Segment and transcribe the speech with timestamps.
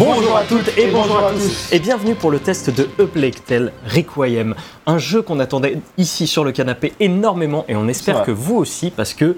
[0.00, 1.70] Bonjour à toutes et bonjour à tous.
[1.70, 4.54] et bienvenue pour le test de A Plague Tale Requiem,
[4.86, 8.90] un jeu qu'on attendait ici sur le canapé énormément et on espère que vous aussi
[8.90, 9.36] parce que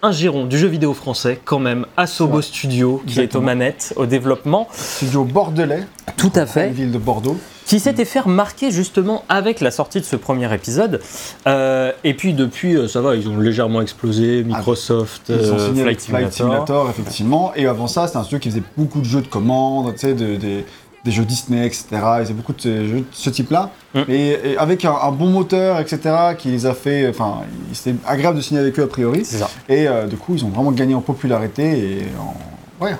[0.00, 2.40] un giron du jeu vidéo français quand même, Asobo.
[2.40, 5.82] Studio qui est aux manettes, au développement, Studio bordelais,
[6.16, 7.36] tout à la fait, ville de Bordeaux.
[7.66, 11.00] Qui s'était fait remarquer justement avec la sortie de ce premier épisode.
[11.46, 15.66] Euh, et puis depuis, euh, ça va, ils ont légèrement explosé, Microsoft, Ils sont euh,
[15.66, 16.66] signés avec Flight Flight Simulator.
[16.66, 17.52] Simulator, effectivement.
[17.56, 20.14] Et avant ça, c'était un studio qui faisait beaucoup de jeux de commandes, tu sais,
[20.14, 20.64] de- des-
[21.04, 21.84] des jeux Disney, etc.
[21.92, 23.70] Ils faisaient beaucoup de ce, jeux de ce type-là.
[23.94, 24.00] Mm.
[24.08, 26.00] Et, et avec un, un bon moteur, etc.,
[26.36, 27.08] qui les a fait.
[27.08, 27.42] Enfin,
[27.72, 29.24] c'était agréable de signer avec eux a priori.
[29.24, 29.48] C'est ça.
[29.68, 32.96] Et euh, du coup, ils ont vraiment gagné en popularité et en, ouais,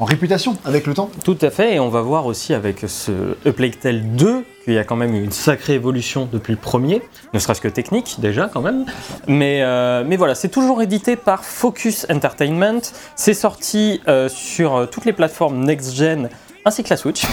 [0.00, 1.10] en réputation avec le temps.
[1.24, 4.74] Tout à fait, et on va voir aussi avec ce A Plague Tale 2 qu'il
[4.74, 8.16] y a quand même eu une sacrée évolution depuis le premier, ne serait-ce que technique
[8.18, 8.84] déjà quand même.
[9.26, 12.80] Mais, euh, mais voilà, c'est toujours édité par Focus Entertainment.
[13.16, 16.28] C'est sorti euh, sur euh, toutes les plateformes next-gen
[16.64, 17.24] ainsi que la Switch.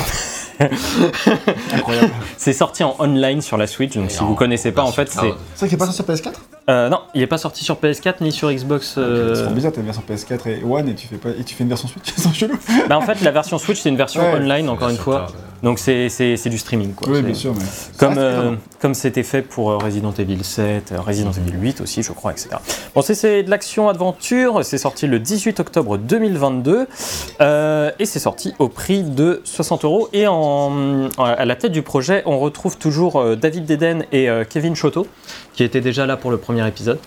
[1.74, 2.12] Incroyable.
[2.38, 5.12] C'est sorti en online sur la Switch, donc si en vous connaissez pas, en fait,
[5.12, 5.20] c'est.
[5.56, 6.36] C'est vrai qu'il est pas sorti sur PS4
[6.68, 8.96] Euh, non, il n'est pas sorti sur PS4 ni sur Xbox.
[8.98, 11.44] euh, C'est trop bizarre, t'as une version PS4 et One et tu fais, pas, et
[11.44, 12.58] tu fais une version Switch, c'est chelou.
[12.90, 15.28] bah, en fait, la version Switch, c'est une version Ouais, online, encore une fois.
[15.66, 16.94] Donc c'est c'est- c'est du streaming.
[16.94, 17.10] Quoi.
[17.12, 17.66] Oui, bien sûr, mais.
[17.98, 22.04] Comme, euh, comme c'était fait pour euh, Resident Evil 7, euh, Resident Evil 8 aussi,
[22.04, 22.50] je crois, etc.
[22.94, 26.88] Bon, c'est- c'est de l'action-aventure, c'est sorti le 18 octobre 2022,
[27.42, 30.08] euh, et c'est sorti au prix de 60 euros.
[30.14, 35.08] Et en, à la tête du projet, on retrouve toujours David Deden et Kevin Choto,
[35.54, 37.00] qui étaient déjà là pour le premier épisode.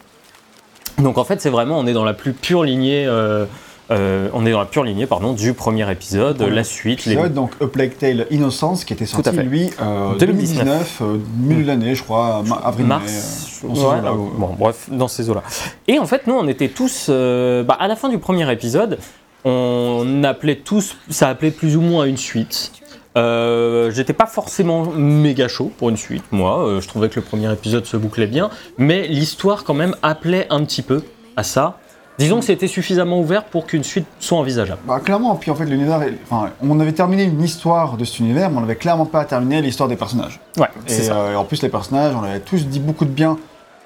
[0.99, 3.07] Donc en fait, c'est vraiment, on est dans la plus pure lignée...
[3.07, 3.47] euh,
[3.91, 7.35] euh, on est dans la pure lignée pardon, du premier épisode, la suite, les, épisode,
[7.35, 10.65] donc A Plague Tale Innocence qui était sorti lui euh, 2019.
[10.65, 14.31] 2019, euh, milieu de l'année je crois, avril mai, mars, ouais, eaux-là, euh, ouais.
[14.37, 15.43] bon, bref, dans ces eaux-là.
[15.87, 18.99] Et en fait, nous, on était tous, bah, à la fin du premier épisode,
[19.45, 22.73] on appelait tous, ça appelait plus ou moins à une suite.
[23.17, 26.67] Euh, J'étais pas forcément méga chaud pour une suite, moi.
[26.67, 30.47] Euh, je trouvais que le premier épisode se bouclait bien, mais l'histoire quand même appelait
[30.51, 31.03] un petit peu
[31.37, 31.79] à ça.
[32.19, 34.81] Disons que c'était suffisamment ouvert pour qu'une suite soit envisageable.
[34.87, 38.19] Bah, clairement, puis en fait l'univers, est- enfin, on avait terminé une histoire de cet
[38.19, 40.41] univers, mais on n'avait clairement pas terminé l'histoire des personnages.
[40.59, 41.15] Ouais, c'est ça.
[41.17, 43.39] euh, en plus les personnages, on avait tous dit beaucoup de bien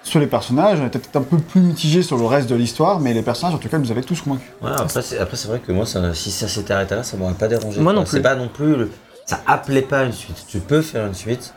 [0.02, 2.98] sur les personnages, on était peut-être un peu plus mitigés sur le reste de l'histoire,
[3.00, 4.48] mais les personnages en tout cas nous avaient tous convaincus.
[4.62, 7.16] Ouais, après, c'est, après, c'est vrai que moi, ça, si ça s'était arrêté là, ça
[7.16, 7.80] m'aurait pas dérangé.
[7.80, 8.00] Moi quoi.
[8.00, 8.16] non plus.
[8.16, 8.76] C'est pas non plus.
[8.76, 8.90] le-
[9.26, 10.44] ça appelait pas une suite.
[10.48, 11.54] Tu peux faire une suite,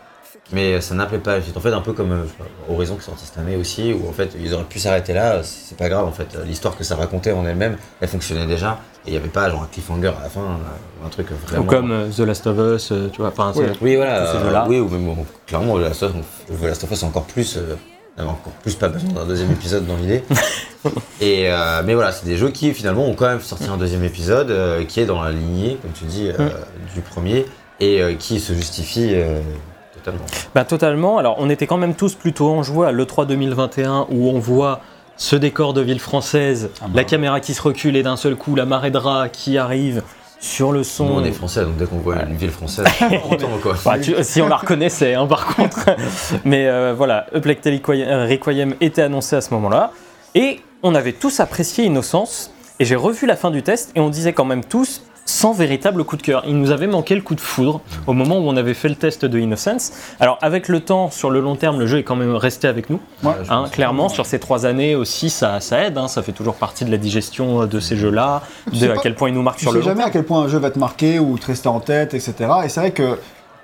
[0.52, 1.58] mais ça n'appelait pas suite.
[1.58, 3.56] En fait, un peu comme euh, je sais pas, Horizon qui est sorti cette année
[3.56, 6.28] aussi, où en fait, ils auraient pu s'arrêter là, c'est c'est pas grave en fait.
[6.46, 9.64] L'histoire que ça racontait en elle-même, elle fonctionnait déjà, et il y avait pas genre
[9.64, 11.64] un cliffhanger à la fin, euh, un truc vraiment.
[11.64, 13.30] Ou comme euh, The Last of Us, euh, tu vois.
[13.30, 13.72] Enfin, c'est- Ouais.
[13.82, 14.32] Oui, voilà.
[14.32, 17.00] ces euh, oui, ou même bon, clairement, The Last of Us, The Last of Us,
[17.00, 17.58] c'est encore plus.
[17.58, 17.76] euh,
[18.18, 20.24] n'avait encore plus pas besoin d'un deuxième épisode dans l'idée.
[21.22, 24.04] Et euh, mais voilà, c'est des jeux qui finalement ont quand même sorti un deuxième
[24.06, 26.50] épisode euh, qui est dans la lignée, comme tu dis, euh,
[26.94, 27.46] du premier
[27.82, 29.42] et euh, qui se justifie euh,
[30.06, 30.26] totalement.
[30.54, 31.18] Bah, totalement.
[31.18, 34.82] Alors, on était quand même tous plutôt enjoués à l'E3 2021 où on voit
[35.18, 36.92] ce décor de ville française, Ah bah.
[36.96, 40.04] la caméra qui se recule et d'un seul coup la marée de rats qui arrive
[40.40, 41.06] sur le son.
[41.06, 42.86] Nous, on est français, donc dès qu'on voit une ville française,
[43.32, 43.76] on tombe quoi.
[43.86, 45.86] Bah, tu- si on la reconnaissait, hein, par contre.
[46.44, 49.92] Mais euh, voilà, Tale Requiem- euh, Requiem était annoncé à ce moment-là.
[50.36, 52.52] Et on avait tous apprécié Innocence.
[52.78, 56.04] Et j'ai revu la fin du test et on disait quand même tous sans véritable
[56.04, 56.44] coup de cœur.
[56.48, 58.96] Il nous avait manqué le coup de foudre au moment où on avait fait le
[58.96, 59.92] test de Innocence.
[60.20, 62.90] Alors avec le temps, sur le long terme, le jeu est quand même resté avec
[62.92, 63.00] nous.
[63.24, 65.98] Ouais, Hein, clairement, sur ces trois années aussi, ça, ça aide.
[65.98, 68.90] hein, ça fait toujours partie de la digestion euh, de ces jeux-là, Tu de sais
[68.92, 70.26] à pas- quel point ils nous marquent Tu sur sais le long jamais à quel
[70.26, 72.34] point un jeu va te marquer ou te rester en tête, etc.
[72.64, 73.18] Et c'est vrai que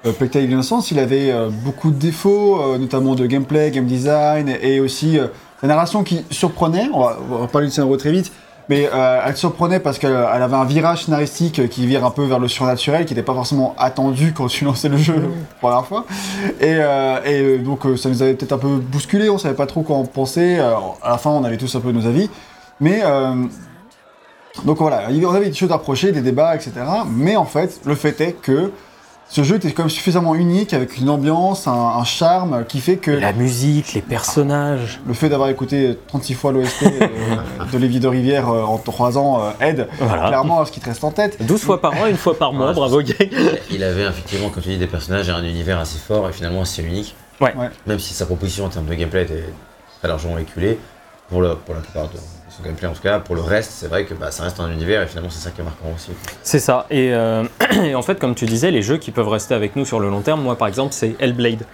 [0.08, 0.12] euh,
[0.42, 5.20] Innocence, il avait euh, beaucoup de défauts, euh, notamment de gameplay, game design, et aussi
[5.62, 6.90] la narration qui surprenait.
[6.92, 8.32] On va, on va parler du scénario très vite.
[8.72, 12.24] Mais euh, elle surprenait parce qu'elle elle avait un virage scénaristique qui vire un peu
[12.24, 15.76] vers le surnaturel, qui n'était pas forcément attendu quand tu lançais le jeu pour la
[15.82, 16.06] première fois.
[16.62, 19.56] Et, euh, et euh, donc euh, ça nous avait peut-être un peu bousculé, on savait
[19.56, 20.58] pas trop quoi en penser.
[20.60, 22.30] À la fin, on avait tous un peu nos avis.
[22.80, 23.02] Mais
[24.66, 26.72] donc voilà, il- on avait des choses à approcher, des débats, etc.
[27.10, 28.72] Mais en fait, le fait est que
[29.34, 32.98] ce jeu était quand même suffisamment unique, avec une ambiance, un, un charme, qui fait
[32.98, 35.00] que La musique, les personnages.
[35.08, 37.08] le fait d'avoir écouté 36 fois l'OST euh,
[37.72, 40.28] de Lévi de Rivière euh, en 3 ans euh, aide Voilà.
[40.28, 41.38] clairement à ce qui te reste en tête.
[41.46, 43.30] 12 fois par an, une fois par mois, Ouais, bravo gay.
[43.72, 46.64] Il avait effectivement, comme tu dis, des personnages et un univers assez fort et finalement
[46.64, 47.16] assez unique.
[47.40, 47.56] Ouais.
[47.56, 47.70] Ouais.
[47.88, 49.46] Même si sa proposition en termes de gameplay était
[50.00, 50.78] très largement éculée,
[51.30, 52.18] pour, le, pour la plupart de
[52.62, 54.72] son gameplay en tout cas, pour le reste, c'est vrai que bah, ça reste un
[54.72, 56.12] univers et finalement c'est ça qui est marquant aussi.
[56.44, 56.86] C'est ça.
[56.90, 57.44] Et, euh,
[57.84, 60.10] et en fait, comme tu disais, les jeux qui peuvent rester avec nous sur le
[60.10, 61.66] long terme, moi par exemple, c'est Hellblade.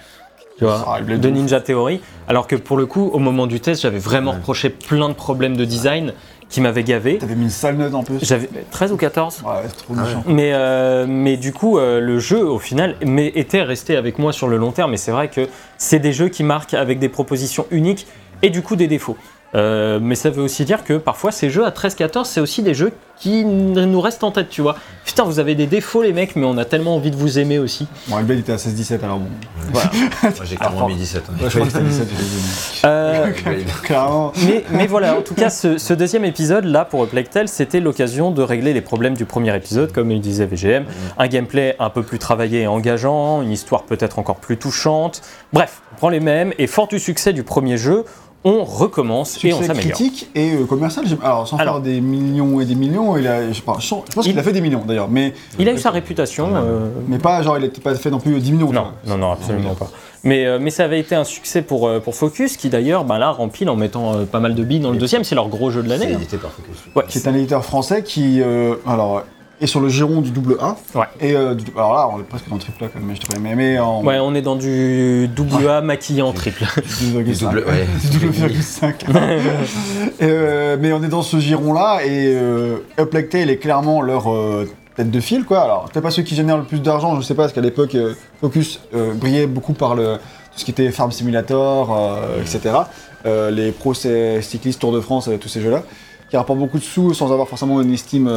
[0.58, 1.28] Tu vois, Ah, Hellblade de.
[1.28, 2.00] Ninja Theory.
[2.26, 4.36] Alors que pour le coup, au moment du test, j'avais vraiment Ouais.
[4.38, 6.12] reproché plein de problèmes de design.
[6.50, 7.18] qui m'avait gavé.
[7.18, 8.20] T'avais mis une sale note en plus.
[8.22, 9.42] J'avais 13 ou 14.
[9.44, 10.24] Ouais, c'est trop Ah méchant.
[10.26, 14.32] Mais, euh, mais du coup, euh, le jeu, au final, mais, était resté avec moi
[14.32, 14.94] sur le long terme.
[14.94, 15.46] Et c'est vrai que
[15.76, 18.06] c'est des jeux qui marquent avec des propositions uniques
[18.40, 19.18] et du coup des défauts.
[19.54, 22.74] Euh, mais ça veut aussi dire que parfois ces jeux à 13-14, c'est aussi des
[22.74, 24.76] jeux qui nous restent en tête, tu vois.
[25.04, 27.58] Putain, vous avez des défauts les mecs, mais on a tellement envie de vous aimer
[27.58, 27.88] aussi.
[28.06, 29.28] Bon, Hellblade était à 16-17 alors bon.
[29.72, 29.90] Voilà.
[30.22, 31.22] Moi j'ai clairement mis 17.
[31.28, 31.32] hein.
[31.42, 32.80] Ouais, je crois que c'était 17, j'ai dit.
[32.84, 33.26] Euh,
[33.82, 34.32] Clairement.
[34.46, 38.30] mais, mais voilà, en tout cas, ce, ce deuxième épisode, là, pour Plectel, c'était l'occasion
[38.30, 40.84] de régler les problèmes du premier épisode, comme il disait VGM.
[41.16, 45.22] Un gameplay un peu plus travaillé et engageant, une histoire peut-être encore plus touchante.
[45.52, 48.04] Bref, on prend les mêmes, et fort du succès du premier jeu,
[48.44, 49.92] on recommence et on Succès s'améliore.
[49.96, 51.04] critique et euh, commercial.
[51.22, 51.74] Alors, sans Alors.
[51.74, 54.38] faire des millions et des millions, il a, je, sais pas, je pense qu'il Il-
[54.38, 56.50] a fait des millions d'ailleurs, mais, Il a eu sa réputation.
[56.54, 58.72] euh, mais pas genre, il n'était pas fait non plus 10 millions.
[58.72, 59.90] Non, non, non, absolument pas.
[60.24, 63.18] Mais, euh, mais ça avait été un succès pour, euh, pour Focus, qui d'ailleurs, bah,
[63.18, 65.22] là, rempile en mettant euh, pas mal de billes dans le deuxième.
[65.24, 66.12] C'est leur gros jeu de C'est l'année.
[66.12, 66.16] hein.
[66.18, 66.76] édité par Focus.
[66.96, 69.22] Ouais, Qui est un éditeur français qui euh, alors,
[69.60, 70.76] est sur le giron du double A.
[70.94, 71.06] Ouais.
[71.20, 73.14] Et euh, du- alors là, on est presque dans le triple A quand même, mais
[73.16, 76.64] je te mais, mais en Ouais, on est dans du double A maquillé en triple.
[76.64, 77.38] 2,5.
[77.40, 77.86] double- ouais.
[78.10, 78.94] Du 2,5.
[80.22, 84.32] Euh, mais on est dans ce giron-là et euh, Up Like Tail est clairement leur
[84.32, 85.60] euh, tête de file, quoi.
[85.60, 87.94] Alors, peut-être pas ceux qui génèrent le plus d'argent, je sais pas, parce qu'à l'époque,
[87.94, 92.74] euh, Focus euh, brillait beaucoup par le, tout ce qui était Farm Simulator, euh, etc.
[93.26, 95.82] Euh, les Pro Cyclist Tour de France, euh, tous ces jeux-là,
[96.30, 98.28] qui rapportent beaucoup de sous sans avoir forcément une estime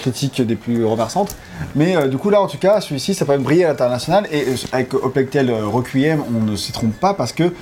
[0.00, 1.36] euh, critique des plus remerçantes.
[1.74, 4.26] Mais euh, du coup, là, en tout cas, celui-ci, ça peut briller à l'international.
[4.32, 7.52] Et euh, avec Tail euh, Requiem, on ne s'y trompe pas parce que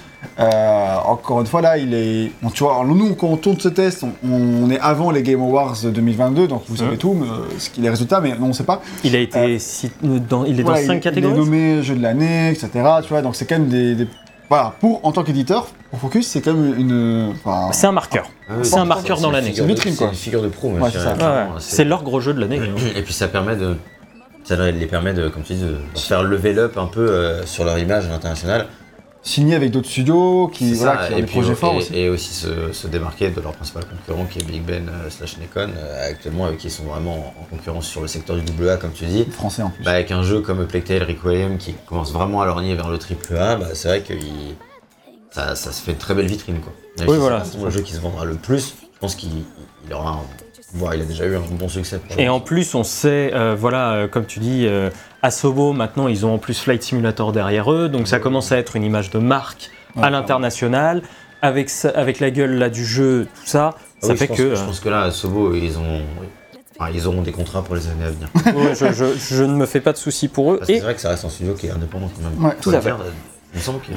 [0.40, 2.30] euh, encore une fois, là, il est.
[2.42, 5.40] Bon, tu vois, nous, quand on tourne ce test, on, on est avant les Game
[5.40, 6.96] Awards 2022, donc vous savez Mhm.
[6.98, 7.26] tout, mais,
[7.58, 8.82] ce qu'il est résultats, mais non, on ne sait pas.
[9.04, 11.34] Il a été si- dans, il est Voilà, dans 5 il- catégories.
[11.34, 12.68] Il est nommé jeu de l'année, etc.
[13.02, 13.94] Tu vois, donc c'est quand même des.
[13.94, 14.08] des-
[14.48, 17.32] Voilà, pour, en tant qu'éditeur, pour Focus, c'est même une.
[17.44, 18.28] Enfin, C'est un marqueur.
[18.48, 19.52] Ah oui, C'est un marqueur dans l'année.
[19.54, 21.16] C'est une C'est figure de pro, moi, Ouais, je c'est dirais, ça.
[21.16, 22.58] clairement, Ouais, c'est- c'est leur gros jeu de l'année.
[22.60, 22.74] hein.
[22.96, 23.76] Et puis ça permet de.
[24.44, 27.44] Ça les permet de, comme tu dis, de de faire level up un peu euh,
[27.44, 28.66] sur leur image à l'international.
[29.20, 31.56] signé avec d'autres studios qui, C'est voilà, ça, qui ont et des puis projets et,
[31.56, 31.94] forts aussi.
[31.94, 35.36] et aussi se, se démarquer de leur principal concurrent qui est Big Ben euh, slash
[35.36, 38.70] Nikon, euh, actuellement, avec qui ils sont vraiment en concurrence sur le secteur du double
[38.70, 39.26] A, comme tu dis.
[39.30, 39.84] Français en plus.
[39.84, 43.36] Bah, avec un jeu comme Tale Requiem qui commence vraiment à lorgner vers le triple
[43.36, 44.54] A, bah, c'est vrai que il-
[45.30, 46.60] ça, ça se fait une très belle vitrine.
[46.60, 46.72] Quoi.
[46.98, 48.74] Même Oui, si voilà, C'est le jeu qui se vendra le plus.
[48.94, 49.30] Je pense qu'il
[49.86, 50.20] il aura un-
[50.74, 51.98] voire il a déjà eu un bon succès.
[51.98, 54.90] pour Et en plus, on sait, euh, voilà, euh, comme tu dis, euh,
[55.22, 58.76] Asobo, maintenant, ils ont en plus Flight Simulator derrière eux, donc ça commence à être
[58.76, 61.02] une image de marque à Ouais, l'international.
[61.40, 64.38] Avec, avec la gueule là du jeu, tout ça, Ah ça oui, fait je pense,
[64.38, 64.54] que.
[64.56, 66.02] Je pense que là, à Sobo, ils ont.
[66.76, 68.28] enfin, ils auront des contrats pour les années à venir.
[68.48, 70.60] euh, ouais, je, je- je ne me fais pas de soucis pour eux.
[70.66, 72.44] Et c'est vrai que ça reste un studio qui est indépendant quand même.
[72.44, 72.90] Ouais, tout à fait.
[73.54, 73.94] Il me semble qu'il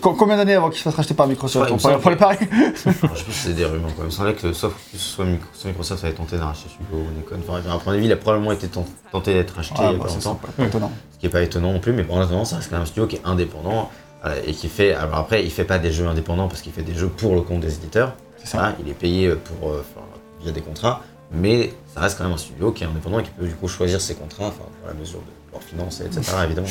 [0.00, 2.38] Combien d'années avant qu'il se fasse racheter par Microsoft Ouais, On semble pour les paris
[2.40, 4.10] Alors, je pense que c'est des rumeurs quand même.
[4.10, 7.10] Il semblait que sauf que ce soit Micro- soit Microsoft avait tenté d'arracher Sugo ou
[7.16, 7.40] Nikon.
[7.48, 9.94] Enfin, à mon avis, il a probablement été tent- tenté d'être acheté Ah, il y
[9.94, 10.40] a bah, pas c'est longtemps.
[10.40, 10.92] sympa, pas étonnant.
[11.12, 12.86] Ce qui n'est pas étonnant non plus, mais pour l'instant, ça reste quand même un
[12.86, 13.90] studio qui est indépendant
[14.24, 14.94] euh, et qui fait.
[14.94, 17.40] Alors après, il fait pas des jeux indépendants parce qu'il fait des jeux pour le
[17.42, 18.14] compte des éditeurs.
[18.38, 18.58] C'est ça.
[18.58, 19.84] Voilà, il est payé pour, euh,
[20.40, 21.00] via des contrats,
[21.32, 23.66] mais ça reste quand même un studio qui est indépendant et qui peut du coup
[23.68, 26.20] choisir ses contrats, enfin, pour la mesure de leurs finances, etc.
[26.44, 26.68] évidemment.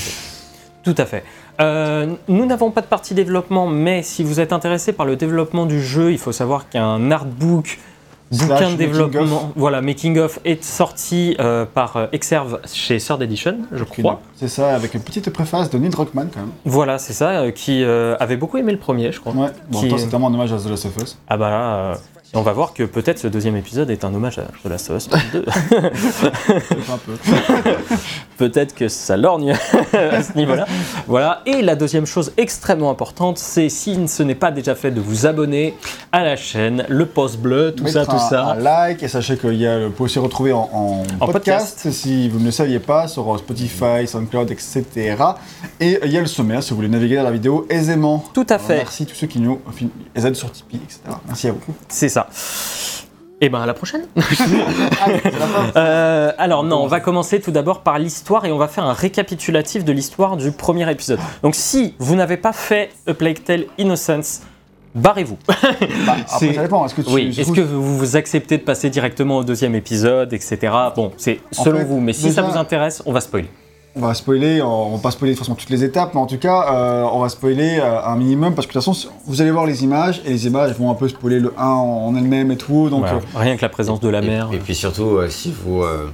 [0.83, 1.23] Tout à fait.
[1.61, 5.65] Euh, nous n'avons pas de partie développement, mais si vous êtes intéressé par le développement
[5.65, 7.79] du jeu, il faut savoir qu'un artbook,
[8.31, 13.59] bouquin de développement, voilà, making of, est sorti euh, par euh, Exerve chez Third Edition,
[13.71, 14.21] je crois.
[14.35, 16.49] C'est ça, avec une petite préface de Neil Druckmann quand même.
[16.65, 19.33] Voilà, c'est ça, euh, qui euh, avait beaucoup aimé le premier, je crois.
[19.33, 21.17] Ouais, bon, Qui- toi, c'est tellement un hommage à The Last of Us.
[21.29, 21.95] Ah bah là, euh,
[22.33, 24.89] et on va voir que peut-être ce deuxième épisode est un hommage à The Last
[24.89, 25.45] of Us 2.
[26.91, 27.13] un peu.
[28.37, 29.51] peut-être que ça lorgne
[29.93, 30.65] à ce niveau-là.
[31.05, 31.43] Voilà.
[31.45, 35.27] Et la deuxième chose extrêmement importante, c'est si ce n'est pas déjà fait de vous
[35.27, 35.75] abonner
[36.11, 38.45] à la chaîne, le post bleu, tout ça, tout un, ça.
[38.45, 41.91] Un like et sachez qu'il y a, vous pouvez aussi retrouver en, en En podcast,
[41.91, 45.15] si vous ne le saviez pas, sur Spotify, SoundCloud, etc.
[45.79, 48.23] Et il y a le sommaire si vous voulez naviguer dans la vidéo aisément.
[48.33, 48.77] Tout à fait.
[48.77, 49.59] Merci tous ceux qui nous
[50.15, 50.99] aident sur Tipeee, etc.
[51.27, 51.59] Merci à vous.
[51.89, 52.22] C'est ça.
[53.41, 54.03] Et ben à la prochaine.
[55.75, 58.93] Euh, alors non, on va commencer tout d'abord par l'histoire et on va faire un
[58.93, 61.19] récapitulatif de l'histoire du premier épisode.
[61.41, 64.41] Donc si vous n'avez pas fait A Plague Tale Innocence,
[64.95, 65.37] barrez-vous.
[66.05, 66.85] Bah, après, ça dépend.
[66.85, 70.71] Est-ce que Oui, est-ce que vous, vous acceptez de passer directement au deuxième épisode, etc.
[70.95, 73.49] Bon, c'est En selon fait, vous, mais si ça vous intéresse, on va spoiler.
[73.95, 76.25] On va spoiler, on va pas spoiler de toute façon toutes les étapes, mais en
[76.25, 79.39] tout cas, euh, on va spoiler euh, un minimum parce que de toute façon, vous
[79.39, 82.51] allez voir les images et les images vont un peu spoiler le 1 en, elle-même
[82.51, 82.89] et tout.
[82.89, 83.17] Donc, Voilà.
[83.17, 84.49] euh, Rien que la présence de la Et- mer.
[84.51, 86.09] Et, puis surtout, euh, si vous euh,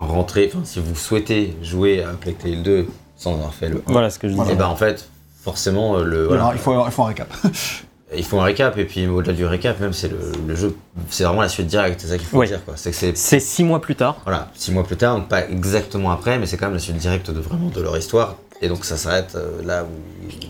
[0.00, 3.92] rentrez, enfin, si vous souhaitez jouer à Plague Tale 2 sans avoir fait le 1,
[3.92, 4.52] Voilà ce que je disais.
[4.52, 5.08] et ben en fait,
[5.44, 6.24] forcément, le.
[6.26, 7.32] voilà, Voilà, il, faut, il faut un récap.
[8.16, 10.74] il faut un récap, et puis au-delà du récap, même, c'est le, le jeu,
[11.10, 12.74] c'est vraiment la suite directe, c'est ça qu'il faut dire, quoi.
[12.76, 14.16] C'est que c'est, C'est six mois plus tard.
[14.24, 16.96] voilà, six mois plus tard, donc pas exactement après, mais c'est quand même la suite
[16.96, 19.86] directe de vraiment de leur histoire, et donc ça s'arrête euh, là où.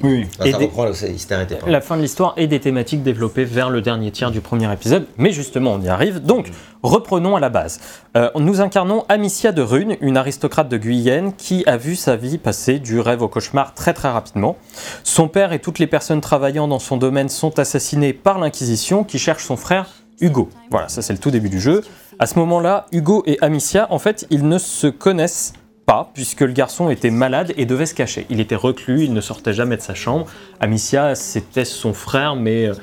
[0.03, 0.27] Oui.
[0.41, 1.55] Enfin, ça reprend là où c'est- il s'était arrêté.
[1.57, 1.71] pardon.
[1.73, 5.07] La fin de l'histoire et des thématiques développées vers le dernier tiers du premier épisode,
[5.17, 6.21] mais justement on y arrive.
[6.21, 6.51] Donc
[6.83, 7.81] reprenons à la base.
[8.17, 12.39] Euh, nous incarnons Amicia de Rune, une aristocrate de Guyenne qui a vu sa vie
[12.39, 14.57] passer du rêve au cauchemar très très rapidement.
[15.05, 19.19] Son père et toutes les personnes travaillant dans son domaine sont assassinés par l'Inquisition qui
[19.19, 19.87] cherche son frère
[20.21, 20.49] Hugo.
[20.71, 21.85] Voilà, ça c'est le tout début du jeu.
[22.19, 25.53] À ce moment-là, Hugo et Amicia, en fait, ils ne se connaissent
[25.89, 28.27] pas, puisque le garçon était malade et devait se cacher.
[28.29, 30.27] Il était reclus, il ne sortait jamais de sa chambre.
[30.61, 32.75] Amicia, c'était son frère, mais euh,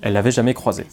[0.00, 0.86] elle l'avait jamais croisé.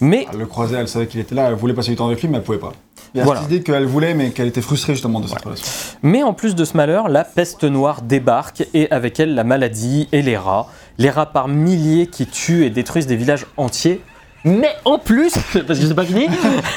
[0.00, 2.22] Mais Elle le croisait, elle savait qu'il était là, elle voulait passer du temps avec
[2.22, 2.72] lui, mais elle pouvait pas.
[3.12, 3.40] Il y a Voilà.
[3.40, 5.66] cette idée qu'elle voulait, mais qu'elle était frustrée justement de cette relation.
[6.02, 10.08] Mais en plus de ce malheur, la peste noire débarque et avec elle la maladie
[10.12, 10.68] et les rats.
[10.98, 14.00] Les rats par milliers qui tuent et détruisent des villages entiers.
[14.44, 15.32] Mais en plus,
[15.66, 16.28] parce que c'est pas fini,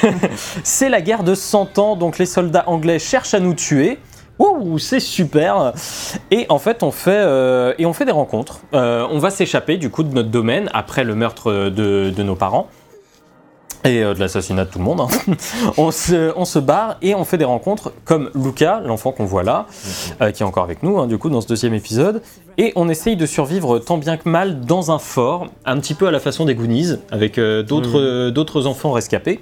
[0.63, 3.99] c'est la guerre de 100 ans, donc les soldats anglais cherchent à nous tuer.
[4.39, 5.73] Ouh, c'est super
[6.31, 8.61] Et en fait, on fait, euh, et on fait des rencontres.
[8.73, 12.35] Euh, on va s'échapper du coup de notre domaine après le meurtre de, de nos
[12.35, 12.69] parents
[13.85, 15.01] et euh, de l'assassinat de tout le monde.
[15.01, 15.33] hein.
[15.77, 19.43] on, se, on se barre et on fait des rencontres comme Luca, l'enfant qu'on voit
[19.43, 19.65] là,
[20.21, 22.21] euh, qui est encore avec nous, hein, du coup, dans ce deuxième épisode.
[22.57, 26.07] Et on essaye de survivre tant bien que mal dans un fort, un petit peu
[26.07, 29.39] à la façon des Goonies, avec euh, d'autres euh, d'autres enfants rescapés.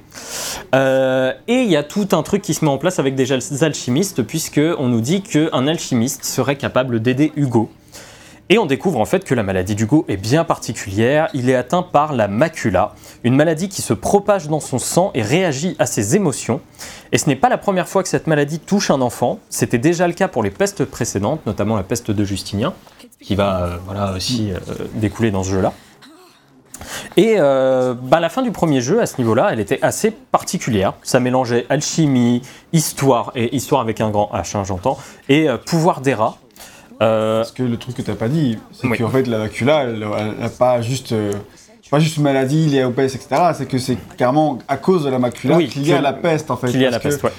[0.74, 3.40] Et il y a tout un truc qui se met en place avec des al-
[3.62, 7.70] alchimistes, puisque on nous dit qu'un alchimiste serait capable d'aider Hugo.
[8.50, 11.28] Et on découvre en fait que la maladie d'Hugo est bien particulière.
[11.34, 15.22] Il est atteint par la macula, une maladie qui se propage dans son sang et
[15.22, 16.62] réagit à ses émotions.
[17.12, 19.40] Et ce n'est pas la première fois que cette maladie touche un enfant.
[19.50, 22.74] C'était déjà le cas pour les pestes précédentes, notamment la peste de Justinien,
[23.22, 24.60] qui va euh, voilà, aussi euh,
[24.96, 25.74] découler dans ce jeu-là.
[27.16, 30.94] Et euh, bah, la fin du premier jeu, à ce niveau-là, elle était assez particulière.
[31.04, 32.42] Ça mélangeait alchimie,
[32.74, 34.98] histoire, et histoire avec un grand H, hein, j'entends,
[35.30, 36.38] et euh, pouvoir des rats.
[37.02, 38.98] Euh, Parce que le truc que t'as pas dit, c'est Oui.
[38.98, 40.00] qu'en fait la macula, elle
[40.40, 41.32] n'a pas juste, euh,
[41.92, 43.52] pas juste maladie liée au peste, etc.
[43.56, 46.50] C'est que c'est carrément à cause de la macula Oui, qu'il y a la peste
[46.50, 46.70] en fait.
[46.72, 47.32] qu'il y a la peste, ouais.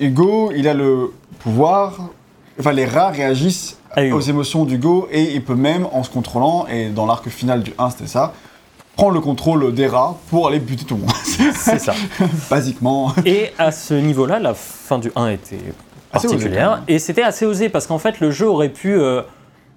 [0.00, 2.10] Hugo, il a le pouvoir.
[2.58, 6.66] Enfin, les rats réagissent Ah, aux émotions d'Hugo et il peut même, en se contrôlant,
[6.70, 8.32] et dans l'arc final du 1, c'était ça,
[8.96, 11.10] prendre le contrôle des rats pour aller buter tout le monde.
[11.54, 11.94] c'est ça.
[12.50, 13.12] Basiquement.
[13.24, 15.58] Et à ce niveau-là, la fin du 1 était
[16.14, 16.82] Osé, particulière.
[16.88, 19.22] et c'était assez osé parce qu'en fait, le jeu aurait pu euh,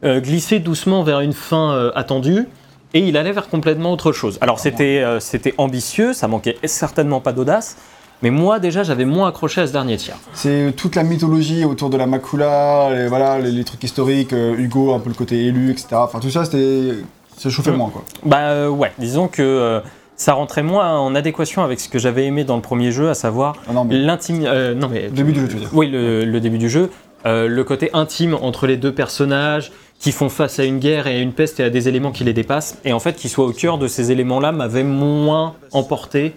[0.04, 2.48] euh, glisser doucement vers une fin euh, attendue.
[2.96, 4.40] Et il allait vers complètement autre chose.
[4.42, 7.78] Alors c'était euh, c'était ambitieux, ça manquait certainement pas d'audace,
[8.24, 10.18] mais moi déjà j'avais moins accroché à ce dernier tiers.
[10.34, 14.56] C'est toute la mythologie autour de la macula, les, voilà, les, les trucs historiques, euh,
[14.58, 15.88] Hugo, un peu le côté élu, etc.
[15.94, 16.96] Enfin, tout ça, c'était.
[17.38, 17.76] Ça chauffait Mm.
[17.76, 18.04] moins, quoi.
[18.26, 19.80] Bah euh, ouais, disons que euh,
[20.20, 23.14] ça rentrait moins en adéquation avec ce que j'avais aimé dans le premier jeu, à
[23.14, 24.44] savoir Ah l'intime.
[24.46, 25.70] euh, non mais le début du jeu, tu veux dire.
[25.74, 26.92] Oui, le, le début du jeu.
[27.26, 31.16] Euh, le côté intime entre les deux personnages qui font face à une guerre et
[31.16, 32.78] à une peste et à des éléments qui les dépassent.
[32.86, 36.34] Et en fait, qui soient au cœur de ces éléments-là m'avait moins emporté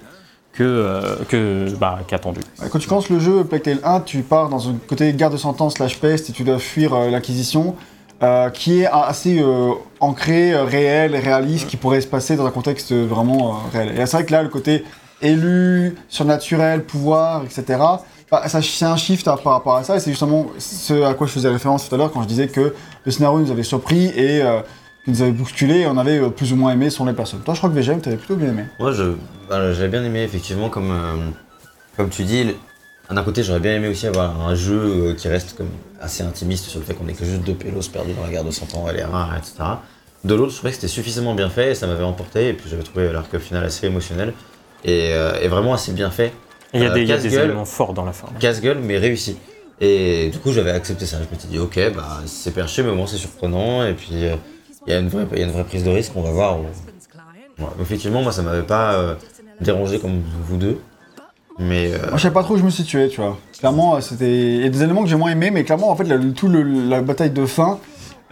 [0.52, 2.40] que, euh, que bah, qu'attendu.
[2.60, 5.32] Ouais, Quand tu commences le jeu, Plague Tale 1, tu pars dans un côté garde
[5.32, 7.74] de sentence slash peste et tu dois fuir euh, l'acquisition,
[8.22, 12.52] euh, qui est assez euh, ancré, euh, réel, réaliste, qui pourrait se passer dans un
[12.52, 13.98] contexte vraiment réel.
[13.98, 14.84] Et c'est vrai que là, le côté
[15.20, 17.80] élu, surnaturel, pouvoir, etc.,
[18.30, 21.26] bah, c'est un shift hein, par rapport à ça, et c'est justement ce à quoi
[21.26, 22.74] je faisais référence tout à l'heure quand je disais que
[23.04, 24.40] le scénario nous avait surpris et
[25.06, 27.40] nous avait bousculé et on avait plus ou moins aimé son les personnes.
[27.40, 28.64] Toi, je crois que VGM, t'avais plutôt bien aimé.
[28.78, 29.16] Moi, je,
[29.48, 31.34] voilà, j'avais bien aimé, effectivement, comme,
[31.96, 32.54] comme tu dis.
[33.12, 35.68] D'un côté, j'aurais bien aimé aussi avoir un jeu euh, qui reste comme
[36.00, 38.44] assez intimiste sur le fait qu'on est que juste deux pélos perdus dans la guerre
[38.44, 39.54] de 100 ans, les rares, etc.
[40.24, 42.48] De l'autre, je trouvais que c'était suffisamment bien fait et ça m'avait emporté.
[42.48, 44.32] Et puis j'avais trouvé l'arc final assez émotionnel
[44.84, 46.32] et, euh, et vraiment assez bien fait.
[46.74, 48.28] Il y a Euh, des, y a éléments forts dans la fin.
[48.40, 49.36] Casse-gueule, mais réussi.
[49.80, 51.18] Et du coup, j'avais accepté ça.
[51.18, 53.84] Je m'étais dit, ok, bah, c'est perché, mais au moins c'est surprenant.
[53.84, 54.36] Et puis, euh,
[54.86, 56.30] il y, a une vraie- il y a une vraie prise de risque, on va
[56.30, 56.60] voir.
[56.60, 59.14] Ouais, effectivement, moi, ça m'avait pas euh,
[59.60, 60.78] dérangé comme vous deux.
[61.58, 63.36] Mais euh, Moi, je savais pas trop où je me situais, tu vois.
[63.58, 64.30] Clairement, euh, c'était.
[64.56, 66.48] Il y a des éléments que j'ai moins aimés, mais clairement, en fait, la, tout
[66.48, 67.78] le- la bataille de fin,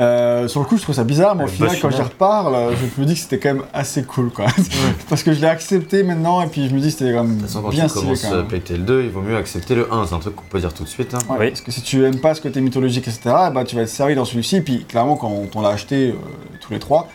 [0.00, 2.55] euh, sur le coup, je trouve ça bizarre, mais au Le final, quand j'y reparle,
[2.55, 4.47] euh, je me dis que c'était quand même assez cool, quoi.
[5.11, 7.37] Parce que je l'ai accepté maintenant, et puis je me dis que c'était quand même
[7.37, 8.49] de toute façon, quand bien tu stylé, commences quand même.
[8.49, 10.07] Plague Tale 2, il vaut mieux accepter le 1.
[10.07, 11.12] C'est un truc qu'on peut dire tout de suite.
[11.15, 11.19] hein.
[11.29, 11.49] Ouais, Oui.
[11.50, 13.21] Parce que si tu aimes pas ce côté mythologique, etc.,
[13.53, 16.15] bah, tu vas être servi dans celui-ci, et puis clairement, quand on l'a acheté euh,
[16.61, 17.09] tous les trois,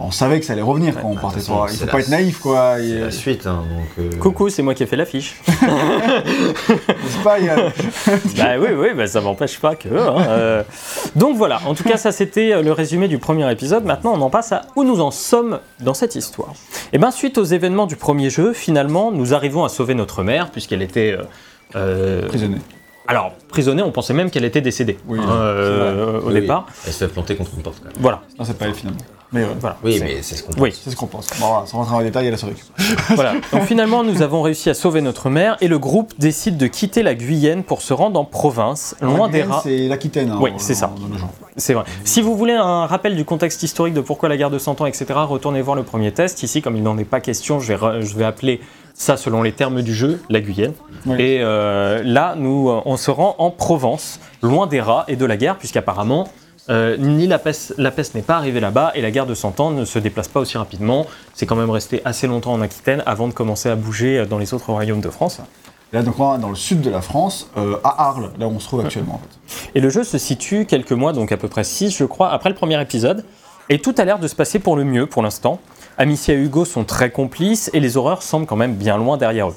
[0.00, 1.66] on savait que ça allait revenir quand on bah, partait façon.
[1.70, 2.74] Il faut pas la- être naïf, quoi.
[2.78, 3.46] C'est Et, la suite.
[3.46, 5.40] Hein, donc, euh, Coucou, c'est moi qui ai fait l'affiche.
[5.46, 7.38] c'est pas, a-
[8.36, 9.88] bah oui, oui, bah, ça m'empêche pas que.
[9.88, 10.62] hein, euh.
[11.16, 13.84] Donc voilà, en tout cas ça c'était euh, le résumé du premier épisode.
[13.84, 16.52] Maintenant on en passe à où nous en sommes dans cette histoire.
[16.92, 20.50] Et bien suite aux événements du premier jeu, finalement nous arrivons à sauver notre mère
[20.50, 21.12] puisqu'elle était...
[21.18, 21.24] euh,
[21.76, 22.58] euh, Prisonnier.
[23.06, 26.66] alors prisonnière, on pensait même qu'elle était décédée Oui, hein, euh, au Oui, départ.
[26.86, 27.96] Elle se fait planter contre une porte quand même.
[28.00, 29.00] Voilà, Non, c'est pas elle finalement.
[29.32, 29.76] Mais voilà.
[29.84, 30.72] Oui, C'est- mais c'est ce qu'on Oui.
[30.82, 31.26] c'est ce qu'on pense.
[31.38, 32.62] Bon, voilà, sans rentrer dans les détails, elle a survécu.
[33.14, 33.34] Voilà.
[33.52, 37.02] Donc finalement, nous avons réussi à sauver notre mère et le groupe décide de quitter
[37.02, 39.60] la Guyenne pour se rendre en province, loin des rats.
[39.62, 40.30] C'est l'Aquitaine.
[40.30, 40.90] hein, Oui, c'est ça.
[41.58, 41.84] C'est vrai.
[42.04, 44.86] Si vous voulez un rappel du contexte historique de pourquoi la guerre de 100 ans,
[44.86, 46.42] etc., retournez voir le premier test.
[46.42, 48.60] Ici, comme il n'en est pas question, je vais, re- je vais appeler
[48.94, 50.72] ça selon les termes du jeu, la Guyenne.
[51.06, 51.16] Oui.
[51.20, 55.24] Et euh, là, nous, euh, on se rend en Provence, loin des rats et de
[55.26, 56.28] la guerre, puisqu'apparemment,
[56.70, 59.60] euh, ni la peste, la peste n'est pas arrivée là-bas et la guerre de 100
[59.60, 61.06] ans ne se déplace pas aussi rapidement.
[61.34, 64.38] C'est quand même resté assez longtemps en Aquitaine avant de commencer à bouger euh, dans
[64.38, 65.40] les autres royaumes de France.
[65.92, 68.50] Là, donc, on est dans le sud de la France, euh, à Arles, là où
[68.50, 69.14] on se trouve actuellement.
[69.14, 69.70] En fait.
[69.74, 72.50] Et le jeu se situe quelques mois, donc à peu près 6 je crois, après
[72.50, 73.24] le premier épisode.
[73.70, 75.60] Et tout a l'air de se passer pour le mieux pour l'instant.
[75.96, 79.48] Amicia et Hugo sont très complices et les horreurs semblent quand même bien loin derrière
[79.48, 79.54] eux.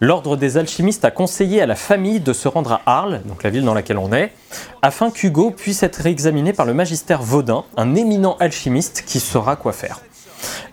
[0.00, 3.50] L'ordre des alchimistes a conseillé à la famille de se rendre à Arles, donc la
[3.50, 4.32] ville dans laquelle on est,
[4.80, 9.72] afin qu'Hugo puisse être examiné par le magistère Vaudin, un éminent alchimiste qui saura quoi
[9.72, 10.00] faire.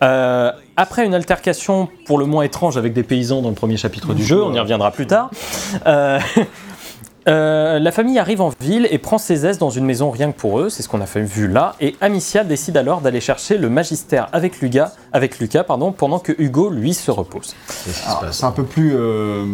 [0.04, 4.14] Euh, après une altercation pour le moins étrange avec des paysans dans le premier chapitre
[4.14, 5.32] du jeu, on y reviendra plus tard,
[5.88, 6.20] euh,
[7.28, 10.38] euh, la famille arrive en ville et prend ses aises dans une maison rien que
[10.40, 13.58] pour eux, c'est ce qu'on a fait vu là, et Amicia décide alors d'aller chercher
[13.58, 17.56] le magistère avec Lucas, avec Lucas pardon, pendant que Hugo, lui, se repose.
[18.32, 18.94] C'est un peu plus.
[18.96, 19.46] euh,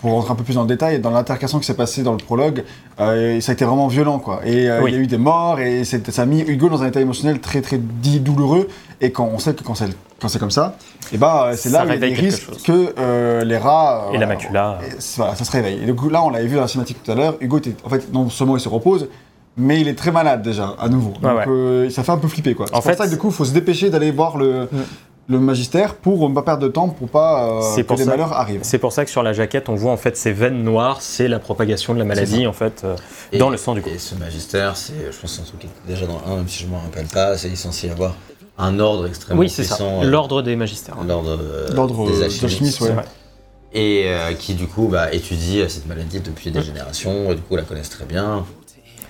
[0.00, 2.18] pour rentrer un peu plus dans le détail, dans l'intercation qui s'est passée dans le
[2.18, 2.62] prologue,
[3.00, 4.40] euh, ça a été vraiment violent, quoi.
[4.44, 4.92] Et euh, Oui.
[4.92, 7.40] il y a eu des morts, et ça a mis Hugo dans un état émotionnel
[7.40, 8.68] très très douloureux.
[9.00, 9.88] Et quand on sait que quand c'est
[10.20, 10.76] quand c'est comme ça,
[11.12, 12.62] et bah, c'est Ça là où il y a réveille des quelque risques chose.
[12.62, 14.10] que euh, les rats.
[14.12, 14.78] Et la euh, macula.
[14.86, 15.80] et c'est- voilà, ça se réveille.
[15.82, 17.36] Et du coup, là, on l'avait vu dans la cinématique tout à l'heure.
[17.40, 19.08] Hugo, était, en fait, non seulement il se repose,
[19.56, 21.12] mais il est très malade déjà, à nouveau.
[21.20, 21.44] Donc, ouais.
[21.48, 22.66] euh, ça fait un peu flipper, quoi.
[22.72, 24.78] En C'est pour ça que du coup, il faut se dépêcher d'aller voir le, Mm.
[25.28, 28.32] le magistère pour ne pas perdre de temps, pour pas euh, C'est que ça- malheurs
[28.32, 28.60] arrivent.
[28.62, 31.28] C'est pour ça que sur la jaquette, on voit en fait ces veines noires, c'est
[31.28, 32.96] la propagation de la maladie en fait euh,
[33.32, 33.92] Et- dans le sang du corps.
[33.92, 36.32] Et ce magistère, c'est, je pense que c'est un truc qui est déjà dans le
[36.32, 38.14] 1, même si je ne m'en rappelle pas, c'est censé y avoir
[38.58, 40.02] un ordre extrêmement Oui, c'est ça, puissant.
[40.02, 40.96] euh, l'ordre des magistères.
[41.06, 42.80] L'ordre, euh, L'ordre des alchimistes.
[42.80, 42.90] ouais.
[43.72, 47.42] Et euh, qui du coup bah, étudie euh, cette maladie depuis des générations, et du
[47.42, 48.44] coup la connaissent très bien.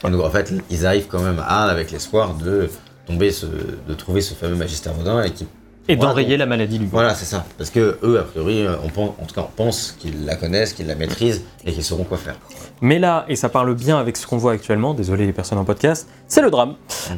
[0.04, 2.68] Et donc en fait, ils arrivent quand même à avec l'espoir de
[3.06, 5.46] tomber, ce, de trouver ce fameux magistère Vaudin et qui
[5.90, 7.00] Et Voilà, d'enrayer la maladie du corps.
[7.00, 7.46] Voilà, c'est ça.
[7.56, 10.36] Parce que eux, a priori, euh, on pense, en tout cas, on pense qu'ils la
[10.36, 12.36] connaissent, qu'ils la maîtrisent et qu'ils sauront quoi faire.
[12.82, 15.64] Mais là, et ça parle bien avec ce qu'on voit actuellement, désolé les personnes en
[15.64, 16.74] podcast, c'est le drame.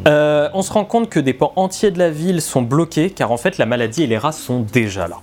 [0.07, 3.33] Euh, on se rend compte que des pans entiers de la ville sont bloqués car
[3.33, 5.17] en fait la maladie et les rats sont déjà là.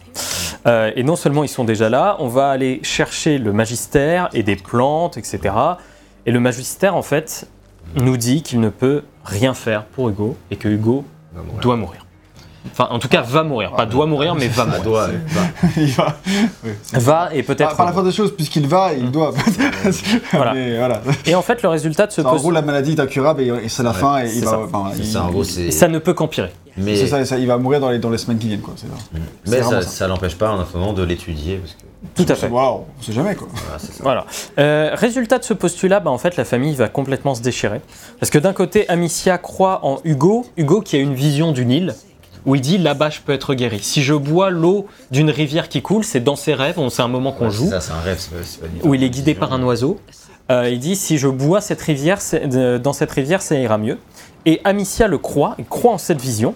[0.67, 4.43] Euh, et non seulement ils sont déjà là, on va aller chercher le magistère et
[4.43, 5.55] des plantes, etc.
[6.25, 7.47] Et le magistère en fait
[7.95, 11.05] nous dit qu'il ne peut rien faire pour Hugo et que Hugo
[11.61, 12.06] doit mourir.
[12.71, 13.71] Enfin, en tout cas, va mourir.
[13.73, 15.09] Pas doit mourir, mais va mourir.
[15.77, 16.17] il va.
[16.63, 17.75] oui, Va et Par, peut-être.
[17.75, 19.33] par la force des choses, puisqu'il va, il doit.
[20.33, 20.53] Voilà.
[20.53, 21.01] Mais voilà.
[21.25, 23.47] Et en fait, le résultat de ce En post- gros, la maladie est incurable et,
[23.47, 24.17] et c'est la Ouais, fin.
[24.19, 24.59] Et c'est il va, ça.
[24.59, 25.71] enfin, c'est il- ça, en gros, c'est.
[25.71, 26.51] ça ne peut qu'empirer.
[26.79, 28.75] Mais, c'est ça, ça, il va mourir dans les, dans les semaines qui viennent, quoi.
[28.77, 28.85] Ça.
[29.47, 29.81] mais ça, ça.
[29.81, 31.57] ça l'empêche pas en attendant de l'étudier.
[31.57, 32.47] Parce que Tout à fait.
[32.49, 33.47] Voilà, on sait jamais, quoi.
[33.51, 34.03] voilà, c'est ça.
[34.03, 34.25] Voilà.
[34.59, 37.81] Euh, résultat de ce postulat, bah, en fait, la famille va complètement se déchirer.
[38.19, 41.95] Parce que d'un côté, Amicia croit en Hugo, Hugo qui a une vision du Nil,
[42.47, 43.79] où il dit là-bas je peux être guéri.
[43.83, 47.07] Si je bois l'eau d'une rivière qui coule, c'est dans ses rêves, on- c'est un
[47.07, 48.17] moment qu'on Ouais, joue, c'est ça, c'est un rêve.
[48.43, 49.99] c'est pas- où il est guidé par un oiseau.
[50.49, 52.19] Euh, il dit si je bois cette rivière,
[52.81, 53.97] dans cette rivière, ça ira mieux.
[54.45, 56.55] Et Amicia le croit, il croit en cette vision.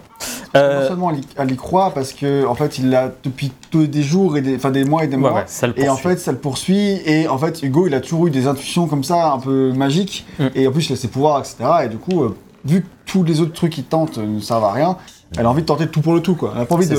[0.56, 3.52] Euh, Non seulement elle y, elle y croit parce que en fait il l'a depuis
[3.74, 5.34] des jours et des, enfin des mois et des ouais, mois.
[5.34, 7.02] ouais, ça le Et en fait, ça le poursuit.
[7.06, 10.26] Et en fait, Hugo, il a toujours eu des intuitions comme ça, un peu magiques.
[10.40, 10.48] Mm.
[10.56, 11.56] Et en plus, il a ses pouvoirs, etc.
[11.86, 14.72] Et du coup, euh, vu que tous les autres trucs qu'il tente ne servent à
[14.72, 14.96] rien,
[15.38, 16.52] elle a envie de tenter tout pour le tout, quoi.
[16.56, 16.96] Elle a pas envie de.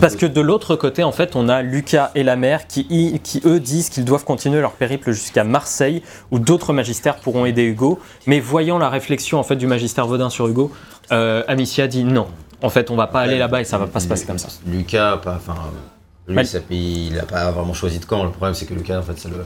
[0.00, 3.42] Parce que- de l'autre côté, en fait, on a Lucas et la mère qui, qui
[3.44, 7.98] eux, disent qu'ils doivent continuer leur périple jusqu'à Marseille, où d'autres magistères pourront aider Hugo.
[8.26, 10.70] Mais voyant la réflexion en fait du magistère Vaudin sur Hugo,
[11.12, 12.26] euh, Amicia dit non.
[12.62, 14.48] En fait, on va pas aller là-bas et ça va pas se passer comme ça.
[14.66, 15.54] Lucas, pas, enfin,
[16.28, 18.24] lui, ça, il a pas vraiment choisi de camp.
[18.24, 19.44] Le problème, c'est que Lucas, en fait, c'est le,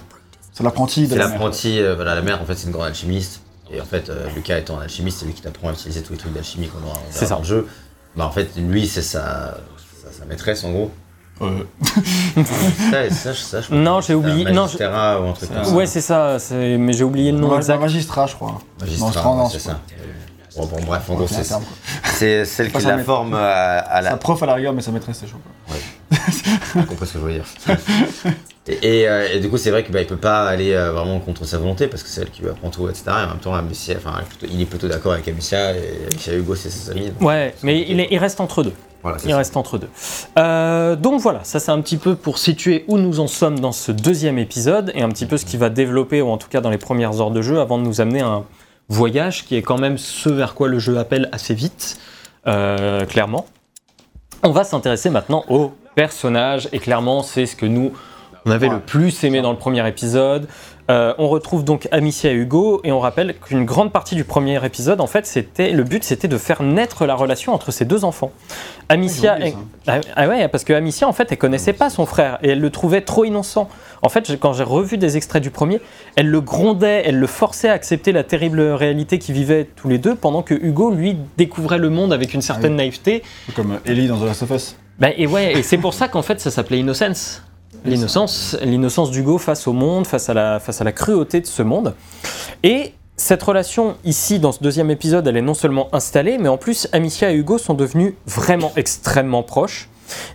[0.53, 1.33] C'est l'apprenti de c'est la mère.
[1.35, 1.81] l'apprenti.
[1.81, 3.40] euh, voilà, la mère, en fait, c'est une grande alchimiste.
[3.72, 6.12] Et en fait, euh, Lucas étant un alchimiste, c'est lui qui t'apprend à utiliser tous
[6.14, 7.35] les trucs d'alchimie qu'on aura on C'est ça.
[7.35, 7.68] dans le jeu.
[8.16, 9.59] Bah, en fait, lui, c'est sa,
[10.02, 10.90] sa, sa maîtresse, en gros.
[11.40, 11.62] Euh,
[12.90, 15.50] ça, ça, ça, je crois Non, j'ai c'est oublié- un non, magistrat ou un truc
[15.52, 15.74] comme.
[15.76, 17.78] Ouais, c'est ça, c'est- mais j'ai oublié le nom un exact.
[17.78, 18.59] magistrat, je crois.
[18.81, 19.81] Magistrat, non, c'est ça.
[20.57, 21.76] Bon, bon, bref, en gros, C'est un c'est terme, quoi.
[22.11, 23.07] c'est celle qui sa la maîtresse.
[23.07, 24.16] forme à, à Sa la.
[24.16, 25.37] prof à la rigueur, mais sa maîtresse, c'est chaud.
[25.68, 25.76] quoi.
[26.74, 27.44] J'ai compris ce que je veux dire.
[28.68, 30.92] Et, et, euh, et du coup, c'est vrai qu'il bah, il peut pas aller euh,
[30.92, 33.04] vraiment contre sa volonté parce que c'est elle qui lui apprend tout, etc.
[33.07, 36.54] Et en même temps, Amicia, enfin, il est plutôt d'accord avec Amicia et Amicia Hugo,
[36.54, 37.09] c'est ses amis.
[37.09, 38.72] donc, Ouais, mais il, est- il reste entre deux.
[39.02, 39.37] Voilà, Il ça.
[39.37, 39.88] reste entre deux.
[40.38, 43.70] Euh, donc voilà, ça c'est un petit peu pour situer où nous en sommes dans
[43.72, 46.61] ce deuxième épisode et un petit peu ce qui va développer, ou en tout cas
[46.61, 48.44] dans les premières heures de jeu, avant de nous amener à un
[48.88, 51.96] voyage qui est quand même ce vers quoi le jeu appelle assez vite,
[53.09, 53.46] clairement.
[54.42, 57.92] On va s'intéresser maintenant aux personnages et clairement c'est ce que nous
[58.46, 58.74] on avait Ouais.
[58.74, 60.48] le plus aimé dans le premier épisode.
[60.90, 64.64] Euh, on retrouve donc Amicia et Hugo et on rappelle qu'une grande partie du premier
[64.64, 68.05] épisode, en fait, c'était le but, c'était de faire naître la relation entre ces deux
[68.07, 68.33] enfants.
[68.88, 69.37] Amicia,
[69.87, 72.48] Ah, ah, ah ouais, parce que Amicia, en fait, elle connaissait pas son frère et
[72.51, 73.68] elle le trouvait trop innocent.
[74.01, 75.83] En fait, quand j'ai revu des extraits du premier,
[76.16, 79.98] elle le grondait, elle le forçait à accepter la terrible réalité qu'ils vivaient tous les
[79.98, 82.79] deux, pendant que Hugo, lui, découvrait le monde avec une certaine oui.
[82.79, 83.22] naïveté.
[83.55, 84.77] Comme euh, Ellie dans The Last of Us.
[84.98, 87.42] Ben, et ouais, et c'est pour ça qu'en fait, ça s'appelait Innocence.
[87.85, 91.62] L'innocence, l'innocence d'Hugo face au monde, face à, la, face à la cruauté de ce
[91.62, 91.94] monde.
[92.62, 96.57] Et cette relation ici, dans ce deuxième épisode, elle est non seulement installée, mais en
[96.57, 99.88] plus, Amicia et Hugo sont devenus vraiment extrêmement proches.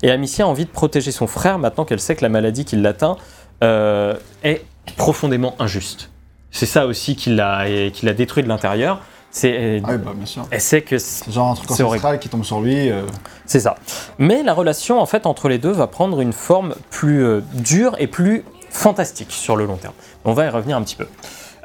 [0.03, 2.75] Et Amicia a envie de protéger son frère maintenant qu'elle sait que la maladie qui
[2.75, 3.17] l'atteint
[3.63, 4.63] euh, est
[4.97, 6.11] profondément injuste.
[6.51, 9.01] C'est ça aussi qui l'a qui l'a détruit de l'intérieur.
[9.35, 10.47] C'est, Ah oui, bah bien sûr.
[10.47, 12.91] que C'est genre un truc ancestral qui tombe sur lui.
[12.91, 13.01] euh,
[13.45, 13.75] c'est ça.
[14.19, 17.95] Mais la relation en fait entre les deux va prendre une forme plus euh, dure
[17.97, 19.95] et plus fantastique sur le long terme.
[20.23, 21.07] On va y revenir un petit peu.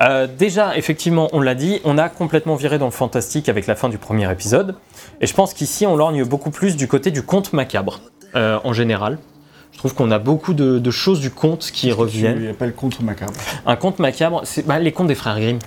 [0.00, 3.74] Euh, déjà, effectivement, on l'a dit, on a complètement viré dans le fantastique avec la
[3.74, 4.74] fin du premier épisode.
[5.20, 8.00] Et je pense qu'ici, on lorgne beaucoup plus du côté du conte macabre,
[8.35, 9.18] euh, en général.
[9.72, 12.38] Je trouve qu'on a beaucoup de, de choses du conte qui reviennent.
[12.40, 13.33] Tu appelles contre macabre.
[13.66, 15.59] Un conte macabre, c'est bah, les contes des frères Grimm.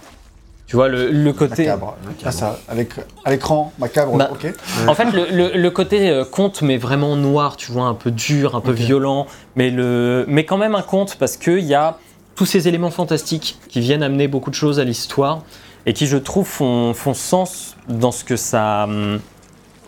[0.71, 1.63] Tu vois, le, le côté...
[1.65, 1.97] Macabre.
[2.23, 2.93] Ah, ça, avec,
[3.25, 4.53] à l'écran, macabre, Bah, ok.
[4.87, 8.09] En fait, le, le- le côté euh, conte, mais vraiment noir, tu vois, un peu
[8.09, 11.97] dur, un peu violent, mais, le, mais quand même un conte parce qu'il y a
[12.35, 15.43] tous ces éléments fantastiques qui viennent amener beaucoup de choses à l'histoire
[15.85, 18.85] et qui, je trouve, font, font sens dans ce que ça.
[18.85, 19.19] hum,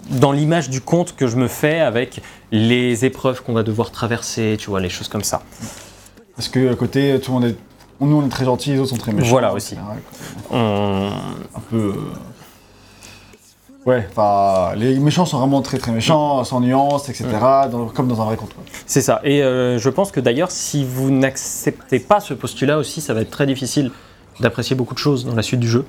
[0.09, 4.57] dans l'image du conte que je me fais avec les épreuves qu'on va devoir traverser,
[4.59, 5.43] tu vois, les choses comme ça.
[6.35, 7.55] Parce que à côté, tout le monde est.
[7.99, 9.29] Nous, on est très gentils, les autres sont très méchants.
[9.29, 9.75] Voilà aussi.
[10.51, 11.09] On-
[11.55, 11.77] Un peu.
[11.77, 11.93] euh,
[13.85, 17.25] Ouais, enfin, les méchants sont vraiment très très méchants, sans nuance, etc.
[17.69, 18.53] dans- comme dans un vrai conte.
[18.53, 18.63] quoi.
[18.85, 19.19] C'est ça.
[19.25, 23.19] Et euh, je pense que d'ailleurs, si vous n'acceptez pas ce postulat aussi, ça va
[23.21, 23.91] être très difficile
[24.39, 25.85] d'apprécier beaucoup de choses dans la suite du jeu.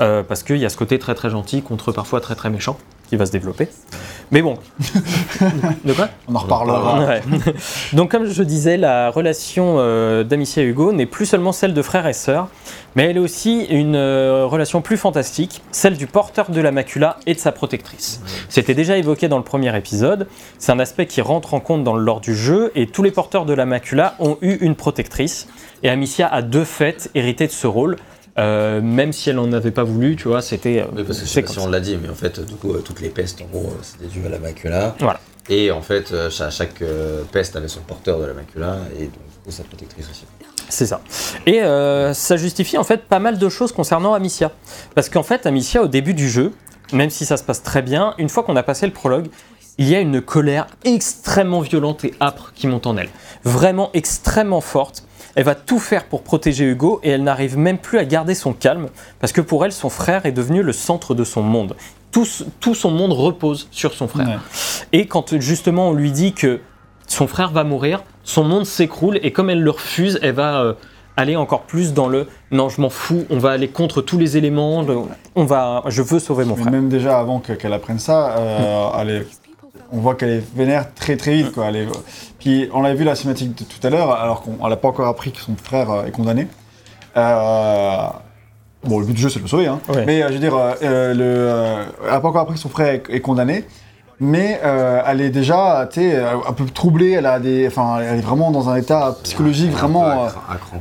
[0.00, 2.76] Euh, parce qu'il y a ce côté très très gentil contre parfois très très méchant
[3.08, 3.68] qui va se développer.
[4.30, 4.58] Mais bon.
[5.84, 6.08] De quoi?
[6.28, 7.06] On en reparlera.
[7.06, 7.22] Ouais.
[7.92, 11.82] Donc comme je disais, la relation euh, d'Amicia et Hugo n'est plus seulement celle de
[11.82, 12.48] frère et sœur,
[12.96, 17.18] mais elle est aussi une euh, relation plus fantastique, celle du porteur de la macula
[17.26, 18.20] et de sa protectrice.
[18.48, 20.26] C'était déjà évoqué dans le premier épisode,
[20.58, 23.12] c'est un aspect qui rentre en compte dans le lore du jeu, et tous les
[23.12, 25.46] porteurs de la macula ont eu une protectrice,
[25.84, 27.96] et Amicia a de fait hérité de ce rôle,
[28.38, 30.84] euh, même si elle n'en avait pas voulu, tu vois, c'était...
[30.94, 32.72] Oui, parce que je sais pas si on l'a dit, mais en fait, du coup,
[32.72, 34.94] euh, toutes les pestes, en gros, euh, c'était dû à la macula.
[35.00, 35.20] Voilà.
[35.48, 36.82] Et en fait, cha- chaque
[37.30, 40.24] peste avait son porteur de la macula et donc, du coup, sa protectrice aussi.
[40.68, 41.00] C'est ça.
[41.46, 44.50] Et euh, ça justifie en fait pas mal de choses concernant Amicia.
[44.96, 46.52] Parce qu'en fait, Amicia, au début du jeu,
[46.92, 49.28] même si ça se passe très bien, une fois qu'on a passé le prologue,
[49.78, 53.10] il y a une colère extrêmement violente et âpre qui monte en elle.
[53.44, 55.04] Vraiment extrêmement forte.
[55.36, 58.52] Elle va tout faire pour protéger Hugo et elle n'arrive même plus à garder son
[58.52, 58.88] calme
[59.20, 61.76] parce que pour elle, son frère est devenu le centre de son monde.
[62.10, 62.26] Tout,
[62.58, 64.26] tout son monde repose sur son frère.
[64.26, 64.34] Ouais.
[64.92, 66.60] Et quand justement on lui dit que
[67.06, 70.72] son frère va mourir, son monde s'écroule et comme elle le refuse, elle va euh,
[71.18, 74.36] aller encore plus dans le non, je m'en fous, on va aller contre tous les
[74.38, 74.96] éléments, le-
[75.34, 76.72] on va, je veux sauver mon frère.
[76.72, 79.26] même déjà avant que- qu'elle apprenne ça, euh, elle est-
[79.92, 81.52] on voit qu'elle est vénère très très vite.
[81.52, 81.66] Quoi.
[81.68, 81.88] Elle est-
[82.38, 85.06] Puis on l'avait vu la cinématique de tout à l'heure, alors qu'on n'a pas encore
[85.08, 86.48] appris que son frère euh, est condamné.
[87.16, 88.06] Euh,
[88.84, 89.80] Bon, le but du jeu c'est de le sauver, hein.
[89.88, 90.04] Ouais.
[90.06, 92.86] mais euh, je veux dire, euh, le, elle n'a pas encore appris que son frère
[92.88, 93.64] est, est condamné.
[94.20, 97.12] Mais euh, elle est déjà, un peu troublée.
[97.12, 100.28] Elle a des, enfin, elle est vraiment dans un état psychologique vraiment, euh,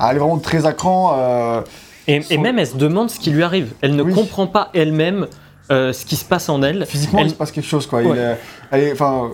[0.07, 1.15] elle est vraiment très à cran.
[1.17, 1.61] euh,
[2.07, 3.73] Et, même elle se demande ce qui lui arrive.
[3.81, 4.13] Elle ne Oui.
[4.13, 5.25] comprend pas elle-même
[5.71, 6.86] euh, ce qui se passe en elle.
[6.86, 8.01] Physiquement, Elle- il se passe quelque chose, quoi.
[8.04, 8.17] Il Ouais.
[8.17, 8.38] est-
[8.71, 9.32] elle est, enfin,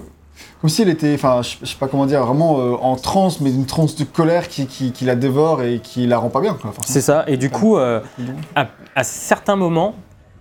[0.61, 3.49] comme si elle était, enfin, je sais pas comment dire, vraiment euh, en transe, mais
[3.51, 6.53] une transe de colère qui, qui, qui la dévore et qui la rend pas bien,
[6.53, 6.71] quoi.
[6.85, 7.23] C'est ça.
[7.27, 7.99] Et du coup, euh,
[8.55, 9.95] à, à certains moments,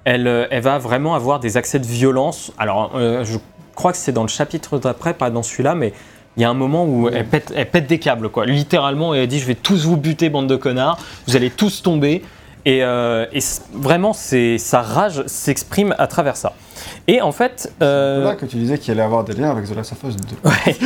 [0.05, 2.53] elle, elle va vraiment avoir des accès de violence.
[2.59, 3.39] Alors, euh, je
[3.75, 5.93] crois que c'est dans le chapitre d'après, pas dans celui-là, mais
[6.37, 8.47] il y a un moment où elle pète, elle pète des câbles, quoi.
[8.47, 12.23] Littéralement, elle dit Je vais tous vous buter, bande de connards, vous allez tous tomber.
[12.67, 13.41] Et, euh, et
[13.73, 16.53] vraiment, c'est- sa rage s'exprime à travers ça.
[17.09, 19.75] Et en fait, euh, Là que tu disais qu'il allait avoir des liens avec The
[19.77, 20.23] Last of Us 2.
[20.45, 20.77] Ouais.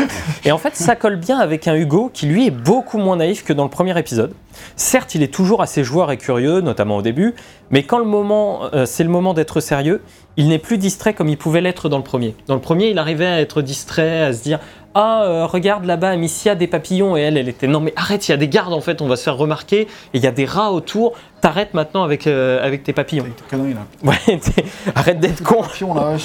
[0.44, 3.44] Et en fait, ça colle bien avec un Hugo qui, lui, est beaucoup moins naïf
[3.44, 4.32] que dans le premier épisode.
[4.76, 7.34] Certes, il est toujours assez joueur et curieux, notamment au début,
[7.70, 10.00] mais quand le moment, euh, c'est le moment d'être sérieux,
[10.36, 12.34] il n'est plus distrait comme il pouvait l'être dans le premier.
[12.48, 14.58] Dans le premier, il arrivait à être distrait, à se dire
[14.94, 17.16] Ah, euh, regarde là-bas, Amicia, des papillons.
[17.16, 19.08] Et elle, elle était Non, mais arrête, il y a des gardes en fait, on
[19.08, 22.64] va se faire remarquer, et il y a des rats autour, t'arrêtes maintenant avec, euh,
[22.64, 23.24] avec tes papillons.
[23.24, 23.80] Avec tes conneries là.
[24.04, 25.62] Ouais, t'es- arrête d'être con.
[25.82, 26.16] Euh,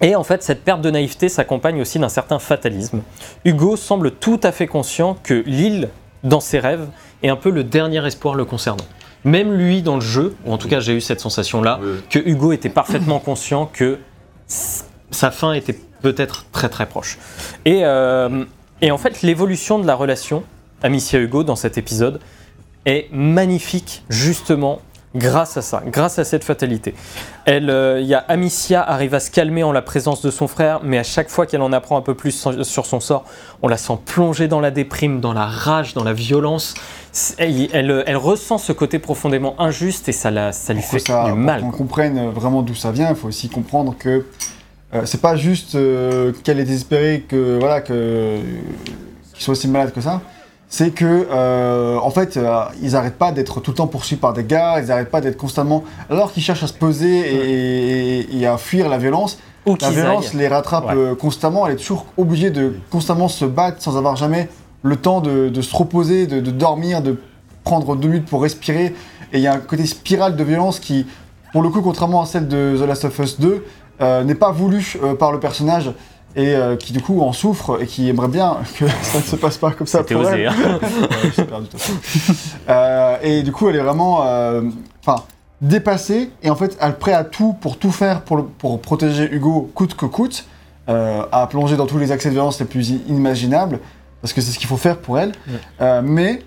[0.00, 3.02] Et en fait, cette perte de naïveté s'accompagne aussi d'un certain fatalisme.
[3.44, 5.88] Hugo semble tout à fait conscient que l'île,
[6.24, 6.86] dans ses rêves,
[7.22, 8.84] est un peu le dernier espoir le concernant.
[9.24, 11.88] Même lui, dans le jeu, ou en tout cas j'ai eu cette sensation-là, Oui.
[12.10, 13.98] que Hugo était parfaitement conscient que
[15.12, 17.18] sa fin était peut-être très très proche.
[17.64, 18.44] Et, euh,
[18.80, 20.42] et en fait, l'évolution de la relation
[20.82, 22.18] Amicia-Hugo dans cet épisode
[22.86, 24.80] est magnifique, justement,
[25.14, 26.94] grâce à ça, grâce à cette fatalité.
[27.44, 30.48] Elle, euh, il y a Amicia arrive à se calmer en la présence de son
[30.48, 33.24] frère, mais à chaque fois qu'elle en apprend un peu plus sur son sort,
[33.60, 36.74] on la sent plonger dans la déprime, dans la rage, dans la violence.
[37.38, 40.98] Elle, elle- elle ressent ce côté profondément injuste et ça, la, ça lui pour fait
[41.00, 41.60] ça, du pour mal.
[41.60, 41.78] qu'on quoi.
[41.78, 44.24] comprenne vraiment d'où ça vient, il faut aussi comprendre que
[45.04, 48.38] c'est pas juste euh, qu'elle est désespérée, que voilà, que
[49.32, 50.20] qu'il soit aussi malade que ça.
[50.68, 54.32] C'est que euh, en fait, euh, ils arrêtent pas d'être tout le temps poursuivis par
[54.32, 58.56] des gars, ils arrêtent pas d'être constamment, alors qu'ils cherchent à se poser et, à
[58.56, 59.38] fuir la violence.
[59.66, 60.38] Ou La qu'ils violence aillent.
[60.40, 60.94] les rattrape Ouais.
[60.96, 61.66] euh, constamment.
[61.66, 64.48] Elle est toujours obligée de constamment se battre sans avoir jamais
[64.82, 67.16] le temps de, de se reposer, de, de dormir, de
[67.64, 68.86] prendre deux minutes pour respirer.
[69.32, 71.06] Et il y a un côté spirale de violence qui,
[71.52, 73.60] pour le coup, contrairement à celle de The Last of Us 2, euh,
[74.24, 75.92] n'est pas voulu euh, par le personnage
[76.34, 79.36] et euh, qui du coup en souffre et qui aimerait bien que ça ne se
[79.36, 80.42] passe pas comme ça pour osé.
[80.42, 80.48] elle.
[80.48, 80.78] hein.
[81.38, 81.66] Ouais, perdu.
[82.68, 84.62] Euh, et du coup, elle est vraiment, euh,
[85.04, 85.22] enfin,
[85.60, 88.80] dépassée et en fait, elle est prête à tout pour tout faire pour, le- pour
[88.80, 90.46] protéger Hugo coûte que coûte,
[90.88, 93.78] euh, à plonger dans tous les accès de violence les plus inimaginables
[94.20, 95.32] parce que c'est ce qu'il faut faire pour elle.
[95.80, 96.42] Euh, mais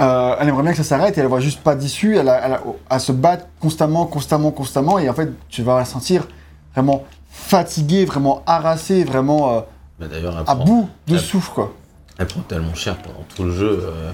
[0.00, 2.16] euh, elle aimerait bien que ça s'arrête et elle voit juste pas d'issue.
[2.16, 5.78] Elle, a- elle a- elle se bat constamment, constamment, constamment et en fait, tu vas
[5.78, 6.28] la sentir
[6.74, 9.60] vraiment fatiguée, vraiment harassée, vraiment euh,
[10.00, 11.74] Bah, D'ailleurs, à prend- bout de elle- souffle quoi.
[12.18, 13.80] Elle prend tellement cher pendant tout le jeu.
[13.82, 14.10] euh,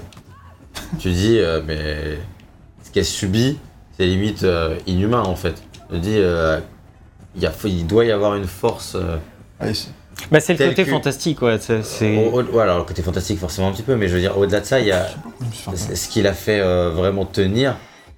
[0.99, 2.19] tu dis, euh, mais
[2.83, 3.57] ce qu'elle subit,
[3.97, 5.61] c'est limite euh, inhumain en fait.
[5.91, 6.59] Je dis, euh,
[7.35, 8.95] il, y a, il doit y avoir une force.
[8.95, 9.17] euh,
[10.31, 11.57] Bah, c'est le côté que- fantastique, ouais.
[11.59, 14.13] c'est- c'est- au- au- ouais, alors le côté fantastique, forcément un petit peu, mais je
[14.15, 15.07] veux dire, au-delà de ça, il y a.
[15.65, 17.75] peu- Ce qui l'a fait euh, vraiment tenir,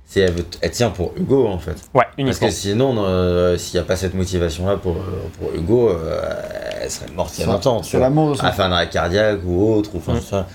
[0.10, 1.72] c'est elle, tient pour Hugo en fait.
[1.94, 2.48] Ouais, Parce uniquement.
[2.48, 6.22] que sinon, euh, s'il n'y a pas cette motivation-là pour, euh, pour Hugo, euh,
[6.82, 7.82] elle serait morte il y a longtemps.
[8.00, 8.30] l'amour
[8.74, 10.22] arrêt cardiaque ou autre, ou enfin Mm.
[10.22, 10.48] ça.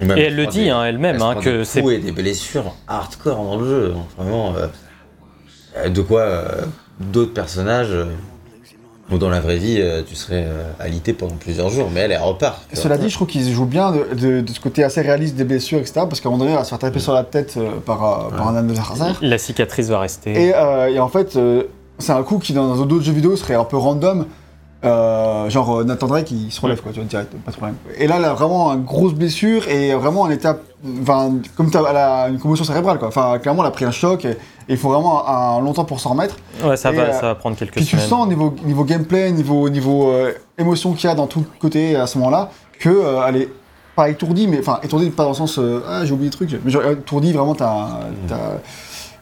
[0.00, 2.12] Ou même Et elle le dit hein, elle-même, elle hein, que des c'est et des
[2.12, 3.94] blessures hardcore dans le jeu.
[4.18, 6.64] Vraiment, euh, de quoi euh,
[6.98, 7.94] d'autres personnages,
[9.10, 12.12] ou dans la vraie vie, euh, tu serais euh, alité pendant plusieurs jours, mais elle,
[12.12, 12.58] elle repart.
[12.72, 15.44] Cela dit, je trouve qu'ils jouent bien de, de- de ce côté assez réaliste des
[15.44, 16.00] blessures, etc.
[16.08, 18.28] Parce qu'à un moment donné, elle va se faire taper sur la tête euh, par,
[18.30, 19.16] par un adversaire.
[19.22, 20.32] la cicatrice va rester.
[20.48, 21.64] Et, euh, et en fait, euh,
[21.98, 24.26] c'est un coup qui, dans d'autres jeux vidéo, serait un peu random.
[24.84, 27.76] Euh, genre euh, Nathan Drake, il se relève, quoi, tu vois, direct, pas de problème.
[27.98, 30.58] Et là, a vraiment une grosse blessure et vraiment en état.
[31.02, 33.08] Enfin, comme t'as- elle a une commotion cérébrale, quoi.
[33.08, 34.36] Enfin, clairement, elle a pris un choc et
[34.68, 36.36] il faut vraiment un, un longtemps pour s'en remettre.
[36.62, 38.06] Ouais, ça et, va, euh, ça va prendre quelques Puis tu semaines.
[38.08, 41.96] sens niveau, niveau gameplay, niveau, niveau euh, émotion qu'il y a dans tout le côté
[41.96, 43.48] à ce moment-là, que euh, elle est
[43.96, 45.58] pas étourdie, mais enfin étourdie pas dans le sens
[45.88, 48.58] ah j'ai oublié des trucs, mais genre étourdie vraiment t'as, t'as-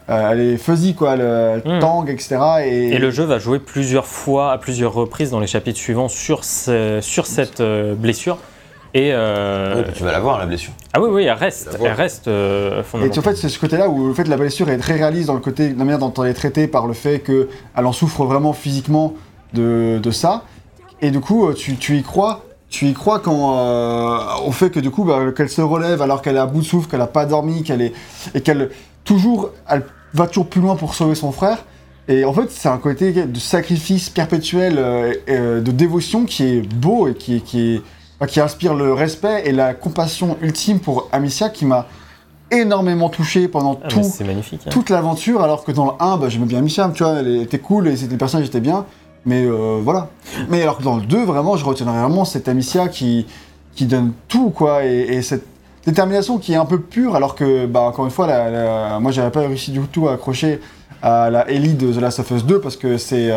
[0.09, 1.79] euh, elle est fuzzy quoi, Mm.
[1.79, 2.37] tangue etc.
[2.65, 6.07] Et, Et le jeu va jouer plusieurs fois, à plusieurs reprises dans les chapitres suivants
[6.09, 8.37] sur, ce- sur cette euh, blessure.
[8.93, 10.71] Et euh, Ouais, puis tu vas la voir, la blessure.
[10.93, 14.07] ah oui, oui, elle reste, elle reste euh, Et en fait, c'est ce côté-là où
[14.07, 16.33] le fait, la blessure est très réaliste dans le côté, la manière dont elle est
[16.33, 17.47] traitée par le fait qu'elle
[17.85, 19.13] en souffre vraiment physiquement
[19.53, 20.43] de, de ça.
[21.01, 22.45] Et du coup, tu, tu y crois.
[22.69, 26.21] Tu y crois quand, euh, au fait que du coup, bah, qu'elle se relève alors
[26.21, 27.93] qu'elle est à bout de souffle, qu'elle n'a pas dormi, qu'elle est
[28.33, 28.69] et qu'elle
[29.05, 31.59] toujours, elle va toujours plus loin pour sauver son frère.
[32.07, 36.43] Et en fait, c'est un côté de sacrifice perpétuel, euh, et, euh, de dévotion qui
[36.43, 37.81] est beau et qui, qui, est-
[38.19, 41.87] enfin, qui inspire le respect et la compassion ultime pour Amicia qui m'a
[42.51, 44.61] énormément touché pendant Ah, tout, magnifique.
[44.65, 44.69] hein.
[44.69, 47.57] toute l'aventure, alors que dans le 1, bah, j'aimais bien Amicia, tu vois, elle était
[47.59, 48.85] cool et c'était les personnages étaient bien,
[49.25, 50.09] mais euh, voilà.
[50.49, 53.25] Mais alors que dans le 2, vraiment, je retiendrai vraiment cette Amicia qui,
[53.73, 55.47] qui donne tout, quoi, et, et cette
[55.85, 59.11] détermination qui est un peu pure, alors que, bah, encore une fois, la, la- moi,
[59.11, 60.59] j'avais pas réussi du tout à accrocher
[61.01, 63.31] à la Ellie de The Last of Us 2 parce que c'est.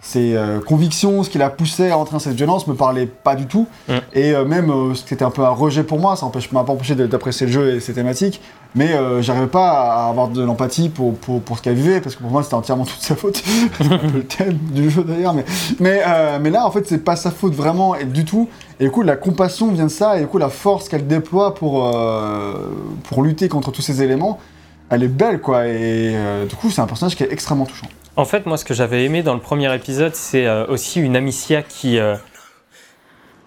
[0.00, 3.34] Ses euh, convictions, ce qui la poussait à entrer dans cette violence me parlait pas
[3.34, 3.66] du tout.
[3.88, 3.92] Mm.
[4.12, 6.94] Et euh, même, euh, c'était un peu un rejet pour moi, ça m'a pas empêché
[6.94, 8.40] d'apprécier le jeu et ses thématiques,
[8.76, 12.14] mais euh, j'arrivais pas à avoir de l'empathie pour, pour, pour ce qu'elle vivait, parce
[12.14, 13.42] que pour moi c'était entièrement toute sa faute.
[13.78, 15.44] C'est un peu le thème du jeu d'ailleurs, mais,
[15.80, 18.48] mais, euh, mais là en fait c'est pas sa faute vraiment et du tout.
[18.78, 21.56] Et du coup la compassion vient de ça, et du coup la force qu'elle déploie
[21.56, 21.92] pour,
[23.02, 24.38] pour lutter contre tous ces éléments,
[24.90, 26.14] elle est belle quoi, et
[26.48, 27.88] du coup c'est un personnage qui est extrêmement touchant.
[28.18, 31.14] En fait, moi, ce que j'avais aimé dans le premier épisode, c'est euh, aussi une
[31.14, 32.16] Amicia qui euh,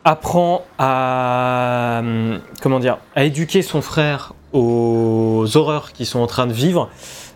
[0.05, 6.47] apprend à hum, comment dire, à éduquer son frère aux horreurs qu'ils sont en train
[6.47, 6.89] de vivre,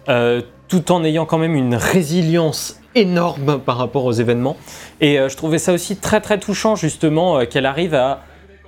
[0.08, 4.56] euh, tout en ayant quand même une résilience énorme par rapport aux événements.
[5.02, 8.21] Et je trouvais ça aussi très très touchant justement qu'elle arrive à,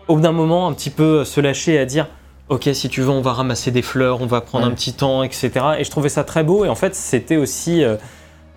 [0.10, 2.08] au bout d'un moment, un petit peu se lâcher et à dire.
[2.50, 4.72] Ok, si tu veux, on va ramasser des fleurs, on va prendre Ouais.
[4.72, 5.52] un petit temps, etc.
[5.80, 6.64] Et je trouvais ça très beau.
[6.66, 7.96] Et en fait, c'était aussi euh,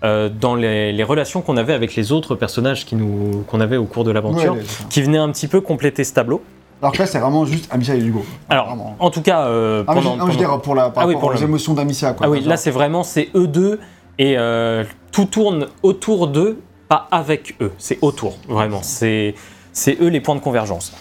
[0.03, 4.03] euh, dans les, les relations qu'on avait avec les autres personnages qu'on avait au cours
[4.03, 6.41] de l'aventure, Ouais, qui venaient un petit peu compléter ce tableau.
[6.81, 8.25] Alors que là c'est vraiment juste Amicia et Hugo.
[8.49, 8.95] Alors, Vraiment.
[8.99, 10.75] en tout cas, euh, Ah, mais je, pendant- non, mais je veux pendant- dire pour,
[10.75, 12.15] la, par Ah oui, rapport pour aux le- émotions d'Amicia.
[12.19, 13.79] ah oui, là c'est vraiment c'est eux deux
[14.17, 16.59] et euh, tout tourne autour d'eux,
[16.89, 17.71] pas avec eux.
[17.77, 18.81] C'est autour, vraiment.
[18.81, 19.35] C'est
[20.01, 20.91] eux les points de convergence.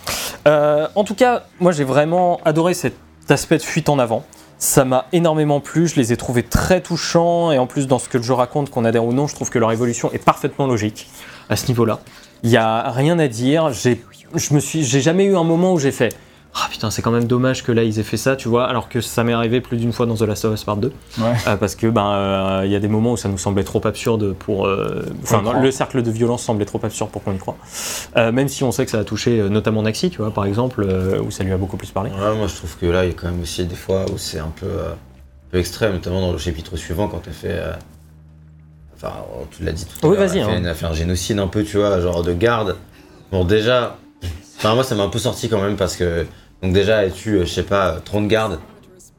[0.46, 2.94] En tout cas, moi j'ai vraiment adoré cet
[3.30, 4.24] aspect de fuite en avant.
[4.60, 8.10] Ça m'a énormément plu, je les ai trouvés très touchants et en plus dans ce
[8.10, 11.08] que jeu raconte, qu'on adhère ou non, je trouve que leur évolution est parfaitement logique
[11.48, 12.00] à ce niveau-là.
[12.42, 13.72] Il n'y a rien à dire.
[13.72, 13.96] Je
[14.36, 16.14] j'ai jamais eu un moment où j'ai fait
[16.54, 18.88] ah putain c'est quand même dommage que là ils aient fait ça, tu vois, alors
[18.88, 20.88] que ça m'est arrivé plus d'une fois dans The Last of Us Part 2.
[21.18, 21.24] Ouais.
[21.46, 23.80] Euh, parce que ben euh, il y a des moments où ça nous semblait trop
[23.86, 27.56] absurde pour euh, enfin le cercle de violence semblait trop absurde pour qu'on y croie
[28.16, 30.44] Euh, même si on sait que ça a touché euh, notamment Naxi tu vois par
[30.44, 33.04] exemple euh, où ça lui a beaucoup plus parlé Ouais, moi je trouve que là
[33.04, 35.58] il y a quand même aussi des fois où c'est un peu, euh, un peu
[35.58, 37.48] extrême, notamment dans le chapitre suivant quand elle fait.
[37.52, 37.72] euh,
[38.96, 39.12] Enfin,
[39.50, 40.54] tu l'as dit tout à Oui, l'heure, vas-y, elle, hein.
[40.58, 42.76] elle a fait un génocide un peu, tu vois, genre de garde.
[43.32, 43.96] Bon, déjà,
[44.60, 46.26] enfin, moi ça m'a un peu sorti quand même parce que,
[46.62, 48.58] donc déjà, elle tue, euh, je sais pas, 30 gardes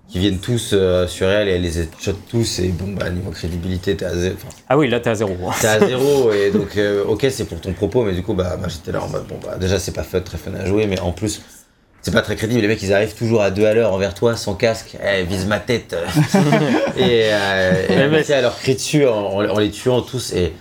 [0.07, 3.31] qui viennent tous euh, sur elle et elle les shot tous et bon, bah, niveau
[3.31, 4.35] crédibilité, t'es à zéro.
[4.67, 7.61] ah oui là t'es à zéro T'es à zéro et donc euh, ok c'est pour
[7.61, 9.93] ton propos mais du coup bah, moi, j'étais là en mode bon bah déjà c'est
[9.93, 11.41] pas fun, très fun à jouer mais en plus
[12.01, 12.59] c'est pas très crédible.
[12.61, 14.97] Les mecs ils arrivent toujours à deux à l'heure envers toi sans casque.
[15.01, 15.95] Eh, vise ma tête.
[16.97, 20.51] Et, euh, et mais- Amicia, elle leur crie dessus en, en les tuant tous et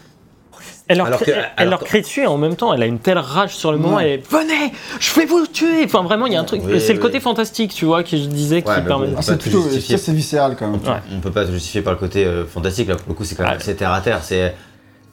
[0.90, 2.74] elle leur, Alors crie, que- elle alors leur que- crie dessus et en même temps
[2.74, 4.05] elle a une telle rage sur le moment Ouais.
[4.05, 6.81] elle est venez je vais vous tuer enfin vraiment il y a un truc Oui,
[6.81, 7.03] c'est le oui.
[7.03, 9.14] côté fantastique tu vois que je disais qui permet bon.
[9.18, 10.81] Ah, c'est plutôt c'est viscéral quand même.
[10.81, 11.00] Ouais.
[11.16, 13.35] on peut pas te justifier par le côté euh, fantastique là pour le coup c'est
[13.37, 13.72] quand même Ah.
[13.74, 14.55] terre à terre c'est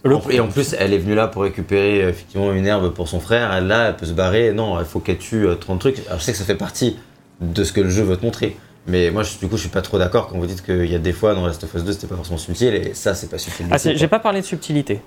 [0.03, 3.07] Le- et en plus elle est venue là pour récupérer euh, effectivement une herbe pour
[3.07, 5.79] son frère elle là elle peut se barrer non il faut qu'elle tue euh, 30
[5.79, 6.97] trucs alors je sais que ça fait partie
[7.41, 9.69] de ce que le jeu veut te montrer mais moi je- du coup je suis
[9.69, 11.83] pas trop d'accord quand vous dites qu'il y a des fois dans Last of Us
[11.83, 14.45] 2 c'était pas forcément subtil et ça c'est pas subtil ah, j'ai pas parlé de
[14.45, 15.01] subtilité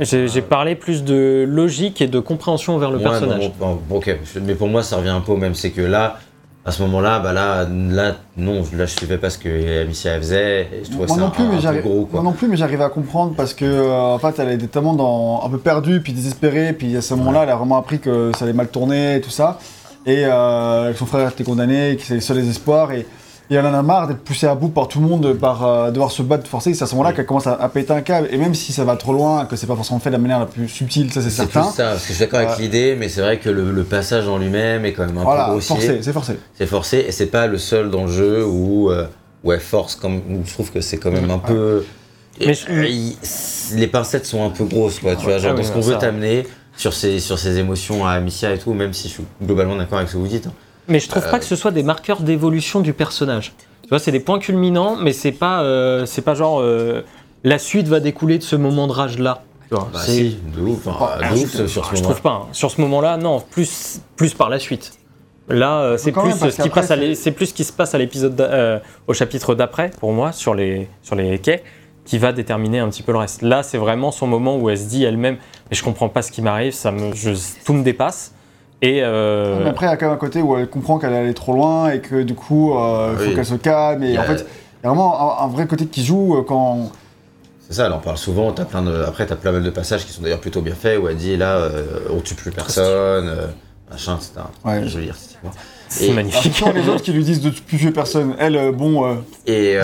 [0.00, 3.52] j'ai j'ai parlé plus de logique et de compréhension vers le Ouais, personnage.
[3.58, 5.54] bon, bon, bon, ok mais pour moi ça revient un peu au même.
[5.54, 6.18] C'est que là
[6.64, 10.62] à ce moment-là, bah là, là, non, là, je suivais pas ce que Amicia faisait,
[10.62, 12.20] et je trouvais Moi ça non, plus, un, mais un peu j'arrive- gros, quoi.
[12.20, 14.94] moi non plus, mais j'arrive à comprendre parce que euh, en fait, elle était tellement
[14.94, 18.32] dans, un peu perdue, puis désespérée, puis à ce moment-là, elle a vraiment appris que
[18.36, 19.60] ça allait mal tourner et tout ça,
[20.06, 23.06] et euh, que son frère était condamné, que c'est le seul espoir, et,
[23.50, 25.90] et elle en a marre d'être poussée à bout par tout le monde, par euh,
[25.90, 26.74] devoir se battre, forcer.
[26.74, 27.16] C'est à ce moment-là Oui.
[27.16, 29.56] qu'elle commence à, à péter un câble, et même si ça va trop loin, que
[29.56, 31.62] c'est pas forcément fait de la manière la plus subtile, ça c'est C'est certain.
[31.62, 32.62] plus ça, parce que je suis d'accord avec Ouais.
[32.62, 35.24] l'idée, mais c'est vrai que le, le passage en lui-même est quand même un peu
[35.26, 35.76] Voilà, grossier.
[35.76, 36.38] forcé, c'est forcé.
[36.58, 39.06] C'est forcé, et c'est pas le seul dans le jeu où, euh,
[39.44, 41.84] où elle force, comme, où je trouve que c'est quand même un peu.
[42.44, 43.16] Mais je- Euh, il-
[43.78, 45.80] les pincettes sont un peu grosses, quoi, tu vois, genre Ah oui, dans ce qu'on
[45.80, 49.24] veut t'amener sur ses, sur ses émotions à Amicia et tout, même si je suis
[49.42, 50.46] globalement d'accord avec ce que vous dites.
[50.48, 50.52] hein.
[50.88, 53.52] Mais je trouve pas que ce soit des marqueurs d'évolution du personnage.
[53.82, 57.02] Tu vois, c'est des points culminants, mais c'est pas, euh, c'est pas genre euh,
[57.44, 59.42] la suite va découler de ce moment de rage là.
[59.68, 62.00] Tu vois, Bah c'est- si, de ouf, enfin, de je- ouf sur ce je moment-là.
[62.02, 62.30] trouve pas.
[62.30, 62.46] hein.
[62.52, 64.92] Sur ce moment-là, non, plus, plus par la suite.
[65.48, 67.54] Là, euh, c'est plus même, ce qui qu'après, passe à c'est- l'é- c'est plus ce
[67.54, 71.38] qui se passe à l'épisode, euh, au chapitre d'après pour moi sur les sur les
[71.38, 71.62] quais,
[72.04, 73.42] qui va déterminer un petit peu le reste.
[73.42, 75.36] Là, c'est vraiment son moment où elle se dit elle-même,
[75.70, 77.30] mais je comprends pas ce qui m'arrive, ça me, je-
[77.64, 78.32] tout me dépasse.
[78.82, 81.14] Et euh, Mais après, il y a quand même un côté où elle comprend qu'elle
[81.14, 83.34] allait trop loin et que du coup, euh, il faut Oui.
[83.34, 84.02] qu'elle se calme.
[84.02, 84.46] Et Il y a- en fait,
[84.82, 86.90] il y a vraiment un, un vrai côté qui joue euh, quand.
[87.68, 88.54] C'est ça, elle en parle souvent.
[88.54, 89.02] As plein de...
[89.02, 91.36] Après, t'as plein mal de passages qui sont d'ailleurs plutôt bien faits où elle dit
[91.36, 93.46] là, euh, on tue plus personne, euh,
[93.90, 94.32] machin, etc.
[94.64, 94.86] Ouais.
[94.86, 95.10] Joli
[95.88, 96.60] c'est magnifique.
[96.62, 99.14] Alors, les autres qui lui disent de plus tuer personne, elle, euh, bon, euh,
[99.46, 99.82] Et euh,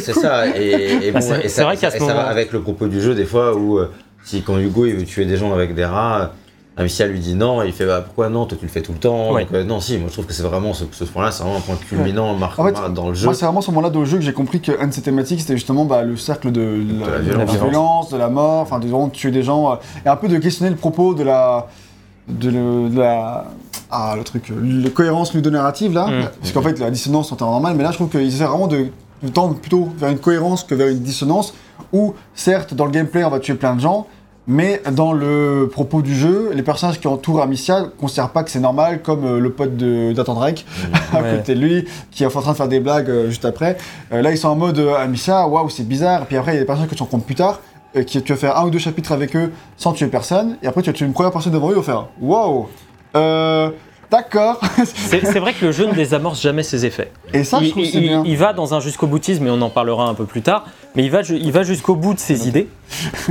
[0.00, 0.46] c'est ça.
[0.56, 2.26] Et, et bon, Ah, c'est- et c'est ça, vrai qu'à et ce ça va moment-
[2.28, 3.90] avec le propos du jeu des fois où euh,
[4.24, 6.32] si quand Hugo il veut tuer des gens avec des rats,
[6.76, 8.92] Amicia lui dit non, et il fait bah pourquoi non, toi tu le fais tout
[8.92, 9.32] le temps.
[9.32, 9.44] Ouais.
[9.44, 11.58] Donc, euh, non, si, moi je trouve que c'est vraiment ce, ce point-là, c'est vraiment
[11.58, 13.26] un point culminant mar- En fait, mar- dans le jeu.
[13.26, 15.40] Moi, c'est vraiment ce moment-là dans le jeu que j'ai compris qu'un de ses thématiques,
[15.40, 17.52] c'était justement bah, le cercle de, la de violence.
[17.52, 20.26] la violence, de la mort, enfin, de vraiment tuer des gens, euh, et un peu
[20.26, 21.68] de questionner le propos de la.
[22.28, 23.44] de, le- de la.
[23.90, 26.28] Ah, le truc, euh, la cohérence ludonarrative là, Mm.
[26.40, 28.66] parce qu'en fait la dissonance en temps normal, mais là je trouve qu'ils essaient vraiment
[28.66, 28.86] de,
[29.22, 31.54] de tendre plutôt vers une cohérence que vers une dissonance,
[31.92, 34.08] où certes dans le gameplay on va tuer plein de gens,
[34.46, 38.50] mais dans le propos du jeu, les personnages qui entourent Amicia ne considèrent pas que
[38.50, 40.66] c'est normal, comme euh, le pote de Nathan Drake,
[41.12, 41.36] à Ouais.
[41.38, 43.78] côté de lui, qui est en train de faire des blagues euh, juste après.
[44.12, 46.22] Euh, là, ils sont en mode Amicia, waouh, c'est bizarre.
[46.22, 47.60] Et puis après, il y a des personnages que tu rencontres plus tard,
[48.06, 50.56] qui tu vas faire un ou deux chapitres avec eux sans tuer personne.
[50.62, 52.66] Et après, tu vas tuer une première personne devant eux, ils vont faire waouh,
[54.10, 54.60] d'accord.
[54.84, 57.10] C'est vrai que le jeu ne désamorce jamais ses effets.
[57.32, 58.22] Et ça, je il, trouve que c'est il- bien.
[58.26, 61.04] il va dans un jusqu'au boutisme, et on en parlera un peu plus tard, mais
[61.04, 62.68] il va, il va jusqu'au bout de ses idées.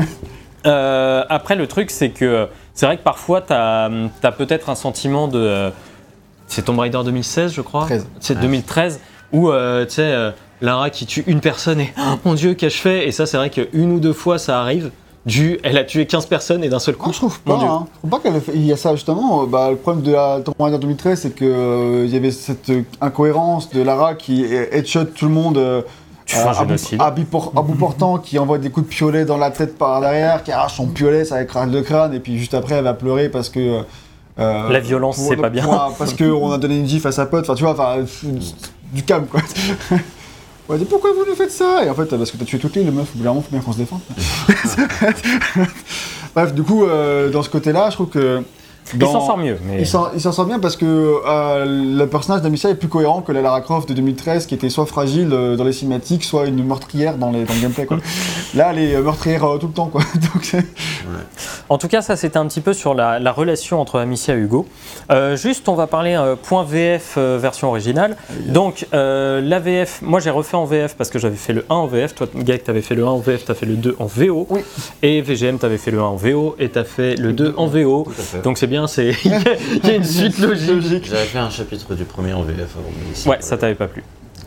[0.66, 3.90] Euh, après, le truc, c'est que c'est vrai que parfois, tu as,
[4.38, 5.40] peut-être un sentiment de.
[5.40, 5.70] euh,
[6.48, 8.08] C'est Tomb Raider 2016, je crois 13.
[8.20, 9.00] C'est 2013,
[9.32, 12.78] où euh, tu sais, euh, Lara qui tue une personne et oh, mon dieu, qu'ai-je
[12.78, 13.08] fait?
[13.08, 14.92] Et ça, c'est vrai qu'une ou deux fois, ça arrive.
[15.26, 17.06] Du, elle a tué 15 personnes et d'un seul coup.
[17.06, 17.54] Moi, je trouve pas.
[17.54, 17.88] Hein.
[17.94, 19.44] Je trouve pas qu'elle ait fait- Il y a ça justement.
[19.44, 22.32] euh, Bah, le problème de la Tomb Raider 2013, c'est que euh, il y avait
[22.32, 25.58] cette euh, incohérence de Lara qui headshot tout le monde.
[26.26, 27.02] Tu fais un à, bout, génocide.
[27.02, 29.78] à bout por- à bout portant, qui envoie des coups de piolet dans la tête
[29.78, 32.84] par derrière, qui arrache son piolet, ça écrase le crâne, et puis juste après, elle
[32.86, 33.82] va pleurer parce que.
[34.40, 35.68] euh, La violence, c'est pas bien.
[35.98, 37.98] parce qu'on a donné une gif à sa pote, enfin, tu vois, enfin,
[38.94, 39.42] du calme, quoi.
[40.70, 41.84] On va dire pourquoi vous nous faites ça?
[41.84, 43.42] Et en fait, parce que t'as tué toutes les, le meuf, au bout d'un moment,
[43.42, 44.00] faut bien qu'on se défende.
[46.36, 48.42] Bref, du coup, euh, dans ce côté-là, je trouve que.
[48.94, 49.58] Il s'en sort mieux.
[49.66, 49.82] Mais...
[49.82, 53.42] il s'en sort bien parce que euh, le personnage d'Amicia est plus cohérent que la
[53.42, 57.18] Lara Croft de 2013 qui était soit fragile euh, dans les cinématiques, soit une meurtrière
[57.18, 57.86] dans, les, dans le gameplay.
[57.86, 57.98] Quoi.
[58.56, 59.88] Là, elle est euh, meurtrière euh, tout le temps.
[59.88, 60.02] Quoi.
[60.34, 60.64] Donc,
[61.70, 64.38] En tout cas, ça c'était un petit peu sur la, la relation entre Amicia et
[64.38, 64.68] Hugo.
[65.36, 68.18] Juste, on va parler point VF version originale.
[68.48, 71.88] Donc, la VF, moi j'ai refait en VF parce que j'avais fait le 1 en
[71.88, 72.16] VF.
[72.16, 74.48] Toi, Gag, t'avais fait le 1 en VF, t'as fait le 2 en VO.
[74.50, 74.62] Oui.
[75.02, 78.08] Et VGM, t'avais fait le 1 en VO et t'as fait le 2 en VO.
[78.44, 79.40] Donc c'est bien, c'est il y a-
[79.84, 81.06] il y a une suite logique.
[81.10, 83.88] J'avais fait un chapitre du premier en VF avant, mais ici, Ouais, ça t'avait pas
[83.88, 84.04] plu.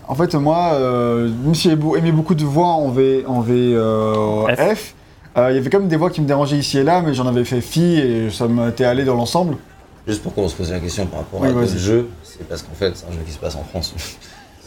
[0.09, 3.73] En fait, moi, euh, même si j'ai aimé beaucoup de voix en V, en v
[3.75, 4.95] euh, F.
[5.37, 7.13] Euh, il y avait quand même des voix qui me dérangeaient ici et là, mais
[7.15, 9.57] j'en avais fait fi et ça m'était allé dans l'ensemble.
[10.09, 12.63] Juste pour qu'on se pose la question par rapport Oui, à d'autres jeux, c'est parce
[12.63, 13.93] qu'en fait, c'est un jeu qui se passe en France.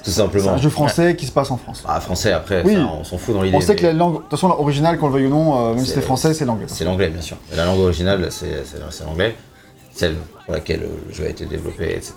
[0.01, 0.51] Tout C'est simplement.
[0.51, 1.83] un jeu français qui se passe en France.
[1.85, 2.73] Ah, français après, Oui.
[2.75, 3.57] ça, on s'en fout dans l'idée.
[3.57, 5.69] On sait que la langue, de toute façon, l'original, qu'on le veuille ou non, euh,
[5.73, 6.67] même si C'est- c'est français, c'est l'anglais.
[6.69, 7.35] C'est l'anglais, bien sûr.
[7.51, 9.35] Et la langue originale, c'est c'est- c'est l'anglais,
[9.99, 12.13] celle pour laquelle le jeu a été développé, etc.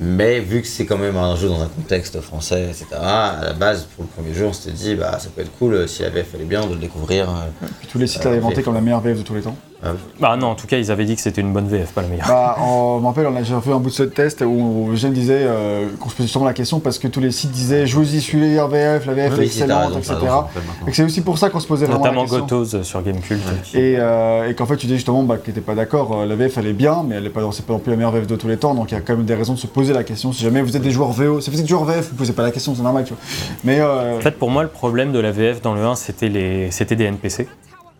[0.00, 3.52] Mais vu que c'est quand même un jeu dans un contexte français, etc., à la
[3.52, 6.02] base, pour le premier jeu, on s'était dit, bah, ça peut être cool euh, si
[6.02, 7.28] la VF allait bien de le découvrir.
[7.28, 8.64] euh, Puis tous les sites Euh, l'avaient vanté VF.
[8.64, 9.56] comme la meilleure VF de tous les temps.
[9.84, 12.02] Euh, Bah non, en tout cas, ils avaient dit que c'était une bonne VF, pas
[12.02, 12.26] la meilleure.
[12.26, 14.90] Bah, on, je me rappelle, on a déjà fait un bout de ce test où
[14.94, 17.52] je me disais euh, qu'on se posait sûrement la question parce que tous les sites
[17.52, 20.16] disaient jouez-y, suivez la VF, la VF est oui, excellente, raison, etc.
[20.20, 20.86] je.
[20.86, 22.58] Et que c'est aussi pour ça qu'on se posait vraiment Notamment la question.
[22.58, 23.40] Gotos sur Gamecult.
[23.74, 26.34] Et, euh, et qu'en fait, tu dis justement bah, que t'étais pas d'accord, euh, la
[26.34, 28.26] VF elle est bien, mais elle est pas, c'est pas non plus la meilleure VF
[28.26, 29.92] de tous les temps, donc il y a quand même des raisons de se poser
[29.92, 30.32] la question.
[30.32, 32.42] Si jamais vous êtes des joueurs VO, si vous êtes joueurs VF, vous posez pas
[32.42, 33.22] la question, c'est normal, tu vois.
[33.64, 36.28] Mais euh, En fait, pour moi, le problème de la VF dans le 1, c'était
[36.28, 37.48] les, c'était des NPC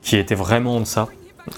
[0.02, 1.08] qui étaient vraiment en deçà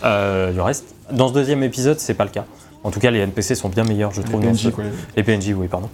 [0.04, 0.94] euh, du reste.
[1.12, 2.44] Dans ce deuxième épisode, c'est pas le cas.
[2.82, 4.40] En tout cas, les NPC sont bien meilleurs, je les trouve.
[4.42, 4.84] ce- PNJ, quoi.
[5.16, 5.88] Les PNJ, oui, pardon.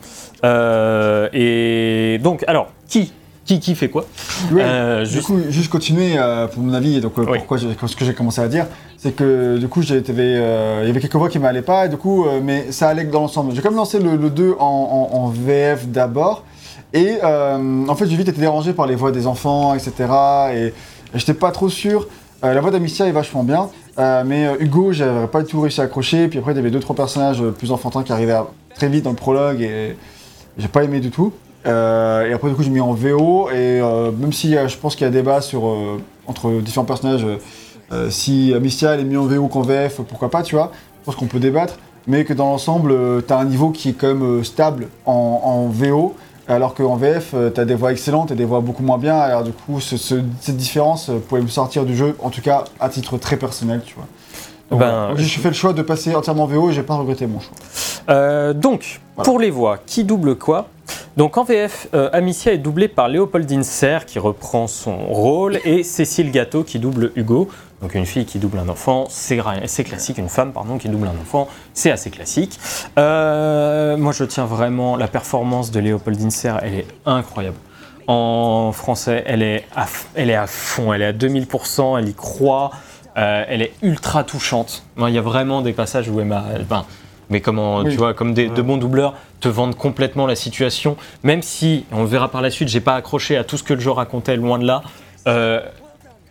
[0.45, 3.13] Euh, et donc, alors, qui
[3.45, 4.05] qui, qui fait quoi?
[4.51, 7.27] Ouais, Euh, Du juste- coup, juste continuer, euh, pour mon avis, et donc Oui.
[7.27, 8.67] pourquoi ce que j'ai commencé à dire,
[8.99, 9.93] c'est que du coup, il y
[10.91, 13.55] avait quelques voix qui m'allaient pas, et du coup, mais ça allait que dans l'ensemble.
[13.55, 16.43] J'ai quand même lancé le, le 2 en, en- en VF d'abord,
[16.93, 19.93] et en fait, j'ai vite été dérangé par les voix des enfants, etc.
[20.53, 20.75] Et
[21.15, 22.09] j'étais pas trop sûr.
[22.43, 23.69] La voix d'Amicia est vachement bien,
[23.99, 26.29] euh, mais euh, Hugo, j'avais pas du tout réussi à accrocher.
[26.29, 28.39] Puis après, il y avait deux trois personnages euh, plus enfantins qui arrivaient
[28.75, 29.97] très vite dans le prologue, et
[30.59, 31.33] j'ai pas aimé du tout.
[31.65, 33.51] Et après, du coup, j'ai mis en VO.
[33.51, 35.65] Et même si je pense qu'il y a débat sur,
[36.29, 37.27] entre différents personnages,
[38.09, 40.71] si Amicia est mieux en VO qu'en VF, pourquoi pas, tu vois.
[41.01, 41.77] Je pense qu'on peut débattre.
[42.07, 46.15] Mais que dans l'ensemble, euh, t'as un niveau qui est quand même stable en VO.
[46.49, 49.17] Alors qu'en VF, euh, t'as des voix excellentes et des voix beaucoup moins bien.
[49.19, 52.41] Alors du coup, ce- ce- cette différence euh, pouvait me sortir du jeu, en tout
[52.43, 54.07] cas à titre très personnel, tu vois.
[54.71, 57.41] Donc, Ben, j'ai fait le choix de passer entièrement VO et j'ai pas regretté mon
[57.41, 57.55] choix.
[58.11, 59.25] Euh, donc, Voilà.
[59.25, 60.69] pour les voix, qui double quoi?
[61.17, 65.83] Donc en VF, euh, Amicia est doublée par Léopoldine Serre qui reprend son rôle et
[65.83, 67.49] Cécile Gâteau qui double Hugo.
[67.83, 69.37] Donc une fille qui double un enfant, c'est
[69.85, 70.19] classique.
[70.19, 72.59] Une femme, pardon, qui double un enfant, c'est assez classique.
[72.99, 77.57] Euh, moi, je tiens vraiment la performance de Léopoldine Serre, elle est incroyable.
[78.07, 82.09] En français, elle est à, f- elle est à fond, elle est à 2000%, elle
[82.09, 82.71] y croit.
[83.17, 84.83] Euh, elle est ultra touchante.
[84.99, 86.27] Il y a vraiment des passages où elle
[87.31, 87.91] mais comment, Oui.
[87.91, 92.03] tu vois, comme des, de bons doubleurs te vendent complètement la situation, même si, on
[92.03, 94.37] le verra par la suite, j'ai pas accroché à tout ce que le jeu racontait,
[94.37, 94.83] loin de là.
[95.27, 95.61] Euh,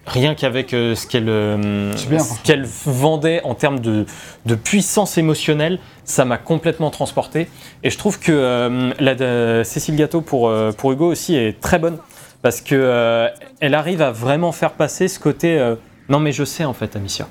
[0.08, 4.06] rien qu'avec euh, ce qu'elle euh, ce qu'elle vendait en termes de,
[4.46, 7.48] de puissance émotionnelle, ça m'a complètement transporté.
[7.84, 11.80] Et je trouve que euh, la de Cécile Gâteau pour, pour Hugo aussi est très
[11.80, 11.98] bonne
[12.42, 13.28] parce que
[13.60, 15.74] elle arrive à vraiment faire passer ce côté
[16.10, 17.28] non mais je sais en fait Amicia.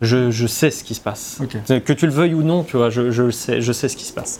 [0.00, 1.40] Je, je sais ce qui se passe.
[1.84, 4.12] Que tu le veuilles ou non, tu vois, je, sais, je sais ce qui se
[4.12, 4.38] passe.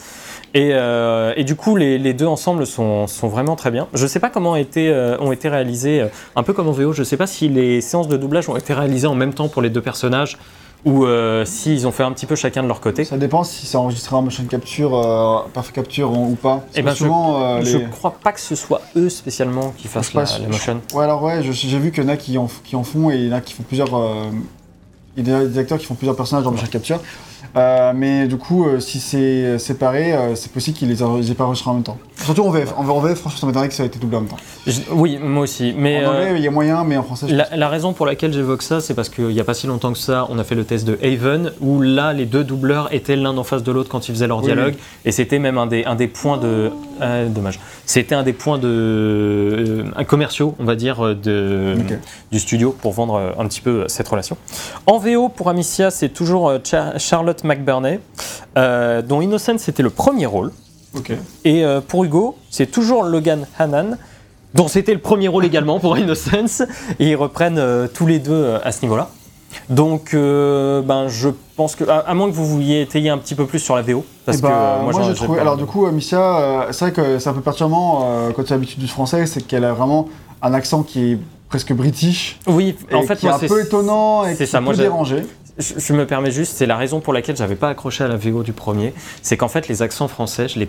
[0.55, 3.87] Et, euh, et du coup, les, les deux ensemble sont, sont vraiment très bien.
[3.93, 6.07] Je sais pas comment ont été, euh, ont été réalisés, euh,
[6.37, 8.73] un peu comme en VO, je sais pas si les séances de doublage ont été
[8.73, 10.39] réalisées en même temps pour les deux personnages
[10.85, 13.05] ou euh, s'ils ont fait un petit peu chacun de leur côté.
[13.05, 16.65] Ça dépend si c'est enregistré en motion capture, euh, perfect capture ou pas.
[16.77, 20.23] Eh ben, euh, Je les- crois pas que ce soit eux spécialement qui fassent la,
[20.23, 20.81] pas, la je- motion.
[20.95, 23.17] Ouais, alors ouais, j'ai vu qu'il y en a qui en, qui en font et
[23.17, 23.93] il y en a qui font plusieurs.
[25.19, 27.01] Il y a des acteurs qui font plusieurs personnages dans motion capture.
[27.59, 31.45] Euh, mais du coup, euh, si c'est séparé, euh, c'est possible qu'ils les aient pas
[31.45, 31.99] enregistrés en même temps.
[32.25, 32.73] Surtout en VF.
[32.77, 34.37] En, en VF, franchement, ça m'étonnerait que ça ait été doublé en même temps.
[34.67, 35.75] Je- oui, moi aussi.
[35.77, 38.07] Mais en anglais, il y a moyen, mais en français, je La, la raison pour
[38.07, 40.45] laquelle j'évoque ça, c'est parce qu'il n'y a pas si longtemps que ça, on a
[40.45, 43.73] fait le test de Haven, où là, les deux doubleurs étaient l'un en face de
[43.73, 46.37] l'autre quand ils faisaient leur Oui, dialogue, et c'était même un des, un des points
[46.39, 46.71] de...
[47.01, 47.59] ah, dommage.
[47.87, 48.69] C'était un des points de...
[49.99, 51.99] euh, commerciaux, on va dire, euh, de, Ok.
[52.33, 54.37] du studio pour vendre euh, un petit peu euh, cette relation.
[54.87, 57.99] En VO, pour Amicia, c'est toujours euh, Char- Charlotte McBurney,
[58.57, 60.53] euh, dont Innocence c'était le premier rôle.
[61.45, 63.97] Et euh, pour Hugo, c'est toujours Logan Hannan,
[64.55, 66.63] dont c'était le premier rôle également pour Innocence,
[66.99, 69.09] et ils reprennent euh, tous les deux à ce niveau-là.
[69.71, 73.47] Donc, ben, je pense que, à, à moins que vous vouliez étayer un petit peu
[73.47, 75.41] plus sur la VO, parce Eh que bah, euh, moi, j'en- j'ai trouvé.
[75.41, 75.91] Alors du coup, euh,
[76.71, 79.65] c'est vrai que c'est un peu perturbant quand tu as l'habitude du français, c'est qu'elle
[79.65, 80.09] a vraiment
[80.43, 81.19] un accent qui est
[81.49, 82.39] presque british.
[82.47, 84.65] oui, en fait, qui est moi, un c'est peu étonnant et c'est qui ça, peut
[84.65, 85.27] moi, déranger.
[85.59, 88.17] Je, je me permets juste, c'est la raison pour laquelle j'avais pas accroché à la
[88.17, 90.69] VO du premier, c'est qu'en fait les accents français, je les,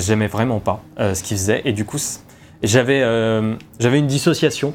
[0.00, 1.98] j'aimais vraiment pas euh, ce qu'ils faisaient, et du coup
[2.62, 4.72] j'avais, euh, j'avais une dissociation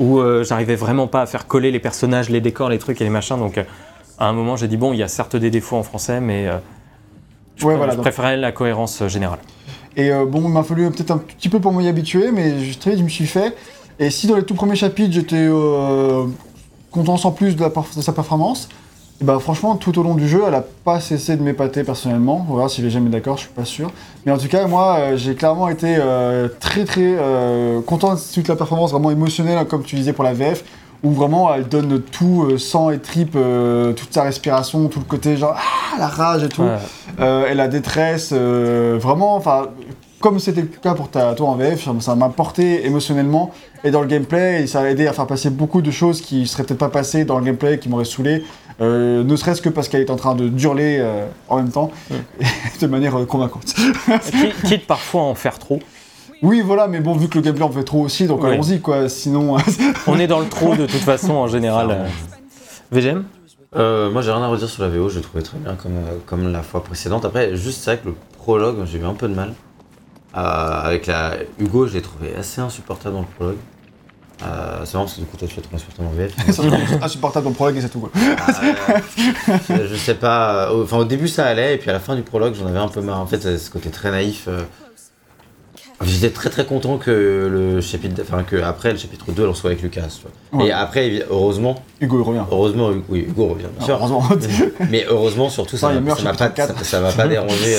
[0.00, 3.04] où euh, j'arrivais vraiment pas à faire coller les personnages, les décors, les trucs et
[3.04, 3.36] les machins.
[3.38, 3.64] Donc euh,
[4.18, 6.48] à un moment j'ai dit bon, il y a certes des défauts en français, mais
[7.56, 9.38] je, Ouais, pr- voilà, je donc- préférais la cohérence générale.
[9.96, 12.90] Et bon, il m'a fallu peut-être un petit peu pour m'y habituer, mais je, très
[12.90, 13.54] vite, je me suis fait.
[14.00, 15.48] Et si dans les tout premiers chapitres, j'étais
[16.90, 18.68] content sans plus de, la perf- de sa performance,
[19.20, 22.44] bah franchement, tout au long du jeu, elle a pas cessé de m'épater personnellement.
[22.48, 23.90] On va voir si les jamais d'accord, je suis pas sûr.
[24.24, 28.20] Mais en tout cas, moi, euh, j'ai clairement été euh, très très euh, content de
[28.32, 30.62] toute la performance, vraiment émotionnelle, comme tu disais pour la VF,
[31.02, 35.04] où vraiment elle donne tout, euh, sang et tripes, euh, toute sa respiration, tout le
[35.04, 36.76] côté genre ah, la rage et tout Ouais.
[37.18, 39.66] euh, et la détresse, euh, vraiment, enfin,
[40.20, 43.50] comme c'était le cas pour ta, toi en VF, ça- ça m'a porté émotionnellement
[43.82, 46.46] et dans le gameplay, et ça a aidé à faire passer beaucoup de choses qui
[46.46, 48.42] seraient peut-être pas passées dans le gameplay, qui m'auraient saoulé,
[48.80, 51.90] euh, ne serait-ce que parce qu'elle est en train de hurler euh, en même temps,
[52.80, 53.64] de manière euh, convaincante.
[53.74, 55.80] Qui- Quitte parfois à en faire trop.
[56.42, 58.50] oui, voilà, mais bon, vu que le gameplay en fait trop aussi, donc Oui.
[58.52, 59.56] allons-y, quoi, sinon...
[60.06, 61.90] On est dans le trop de toute façon en général.
[61.90, 62.06] euh.
[62.92, 63.24] VGM
[63.76, 65.92] Euh, moi j'ai rien à redire sur la VO, je l'ai trouvé très bien comme,
[65.96, 67.24] euh, comme la fois précédente.
[67.26, 69.52] Après, juste c'est vrai que le prologue, j'ai eu un peu de mal.
[70.36, 73.56] Euh, avec la Hugo, je l'ai trouvé assez insupportable dans le prologue.
[74.42, 76.54] Euh, c'est marrant parce que du coup toi tu l'as insupportable en VF.
[76.54, 76.68] serait
[77.02, 78.10] insupportable dans le prologue et c'est tout, quoi.
[79.70, 80.70] Euh, je sais pas.
[80.70, 82.78] euh, Enfin, au début, ça allait, et puis à la fin du prologue, j'en avais
[82.78, 83.20] un peu marre.
[83.20, 84.44] En fait, c'est ce côté très naïf.
[84.48, 84.62] euh.
[86.04, 89.70] J'étais très très content que le chapitre, enfin que après le chapitre 2, on soit
[89.70, 90.02] avec Lucas.
[90.02, 90.22] tu
[90.52, 90.62] vois.
[90.62, 90.68] Ouais.
[90.68, 92.44] Et après, heureusement, Hugo, il revient.
[92.52, 93.96] heureusement, oui, Hugo revient, bien sûr.
[93.96, 94.22] Heureusement.
[94.90, 96.84] Mais heureusement, surtout, ça Ah, m'a pas, ça, 4.
[96.84, 97.74] ça m'a pas dérangé.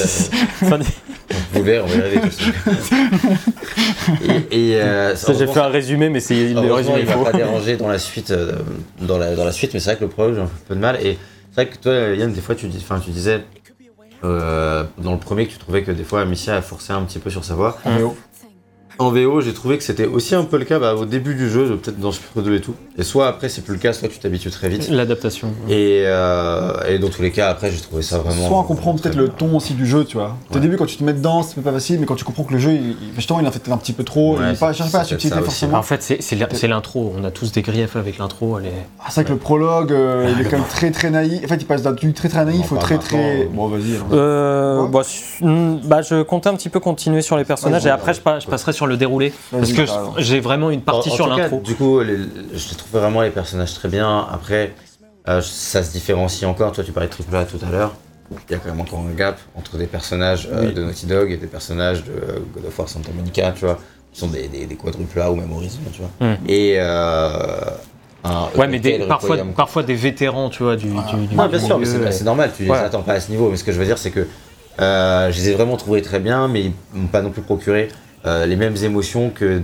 [1.62, 1.88] On.
[4.52, 7.24] Et, et, euh, ça, J'ai fait un résumé, mais c'est le résumé il faux.
[7.24, 8.54] va pas déranger dans la suite, euh,
[9.02, 10.80] dans, la, dans la suite, mais c'est vrai que le prologue, j'ai un peu de
[10.80, 10.98] mal.
[11.06, 11.18] Et
[11.52, 13.42] c'est vrai que toi, Yann, des fois, tu, dis, tu disais
[14.24, 17.20] euh, dans le premier que tu trouvais que des fois, Amicia a forcé un petit
[17.20, 17.78] peu sur sa voix.
[17.86, 18.18] VO.
[19.00, 21.50] En VO, j'ai trouvé que c'était aussi un peu le cas bah, au début du
[21.50, 22.76] jeu, peut-être dans Super 2 et tout.
[22.98, 24.90] Et soit après, c'est plus le cas, soit tu t'habitues très vite.
[24.90, 25.54] L'adaptation.
[25.70, 28.46] Et, euh, et dans tous les cas, après, j'ai trouvé ça vraiment.
[28.50, 30.36] Soit on comprend peut-être très le ton aussi du jeu, tu vois.
[30.52, 30.60] Au Ouais.
[30.60, 32.60] début, quand tu te mets dedans, c'est pas facile, mais quand tu comprends que le
[32.60, 34.92] jeu, il, il- justement, il en fait un petit peu trop, Ouais, il pas, cherche
[34.92, 35.78] pas la subtilité forcément.
[35.78, 37.14] En fait, c'est- l'intro.
[37.18, 38.60] On a tous des griefs avec l'intro.
[38.60, 38.64] Est...
[39.00, 41.42] Ah, c'est vrai que le prologue, euh, il est quand même très très naïf.
[41.46, 43.18] En fait, il passe d'un truc très très naïf au très très.
[43.46, 43.52] maintenant.
[43.54, 43.94] Bon, vas-y.
[44.12, 45.02] Euh, bah,
[45.40, 48.74] hmm, bah, je comptais un petit peu continuer sur les personnages et après je passerai
[48.74, 49.84] sur le déroulé parce que
[50.18, 51.62] j'ai vraiment une partie En- en sur l'intro.
[51.64, 52.18] Du coup, les-
[52.54, 54.28] je trouve vraiment les personnages très bien.
[54.32, 54.74] Après,
[55.30, 56.72] euh, ça se différencie encore.
[56.74, 57.94] Toi, tu parlais de AAA tout à l'heure.
[58.50, 60.74] Il y a quand même encore un gap entre des personnages euh, Oui.
[60.74, 63.80] de Naughty Dog et des personnages de euh, God of War Santa Monica, tu vois,
[64.14, 66.28] qui sont des, des, des quadruples A ou même Horizon, tu vois.
[66.28, 66.36] Hmm.
[66.48, 69.00] Et un Ouais, mais des-
[69.56, 72.52] parfois, des vétérans, tu vois, du, du, du Non, bien sûr, mais milieu, c'est normal,
[72.56, 72.84] tu les Voilà.
[72.86, 73.50] attends pas à ce niveau.
[73.50, 74.28] Mais ce que je veux dire, c'est que
[74.82, 77.88] euh, je les ai vraiment trouvés très bien, mais ils m'ont pas non plus procuré
[78.26, 79.62] euh, les mêmes émotions que,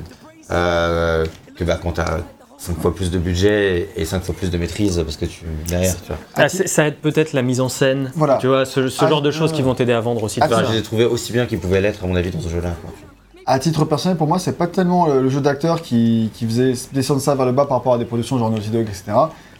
[0.51, 1.25] euh,
[1.55, 2.17] que bah, quand t'as
[2.57, 5.95] 5 fois plus de budget et 5 fois plus de maîtrise parce que tu derrière,
[6.01, 6.17] tu vois.
[6.35, 8.37] Ah, c'est- ça aide peut-être la mise en scène, Voilà.
[8.37, 10.39] tu vois, ce, ce Ah, genre de choses euh, qui vont t'aider à vendre aussi.
[10.41, 12.49] ah, je les ai trouvés aussi bien qu'ils pouvaient l'être à mon avis dans ce
[12.49, 12.73] jeu-là.
[12.81, 12.91] quoi.
[13.47, 16.73] À titre personnel, pour moi, c'est pas tellement le, le jeu d'acteur qui, qui faisait
[16.93, 19.03] descendre ça vers le bas par rapport à des productions genre Naughty Dog, etc.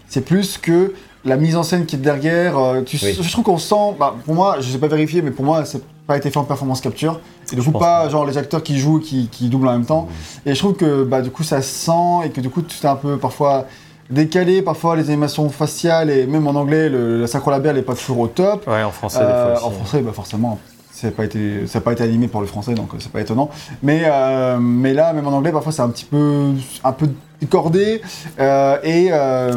[0.08, 0.93] C'est plus que
[1.24, 2.58] la mise en scène qui est derrière.
[2.58, 3.16] euh, tu, Oui.
[3.20, 5.84] Je trouve qu'on sent, bah, pour moi, je sais pas vérifier, mais pour moi, c'est
[6.08, 7.20] pas été fait en performance capture.
[7.52, 9.86] Et du Je coup, pas genre les acteurs qui jouent, qui, qui doublent en même
[9.86, 10.08] temps.
[10.46, 12.76] Et je trouve que bah, du coup, ça se sent et que du coup, tout
[12.84, 13.66] est un peu parfois
[14.10, 14.62] décalé.
[14.62, 18.20] Parfois, les animations faciales et même en anglais, le, la synchro labiale est pas toujours
[18.20, 18.68] au top.
[18.68, 19.78] Ouais, en français, Euh, des fois en aussi.
[19.78, 20.60] français, bah forcément,
[20.91, 23.12] ça n'a pas, été- ça a pas été animé pour le français, donc euh, c'est
[23.12, 23.50] pas étonnant.
[23.84, 26.50] Mais, euh, mais là, même en anglais, parfois c'est un petit peu,
[26.84, 27.10] un peu
[27.41, 28.02] décordé.
[28.39, 29.54] euh, et euh,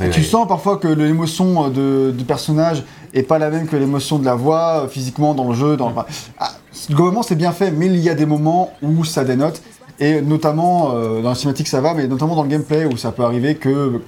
[0.00, 0.24] Oui, tu oui.
[0.26, 2.84] sens parfois que l'émotion de, du personnage
[3.14, 5.76] est pas la même que l'émotion de la voix, euh, physiquement dans le jeu.
[5.76, 6.06] Dans, enfin,
[6.38, 6.50] ah,
[6.90, 9.62] globalement, c'est bien fait, mais il y a des moments où ça dénote.
[10.00, 13.12] Et notamment, euh, dans la cinématique, ça va, mais notamment dans le gameplay, où ça
[13.12, 14.00] peut arriver que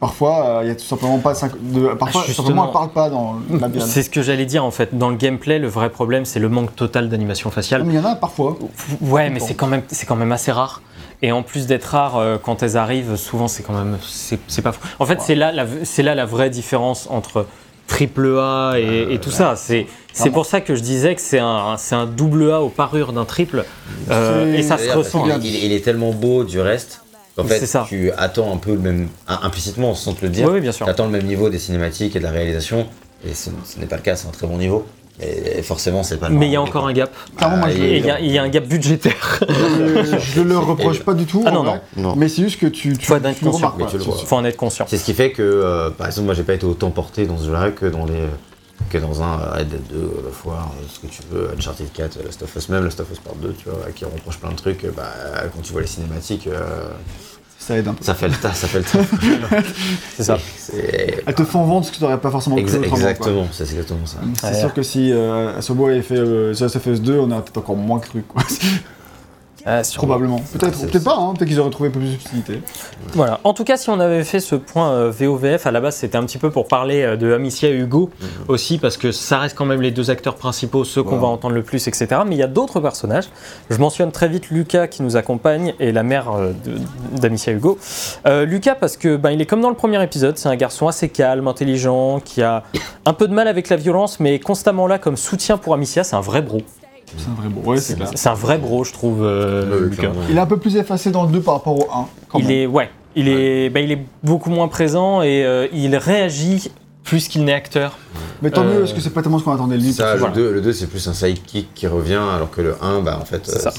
[0.00, 2.46] parfois, euh, il y a tout simplement pas de, de parfois, Ah, Justement.
[2.48, 3.68] simplement, elle parle pas dans la.
[3.86, 4.96] C'est ce que j'allais dire en fait.
[4.98, 7.84] Dans le gameplay, le vrai problème, c'est le manque total d'animation faciale.
[7.84, 8.58] Mais il y en a parfois.
[9.00, 10.82] Ouais, mais c'est quand même, c'est quand même assez rare.
[11.22, 14.62] Et en plus d'être rare, euh, quand elles arrivent, souvent c'est quand même, c'est c'est
[14.62, 14.80] pas fou.
[14.98, 15.52] En fait, c'est là,
[15.84, 17.46] c'est là la vraie différence entre
[17.88, 19.56] triple A et, et tout ça.
[19.56, 19.86] C'est,
[20.22, 23.12] c'est pour ça que je disais que c'est un, c'est un double A aux parures
[23.12, 23.64] d'un triple.
[24.10, 25.24] Euh, et ça se ressent.
[25.24, 25.38] bien.
[25.42, 27.02] Il, il est tellement beau du reste
[27.36, 27.84] qu'en fait, C'est ça.
[27.88, 30.72] tu attends un peu le même, im- implicitement sans te le dire, Oui, oui, bien
[30.72, 30.86] sûr.
[30.86, 32.86] tu attends le même niveau des cinématiques et de la réalisation.
[33.28, 34.86] Et ce, ce n'est pas le cas, c'est un très bon niveau.
[35.20, 37.10] Et, forcément, c'est pas le Mais il y a encore un gap.
[37.36, 39.40] Clairement, moi, Ah, je, Et il y, a- il y a un gap budgétaire.
[39.48, 41.42] je, je le reproche pas du tout.
[41.44, 41.80] Ah non, en vrai.
[41.96, 42.14] non.
[42.14, 43.78] Mais c'est juste que tu, tu, Faut en être tu le conscient, remarques.
[43.78, 43.98] mais tu quoi.
[43.98, 44.24] le vois.
[44.26, 44.84] Faut en être conscient.
[44.88, 47.36] C'est ce qui fait que, euh, par exemple, moi, j'ai pas été autant porté dans
[47.36, 48.22] ce jeu-là que dans les
[48.88, 51.50] que dans un euh, Red Dead 2, God of War, euh, ce que tu veux,
[51.56, 54.38] Uncharted 4, Last of Us, même Last of Us Part 2, tu vois, qui reproche
[54.38, 54.84] plein de trucs.
[54.84, 55.04] euh, Bah,
[55.54, 56.60] quand tu vois les cinématiques, euh,
[57.58, 58.04] Ça aide un peu.
[58.04, 59.58] ça fait le tas, ça fait le tas.
[60.16, 60.38] C'est ça.
[61.26, 64.06] Elles te font vendre ce que tu n'aurais pas forcément cru Exa- exactement, c'est exactement
[64.06, 64.18] ça.
[64.42, 67.30] C'est sûr que si euh, Asobo avait fait euh, The Last of Us 2, on
[67.30, 68.22] aurait peut-être encore moins cru.
[68.22, 68.42] Quoi.
[69.70, 70.06] Ah, sûrement.
[70.06, 70.40] Probablement.
[70.52, 71.34] Peut-être Ah, peut-être pas, hein.
[71.34, 72.62] peut-être qu'ils auraient trouvé plus de subtilité.
[73.12, 73.38] Voilà.
[73.44, 76.16] En tout cas, si on avait fait ce point euh, VOVF, à la base, c'était
[76.16, 78.10] un petit peu pour parler euh, de Amicia et Hugo
[78.48, 81.54] aussi, parce que ça reste quand même les deux acteurs principaux, ceux qu'on va entendre
[81.54, 82.06] le plus, etc.
[82.26, 83.28] Mais il y a d'autres personnages.
[83.68, 86.52] Je mentionne très vite Lucas qui nous accompagne et la mère euh,
[87.20, 87.78] d'Amicia et Hugo.
[88.26, 90.88] Euh, Lucas, parce que ben, il est comme dans le premier épisode, c'est un garçon
[90.88, 92.62] assez calme, intelligent, qui a
[93.04, 96.04] un peu de mal avec la violence, mais constamment là comme soutien pour Amicia.
[96.04, 96.62] C'est un vrai bro.
[97.16, 97.60] C'est un vrai beau.
[97.70, 98.10] Ouais, c'est clair.
[98.14, 100.10] C'est un vrai bro, je trouve, euh, Lucas.
[100.28, 102.06] Il est un peu plus effacé dans le 2 par rapport au 1.
[102.28, 102.54] Quand Il même.
[102.56, 106.70] est, ouais, il est, bah, il est beaucoup moins présent et euh, il réagit
[107.04, 107.96] plus qu'il n'est acteur.
[108.42, 109.92] Mais tant euh, mieux, parce que c'est pas tellement ce qu'on attendait de lui.
[109.92, 110.34] Ça, Voilà.
[110.34, 113.18] le 2, le 2, c'est plus un sidekick qui revient, alors que le 1, bah,
[113.20, 113.70] en fait, euh,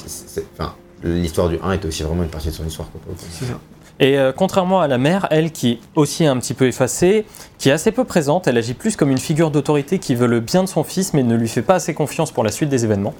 [1.04, 2.88] l'histoire du 1 était aussi vraiment une partie de son histoire.
[3.30, 3.52] C'est ça.
[4.00, 7.26] Et euh, contrairement à la mère, elle qui est aussi un petit peu effacée,
[7.58, 10.40] qui est assez peu présente, elle agit plus comme une figure d'autorité qui veut le
[10.40, 12.84] bien de son fils mais ne lui fait pas assez confiance pour la suite des
[12.84, 13.14] événements.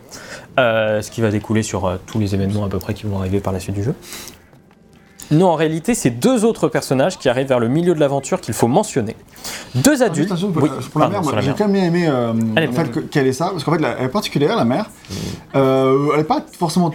[0.58, 3.18] Euh, ce qui va découler sur euh, tous les événements à peu près qui vont
[3.18, 3.94] arriver par la suite du jeu.
[5.30, 8.54] Non, en réalité, c'est deux autres personnages qui arrivent vers le milieu de l'aventure qu'il
[8.54, 9.14] faut mentionner.
[9.76, 10.34] Deux Ah, adultes.
[10.34, 12.10] pour, Oui, pour la mère, j'ai quand même bien aimé
[12.56, 14.90] est qu'elle ait ça, parce qu'en fait, elle est particulière, la mère.
[15.54, 16.90] Euh, elle est pas forcément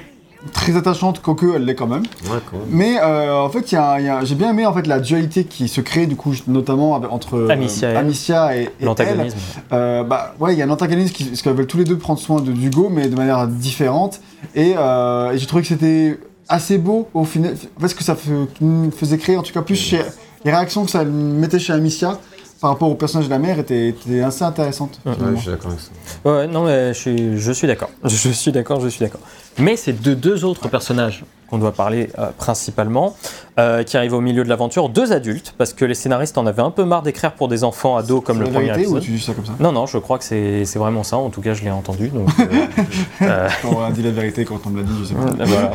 [0.53, 2.03] très attachante, quoique elle l'est quand même.
[2.25, 2.67] Ouais, quand même.
[2.69, 4.99] Mais euh, en fait, il y a, y a- j'ai bien aimé en fait la
[4.99, 7.49] dualité qui se crée du coup notamment entre euh,
[7.97, 8.85] Amicia et et elle.
[8.85, 9.37] L'antagonisme.
[9.73, 11.97] Euh, bah ouais, il y a un antagoniste qui, parce qu'elles veulent tous les deux
[11.97, 14.19] prendre soin de d'Hugo, mais de manière différente.
[14.55, 19.17] Et, euh, et j'ai trouvé que c'était assez beau au final, parce que ça faisait
[19.17, 19.99] créer en tout cas plus chez
[20.43, 22.19] les réactions que ça mettait chez Amicia
[22.65, 23.93] par rapport au personnage de la mère étaient
[24.25, 24.99] assez intéressantes.
[25.05, 25.37] Ouais, Ouais, finalement.
[25.37, 25.91] je suis d'accord avec ça.
[26.27, 27.91] Ouais, non, mais je suis, je suis d'accord.
[28.03, 29.21] Je suis d'accord, je suis d'accord.
[29.59, 33.15] Mais c'est de deux autres personnages qu'on doit parler euh, principalement,
[33.59, 36.63] euh, qui arrivent au milieu de l'aventure, deux adultes, parce que les scénaristes en avaient
[36.63, 39.01] un peu marre d'écrire pour des enfants ados comme le premier vérité ou épisode.
[39.03, 41.17] tu dis ça comme ça Non, non, je crois que c'est c'est vraiment ça.
[41.17, 42.07] En tout cas, je l'ai entendu.
[42.07, 42.45] Donc, euh,
[43.21, 45.45] euh, Quand on a dit la vérité, quand on me l'a dit, je sais pas.
[45.45, 45.71] voilà.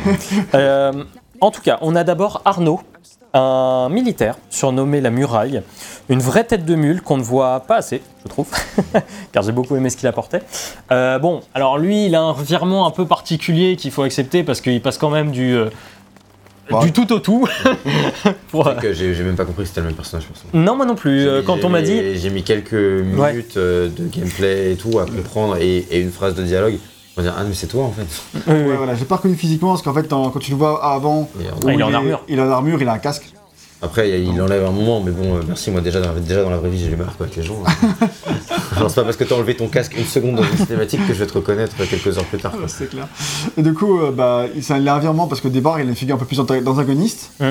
[0.55, 1.03] Euh,
[1.39, 2.81] en tout cas, on a d'abord Arnaud,
[3.33, 5.61] un militaire surnommé la Muraille,
[6.09, 8.47] une vraie tête de mule qu'on ne voit pas assez, je trouve,
[9.31, 10.41] car j'ai beaucoup aimé ce qu'il apportait.
[10.91, 14.59] Euh, bon, alors lui, il a un revirement un peu particulier qu'il faut accepter parce
[14.61, 15.69] qu'il passe quand même du, euh,
[16.69, 16.85] Ouais.
[16.85, 17.45] du tout au tout.
[18.49, 20.25] Pour, euh, que j'ai même pas compris que c'était le même personnage.
[20.25, 20.43] perso.
[20.53, 21.27] Non, moi non plus.
[21.27, 25.57] Euh, quand on m'a dit, J'ai mis quelques minutes de gameplay et tout à comprendre
[25.57, 26.77] et, et une phrase de dialogue.
[27.17, 28.07] On va dire, ah, mais c'est toi en fait.
[28.33, 28.53] Oui, oui.
[28.69, 31.43] Ouais, voilà, j'ai pas reconnu physiquement parce qu'en fait, quand tu le vois avant, euh,
[31.67, 32.21] Ah, il est en armure.
[32.29, 33.31] Il est en armure, il a un casque.
[33.83, 35.71] Après, il il enlève un moment, mais bon, euh, merci.
[35.71, 37.57] Moi, déjà dans, déjà dans la vraie vie, j'ai du mal quoi, avec les gens.
[37.65, 38.07] hein.
[38.77, 41.13] Alors, c'est pas parce que t'as enlevé ton casque une seconde dans une cinématique que
[41.13, 42.51] je vais te reconnaître quelques heures plus tard.
[42.51, 42.67] quoi.
[42.67, 43.07] C'est clair.
[43.57, 46.15] Et du coup, euh, bah, c'est un revirement parce qu'au départ, il a une figure
[46.15, 47.31] un peu plus anta- d'antagoniste.
[47.39, 47.45] Mm.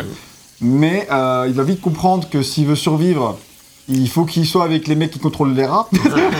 [0.62, 3.36] Mais euh, il va vite comprendre que s'il veut survivre,
[3.90, 5.88] il faut qu'il soit avec les mecs qui contrôlent les rats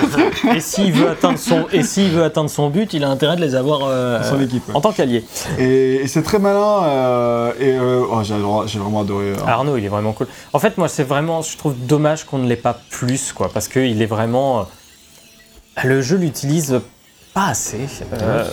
[0.56, 3.40] Et s'il veut atteindre son et s'il veut atteindre son but, il a intérêt de
[3.40, 4.66] les avoir euh, dans son équipe.
[4.68, 4.74] ouais.
[4.76, 5.24] en tant qu'allié.
[5.58, 6.84] Et, et c'est très malin.
[6.84, 8.22] euh, et euh, oh,
[8.66, 9.32] j'ai vraiment adoré.
[9.32, 10.28] euh, Arnaud, il est vraiment cool.
[10.52, 13.68] En fait, moi, c'est vraiment, je trouve dommage qu'on ne l'ait pas plus, quoi, parce
[13.68, 14.66] qu'il est vraiment.
[15.84, 16.80] Le jeu l'utilise
[17.34, 17.86] pas assez.
[18.12, 18.44] Euh,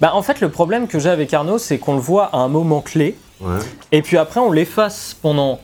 [0.00, 2.48] bah, en fait, le problème que j'ai avec Arnaud, c'est qu'on le voit à un
[2.48, 3.56] moment clé, Ouais.
[3.92, 5.58] et puis après, on l'efface pendant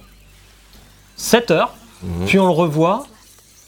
[1.16, 2.26] 7 heures, Mhm.
[2.26, 3.06] puis on le revoit,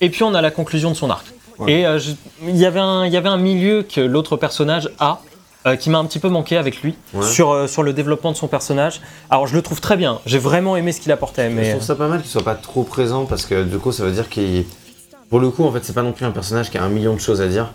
[0.00, 1.26] et puis on a la conclusion de son arc.
[1.58, 1.72] Ouais.
[1.72, 2.12] Et euh, je-
[2.46, 5.20] il y avait un- il y avait un milieu que l'autre personnage a.
[5.66, 7.26] euh, qui m'a un petit peu manqué avec lui Ouais.
[7.26, 9.00] sur, euh, sur le développement de son personnage.
[9.28, 11.50] Alors je le trouve très bien, j'ai vraiment aimé ce qu'il apportait.
[11.50, 11.70] Je Mais...
[11.72, 14.12] trouve ça pas mal qu'il soit pas trop présent parce que du coup, ça veut
[14.12, 14.64] dire qu'il.
[15.28, 17.12] Pour le coup, en fait, c'est pas non plus un personnage qui a un million
[17.12, 17.72] de choses à dire.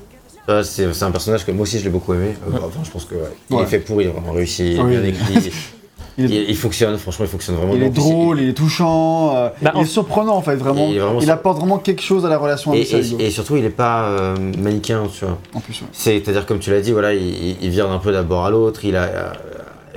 [0.49, 2.35] Euh, C'est c'est un personnage que moi aussi je l'ai beaucoup aimé.
[2.53, 3.63] Enfin, je pense que ouais, il Ouais.
[3.63, 4.89] est fait pour, il est vraiment réussi, Oui.
[4.89, 5.51] bien écrit.
[6.17, 7.87] Il il, est- il fonctionne, franchement, il fonctionne vraiment Il bien.
[7.87, 10.87] est drôle, il est touchant, euh, Bah, il en- est surprenant en fait, vraiment.
[10.89, 12.99] Il est vraiment il sur- apporte vraiment quelque chose à la relation Et, avec et-
[13.07, 13.17] Hugo.
[13.19, 15.37] et surtout, il est pas euh, manichéen, tu vois.
[15.55, 15.87] En plus, ouais.
[15.91, 18.85] C'est-à-dire, comme tu l'as dit, voilà, il, il- il vient d'un peu d'abord à l'autre,
[18.85, 19.31] il a, euh,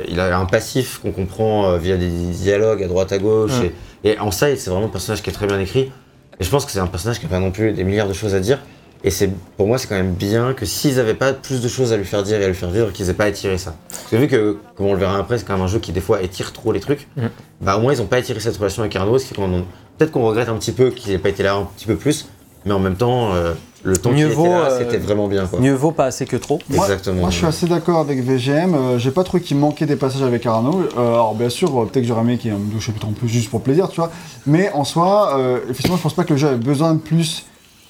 [0.09, 3.59] il a un passif qu'on comprend euh, via des dialogues à droite à gauche.
[3.61, 3.73] Ouais.
[4.05, 5.91] Et, et en ça, c'est vraiment un personnage qui est très bien écrit.
[6.39, 8.13] Et je pense que c'est un personnage qui n'a pas non plus des milliards de
[8.13, 8.59] choses à dire.
[9.07, 11.93] Et c'est pour moi, c'est quand même bien que s'ils n'avaient pas plus de choses
[11.93, 13.75] à lui faire dire et à lui faire vivre, qu'ils n'aient pas étiré ça.
[13.89, 15.93] Parce que vu que, comme on le verra après, c'est quand même un jeu qui
[15.93, 17.31] des fois étire trop les trucs, Mhm.
[17.61, 20.27] bah au moins ils n'ont pas étiré cette relation avec Arnaud, ce qui peut-être qu'on
[20.27, 22.27] regrette un petit peu qu'il n'ait pas été là un petit peu plus,
[22.65, 23.55] mais en même temps, euh,
[23.85, 25.47] le temps qu'il Mieux était vaut, là, euh, c'était vraiment bien.
[25.47, 25.61] Quoi.
[25.61, 26.59] Mieux vaut pas assez que trop.
[26.75, 27.21] Exactement.
[27.21, 28.75] Moi, je suis assez d'accord avec VGM.
[28.75, 30.81] euh, J'ai pas trouvé qu'il manquait des passages avec Arnaud.
[30.99, 33.07] Euh, alors, bien sûr, euh, peut-être que j'aurais aimé qu'il y ait un douche chapitre
[33.07, 34.11] en plus juste pour plaisir, tu vois.
[34.47, 37.45] Mais en soi, euh, effectivement, je pense pas que le jeu avait besoin de plus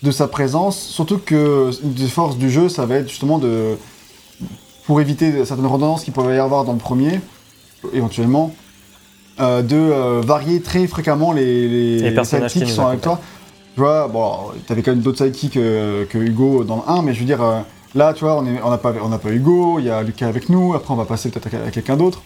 [0.07, 0.79] de sa présence.
[0.79, 3.77] Surtout que une des forces du jeu, ça va être justement de.
[4.87, 7.21] Pour éviter certaines redondances qu'il pouvait y avoir dans le premier,
[7.93, 8.55] éventuellement,
[9.41, 13.21] euh, de euh, varier très fréquemment les, les, Les personnages sidekicks qui sont avec toi.
[13.75, 17.19] Tu vois, bon, t'avais quand même d'autres sidekicks que Hugo dans le 1, mais je
[17.21, 17.61] veux dire, euh,
[17.97, 20.03] là, tu vois, on est- on n'a pas, on n'a pas Hugo, il y a
[20.05, 22.23] Lucas avec nous, après on va passer peut-être à, à quelqu'un d'autre.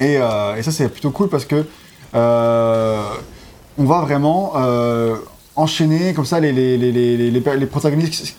[0.00, 1.66] Et, et ça, c'est plutôt cool parce que
[2.14, 4.52] on va vraiment
[5.56, 8.36] enchaîner comme ça les, les, les, les, protagonistes,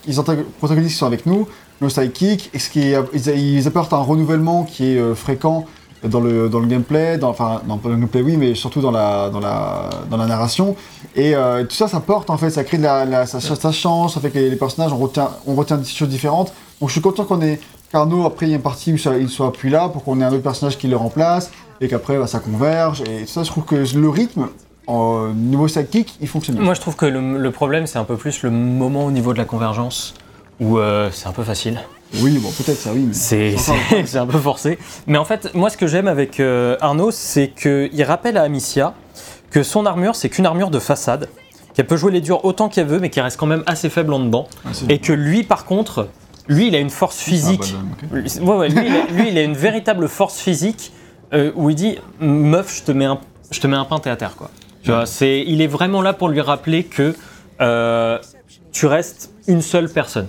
[0.59, 1.47] protagonistes qui sont avec nous,
[1.82, 5.66] nos sidekicks, et ce qui ils, apportent un renouvellement qui est euh, fréquent
[6.03, 9.30] dans le, dans le gameplay, dans, enfin, dans le gameplay, oui, mais surtout dans la,
[9.30, 10.76] dans la, dans la narration.
[11.16, 14.14] Et euh, tout ça, ça porte en fait, ça crée de la, ça, ça change,
[14.14, 16.53] ça fait que les, les personnages, on retient, on retient des choses différentes.
[16.80, 17.59] Donc je suis content qu'on ait
[17.91, 20.20] Carnot, après il y a une partie où ça, il soit plus là pour qu'on
[20.22, 21.51] ait un autre personnage qui le remplace
[21.82, 23.01] et qu'après bah, ça converge.
[23.01, 24.47] Et tout ça, je trouve que le rythme,
[24.91, 26.65] en niveau sidekick, il fonctionne bien.
[26.65, 29.33] Moi, je trouve que le, le problème, c'est un peu plus le moment au niveau
[29.33, 30.13] de la convergence,
[30.59, 31.79] où euh, c'est un peu facile.
[32.21, 33.05] Oui, bon, peut-être ça, oui.
[33.07, 33.13] Mais...
[33.13, 34.77] C'est Enfin, c'est- c'est un peu forcé.
[35.07, 38.93] Mais en fait, moi, ce que j'aime avec euh, Arnaud, c'est qu'il rappelle à Amicia
[39.49, 41.29] que son armure, c'est qu'une armure de façade,
[41.73, 44.13] qu'elle peut jouer les durs autant qu'elle veut, mais qui reste quand même assez faible
[44.13, 44.47] en dedans.
[44.65, 46.09] Ah, Et que lui, par contre,
[46.49, 47.73] lui, il a une force physique.
[47.77, 48.17] Ah, bah.
[48.19, 50.91] Lui- Ouais, ouais, lui, il a, lui, il a une véritable force physique
[51.33, 53.19] euh, où il dit Meuf, je te mets un,
[53.51, 54.35] je te mets un pain, t'es à terre.
[54.35, 54.49] Quoi.
[54.84, 57.13] Tu vois, c'est, il est vraiment là pour lui rappeler que
[57.61, 58.17] euh,
[58.71, 60.27] tu restes une seule personne.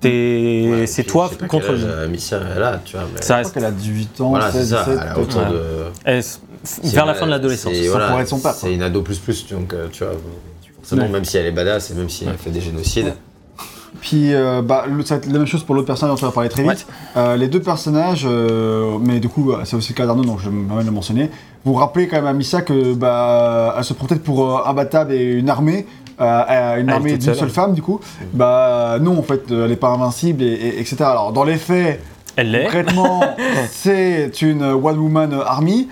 [0.00, 1.86] T'es- Ouais, c'est toi contre le monde.
[1.88, 3.06] euh, Amicia elle a, tu vois.
[3.14, 3.22] Mais...
[3.22, 4.98] Ça Je crois reste qu'elle a 18 ans, Voilà, c'est 16, ça, 17.
[5.02, 5.50] elle a autant Ouais.
[5.50, 5.62] de.
[6.04, 6.22] elle-
[6.84, 7.72] vers la une- fin de l'adolescence.
[7.72, 10.04] c'est- Ça voilà, pourrait être son père, C'est une ado plus plus, donc euh, tu
[10.04, 10.12] vois.
[10.82, 11.08] Forcément, Ouais.
[11.08, 13.14] même si elle est badass et même si elle fait des génocides.
[14.02, 16.28] Puis euh, bah, le- ça va être la même chose pour l'autre personnage dont on
[16.28, 16.86] va parler très vite.
[17.16, 20.50] Euh, les deux personnages, euh, mais du coup, c'est aussi le cas d'Arnaud, donc je
[20.50, 21.30] me permets de le mentionner.
[21.66, 25.12] Vous rappelez quand même à Missa que bah, elle se prend peut-être pour euh, imbattable
[25.12, 25.84] et une armée,
[26.20, 27.50] euh, euh, une Elle armée d'une seule.
[27.50, 27.98] femme, du coup.
[28.32, 30.96] Bah non, en fait, euh, elle n'est pas invincible, et, et- etc.
[31.00, 32.00] Alors, dans les faits,
[32.36, 32.62] Elle l'est.
[32.64, 33.20] concrètement,
[33.70, 35.88] c'est une One Woman Army.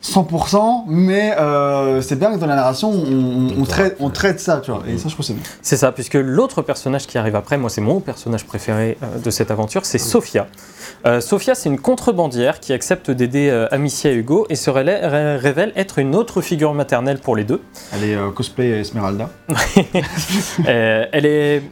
[0.00, 4.70] 100%, mais euh, c'est bien que dans la narration, on, traite, on traite ça, tu
[4.70, 5.42] vois, et ça je trouve c'est bien.
[5.60, 9.50] C'est ça, puisque l'autre personnage qui arrive après, moi c'est mon personnage préféré de cette
[9.50, 10.46] aventure, c'est Sophia.
[11.06, 14.82] Euh, Sophia, c'est une contrebandière qui accepte d'aider euh, Amicia et Hugo et se ré-
[15.36, 17.62] révèle être une autre figure maternelle pour les deux.
[17.94, 19.30] Elle est euh, cosplay Esmeralda.
[20.68, 21.62] Euh, elle est.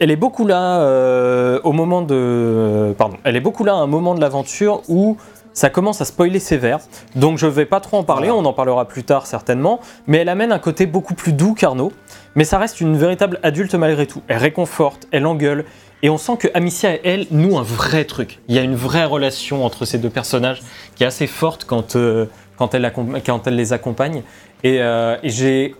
[0.00, 2.94] Elle est beaucoup là au moment de.
[2.96, 3.16] pardon.
[3.24, 5.16] Elle est beaucoup là à un moment de l'aventure où
[5.54, 6.78] ça commence à spoiler sévère.
[7.16, 9.80] Donc je vais pas trop en parler, on en parlera plus tard certainement.
[10.06, 11.90] Mais elle amène un côté beaucoup plus doux qu'Arnaud.
[12.36, 14.22] Mais ça reste une véritable adulte malgré tout.
[14.28, 15.64] Elle réconforte, elle engueule.
[16.02, 18.38] Et on sent que Amicia et elle nouent un vrai truc.
[18.48, 20.62] Il y a une vraie relation entre ces deux personnages
[20.94, 22.26] qui est assez forte quand, euh,
[22.56, 24.22] quand elle, accom- quand elle les accompagne.
[24.64, 25.74] Et, euh, et j'ai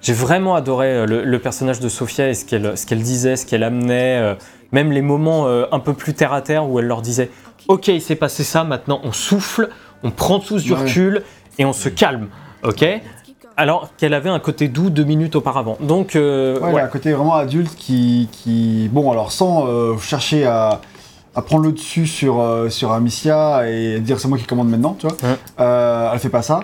[0.00, 3.34] j'ai vraiment adoré euh, le, le personnage de Sophia et ce qu'elle ce qu'elle disait,
[3.34, 4.34] ce qu'elle amenait, euh,
[4.70, 7.30] même les moments un peu plus terre à terre où elle leur disait
[7.66, 9.70] Ok, il s'est passé ça, maintenant on souffle,
[10.04, 11.22] on prend tous du recul
[11.58, 12.28] et on se calme.
[12.62, 12.84] Ok?
[13.58, 15.76] Alors qu'elle avait un côté doux deux minutes auparavant.
[15.80, 16.80] Donc, euh, Ouais, ouais.
[16.80, 20.80] un côté vraiment adulte qui, qui bon, alors sans euh, chercher à,
[21.34, 24.96] à prendre le dessus sur, euh, sur Amicia et dire c'est moi qui commande maintenant,
[24.98, 25.16] tu vois.
[25.28, 25.36] Ouais.
[25.58, 26.60] Euh, elle fait pas ça.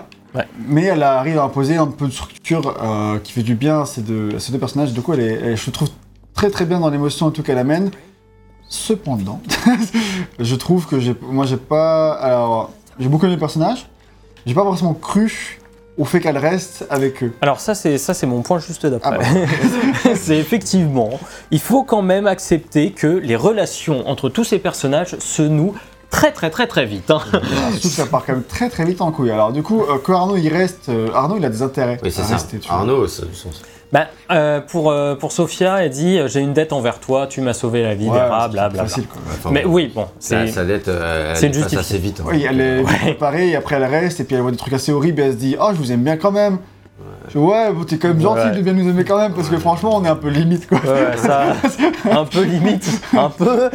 [0.67, 2.73] Mais elle arrive à imposer un peu de structure
[3.23, 4.91] qui fait du bien à ces deux, à ces deux personnages.
[4.93, 5.89] Du coup, elle est, elle- je trouve
[6.33, 7.91] très très bien dans l'émotion et tout qu'elle amène.
[8.67, 9.39] Cependant,
[10.39, 13.87] je trouve que j'ai, moi j'ai pas, alors j'ai beaucoup aimé le personnage.
[14.45, 15.59] J'ai pas forcément cru
[15.97, 17.31] au fait qu'elle reste avec eux.
[17.41, 19.11] Alors ça c'est ça c'est mon point juste d'après.
[19.13, 19.17] Ah
[20.03, 20.11] bah.
[20.15, 21.19] c'est effectivement,
[21.51, 25.73] il faut quand même accepter que les relations entre tous ces personnages se nouent
[26.09, 27.09] très très très très vite.
[27.11, 27.19] hein.
[27.81, 29.31] Que ça part quand même très très vite en couille.
[29.31, 32.11] Alors du coup, euh, que Arnaud il reste, euh, Arnaud il a des intérêts Oui,
[32.11, 32.33] c'est à ça.
[32.35, 32.59] rester.
[32.59, 32.77] tu vois.
[32.77, 33.61] Arnaud, ça a du sens.
[33.95, 37.39] Bah, euh, pour euh, pour Sophia, elle dit euh, j'ai une dette envers toi, tu
[37.39, 38.67] m'as sauvé la vie, Ouais, bla bla.
[38.67, 38.81] bla.
[38.83, 39.51] facile quoi.
[39.53, 41.79] Mais oui bon, Sa, c'est sa dette, euh, c'est elle passe justifié.
[41.79, 42.19] assez vite.
[42.19, 42.25] hein.
[42.27, 42.97] Oui, elle est Ouais.
[43.01, 45.31] préparée et après elle reste et puis elle voit des trucs assez horribles et elle
[45.31, 46.57] se dit oh je vous aime bien quand même.
[47.33, 48.55] Je ouais, bon, t'es quand même gentil Ouais.
[48.55, 50.79] de bien nous aimer quand même parce que franchement on est un peu limite quoi.
[50.79, 51.53] Ouais, ça,
[52.11, 52.87] un peu limite,
[53.17, 53.69] un peu.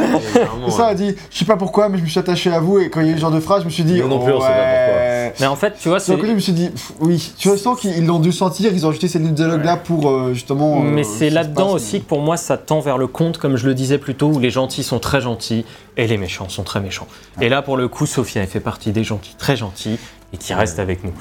[0.66, 2.78] C'est ça, elle dit je sais pas pourquoi mais je me suis attaché à vous
[2.78, 4.08] et quand il y a eu ce genre de phrase je me suis dit Nous
[4.08, 5.34] non plus, on sait pas ouais.
[5.38, 6.12] Mais en fait, tu vois, c'est.
[6.12, 8.84] le côté, je me suis dit, pff, oui, tu sens qu'ils l'ont dû sentir, ils
[8.86, 10.78] ont ajouté ces dialogues-là pour euh, justement.
[10.78, 13.66] euh, Mais c'est là-dedans aussi que pour moi ça tend vers le conte, comme je
[13.66, 15.64] le disais plus tôt, où les gentils sont très gentils
[15.96, 17.06] et les méchants sont très méchants.
[17.40, 19.98] Et là, pour le coup, Sophia, elle fait partie des gentils très gentils
[20.32, 21.12] et qui restent avec nous.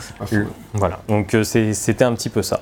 [0.73, 2.61] Voilà, donc euh, c'était un petit peu ça.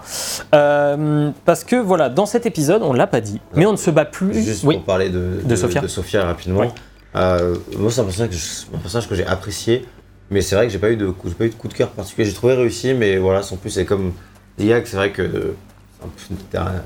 [0.55, 3.91] Euh, parce que voilà, dans cet épisode, on l'a pas dit, mais on ne se
[3.91, 4.33] bat plus.
[4.33, 5.55] Juste oui, pour parler de, De
[5.87, 6.25] Sophia.
[6.25, 6.61] rapidement.
[6.61, 6.67] Oui.
[7.15, 9.85] Euh, moi, c'est un personnage, que j'ai apprécié,
[10.29, 12.27] mais c'est vrai que j'ai pas eu de pas eu de coup de cœur particulier.
[12.27, 14.13] J'ai trouvé réussi, mais voilà, sans plus, c'est comme
[14.57, 15.55] Liag, c'est vrai que peu-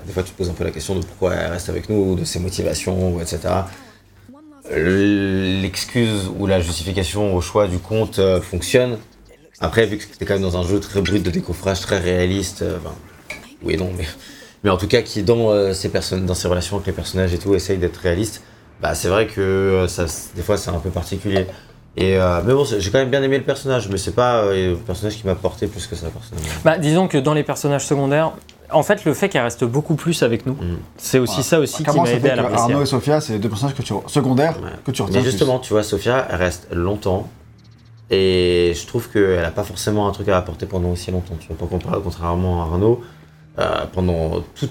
[0.06, 2.16] des fois tu te poses un peu la question de pourquoi elle reste avec nous,
[2.16, 3.40] de ses motivations, etc.
[4.72, 8.98] L'excuse ou la justification au choix du compte fonctionne.
[9.62, 12.64] Après, vu que c'était quand même dans un jeu très brut de décoffrage, très réaliste,
[12.64, 12.92] euh, ben,
[13.64, 14.06] oui et non, mais,
[14.64, 17.34] mais en tout cas qui dans euh, ces personnes, dans ses relations avec les personnages
[17.34, 18.42] et tout, essaye d'être réaliste.
[18.82, 20.06] Bah c'est vrai que euh, ça,
[20.36, 21.46] des fois c'est un peu particulier.
[21.98, 24.72] Et euh, mais bon, j'ai quand même bien aimé le personnage, mais c'est pas euh,
[24.72, 26.50] le personnage qui m'a porté plus que ça personnellement.
[26.64, 28.32] bah, disons que dans les personnages secondaires,
[28.72, 30.78] en fait, le fait qu'elle reste beaucoup plus avec nous, Mm.
[30.98, 31.44] c'est aussi Ouais.
[31.44, 32.62] ça aussi qui m'a aidé à l'apprécier.
[32.64, 34.70] Arnaud et Sophia, c'est les deux personnages que tu, secondaires Ouais.
[34.86, 35.20] que tu retiens.
[35.20, 37.30] Mais justement, tu vois, Sophia, elle reste longtemps.
[38.14, 41.36] Et je trouve qu'elle a pas forcément un truc à apporter pendant aussi longtemps.
[41.40, 43.02] Tu vois, pas comparé- contrairement à Arnaud,
[43.58, 44.70] euh, pendant tout,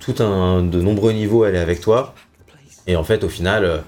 [0.00, 2.14] tout un, de nombreux niveaux, elle est avec toi.
[2.88, 3.78] Et en fait, au final, euh,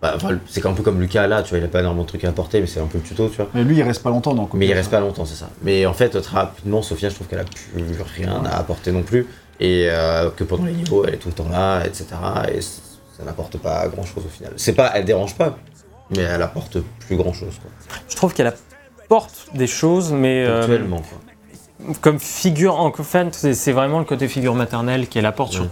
[0.00, 2.08] bah, enfin, c'est un peu comme Lucas là, tu vois, il a pas énormément de
[2.08, 3.48] trucs à apporter, mais c'est un peu le tuto, tu vois.
[3.52, 4.54] Mais lui, il reste pas longtemps donc.
[4.54, 5.50] Mais il reste pas longtemps, c'est ça.
[5.62, 7.84] Mais en fait, très rapidement, Sophia, je trouve qu'elle a plus
[8.16, 9.26] rien à apporter non plus.
[9.60, 12.06] Et euh, que pendant les niveaux, elle est tout le temps là, etc.
[12.54, 14.52] Et ça n'apporte pas grand chose au final.
[14.56, 15.56] C'est pas, elle dérange pas,
[16.10, 17.70] mais elle apporte plus grand chose, quoi.
[18.08, 21.94] Je trouve qu'elle apporte des choses, mais euh, Ponctuellement, quoi.
[22.00, 25.66] comme figure, en fait, c'est vraiment le côté figure maternelle qu'elle apporte sur,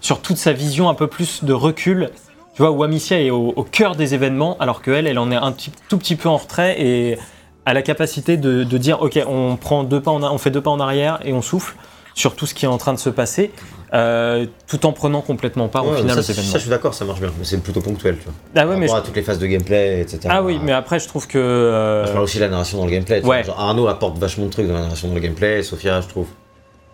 [0.00, 2.10] sur toute sa vision un peu plus de recul.
[2.54, 5.36] Tu vois, où Amicia est au, au cœur des événements, alors qu'elle, elle en est
[5.36, 7.18] un petit, tout petit peu en retrait et
[7.64, 10.60] a la capacité de, de dire, ok, on prend deux pas, en, on fait deux
[10.60, 11.76] pas en arrière et on souffle
[12.14, 13.52] sur tout ce qui est en train de se passer,
[13.92, 16.52] euh, tout en prenant complètement part au final ça, aux ça, événements.
[16.54, 18.34] je suis d'accord, ça marche bien, mais c'est plutôt ponctuel, tu vois.
[18.54, 20.20] Ah ouais, mais je- à toutes les phases de gameplay, etc.
[20.28, 22.84] ah oui, mais après, je trouve que euh, Je parle aussi de la narration dans
[22.84, 23.24] le gameplay.
[23.24, 23.42] Ouais.
[23.42, 26.26] Genre, Arnaud apporte vachement de trucs dans la narration dans le gameplay, Sophia, je trouve,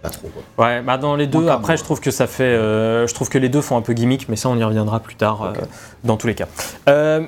[0.02, 0.64] pas trop, quoi.
[0.66, 2.44] Ouais, bah dans les deux, Encore, après, je trouve que ça fait.
[2.44, 5.00] euh, je trouve que les deux font un peu gimmick, mais ça, on y reviendra
[5.00, 5.52] plus tard, euh,
[6.04, 6.46] dans tous les cas.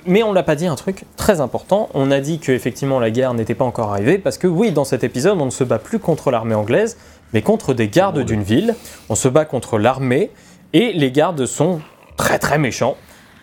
[0.07, 1.89] Mais on l'a pas dit un truc très important.
[1.95, 4.85] On a dit que effectivement la guerre n'était pas encore arrivée, parce que oui, dans
[4.85, 6.97] cet épisode, on ne se bat plus contre l'armée anglaise,
[7.33, 8.75] mais contre des gardes d'une ville.
[9.09, 10.31] On se bat contre l'armée,
[10.73, 11.81] et les gardes sont
[12.17, 12.97] très très méchants.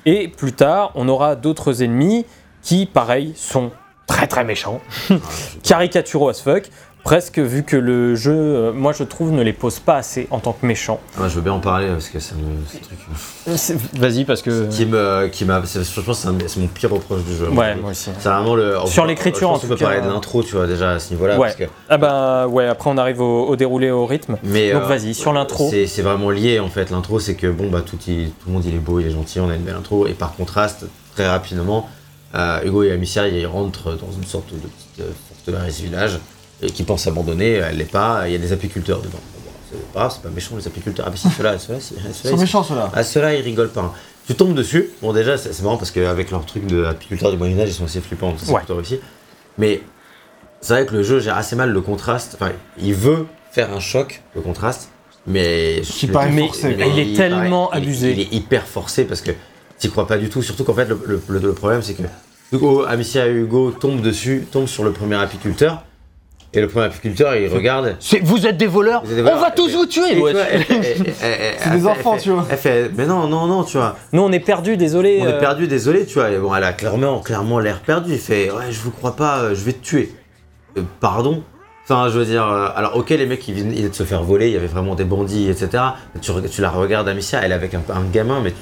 [0.05, 2.25] Et plus tard, on aura d'autres ennemis
[2.61, 3.71] qui, pareil, sont
[4.07, 4.81] très très méchants,
[5.63, 6.69] caricaturaux as fuck.
[7.05, 10.39] Presque vu que le jeu, euh, moi je trouve, ne les pose pas assez en
[10.39, 10.99] tant que méchants.
[11.19, 12.97] Moi, je veux bien en parler parce que c'est un truc
[13.47, 14.67] euh, C'est- Vas-y, parce que.
[14.71, 17.35] qui me, qui m'a, c'est- je pense que c'est un- c'est mon pire reproche du
[17.35, 17.47] jeu.
[17.49, 18.09] Ouais, moi aussi.
[18.17, 18.73] C'est vraiment le.
[18.87, 20.07] Sur on- l'écriture, en tout peut parler cas.
[20.07, 21.35] de l'intro, tu vois, déjà à ce niveau-là.
[21.37, 21.41] Ouais.
[21.41, 24.37] Parce que, Ah bah ouais, après on arrive au, au déroulé, au rythme.
[24.43, 25.69] mais, Donc euh, vas-y, sur l'intro.
[25.71, 26.89] C'est vraiment lié en fait.
[26.89, 29.11] L'intro, c'est que bon, bah, tout, il- tout le monde il est beau, il est
[29.11, 30.07] gentil, on a une belle intro.
[30.07, 31.87] Et par contraste, très rapidement,
[32.33, 35.11] euh, Hugo et Amicia ils rentrent dans une sorte de petite euh,
[35.45, 36.17] forteresse village
[36.61, 37.53] et qui pense abandonner.
[37.53, 38.23] Elle l'est pas.
[38.27, 39.11] Il y a des apiculteurs dedans.
[39.33, 41.05] Bon, bon, c'est pas, c'est pas méchant les apiculteurs.
[41.07, 42.91] Ah, mais si, ceux-là, ceux-là, si, Ils ceux-là, sont ils méchants ceux-là.
[42.93, 43.81] Ah, ceux-là, ils rigolent pas.
[43.81, 43.91] hein.
[44.27, 44.89] Tu tombes dessus.
[45.01, 47.85] Bon, déjà, c'est c'est marrant parce qu'avec leur truc de apiculteurs du Moyen-Âge, ils sont
[47.85, 48.29] assez flippants.
[48.29, 48.59] donc C'est Ouais.
[48.59, 48.99] plutôt réussi.
[49.57, 49.81] Mais
[50.61, 52.35] c'est vrai que le jeu gère assez mal le contraste.
[52.39, 54.89] Enfin, il veut faire un choc, le contraste,
[55.27, 56.49] mais Qui paraît Mais
[56.89, 58.11] il est tellement abusé.
[58.13, 59.31] Il, est hyper forcé parce que
[59.77, 60.41] t'y crois pas du tout.
[60.41, 62.03] Surtout qu'en fait, le, le- le- le problème, c'est que
[62.51, 65.83] Hugo, Amicia et Hugo tombent dessus, tombent sur le premier apiculteur.
[66.55, 67.95] Et le premier apiculteur, il regarde.
[67.99, 69.37] C'est- Vous êtes des voleurs Vous êtes des voleurs.
[69.37, 70.33] On va tous vous tuer ouais.
[71.59, 72.45] C'est des enfants, tu vois.
[72.49, 73.95] Elle fait, mais non, non, non, tu vois.
[74.13, 75.19] Nous on est perdus, désolé.
[75.21, 76.29] On est euh, perdu, désolé, tu vois.
[76.31, 78.13] Et bon, elle a clairement, clairement l'air perdu.
[78.13, 80.13] Il fait, ouais, je vous crois pas, euh, je vais te tuer.
[80.77, 81.43] Euh, pardon.
[81.83, 84.47] Enfin, je veux dire, euh, alors ok, les mecs, ils venaient de se faire voler,
[84.47, 85.83] il y avait vraiment des bandits, etc.
[86.21, 88.57] Tu la regardes, Amicia, elle est avec un, un gamin, mais tu-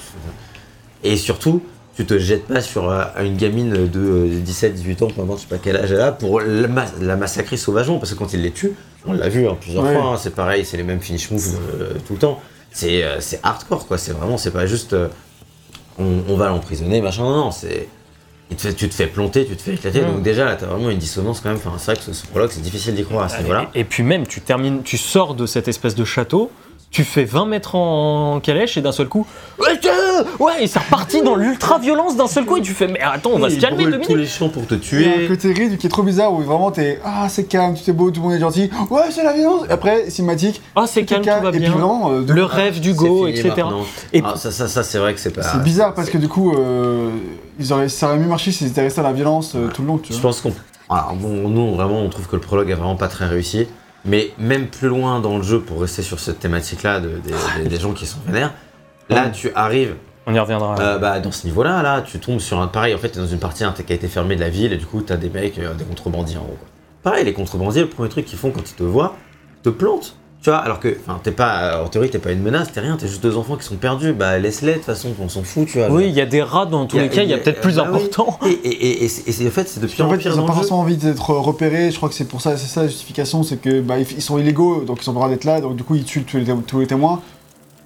[1.09, 1.61] et surtout,
[1.95, 5.57] tu te jettes pas sur euh, une gamine de 17-18 ans, pendant je sais pas
[5.61, 8.51] quel âge elle a, pour la, ma- la massacrer sauvagement, parce que quand il les
[8.51, 8.71] tue,
[9.05, 9.93] on l'a vu hein, plusieurs Ouais.
[9.93, 12.39] fois, hein, c'est pareil, c'est les mêmes finish moves euh, tout le temps.
[12.71, 13.97] C'est euh, hardcore, quoi.
[13.99, 14.93] C'est vraiment, c'est pas juste.
[14.93, 15.07] euh,
[15.99, 17.21] on, on va l'emprisonner, machin.
[17.23, 17.87] Non, non, c'est.
[18.57, 20.01] tu te fais planter, tu te fais éclater.
[20.01, 20.05] Mm.
[20.07, 21.59] Donc, déjà, là, t'as vraiment une dissonance quand même.
[21.63, 23.69] Enfin, c'est vrai que ce, ce prologue, c'est difficile d'y croire à ce niveau-là.
[23.75, 26.49] Et, et puis même, tu termines, tu sors de cette espèce de château,
[26.93, 29.25] tu fais 20 mètres en calèche et d'un seul coup,
[30.39, 33.39] ouais, et c'est reparti dans l'ultra-violence d'un seul coup et tu fais, mais attends, on
[33.39, 34.17] va se calmer deux tous minutes.
[34.17, 36.39] les champs pour te Il y a un côté rythme qui est trop bizarre où
[36.41, 38.69] vraiment t'es ah c'est calme, tout est beau, tout le monde est gentil.
[38.91, 39.63] Ouais c'est la violence.
[39.67, 40.61] Et après cinématique.
[40.75, 41.75] Ah, c'est calme, tout va Et puis bien.
[42.11, 43.53] euh, Le rêve d'Hugo, fini etc.
[44.13, 45.41] Et- Ah, ça, ça, ça c'est vrai que c'est pas.
[45.41, 47.09] c'est bizarre parce que du coup euh,
[47.59, 49.87] ils auraient, ça aurait mieux marché s'ils étaient restés à la violence euh, tout le
[49.87, 49.97] long.
[49.97, 50.53] Tu Je pense qu'on.
[50.89, 53.67] Alors, bon, nous, vraiment, on trouve que le prologue est vraiment pas très réussi.
[54.05, 57.69] Mais même plus loin dans le jeu, pour rester sur cette thématique-là de- des, des-
[57.69, 58.53] des gens qui sont vénères,
[59.09, 59.95] là, tu arrives
[60.25, 60.75] On y reviendra.
[60.79, 62.67] Euh, bah, dans ce niveau-là, là, tu tombes sur un.
[62.67, 64.73] Pareil, en fait, t'es dans une partie hein, qui a été fermée de la ville,
[64.73, 66.41] et du coup, t'as des mecs, euh, des contrebandiers en.
[66.43, 66.57] Quoi.
[67.01, 69.15] Pareil, les contrebandiers, le premier truc qu'ils font quand ils te voient,
[69.57, 70.15] ils te plantent.
[70.43, 71.81] Tu vois, alors que, enfin, t'es pas.
[71.83, 74.11] En théorie, t'es pas une menace, t'es rien, t'es juste deux enfants qui sont perdus.
[74.11, 75.87] Bah, laisse-les, de toute façon, on s'en fout, tu vois.
[75.89, 77.77] oui, il y a des rats dans tous les cas, il y a peut-être plus
[77.77, 77.95] bah oui.
[77.95, 78.37] important.
[78.45, 80.17] Et, et, et, et c'est- et c'est- en fait, c'est de pire En en fait,
[80.17, 81.91] pire ils ont pas forcément envie d'être repérés.
[81.91, 84.21] Je crois que c'est pour ça, c'est ça la justification, c'est que bah, ils ils
[84.21, 86.35] sont illégaux, donc ils ont le droit d'être là, donc du coup ils tuent tous
[86.37, 87.21] les, té- tous les témoins.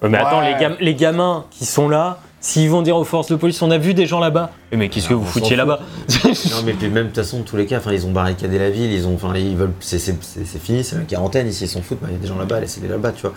[0.02, 0.54] Ouais, mais attends, Ouais.
[0.56, 3.72] les, gam- les gamins qui sont là, s'ils vont dire aux forces de police, on
[3.72, 4.52] a vu des gens là-bas.
[4.72, 5.58] Mais qu'est-ce que Ah, vous foutiez fout.
[5.58, 5.80] là-bas
[6.52, 8.70] Non, mais puis même de toute façon, tous les cas, enfin, ils ont barricadé la
[8.70, 11.66] ville, ils ont, enfin, ils veulent, c'est, c'est, c'est- c'est fini, c'est la quarantaine ici,
[11.66, 13.34] ils s'en foutent, il y a des gens là-bas, laissez-les là-bas, tu vois.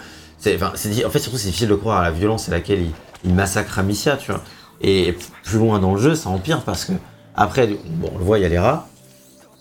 [0.55, 2.93] Enfin, en fait, surtout, c'est difficile de croire à la violence à laquelle ils,
[3.25, 4.43] ils massacrent Amicia, tu vois.
[4.83, 6.93] Et plus loin dans le jeu, ça empire parce que,
[7.35, 8.89] après, bon, on le voit, il y a les rats.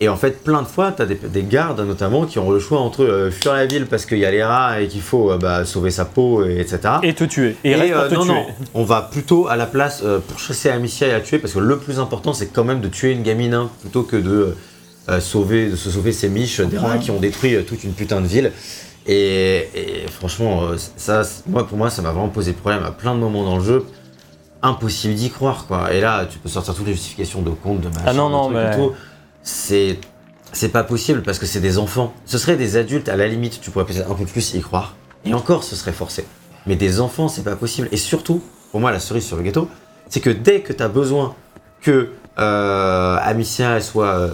[0.02, 2.80] Et en fait, plein de fois, t'as des, des gardes notamment qui ont le choix
[2.80, 5.38] entre euh, fuir la ville parce qu'il y a les rats et qu'il faut euh,
[5.38, 6.80] bah, sauver sa peau, et, etc.
[7.04, 7.58] Et te tuer.
[7.66, 8.34] Et, reste pour euh, te non, tuer.
[8.34, 8.46] non,
[8.76, 11.78] on va plutôt à la place pour chasser Amicia et la tuer parce que le
[11.78, 14.56] plus important c'est quand même de tuer une gamine hein, plutôt que de
[15.20, 18.28] sauver, de se sauver ces miches des rats qui ont détruit toute une putain de
[18.28, 18.52] ville.
[19.08, 20.62] Et, et franchement,
[20.96, 23.64] ça, moi pour moi, ça m'a vraiment posé problème à plein de moments dans le
[23.64, 23.86] jeu.
[24.62, 25.92] Impossible d'y croire quoi.
[25.94, 28.34] Et là, tu peux sortir toutes les justifications de compte, de machin, Ah non, de
[28.34, 28.92] non, mais- et tout.
[29.50, 29.98] C'est
[30.52, 32.14] c'est pas possible parce que c'est des enfants.
[32.26, 34.96] Ce seraient des adultes à la limite, tu pourrais peut-être un peu plus y croire.
[35.26, 36.26] Et encore, ce serait forcé.
[36.66, 37.88] Mais des enfants, c'est pas possible.
[37.92, 38.42] Et surtout,
[38.72, 39.68] pour moi, la cerise sur le gâteau,
[40.08, 41.36] c'est que dès que tu as besoin
[41.82, 44.32] que euh, Amicia soit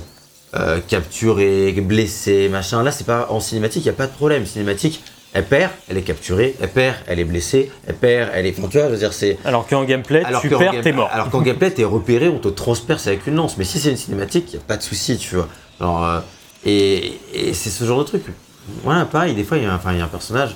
[0.56, 4.46] euh, capturée, blessée, machin, là, c'est pas en cinématique, il y a pas de problème.
[4.46, 5.04] Cinématique,
[5.36, 8.58] elle perd, elle est capturée, elle perd, elle est blessée, elle perd, elle est.
[8.58, 9.38] Enfin, tu vois, je veux dire, c'est.
[9.44, 11.10] Alors qu'en gameplay, Alors tu perds, t'es mort.
[11.12, 13.58] Alors qu'en gameplay, t'es repéré, on te transperce avec une lance.
[13.58, 15.50] Mais si c'est une cinématique, y a pas de souci, tu vois.
[15.82, 16.20] Alors, euh,
[16.66, 18.24] et, et c'est ce genre de truc.
[18.86, 20.56] Voilà, pareil, des fois, il y, enfin, y a un personnage.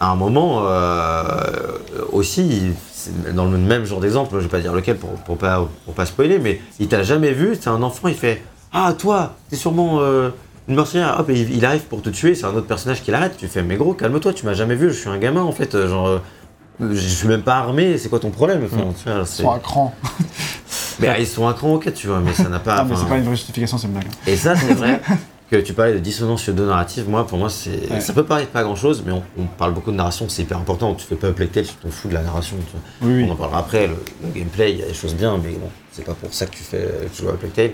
[0.00, 1.78] À un moment, euh,
[2.10, 2.72] aussi,
[3.32, 6.06] dans le même genre d'exemple, je vais pas dire lequel pour, pour pas, pour pas
[6.06, 8.42] spoiler, mais il t'a jamais vu, c'est un enfant, il fait
[8.72, 10.30] Ah, toi, t'es sûrement euh,
[10.72, 13.36] une meurtrière, hop, il, il arrive pour te tuer, c'est un autre personnage qui l'arrête.
[13.36, 15.74] Tu fais Mais gros, calme-toi, tu m'as jamais vu, je suis un gamin en fait,
[15.74, 16.08] euh, genre.
[16.08, 16.18] euh,
[16.80, 19.58] je suis même pas armé, c'est quoi ton problème Enfin, tu vois, Ils sont à
[19.58, 19.94] cran.
[21.00, 22.76] mais ah, ils sont un cran ok, tu vois, mais ça n'a pas.
[22.80, 24.06] Ah, mais c'est pas une vraie justification, c'est une blague.
[24.26, 25.00] Et ça, c'est vrai
[25.50, 27.08] que tu parlais de dissonance narratives.
[27.08, 28.00] Moi, pour moi, c'est Ouais.
[28.00, 30.56] ça peut paraître pas grand chose, mais on, on parle beaucoup de narration, c'est hyper
[30.58, 30.94] important.
[30.94, 32.56] Tu fais pas Plague Tale, tu t'en fous de la narration.
[32.56, 33.08] tu vois.
[33.12, 33.26] Oui, oui.
[33.28, 33.86] On en parlera après.
[33.86, 36.46] Le, le gameplay, il y a des choses bien, mais bon, c'est pas pour ça
[36.46, 37.70] que tu fais que tu joues à Plague Tale.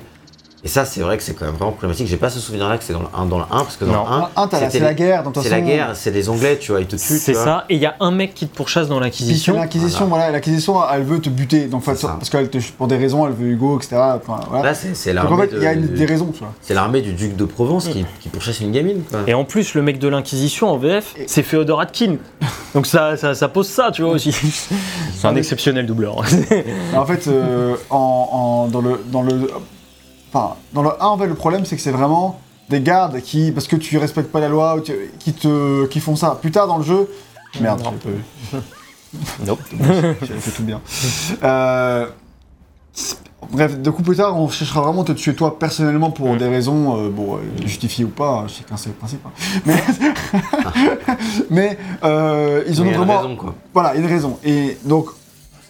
[0.64, 2.08] Et ça, c'est vrai que c'est quand même vraiment problématique.
[2.08, 3.92] J'ai pas ce souvenir-là que c'est dans le 1, dans le 1, parce que dans
[3.92, 4.04] Non.
[4.04, 6.58] le 1, Un, t'as la- c'était c'est la guerre, c'est la guerre, c'est les Anglais,
[6.60, 7.18] tu vois, ils te tuent.
[7.18, 7.64] C'est ça.
[7.68, 9.54] Et il y a un mec qui te pourchasse dans l'inquisition.
[9.54, 13.24] l'Inquisition, voilà, l'Inquisition, elle veut te buter, donc fait, parce qu'elle te, pour des raisons,
[13.26, 13.96] elle veut Hugo, etc.
[14.16, 14.64] Enfin, voilà.
[14.64, 16.52] Là, c'est c'est donc en l'armée fait, il y a une- des raisons, tu vois.
[16.60, 19.02] c'est l'armée du duc de Provence qui, qui pourchasse une gamine.
[19.08, 19.20] Quoi.
[19.28, 22.16] Et en plus, le mec de l'Inquisition en VF, c'est Féodor Atkin.
[22.74, 24.32] Donc ça, ça, ça pose ça, tu vois aussi.
[25.14, 26.16] C'est un exceptionnel doubleur.
[26.96, 29.50] En fait, euh, dans le,
[30.32, 33.50] enfin, dans le 1, en fait, le problème, c'est que c'est vraiment des gardes qui,
[33.52, 36.38] parce que tu respectes pas la loi, ou tu- qui te, qui font ça.
[36.40, 37.08] Plus tard dans le jeu,
[37.60, 37.92] merde, Non.
[38.04, 38.60] vu.
[39.46, 39.60] Nope.
[39.80, 40.80] J'avais fait tout bien.
[41.42, 42.06] Euh,
[43.52, 46.38] Bref, de coup plus tard, on cherchera vraiment à te tuer toi personnellement pour Mm.
[46.38, 49.24] des raisons, euh, bon, euh, justifiées ou pas, chacun ses principes.
[49.24, 49.30] hein.
[49.64, 49.82] Mais,
[51.50, 53.16] mais ils en ont il y a une vraiment.
[53.18, 53.54] raison, quoi.
[53.72, 54.38] Voilà, une raison.
[54.44, 55.06] Et donc,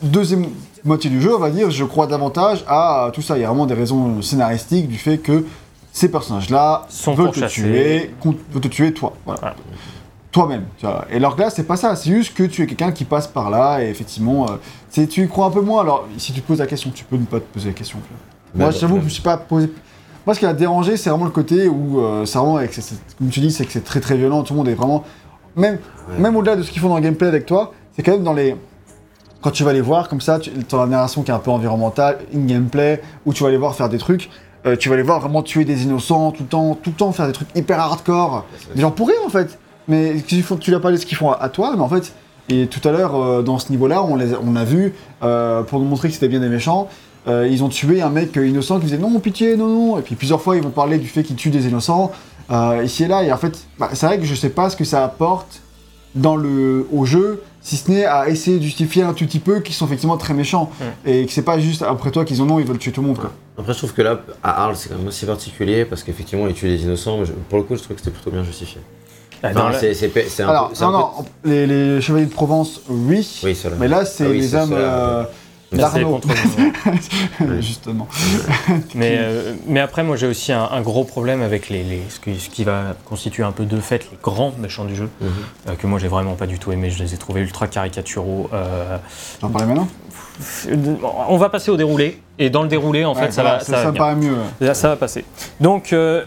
[0.02, 0.46] deuxième
[0.84, 3.36] moitié du jeu, on va dire, je crois davantage à tout ça.
[3.36, 5.44] Il y a vraiment des raisons scénaristiques du fait que
[5.92, 9.14] ces personnages-là Sont veulent te tuer, veulent te tuer toi.
[9.26, 9.54] Voilà.
[10.30, 10.64] Toi-même.
[11.10, 11.96] Et alors que là, c'est pas ça.
[11.96, 14.56] C'est juste que tu es quelqu'un qui passe par là et effectivement, euh,
[14.90, 15.80] c'est- tu y crois un peu moins.
[15.80, 17.98] Alors, si tu te poses la question, tu peux ne pas te poser la question.
[17.98, 18.64] tu vois.
[18.66, 19.72] Moi, Mais- j'avoue que je me suis pas posé.
[20.26, 22.78] Moi, ce qui a dérangé, c'est vraiment le côté où, euh, c'est vraiment, avec,
[23.18, 24.42] comme tu dis, c'est que c'est très très violent.
[24.42, 25.02] Tout le monde est vraiment.
[25.56, 25.78] Même,
[26.10, 26.18] Ouais.
[26.18, 28.34] même au-delà de ce qu'ils font dans le gameplay avec toi, c'est quand même dans
[28.34, 28.54] les.
[29.40, 31.50] Quand tu vas les voir comme ça, tu as la narration qui est un peu
[31.50, 34.30] environnementale, in-gameplay, où tu vas les voir faire des trucs,
[34.66, 37.12] euh, tu vas les voir vraiment tuer des innocents tout le temps, tout le temps
[37.12, 38.44] faire des trucs hyper hardcore.
[38.74, 39.58] Des gens pourris en fait.
[39.86, 42.12] Mais font- tu l'as pas dit ce qu'ils font à, à toi, mais en fait.
[42.50, 45.78] Et tout à l'heure, euh, dans ce niveau-là, on, les on a vu, euh, pour
[45.80, 46.88] nous montrer que c'était bien des méchants,
[47.26, 49.98] ils ont tué un mec innocent qui disait non, pitié, non, non.
[49.98, 52.10] Et puis plusieurs fois, ils vont parler du fait qu'ils tuent des innocents,
[52.82, 53.22] ici et là.
[53.22, 55.60] Et en fait, bah, c'est vrai que je sais pas ce que ça apporte
[56.14, 59.60] dans le, au jeu, si ce n'est à essayer de justifier un tout petit peu
[59.60, 60.70] qu'ils sont effectivement très méchants.
[61.04, 63.08] Et que c'est pas juste après toi qu'ils en ont, ils veulent tuer tout le
[63.08, 63.18] monde.
[63.18, 63.32] Quoi.
[63.58, 66.54] Après, je trouve que là, à Arles, c'est quand même aussi particulier parce qu'effectivement, ils
[66.54, 67.18] tuent des innocents.
[67.18, 68.80] Mais je- pour le coup, je trouve que c'était plutôt bien justifié.
[69.42, 71.10] Ah, Enfin, c'est c'est c'est Alors, peu- c'est non, non,
[71.44, 73.22] les, les chevaliers de Provence, oui.
[73.22, 73.54] c'est.
[73.78, 75.30] Mais là, c'est Ah oui, les c'est hommes euh, c'est
[75.72, 77.46] d'Arnaud, contre nous.
[77.48, 77.60] Ouais.
[77.62, 78.08] justement.
[78.94, 82.18] Mais, euh, mais après, moi j'ai aussi un, un gros problème avec les, les- ce,
[82.20, 85.28] qui, ce qui va constituer un peu de fait les grands méchants du jeu, Mhm.
[85.68, 86.90] euh, que moi j'ai vraiment pas du tout aimé.
[86.90, 88.48] Je les ai trouvés ultra caricaturaux.
[88.52, 88.96] euh,
[89.40, 89.88] parlais maintenant?
[91.28, 93.90] On va passer au déroulé, et dans le déroulé, en fait, ça, va, ça, va
[93.90, 93.98] bien.
[93.98, 94.36] paraît mieux.
[94.60, 95.24] Là, ça va passer.
[95.60, 96.24] Donc euh,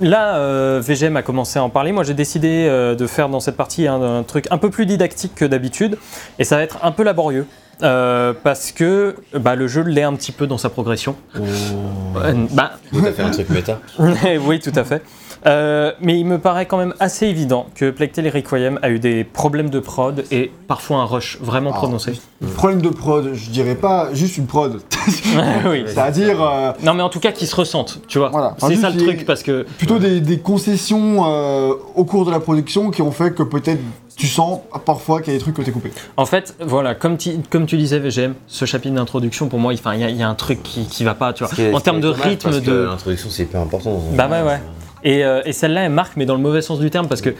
[0.00, 1.92] là, euh, VGM a commencé à en parler.
[1.92, 4.86] Moi, j'ai décidé euh, de faire dans cette partie un, un truc un peu plus
[4.86, 5.98] didactique que d'habitude,
[6.38, 7.46] et ça va être un peu laborieux.
[7.82, 11.16] euh, parce que bah, le jeu l'est un petit peu dans sa progression.
[11.36, 13.80] Euh, bah, Tout à fait un truc méta?
[14.44, 15.02] oui, tout à fait.
[15.46, 18.98] Euh, mais il me paraît quand même assez évident que Plague Tale Requiem a eu
[18.98, 22.12] des problèmes de prod et parfois un rush vraiment Ah, prononcé.
[22.56, 24.80] Problème de prod, je dirais pas juste une prod.
[25.66, 25.84] oui.
[25.86, 28.28] C'est-à-dire euh, Non, mais en tout cas, qui se ressentent, tu vois.
[28.28, 28.54] Voilà.
[28.56, 32.30] Enfin, C'est ça le truc, parce que plutôt des, des concessions euh, au cours de
[32.30, 33.80] la production qui ont fait que peut-être
[34.16, 35.90] tu sens parfois qu'il y a des trucs que t'es coupé.
[36.18, 39.78] En fait, voilà, comme, tu- comme tu disais, VGM, ce chapitre d'introduction, pour moi, il
[39.78, 41.74] enfin, il y, a- il y a un truc qui, qui va pas, tu vois.
[41.74, 42.72] En termes de rythme, de.
[42.90, 43.98] L'introduction, c'est hyper important.
[44.14, 44.60] Bah ouais, ouais.
[45.04, 47.30] Et, euh, et celle-là, elle marque, mais dans le mauvais sens du terme, parce que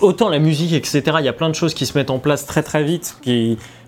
[0.00, 2.46] autant la musique, etc., il y a plein de choses qui se mettent en place
[2.46, 3.16] très très vite.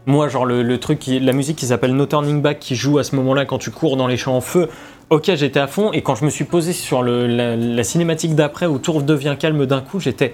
[0.07, 3.15] Moi, genre le, truc, la musique qui s'appelle No Turning Back, qui joue à ce
[3.17, 4.69] moment-là quand tu cours dans les champs en feu.
[5.11, 8.67] Ok, j'étais à fond, et quand je me suis posé sur la, la cinématique d'après
[8.67, 10.33] où tout devient calme d'un coup, j'étais.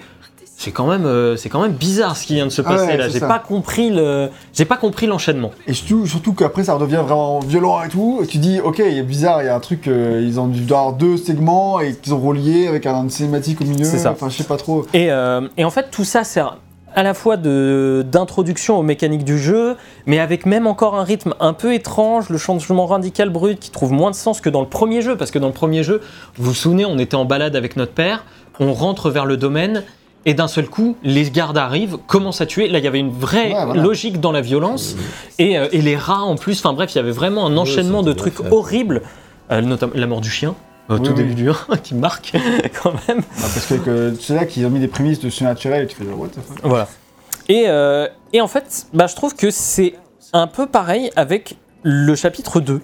[0.58, 2.86] C'est quand même, euh, c'est quand même bizarre ce qui vient de se Ah passer
[2.86, 3.08] ouais, là.
[3.10, 5.50] J'ai pas compris le, j'ai pas compris l'enchaînement.
[5.66, 8.20] Et surtout, surtout qu'après ça redevient vraiment violent et tout.
[8.22, 10.46] Et tu dis, ok, il est bizarre, il y a un truc, euh, ils ont
[10.46, 13.84] dû avoir deux segments et qu'ils ont relié avec un cinématique au milieu.
[13.84, 14.12] C'est ça.
[14.12, 14.86] Enfin, je sais pas trop.
[14.94, 16.56] Et, euh, et en fait, tout ça sert
[16.94, 19.76] à la fois de- d'introduction aux mécaniques du jeu,
[20.06, 23.92] mais avec même encore un rythme un peu étrange, le changement radical brut qui trouve
[23.92, 26.00] moins de sens que dans le premier jeu, parce que dans le premier jeu,
[26.38, 28.24] vous vous souvenez, on était en balade avec notre père,
[28.58, 29.82] on rentre vers le domaine,
[30.26, 32.68] et d'un seul coup, les gardes arrivent, commencent à tuer.
[32.68, 33.82] Là, il y avait une vraie Ouais, voilà.
[33.82, 34.96] logique dans la violence,
[35.38, 38.02] et, euh, et les rats en plus, enfin bref, il y avait vraiment un enchaînement
[38.02, 38.50] de trucs fait.
[38.52, 39.02] horribles,
[39.52, 40.54] Euh, notamment la mort du chien.
[40.88, 41.16] Au Oui, tout oui.
[41.18, 42.32] début du 1, qui marque
[42.82, 43.22] quand même.
[43.38, 45.94] Ah, parce que, que c'est là qu'ils ont mis des prémices de surnaturel et tu
[45.96, 46.58] fais, what the fuck?
[46.64, 46.88] Voilà.
[47.48, 49.94] Et, euh, et en fait, bah, je trouve que c'est
[50.32, 52.80] un peu pareil avec le chapitre 2.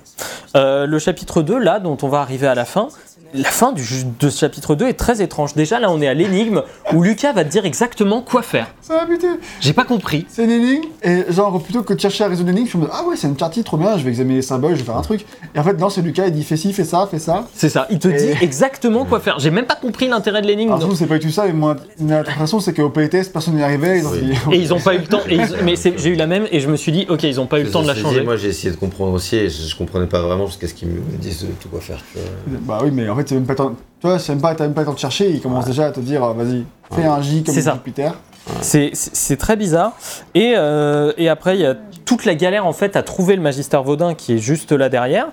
[0.54, 2.86] Euh, le chapitre 2, là, dont on va arriver à la fin,
[3.34, 3.82] la fin du,
[4.20, 5.54] de ce chapitre 2 est très étrange.
[5.54, 6.62] Déjà, là, on est à l'énigme
[6.92, 8.66] où Lucas va te dire exactement quoi faire.
[8.80, 9.26] Ça va buter.
[9.60, 10.26] J'ai pas compris.
[10.28, 12.90] C'est une énigme, et genre, plutôt que de chercher à résoudre l'énigme, je me dis,
[12.92, 14.96] ah ouais, c'est une partie trop bien, je vais examiner les symboles, je vais faire
[14.96, 15.24] un truc.
[15.54, 17.46] Et en fait, non, c'est Lucas, il dit, fais ci, fais ça, fais ça.
[17.54, 19.38] C'est ça, il te Et- dit exactement quoi faire.
[19.38, 20.72] J'ai même pas compris l'intérêt de l'énigme.
[20.72, 23.98] Alors, c'est pas du tout ça, et moi, l'impression, c'est qu'au playtest, personne n'y arrivait.
[24.00, 24.20] Ils ont Oui.
[24.20, 25.20] dit, Et ils ont pas eu le temps.
[25.28, 27.40] et ils- mais c'est- j'ai eu la même et je me suis dit, ok, ils
[27.40, 28.22] ont pas eu le temps de la dit, changer.
[28.22, 30.88] Moi, j'ai essayé de comprendre aussi et je, je comprenais pas vraiment jusqu'à ce qu'ils
[30.88, 32.02] me disent de tout quoi faire.
[32.66, 33.72] Bah oui, mais en fait, c'est même pas temps.
[34.00, 35.86] Tu vois, c'est même pas, t'as même pas le temps de chercher, il commence déjà
[35.86, 37.74] à te dire, euh, vas-y, fais un J comme ça.
[37.74, 38.14] Jupiter.
[38.60, 39.92] C'est- C'est c'est très bizarre.
[40.34, 43.42] Et, euh, et après, il y a toute la galère en fait à trouver le
[43.42, 45.28] Magister Vaudin qui est juste là derrière.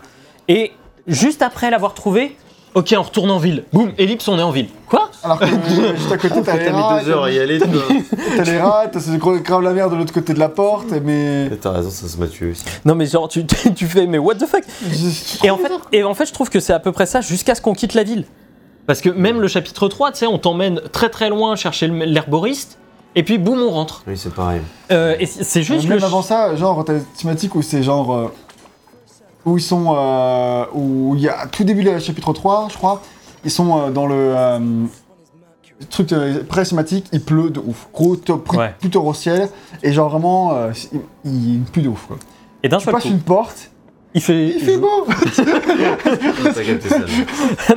[0.47, 0.71] Et
[1.07, 2.35] juste après l'avoir trouvé,
[2.79, 3.63] ok, on retourne en ville.
[3.73, 4.67] Boum, ellipse, on est en ville.
[4.87, 7.39] Quoi Alors que euh, juste à côté, t'as les T'as mis deux heures à y
[7.39, 7.67] aller, toi.
[8.37, 10.91] t'as les rats, t'as ce gros grave la merde de l'autre côté de la porte,
[11.03, 11.49] mais.
[11.61, 12.63] T'as raison, ça se m'a tué aussi.
[12.85, 13.45] Non, mais genre, tu,
[13.75, 14.63] tu fais, mais what the fuck
[15.43, 17.53] et en, fait, et en fait, je trouve que c'est à peu près ça jusqu'à
[17.55, 18.25] ce qu'on quitte la ville.
[18.87, 22.05] Parce que même le chapitre 3, tu sais, on t'emmène très très loin chercher le-
[22.05, 22.77] l'herboriste.
[23.15, 24.03] Et puis boum, on rentre.
[24.07, 24.61] Oui, c'est pareil.
[24.91, 26.03] Euh, et c'est c'est juste Même le.
[26.05, 28.13] avant ça, genre, t'as des thématiques où c'est genre.
[28.13, 28.31] euh,
[29.45, 33.01] où ils sont, euh, où il y a tout début du chapitre 3, je crois,
[33.45, 34.59] ils sont euh, dans le euh,
[35.89, 37.87] truc euh, pré-cinématique, il pleut de ouf.
[37.93, 38.17] Gros,
[38.57, 38.73] Ouais.
[38.79, 39.49] plus tôt au ciel,
[39.83, 40.71] et genre vraiment, euh,
[41.25, 42.05] il, il pleut de ouf.
[42.07, 42.17] Quoi.
[42.63, 43.71] Et d'un Tu seul passes coup, une porte,
[44.13, 44.47] il fait.
[44.49, 45.05] il fait beau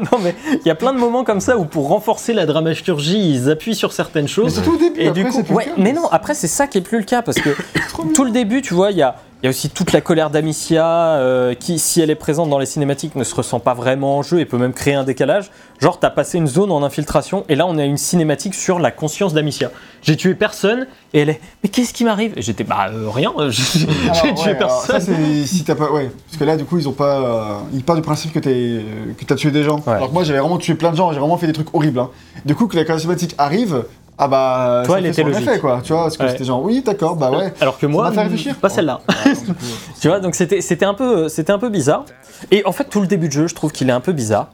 [0.00, 3.34] non, mais il y a plein de moments comme ça où pour renforcer la dramaturgie,
[3.34, 4.54] ils appuient sur certaines Mais choses.
[4.54, 6.82] surtout au début, Et après du coup, ouais, mais non, après c'est ça qui est
[6.82, 7.50] plus le cas parce que
[8.14, 10.30] tout le début, tu vois, il y a, il y a aussi toute la colère
[10.30, 10.86] d'Amicia
[11.16, 14.22] euh, qui, si elle est présente dans les cinématiques, ne se ressent pas vraiment en
[14.22, 15.50] jeu et peut même créer un décalage.
[15.80, 18.92] Genre, t'as passé une zone en infiltration et là on a une cinématique sur la
[18.92, 19.72] conscience d'Amicia.
[20.02, 22.34] J'ai tué personne et elle est, mais qu'est-ce qui m'arrive?
[22.36, 25.00] Et j'étais, bah euh, rien, j'ai ouais, tué ça, personne.
[25.00, 25.90] c'est si t'as pas.
[25.90, 27.18] Ouais, parce que là, du coup, ils ont pas.
[27.18, 28.80] euh, ils partent du principe que t'es,
[29.18, 29.80] que t'as tué des gens.
[29.86, 29.94] Ouais.
[29.94, 31.98] Alors que moi, j'avais vraiment tué plein de gens, j'ai vraiment fait des trucs horribles.
[31.98, 32.10] hein.
[32.44, 33.84] Du coup, que la charismatique arrive,
[34.24, 34.82] ah bah.
[34.86, 35.48] Toi, elle fait était son logique.
[35.48, 35.80] effet, quoi.
[35.82, 36.30] Tu vois, parce que Ouais.
[36.30, 37.52] c'était genre, oui, d'accord, bah ouais.
[37.60, 38.56] Alors que moi, réfléchir.
[38.56, 39.00] pas celle-là.
[39.06, 39.52] Coup,
[40.00, 42.04] Tu vois, donc c'était c'était un peu c'était un peu bizarre.
[42.50, 44.48] Et en fait, tout le début de jeu, je trouve qu'il est un peu bizarre.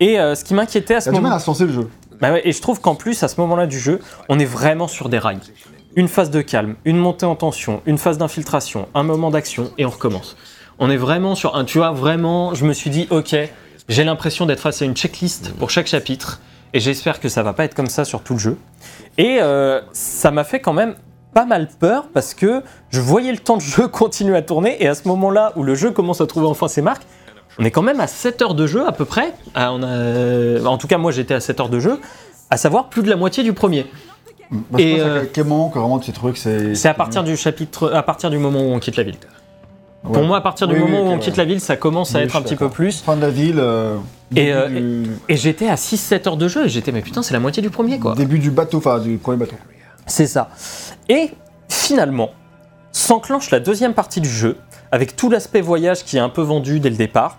[0.00, 1.88] Et euh, ce qui m'inquiétait à ce a du mal à le jeu.
[2.20, 4.88] Bah ouais, et je trouve qu'en plus, à ce moment-là du jeu, on est vraiment
[4.88, 5.40] sur des rails.
[5.96, 9.84] Une phase de calme, une montée en tension, une phase d'infiltration, un moment d'action, et
[9.84, 10.36] on recommence.
[10.78, 11.64] On est vraiment sur un.
[11.64, 13.36] Tu vois, vraiment, je me suis dit, ok,
[13.88, 16.40] j'ai l'impression d'être face à une checklist pour chaque chapitre,
[16.74, 18.58] et j'espère que ça va pas être comme ça sur tout le jeu.
[19.16, 20.94] Et euh, ça m'a fait quand même
[21.32, 24.88] pas mal peur parce que je voyais le temps de jeu continuer à tourner, et
[24.88, 27.04] à ce moment-là où le jeu commence à trouver enfin ses marques,
[27.58, 29.32] on est quand même à 7 heures de jeu à peu près.
[29.54, 30.62] Ah, on a...
[30.68, 32.00] En tout cas, moi j'étais à 7 heures de jeu,
[32.50, 33.86] à savoir plus de la moitié du premier.
[34.50, 36.74] Bah, Et, pense à euh, quel- moment que vraiment tu trouves que c'est.
[36.74, 39.16] C'est à partir du chapitre, à partir du moment où on quitte la ville.
[40.04, 40.12] Ouais.
[40.12, 41.38] Pour moi, à partir du Oui, moment oui, où on quitte ouais.
[41.38, 43.00] la ville, ça commence à Oui, être un petit peu plus.
[43.00, 43.58] Fin de la ville.
[43.58, 43.96] euh,
[44.36, 47.34] Et, euh, du- Et j'étais à 6-7 heures de jeu et j'étais, mais putain, c'est
[47.34, 48.14] la moitié du premier quoi.
[48.14, 49.56] Début du bateau, enfin du premier bateau.
[50.06, 50.50] C'est ça.
[51.08, 51.30] Et
[51.68, 52.30] finalement,
[52.92, 54.56] s'enclenche la deuxième partie du jeu,
[54.92, 57.38] avec tout l'aspect voyage qui est un peu vendu dès le départ.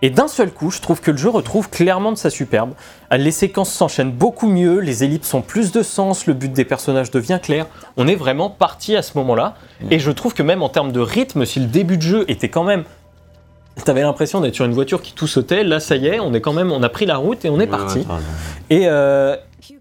[0.00, 2.74] Et d'un seul coup, je trouve que le jeu retrouve clairement de sa superbe.
[3.10, 7.10] Les séquences s'enchaînent beaucoup mieux, les ellipses ont plus de sens, le but des personnages
[7.10, 7.66] devient clair.
[7.96, 9.56] On est vraiment parti à ce moment-là.
[9.90, 12.48] Et je trouve que même en termes de rythme, si le début de jeu était
[12.48, 12.84] quand même...
[13.84, 16.40] T'avais l'impression d'être sur une voiture qui tout sautait, là ça y est, on est
[16.40, 18.06] quand même, on a pris la route et on est parti.
[18.70, 19.36] Et, euh,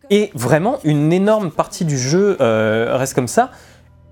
[0.09, 3.51] et vraiment, une énorme partie du jeu euh, reste comme ça.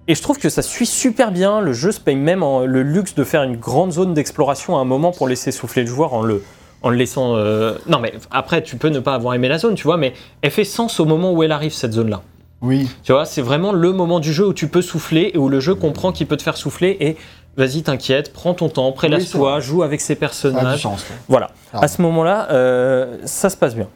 [0.07, 1.61] Et je trouve que ça suit super bien.
[1.61, 4.81] Le jeu se paye même en- le luxe de faire une grande zone d'exploration à
[4.81, 6.43] un moment pour laisser souffler le joueur en le,
[6.83, 7.35] en le laissant.
[7.37, 10.13] euh, Non, mais après, tu peux ne pas avoir aimé la zone, tu vois, mais
[10.41, 12.21] elle fait sens au moment où elle arrive, cette zone-là.
[12.61, 12.89] Oui.
[13.03, 15.59] Tu vois, c'est vraiment le moment du jeu où tu peux souffler et où le
[15.59, 17.17] jeu comprend qu'il peut te faire souffler et
[17.57, 20.81] vas-y, t'inquiète, prends ton temps, Oui, prélasse-toi, joue avec ces Ça a du personnages.
[20.81, 21.05] sens.
[21.27, 21.51] Voilà.
[21.73, 21.79] Ah.
[21.83, 23.87] À ce moment-là, euh, ça se passe bien.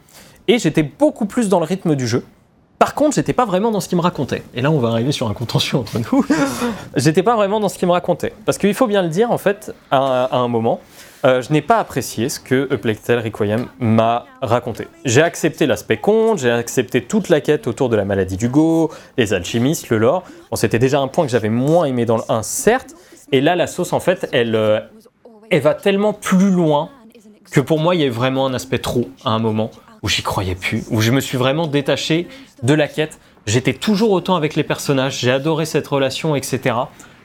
[0.48, 2.24] Et j'étais beaucoup plus dans le rythme du jeu.
[2.80, 4.42] Par contre, j'étais pas vraiment dans ce qu'il me racontait.
[4.56, 6.26] Et là, on va arriver sur un contention entre nous.
[6.96, 8.34] j'étais pas vraiment dans ce qu'il me racontait.
[8.46, 10.80] Parce qu'il faut bien le dire, en fait, à, à un moment,
[11.26, 12.64] euh, je n'ai pas apprécié ce que
[13.06, 14.88] Tale Requiem m'a raconté.
[15.04, 19.34] J'ai accepté l'aspect conte, j'ai accepté toute la quête autour de la maladie d'Hugo, les
[19.34, 20.24] alchimistes, le lore.
[20.50, 22.96] Bon, c'était déjà un point que j'avais moins aimé dans le 1, certes.
[23.32, 24.80] Et là, la sauce, en fait, elle, euh,
[25.52, 26.90] elle va tellement plus loin
[27.52, 30.22] que pour moi, il y a vraiment un aspect trop à un moment où j'y
[30.22, 32.28] croyais plus, où je me suis vraiment détaché
[32.64, 33.20] de la quête.
[33.46, 36.76] J'étais toujours autant avec les personnages, j'ai adoré cette relation, etc.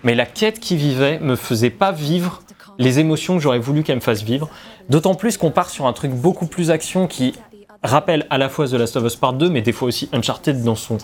[0.02, 2.42] Mais la quête qui vivait me faisait pas vivre
[2.78, 4.48] les émotions que j'aurais voulu qu'elle me fasse vivre.
[4.88, 7.34] D'autant plus qu'on part sur un truc beaucoup plus action qui
[7.82, 10.62] rappelle à la fois The Last of Us Part 2, mais des fois aussi Uncharted
[10.62, 10.98] dans son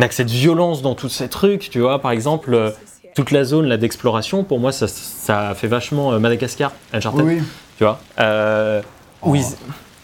[0.00, 1.70] accès de violence dans tous ces trucs.
[1.70, 2.70] Tu vois, par exemple, euh,
[3.18, 7.24] toute la zone là d'exploration, pour moi, ça, ça fait vachement euh, Madagascar, Uncharted.
[7.26, 7.42] Oui, oui.
[7.76, 8.80] Tu vois euh,
[9.22, 9.44] où ils-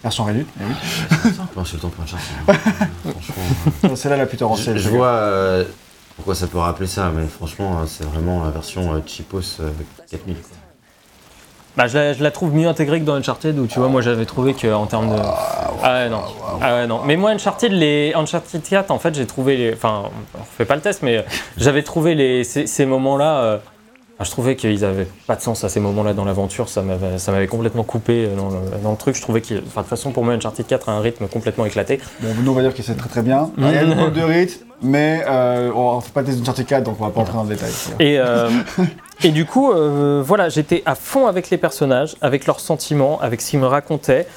[0.03, 0.47] Version réduite.
[0.59, 1.31] eh oui.
[1.41, 2.17] Un peu insultant pour un chat.
[3.03, 4.77] Franchement, C'est là la plus torrentielle.
[4.77, 5.63] je vois euh,
[6.17, 9.71] pourquoi ça peut rappeler ça, mais franchement, euh, c'est vraiment la version euh, cheapos euh,
[10.11, 10.35] 4000.
[10.35, 10.57] quoi.
[11.77, 14.01] Bah, je, la, je la trouve mieux intégrée que dans Uncharted où tu vois moi
[14.01, 15.21] j'avais trouvé qu'en termes de
[15.83, 16.21] ah ouais non.
[16.61, 17.01] Ah ouais non.
[17.05, 19.73] Mais moi Uncharted les Uncharted 4 en fait j'ai trouvé les...
[19.73, 20.03] enfin
[20.39, 21.21] on fait pas le test mais euh,
[21.57, 23.59] j'avais trouvé les ces, ces moments là
[24.23, 27.47] je trouvais qu'ils avaient pas de sens à ces moments là dans l'aventure ça m'avait
[27.47, 30.23] complètement coupé euh, dans le, dans le truc je trouvais que de toute façon pour
[30.23, 32.95] moi Uncharted 4 a un rythme complètement éclaté Bon, nous, on va dire que c'est
[32.95, 33.51] très très bien.
[33.57, 36.95] Il y a une de rythme, mais euh, on fait pas des Uncharted 4, donc
[36.99, 37.71] on va pas entrer dans le détail.
[37.99, 38.49] Et, euh,
[39.23, 43.41] et du coup, euh, voilà, j'étais à fond avec les personnages, avec leurs sentiments, avec
[43.41, 44.27] ce qu'ils me racontaient.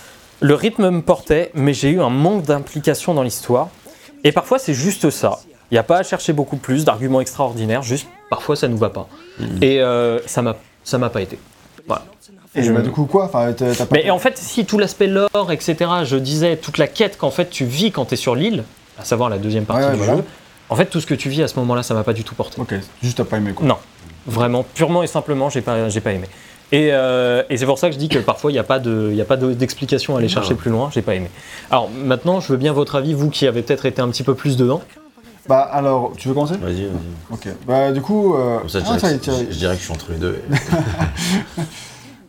[0.40, 3.68] Le rythme me portait, mais j'ai eu un manque d'implication dans l'histoire.
[4.24, 5.40] Et parfois, c'est juste ça.
[5.70, 8.90] Il n'y a pas à chercher beaucoup plus d'arguments extraordinaires, juste parfois ça nous va
[8.90, 9.08] pas.
[9.62, 11.38] Et euh, ça m'a ça m'a pas été.
[11.86, 12.04] Voilà.
[12.54, 13.96] Et Je- bah, du coup, quoi Enfin, t'as t'as pas.
[13.96, 17.50] Mais en fait, si tout l'aspect lore, etc., je disais, toute la quête qu'en fait
[17.50, 18.64] tu vis quand tu es sur l'île,
[18.98, 20.16] à savoir la deuxième partie Ouais, du voilà.
[20.16, 20.24] jeu,
[20.70, 22.34] en fait, tout ce que tu vis à ce moment-là, ça m'a pas du tout
[22.34, 22.60] porté.
[22.60, 23.66] Ok, juste t'as pas aimé quoi.
[23.66, 23.76] Non,
[24.26, 26.26] vraiment, purement et simplement, j'ai pas, j'ai pas aimé.
[26.72, 28.78] Et, euh, et c'est pour ça que je dis que parfois il n'y a pas
[28.78, 30.56] de- il y a pas de- d'explication à aller chercher Non.
[30.56, 30.90] plus loin.
[30.92, 31.30] J'ai pas aimé.
[31.70, 34.34] Alors maintenant, je veux bien votre avis, vous qui avez peut-être été un petit peu
[34.34, 34.82] plus dedans.
[35.48, 37.32] Bah alors, tu veux commencer Vas-y, vas-y.
[37.32, 37.48] Ok.
[37.66, 38.34] Bah du coup.
[38.34, 39.80] euh, Comme ça, je ah, dirais, ça y est, que, tiens, je, je dirais que
[39.80, 40.42] je suis entre les deux.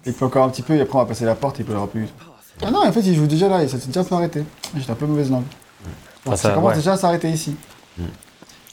[0.05, 1.65] il peut encore un petit peu et après on va passer la porte et il
[1.65, 2.07] peut le plus.
[2.65, 4.43] Ah non, en fait il joue déjà là et ça s'est déjà un peu arrêté.
[4.75, 5.43] J'étais un peu mauvaise langue.
[6.25, 6.75] Ah, ça, ça, commence ouais.
[6.77, 7.55] déjà à s'arrêter ici.
[7.97, 8.03] Mm.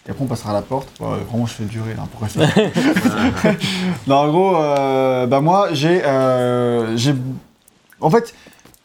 [0.06, 0.88] Et après on passera à la porte.
[1.00, 3.58] Ouais, vraiment je fais durer là, pourquoi je fais
[4.06, 6.04] Non en gros, euh, bah moi j'ai...
[6.04, 7.14] euh, j'ai...
[8.00, 8.34] En fait,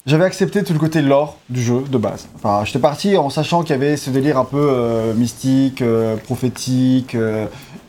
[0.05, 2.27] j'avais accepté tout le côté lore du jeu de base.
[2.35, 6.17] Enfin, j'étais parti en sachant qu'il y avait ce délire un peu euh, mystique, euh,
[6.17, 7.45] prophétique, euh,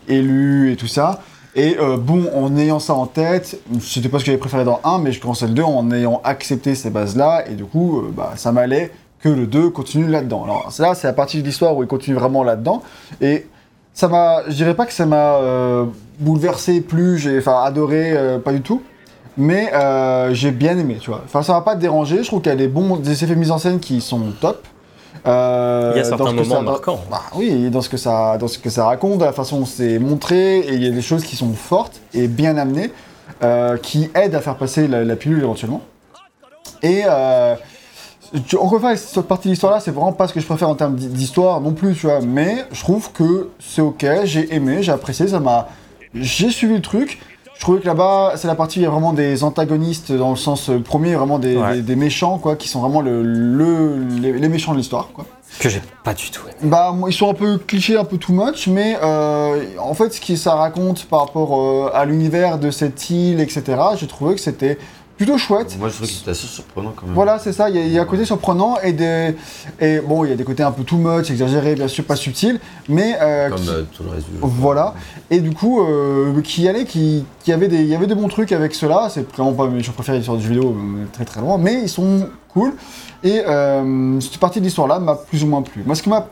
[0.07, 1.21] élu et tout ça.
[1.55, 4.79] Et euh, bon, en ayant ça en tête, c'était pas ce que j'avais préféré dans
[4.83, 8.11] 1, mais je commençais le 2 en ayant accepté ces bases-là, et du coup, euh,
[8.15, 10.45] bah, ça m'allait que le 2 continue là-dedans.
[10.45, 12.81] Alors là, c'est la partie de l'histoire où il continue vraiment là-dedans,
[13.21, 13.45] et
[13.93, 15.85] ça m'a, je dirais pas que ça m'a euh,
[16.19, 18.81] bouleversé plus, j'ai, enfin adoré, pas du tout,
[19.37, 21.21] mais euh, j'ai bien aimé, tu vois.
[21.25, 23.51] Enfin, ça m'a pas dérangé, je trouve qu'il y a des bons, des effets mis
[23.51, 24.65] en scène qui sont top.
[25.25, 26.99] Euh, Il y a certains moments ça- marquants.
[27.09, 29.65] bah oui, dans ce que ça, dans ce que ça raconte, dans la façon dont
[29.65, 32.91] c'est montré, et il y a des choses qui sont fortes et bien amenées,
[33.43, 35.81] euh, qui aident à faire passer la, la pilule éventuellement.
[36.81, 37.03] Et
[38.57, 40.75] encore une fois, cette partie de l'histoire-là, c'est vraiment pas ce que je préfère en
[40.75, 42.19] termes d'histoire non plus, tu vois.
[42.21, 45.69] Mais je trouve que c'est ok, j'ai aimé, j'ai apprécié, ça m'a,
[46.13, 47.19] j'ai suivi le truc.
[47.55, 50.31] Je trouvais que là-bas, c'est la partie où il y a vraiment des antagonistes dans
[50.31, 51.75] le sens euh, premier, vraiment des, Ouais.
[51.75, 55.25] des- des méchants, quoi, qui sont vraiment le, le- les, les méchants de l'histoire, quoi.
[55.59, 56.57] Que j'ai pas du tout aimé.
[56.71, 60.19] Bah, ils sont un peu clichés, un peu too much, mais euh, en fait, ce
[60.19, 63.63] que ça raconte par rapport euh, à l'univers de cette île, etc.,
[63.97, 64.79] j'ai trouvé que c'était
[65.23, 65.77] plutôt chouette.
[65.79, 67.15] Moi, je trouve que c'était assez surprenant quand même.
[67.15, 69.35] Voilà, c'est ça, il y, a- il y a un côté surprenant et des.
[69.79, 72.15] Et bon, il y a des côtés un peu too much, exagérés, bien sûr, pas
[72.15, 72.59] subtils,
[72.89, 73.15] mais.
[73.21, 74.39] euh, Comme qui- euh, tout le reste du jeu.
[74.41, 74.93] voilà,
[75.29, 78.27] et du coup, euh, qui allait, qui, qui avait des, il y avait des bons
[78.27, 79.07] trucs avec ceux-là.
[79.09, 80.75] C'est vraiment pas mes jeux préférés sur du jeu vidéo,
[81.13, 82.73] très très loin, mais ils sont cool.
[83.23, 83.41] Et
[84.19, 85.83] cette partie de l'histoire-là m'a plus ou moins plu.
[85.85, 86.27] Moi, ce qui m'a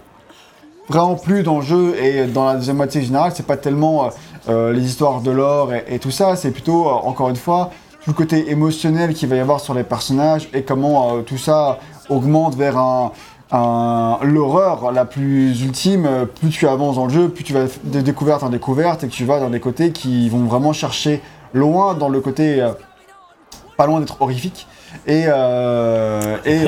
[0.90, 4.10] vraiment plu dans le jeu et dans la deuxième moitié générale, c'est pas tellement
[4.50, 7.72] euh, les histoires de l'or et, et tout ça, c'est plutôt, euh, encore une fois,
[8.04, 11.38] tout le côté émotionnel qu'il va y avoir sur les personnages et comment euh, tout
[11.38, 11.78] ça
[12.10, 13.12] augmente vers un,
[13.52, 16.06] un- l'horreur la plus ultime.
[16.08, 19.08] euh, Plus tu avances dans le jeu, plus tu vas de découverte en découverte et
[19.08, 21.22] que tu vas dans des côtés qui vont vraiment chercher
[21.54, 22.72] loin dans le côté euh,
[23.78, 24.68] pas loin d'être horrifique
[25.06, 26.66] et, euh, et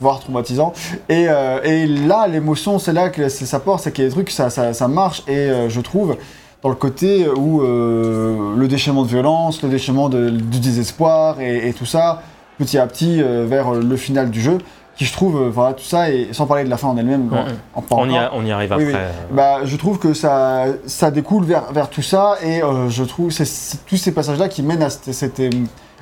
[0.00, 0.72] voire traumatisant.
[1.08, 1.26] Et,
[1.64, 4.48] et là, l'émotion, c'est là que ça porte, c'est qu'il y a des trucs, ça,
[4.50, 6.16] ça, ça marche et je trouve
[6.62, 11.68] dans le côté où euh, le déchaînement de violence, le déchaînement de- du désespoir et,
[11.68, 12.22] et tout ça,
[12.58, 14.58] petit à petit euh, vers le final du jeu,
[14.96, 17.30] qui je trouve, euh, voilà, tout ça, et sans parler de la fin en elle-même,
[17.32, 19.04] en, en pas On on y arrive Oui, après.
[19.30, 19.36] oui.
[19.36, 23.30] Bah, je trouve que ça, ça découle vers, vers tout ça et euh, je trouve
[23.30, 25.40] c'est c'est tous ces passages-là qui mènent à cette,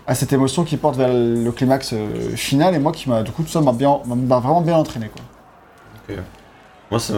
[0.06, 3.30] à cette émotion qui porte vers le climax euh, final et moi qui m'a du
[3.32, 6.16] coup tout ça m'a bien m'a vraiment bien entraîné quoi.
[6.90, 7.12] Moi, ça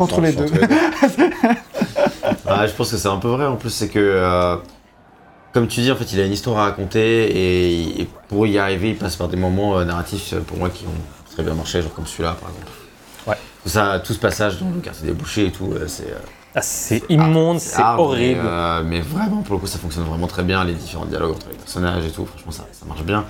[0.00, 0.46] Entre les deux.
[2.46, 4.56] Ah, je pense que c'est un peu vrai en plus, c'est que, euh,
[5.52, 8.58] comme tu dis, en fait, il a une histoire à raconter et, et pour y
[8.58, 11.54] arriver, il passe par des moments euh, narratifs euh, pour moi qui ont très bien
[11.54, 12.70] marché, genre comme celui-là par exemple.
[13.26, 13.36] Ouais.
[13.62, 16.14] Tout, ça, tout ce passage dans le quartier des bouchers et tout, euh, c'est.
[16.54, 18.42] ah, c'est immonde, c'est horrible.
[18.42, 21.48] Mais, mais vraiment, pour le coup, ça fonctionne vraiment très bien, les différents dialogues entre
[21.50, 23.24] les personnages et tout, franchement, ça, ça marche bien.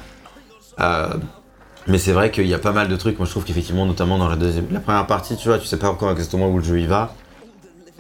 [1.89, 4.17] Mais c'est vrai qu'il y a pas mal de trucs, moi je trouve qu'effectivement, notamment
[4.17, 4.67] dans la deuxième.
[4.71, 7.15] La première partie, tu vois, tu sais pas encore exactement où le jeu il va.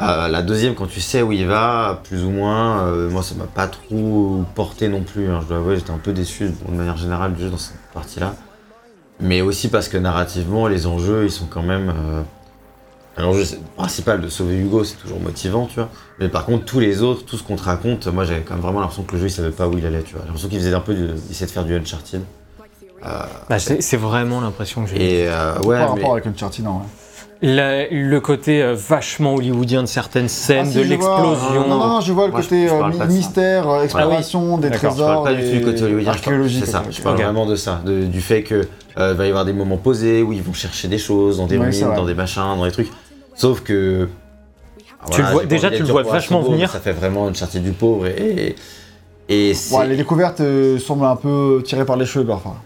[0.01, 3.35] Euh, la deuxième, quand tu sais où il va, plus ou moins, euh, moi ça
[3.37, 5.29] m'a pas trop porté non plus.
[5.31, 7.77] hein, je dois avouer, j'étais un peu déçu de manière générale du jeu dans cette
[7.95, 8.35] partie-là.
[9.21, 11.93] Mais aussi parce que narrativement, les enjeux, ils sont quand même.
[13.17, 13.45] Euh...
[13.45, 15.91] c'est- principal de sauver Hugo, c'est toujours motivant, tu vois.
[16.19, 18.63] Mais par contre, tous les autres, tout ce qu'on te raconte, moi j'avais quand même
[18.63, 20.23] vraiment l'impression que le jeu il savait pas où il allait, tu vois.
[20.23, 20.95] J'ai l'impression qu'il faisait un peu.
[20.95, 21.05] Du...
[21.05, 22.23] Il essayait de faire du Uncharted.
[23.49, 25.23] Bah, c'est vraiment l'impression que j'ai.
[25.25, 26.01] Et euh, ouais, Par mais.
[26.01, 26.79] rapport avec Uncharted, non.
[26.79, 26.83] ouais.
[27.45, 31.19] La- le côté euh, vachement hollywoodien de certaines scènes, Ah, si, de je vois.
[31.19, 31.69] l'explosion.
[31.69, 33.17] Non, non, je vois le Moi, je- côté je euh, parle mi- pas de ça.
[33.17, 36.13] mystère, euh, exploration des D'accord, je Je trésors parle pas du tout du côté hollywoodien,
[36.13, 36.65] je parle- archéologiques.
[36.65, 36.83] c'est ça.
[36.89, 37.23] Je parle Ok.
[37.25, 38.63] vraiment de ça, de- du fait que
[38.99, 41.59] euh, va y avoir des moments posés où ils vont chercher des choses dans des
[41.59, 41.97] Ouais, c'est ruines, vrai.
[41.97, 42.91] dans des machins, dans des trucs.
[43.35, 44.09] Sauf que
[45.11, 46.71] Tu le vois- j'ai pas déjà, envie tu le dire vois pour vachement venir.
[46.71, 48.55] Ça fait vraiment une chartier du pauvre et
[49.29, 52.57] et, et c'est- Ouais, les découvertes euh, semblent un peu tirées par les cheveux parfois.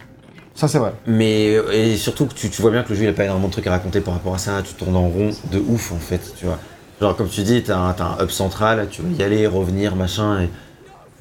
[0.56, 0.92] Ça c'est vrai.
[1.06, 3.48] mais et surtout que tu, tu vois bien que le jeu il a pas énormément
[3.48, 4.62] de trucs à raconter par rapport à ça.
[4.62, 6.58] Tu tournes en rond de ouf en fait, tu vois.
[7.00, 9.94] Genre comme tu dis, t'as un, t'as un hub central, tu vas y aller, revenir,
[9.96, 10.48] machin et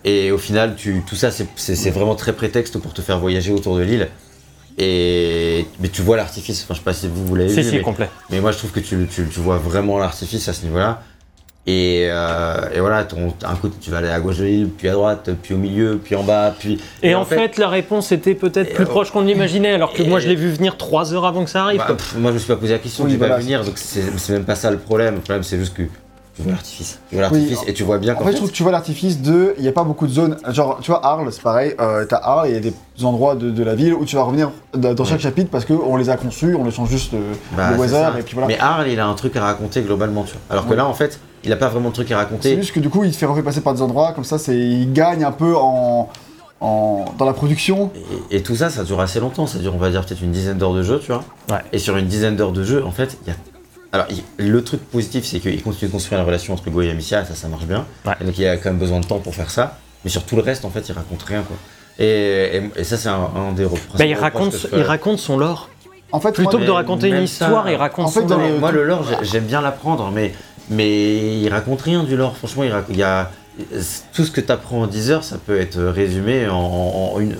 [0.08, 3.76] Et au final, tu, tout ça, c'est- vraiment très prétexte pour te faire voyager autour
[3.76, 4.08] de l'île.
[4.78, 6.64] Et mais tu vois l'artifice.
[6.64, 8.10] Enfin, je sais pas si vous, vous l'avez Si, vu, si, mais, complet.
[8.30, 11.02] mais moi, je trouve que tu, tu, tu vois vraiment l'artifice à ce niveau-là.
[11.68, 14.88] Et, euh, et voilà, ton, un coup tu vas aller à gauche de l'île, puis
[14.88, 16.80] à droite, puis au milieu, puis en bas, puis.
[17.02, 20.20] Et, en fait, la réponse était peut-être plus Et, proche qu'on l'imaginait, alors que moi
[20.20, 21.80] je l'ai vu venir trois heures avant que ça arrive.
[21.80, 21.98] bah, quoi.
[21.98, 23.78] pff, moi je me suis pas posé la question, Oui, tu vas voilà, venir, donc
[23.78, 25.16] c'est même pas ça le problème.
[25.16, 25.82] Le problème c'est juste que
[26.36, 27.00] tu vois l'artifice.
[27.10, 28.32] Tu vois Oui, l'artifice et tu vois bien En qu'en fait, fait.
[28.34, 29.56] je trouve que tu vois l'artifice de.
[29.58, 30.38] Il n'y a pas beaucoup de zones.
[30.50, 31.74] Genre, tu vois, Arles, c'est pareil.
[31.80, 32.74] Euh, T'as Arles, il y a des
[33.04, 36.10] endroits de, de la ville où tu vas revenir dans chaque chapitre parce qu'on les
[36.10, 38.20] a conçus, on les change juste euh, bah, le c'est weather, ça.
[38.20, 38.48] et puis voilà.
[38.50, 40.42] Mais Arles, il a un truc à raconter globalement, tu vois.
[40.50, 42.56] Alors que là, en fait, il a pas vraiment de truc à C'est raconter.
[42.58, 44.92] juste que du coup, il te fait repasser par des endroits, comme ça, c'est il
[44.94, 46.10] gagne un peu en,
[46.62, 47.92] en- dans la production.
[48.32, 49.48] Et, et tout ça, ça dure assez longtemps.
[49.48, 51.24] Ça dure, on va dire, peut-être une dizaine d'heures de jeu, tu vois.
[51.50, 51.60] Ouais.
[51.74, 53.36] Et sur une dizaine d'heures de jeu, en fait, il y a.
[53.92, 54.08] Alors,
[54.38, 57.34] le truc positif, c'est qu'il continue de construire la relation entre Go et Amicia, ça,
[57.34, 57.86] ça marche bien.
[58.06, 58.14] Ouais.
[58.20, 59.78] Et donc, il a quand même besoin de temps pour faire ça.
[60.04, 61.56] Mais sur tout le reste, en fait, il raconte rien, quoi.
[61.98, 63.98] Et, et- et ça, c'est un, un des reproches.
[63.98, 65.70] Bah, il, raconte, il raconte son lore.
[66.12, 68.28] En fait, Plutôt moi, que de raconter une histoire, ça- il raconte en fait, son
[68.28, 68.40] lore.
[68.40, 70.34] le- Moi, le lore, j'ai- j'aime bien l'apprendre, mais,
[70.70, 72.38] mais il raconte rien du lore.
[72.38, 73.32] Franchement, il, rac- il y a.
[74.14, 76.56] Tout ce que tu apprends en 10 heures, ça peut être résumé en,
[77.16, 77.36] en une,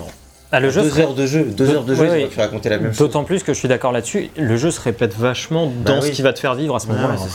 [0.52, 1.44] Ah, le jeu deux serait- heures de jeu.
[1.44, 3.00] Deux heures de jeu, ouais, tu te raconter la même chose.
[3.00, 6.06] D'autant plus que je suis d'accord là-dessus, le jeu se répète vachement dans Bah ce
[6.08, 6.12] oui.
[6.14, 7.16] qui va te faire vivre à ce moment-là.
[7.16, 7.28] ouais, ouais.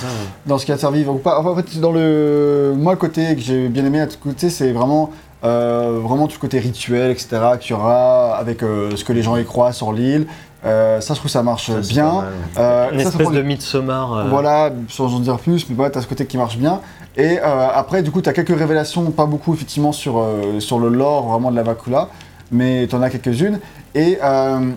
[0.46, 1.38] dans ce qui a servi ou pas.
[1.40, 2.72] Enfin, en fait, dans le.
[2.74, 5.10] Moi, le côté que j'ai bien aimé à tout côté, c'est vraiment.
[5.44, 7.28] euh, vraiment tout le côté rituel, etc.,
[7.60, 10.26] qu'il y aura avec euh, ce que les gens y croient sur l'île.
[10.65, 12.05] Euh, ça, je trouve que ça marche Ça, bien.
[12.07, 12.31] mal, ouais.
[12.59, 14.12] Euh, Une ça, ça espèce prend de Midsommar.
[14.12, 16.81] euh, Voilà, sans en dire plus, mais voilà, t'as ce côté qui marche bien.
[17.16, 20.89] Et euh, après, du coup, t'as quelques révélations, pas beaucoup effectivement sur, euh, sur le
[20.91, 22.09] lore vraiment de la Vacula,
[22.53, 23.59] mais t'en as quelques-unes.
[23.95, 24.70] Et, euh,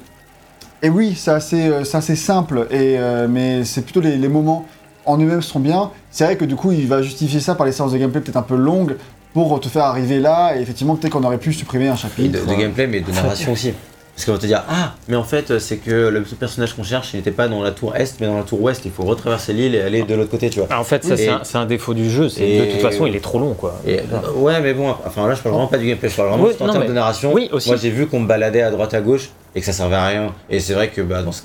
[0.82, 4.28] et oui, c'est assez, euh, c'est assez simple, et, euh, mais c'est plutôt les, les
[4.30, 4.66] moments
[5.06, 5.92] en eux-mêmes sont bien.
[6.12, 8.38] C'est vrai que du coup, il va justifier ça par les séances de gameplay peut-être
[8.38, 8.96] un peu longues
[9.34, 12.46] pour te faire arriver là, et effectivement, peut-être qu'on aurait pu supprimer un Et chapitre.
[12.46, 13.74] de, de gameplay, mais de narration aussi.
[14.16, 17.14] Parce qu'on va te dire, ah, mais en fait, c'est que le personnage qu'on cherche,
[17.14, 18.84] il n'était pas dans la tour est, mais dans la tour ouest.
[18.86, 20.68] Il faut retraverser l'île et aller de l'autre côté, tu vois.
[20.70, 22.30] Ah, en fait, ça, c'est un, c'est un défaut du jeu.
[22.30, 23.80] c'est- De toute façon, il est trop long, quoi.
[23.88, 24.00] Et,
[24.36, 26.52] ouais, mais bon, enfin là, je parle vraiment pas du gameplay, je parle vraiment Oui,
[26.60, 27.34] en termes mais- de narration.
[27.34, 27.70] oui, aussi.
[27.70, 30.06] Moi, j'ai vu qu'on me baladait à droite à gauche et que ça servait à
[30.06, 30.32] rien.
[30.50, 31.42] Et c'est vrai que bah, dans ce-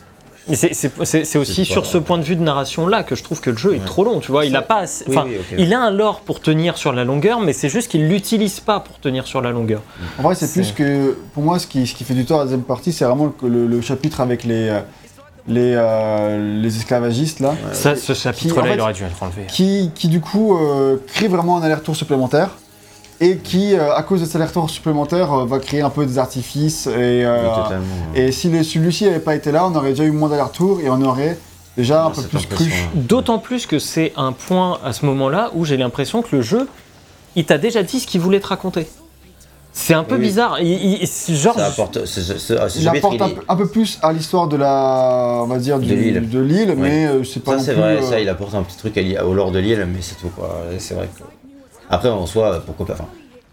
[0.49, 3.51] Mais c'est- aussi sur pas- ce point de vue de narration-là que je trouve que
[3.51, 3.85] le jeu est Ouais.
[3.85, 4.21] trop long.
[4.21, 5.57] Tu vois, il a pas assez- Oui, enfin, oui, ok.
[5.59, 8.81] il a un lore pour tenir sur la longueur, mais c'est juste qu'il l'utilise pas
[8.81, 9.83] pour tenir sur la longueur.
[10.19, 12.39] En vrai, c'est C'est- plus que, pour moi, ce qui, ce qui fait du tort
[12.39, 14.81] à la deuxième partie, c'est vraiment le, le- le chapitre avec les, euh,
[15.47, 17.55] les, euh, les esclavagistes, là.
[17.73, 19.43] Ça, ce chapitre-là, en fait, il aurait dû être enlevé.
[19.49, 22.51] qui, qui du coup euh, crée vraiment un aller-retour supplémentaire
[23.21, 26.19] et qui, euh, à cause de cet aller-retour supplémentaire, euh, va créer un peu des
[26.19, 26.87] artifices.
[26.87, 27.49] Et, euh,
[28.15, 30.81] Oui, et si le- celui-ci n'avait pas été là, on aurait déjà eu moins d'aller-retour
[30.81, 31.37] et on aurait
[31.77, 32.71] déjà un Ah, peu plus cru.
[32.95, 36.69] D'autant plus que c'est un point à ce moment-là où j'ai l'impression que le jeu,
[37.37, 38.87] il t'a déjà dit ce qu'il voulait te raconter.
[39.73, 40.23] C'est un peu Oui.
[40.23, 40.61] bizarre.
[40.61, 40.69] Il,
[41.03, 41.97] il- c'est genre, Ça apporte.
[41.97, 42.93] Il il un,
[43.29, 46.29] peu- un peu plus à l'histoire de la, on va dire, du- De l'île.
[46.29, 47.81] de l'île, mais euh, c'est pas Ça non c'est plus.
[47.83, 50.17] vrai, euh, ça il apporte un petit truc à au lore de l'île, mais c'est
[50.17, 50.63] tout quoi.
[50.79, 51.23] C'est vrai que.
[51.91, 52.93] Après en soi, pourquoi pas.
[52.95, 53.09] Enfin,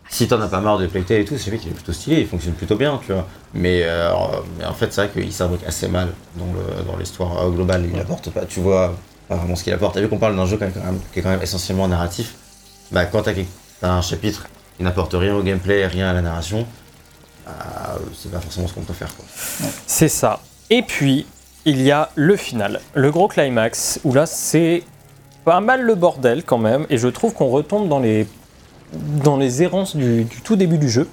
[0.10, 2.22] si t'en as pas marre de Playtale et tout, c'est vrai qu'il est plutôt stylé,
[2.22, 3.28] il fonctionne plutôt bien, tu vois.
[3.53, 4.12] Mais, euh,
[4.57, 7.90] mais en fait, c'est vrai qu'il s'imbrique assez mal dans l'histoire euh, globale.
[7.91, 8.95] Il apporte pas, tu vois,
[9.28, 9.95] pas vraiment ce qu'il apporte.
[9.95, 12.36] T'as vu qu'on parle d'un jeu quand même, qui est quand même essentiellement narratif.
[12.91, 14.48] Bah, quand t'as un chapitre
[14.78, 16.68] qui n'apporte rien au gameplay, rien à la narration,
[17.45, 19.26] bah, c'est pas forcément ce qu'on peut faire quoi.
[19.88, 20.40] c'est ça.
[20.70, 21.26] Et puis,
[21.66, 24.84] il y a le final, le gros climax, où là, c'est
[25.45, 28.27] pas mal le bordel quand même, et je trouve qu'on retombe dans les,
[29.23, 31.07] dans les errances du, tout début du jeu.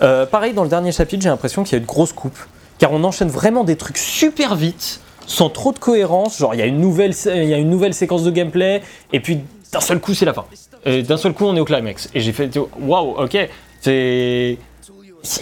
[0.00, 2.38] Euh, pareil, dans le dernier chapitre, j'ai l'impression qu'il y a une grosse coupe,
[2.78, 6.38] car on enchaîne vraiment des trucs super vite, sans trop de cohérence.
[6.38, 8.80] Genre, il y, a une nouvelle il y a une nouvelle séquence de gameplay,
[9.12, 9.40] et puis
[9.72, 10.44] d'un seul coup, c'est la fin.
[10.86, 12.10] Et d'un seul coup, on est au climax.
[12.14, 13.36] Et j'ai fait, waouh, ok,
[13.80, 14.58] c'est.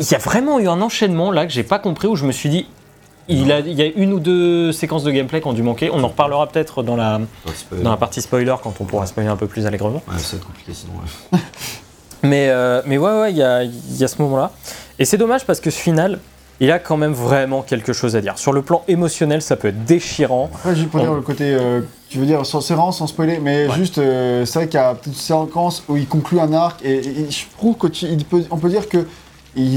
[0.00, 2.30] Il y a vraiment eu un enchaînement là que j'ai pas compris où je me
[2.30, 2.66] suis dit,
[3.28, 5.90] il, a, il y a une ou deux séquences de gameplay qui ont dû manquer.
[5.92, 9.28] On en reparlera peut-être dans la, Ouais, dans la partie spoiler quand on pourra spoiler
[9.28, 10.02] un peu plus allègrement.
[10.08, 10.92] Ouais, ça va être compliqué sinon.
[11.32, 11.38] ouais.
[12.24, 14.52] Mais, euh, mais ouais, ouais, il y a, il y a ce moment-là.
[15.00, 16.20] Et c'est dommage parce que ce final,
[16.60, 18.38] il a quand même vraiment quelque chose à dire.
[18.38, 20.48] Sur le plan émotionnel, ça peut être déchirant.
[20.54, 23.08] Après, juste pour dire On- le côté, euh, tu veux dire, sans, c'est vraiment sans
[23.08, 23.74] spoiler, mais Ouais.
[23.74, 26.98] juste, euh, c'est vrai qu'il y a toute séquence où il conclut un arc, et,
[26.98, 29.04] et je trouve qu'on peut, on peut dire que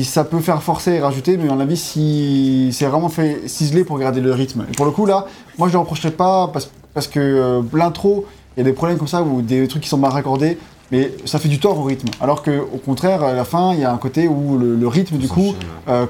[0.04, 3.84] ça peut faire forcer et rajouter, mais à mon avis, si c'est vraiment fait ciselé
[3.84, 4.66] pour garder le rythme.
[4.70, 5.26] Et pour le coup, là,
[5.58, 8.26] moi, je ne reprocherais pas, parce, parce que euh, l'intro,
[8.56, 10.58] il y a des problèmes comme ça, ou des trucs qui sont mal raccordés,
[10.92, 12.08] mais ça fait du tort au rythme.
[12.22, 14.88] Alors que, au contraire, à la fin, il y a un côté où le, le
[14.88, 15.54] rythme, du coup,
[15.90, 16.06] euh,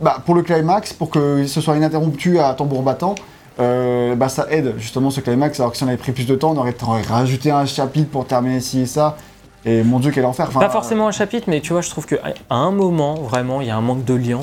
[0.00, 3.16] bah, pour le climax, pour que ce soit ininterrompu à tambour battant,
[3.58, 5.58] euh, bah, ça aide justement ce climax.
[5.58, 7.66] Alors que si on avait pris plus de temps, on aurait, on aurait rajouté un
[7.66, 9.16] chapitre pour terminer ci et ça.
[9.64, 10.46] Et mon dieu, quel enfer.
[10.48, 12.18] Enfin, Pas forcément un chapitre, mais tu vois, je trouve qu'à
[12.48, 14.40] un moment, vraiment, il y a un manque de lien.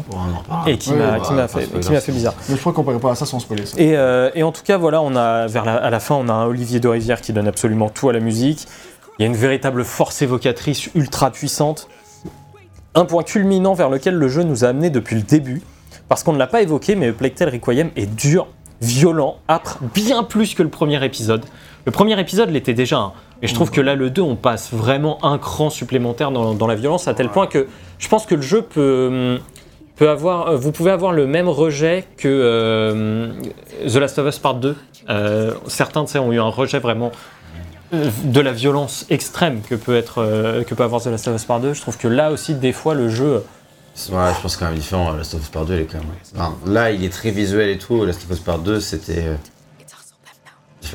[0.68, 2.34] Et qui m'a bah, fait, bizarre.
[2.50, 3.80] Mais je crois qu'on pourrait pas à ça sans spoiler ça.
[3.80, 6.28] Et, euh, et en tout cas, voilà, on a vers la, à la fin, on
[6.28, 8.68] a un Olivier de Rivière qui donne absolument tout à la musique.
[9.18, 11.88] Il y a une véritable force évocatrice ultra puissante.
[12.94, 15.62] Un point culminant vers lequel le jeu nous a amené depuis le début.
[16.10, 18.48] Parce qu'on ne l'a pas évoqué, mais Plague Tale Requiem est dur,
[18.82, 21.44] violent, âpre, bien plus que le premier épisode.
[21.86, 23.14] Le premier épisode l'était déjà, hein.
[23.42, 26.76] mais je trouve que là, le 2, on passe vraiment un cran supplémentaire dans, la
[26.76, 27.68] violence, à tel point que
[28.00, 29.38] je pense que le jeu peut,
[29.96, 30.48] peut avoir.
[30.48, 33.32] euh, Vous pouvez avoir le même rejet que euh,
[33.88, 34.76] The Last of Us Part 2.
[35.10, 37.12] Euh, certains, ont eu un rejet vraiment
[37.94, 41.46] euh, de la violence extrême que peut, être, que peut avoir The Last of Us
[41.46, 41.74] Part 2.
[41.76, 43.44] Je trouve que là aussi, des fois, le jeu.
[44.12, 45.14] Ouais, je pense quand même différent.
[45.14, 46.74] Last of Us Part 2, il est quand même.
[46.74, 48.04] Là, il est très visuel et tout.
[48.06, 49.26] Last of Us Part 2, c'était.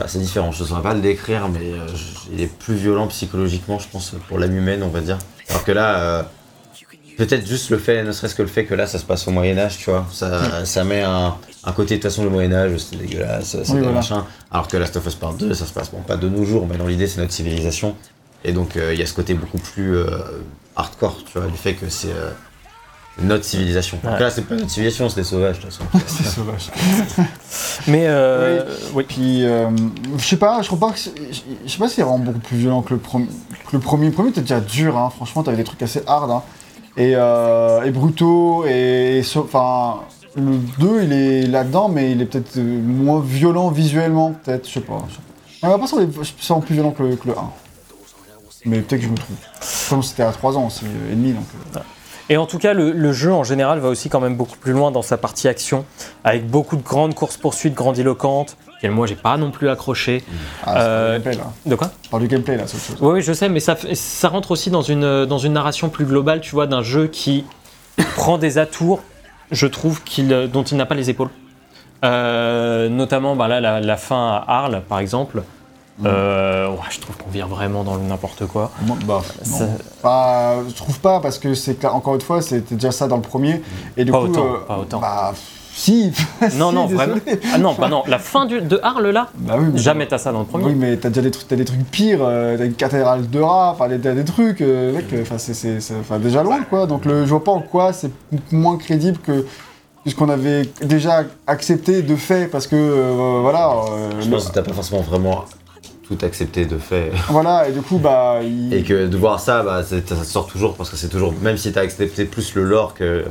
[0.06, 0.52] C'est différent.
[0.52, 3.88] Je ne saurais pas le décrire, mais euh, je- il est plus violent psychologiquement, je
[3.88, 5.18] pense, pour l'âme humaine, on va dire.
[5.48, 6.22] Alors que là, euh,
[7.18, 9.30] peut-être juste le fait, ne serait-ce que le fait que là, ça se passe au
[9.30, 10.06] Moyen-Âge, tu vois.
[10.12, 13.74] Ça, ça met un, un côté, de toute façon, le Moyen-Âge, c'est dégueulasse, c'est Oui,
[13.74, 13.92] des voilà.
[13.92, 14.22] machins.
[14.50, 16.66] Alors que Last of Us Part 2, ça se passe, bon, pas de nos jours,
[16.70, 17.94] mais dans l'idée, c'est notre civilisation.
[18.44, 19.98] Et donc, euh, il y a ce côté beaucoup plus
[20.76, 22.08] hardcore, tu vois, du fait que c'est.
[23.22, 23.98] Notre civilisation.
[24.02, 24.20] Donc Ouais.
[24.20, 25.84] là, c'est pas notre civilisation, c'est des sauvages, de toute façon.
[26.06, 26.70] C'est sauvage.
[27.86, 28.04] Mais.
[28.06, 28.64] euh,
[28.94, 29.04] oui.
[29.06, 29.68] Puis, euh,
[30.18, 30.98] je sais pas, je crois pas que.
[30.98, 34.06] Je sais pas si c'est vraiment beaucoup plus violent que le, que le premier.
[34.06, 35.10] Le premier était déjà dur, hein.
[35.14, 36.30] franchement, t'avais des trucs assez hard.
[36.30, 36.42] Hein.
[36.96, 39.18] Et, euh, et brutaux, et.
[39.18, 40.00] et so- Enfin.
[40.36, 44.74] Le 2, il est là-dedans, mais il est peut-être euh, moins violent visuellement, peut-être, je
[44.74, 45.02] sais pas.
[45.08, 45.20] je sais
[45.60, 45.66] pas.
[45.66, 45.88] On va pas
[46.40, 47.50] sens plus violent que le, que le 1.
[48.64, 49.36] Mais peut-être que je me trompe.
[49.88, 51.42] Comme c'était à 3 ans aussi, et demi, donc.
[51.76, 51.80] euh,
[52.30, 54.72] Et en tout cas, le, le jeu en général va aussi quand même beaucoup plus
[54.72, 55.84] loin dans sa partie action,
[56.22, 60.22] avec beaucoup de grandes courses-poursuites grandiloquentes, qu'elles moi j'ai pas non plus accroché.
[60.64, 61.52] Ah, Euh, gameplay, là.
[61.66, 61.90] De quoi?
[62.08, 62.96] Parle du gameplay, là, c'est autre chose.
[63.00, 63.76] Oui, oui, je sais, mais ça,
[64.28, 67.44] rentre aussi dans une, dans une narration plus globale, tu vois, d'un jeu qui
[68.14, 69.00] prend des atours,
[69.50, 71.30] je trouve, qu'il, dont il n'a pas les épaules.
[72.04, 75.42] Euh, notamment, bah là, la, la fin à Arles, par exemple.
[76.06, 78.70] Euh, ouais, je trouve qu'on vire vraiment dans le n'importe quoi.
[79.06, 79.68] Bah, non.
[80.02, 83.16] Bah, je trouve pas parce que c'est clair- encore une fois c'était déjà ça dans
[83.16, 83.62] le premier
[83.96, 84.98] et du Pas coup autant, euh, pas autant.
[85.00, 85.32] bah
[85.74, 86.12] si
[86.56, 86.96] Non, Si, non, désolé.
[86.96, 87.20] vraiment.
[87.54, 90.18] Ah non, bah non, la fin du- de Arles, là, bah oui mais- jamais t'as
[90.18, 90.64] ça dans le premier.
[90.66, 93.40] oui mais t'as déjà des trucs t'as des trucs pires euh, t'as une cathédrale de
[93.40, 96.60] rats enfin des- t'as des trucs euh, mec enfin c'est c'est c'est- enfin, déjà loin
[96.68, 98.10] quoi donc le, je vois pas en quoi c'est
[98.52, 99.46] moins crédible que
[100.06, 104.54] ce qu'on avait déjà accepté de fait parce que euh, voilà euh, Je pense que
[104.54, 105.44] t'as pas forcément vraiment
[106.10, 107.12] tout accepté de fait.
[107.28, 110.74] voilà et du coup bah il- Et que de voir ça, bah, ça sort toujours
[110.74, 111.32] parce que c'est toujours.
[111.40, 113.24] Même si t'as accepté plus le lore que,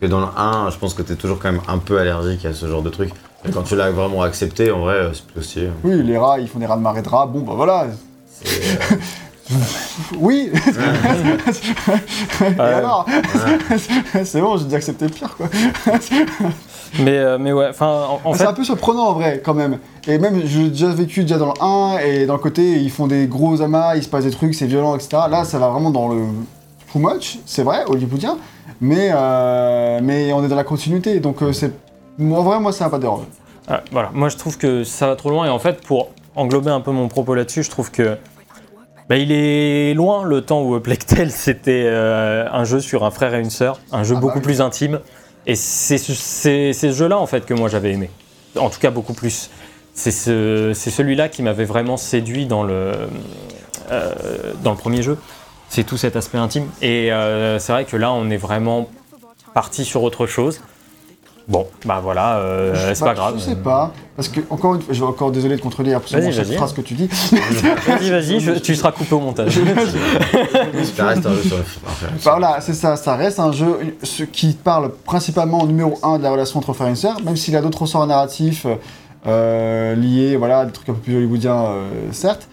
[0.00, 2.52] que dans le 1, je pense que t'es toujours quand même un peu allergique à
[2.52, 3.10] ce genre de truc.
[3.46, 5.62] Et quand tu l'as vraiment accepté, en vrai, euh, c'est plus aussi.
[5.82, 8.46] oui les rats ils font des rats de marée de rats bon bah voilà euh,
[10.18, 10.50] Oui
[12.40, 13.06] Et alors
[14.24, 15.48] C'est bon, j'ai déjà accepté pire quoi.
[16.98, 19.54] Mais, euh, mais ouais, enfin, en, en c'est fait, un peu surprenant en vrai quand
[19.54, 19.78] même.
[20.08, 23.06] Et même, j'ai déjà vécu déjà dans le 1 et dans le côté, ils font
[23.06, 25.22] des gros amas, il se passe des trucs, c'est violent, etc.
[25.30, 26.24] Là, ça va vraiment dans le
[26.92, 28.36] too much, c'est vrai, hollywoodien,
[28.80, 31.72] mais, euh, mais on est dans la continuité, donc euh, c'est.
[32.20, 33.22] En vrai, moi, ça n'a pas dérange.
[33.68, 36.70] Ah, voilà, moi je trouve que ça va trop loin et en fait pour englober
[36.70, 38.16] un peu mon propos là-dessus, je trouve que
[39.08, 43.32] bah, il est loin le temps où Tale c'était euh, un jeu sur un frère
[43.34, 44.44] et une sœur, un jeu Ah bah beaucoup oui.
[44.44, 44.98] plus intime
[45.46, 48.10] et c'est ce- jeu-là en fait que moi j'avais aimé,
[48.56, 49.50] en tout cas beaucoup plus.
[49.94, 52.92] C'est ce, c'est celui-là qui m'avait vraiment séduit dans le
[53.90, 54.12] euh,
[54.62, 55.18] dans le premier jeu.
[55.68, 58.88] C'est tout cet aspect intime et euh, c'est vrai que là on est vraiment
[59.54, 60.60] parti sur autre chose.
[61.48, 63.34] Bon, bah voilà, euh, c'est pas grave.
[63.36, 66.28] Je sais pas, parce que, encore une fois, je vais encore désolé de contredire absolument
[66.28, 66.56] Vas-y, chaque vas-y.
[66.56, 67.08] phrase que tu dis.
[67.86, 69.52] Vas-y, vas-y, tu seras coupé au montage.
[70.96, 74.52] ça reste un jeu sur Bah voilà, c'est ça, ça reste un jeu ce qui
[74.52, 77.62] parle principalement en numéro 1 de la relation entre frère et sœur, même s'il a
[77.62, 78.66] d'autres ressorts narratifs
[79.26, 82.48] euh, liés, voilà, des trucs un peu plus hollywoodiens, euh, certes,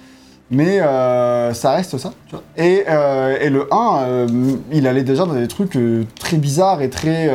[0.49, 2.13] mais euh, ça reste ça.
[2.27, 2.43] tu vois.
[2.57, 4.27] Et, euh, et le 1, euh,
[4.71, 7.29] il allait déjà dans des trucs euh, très bizarres et très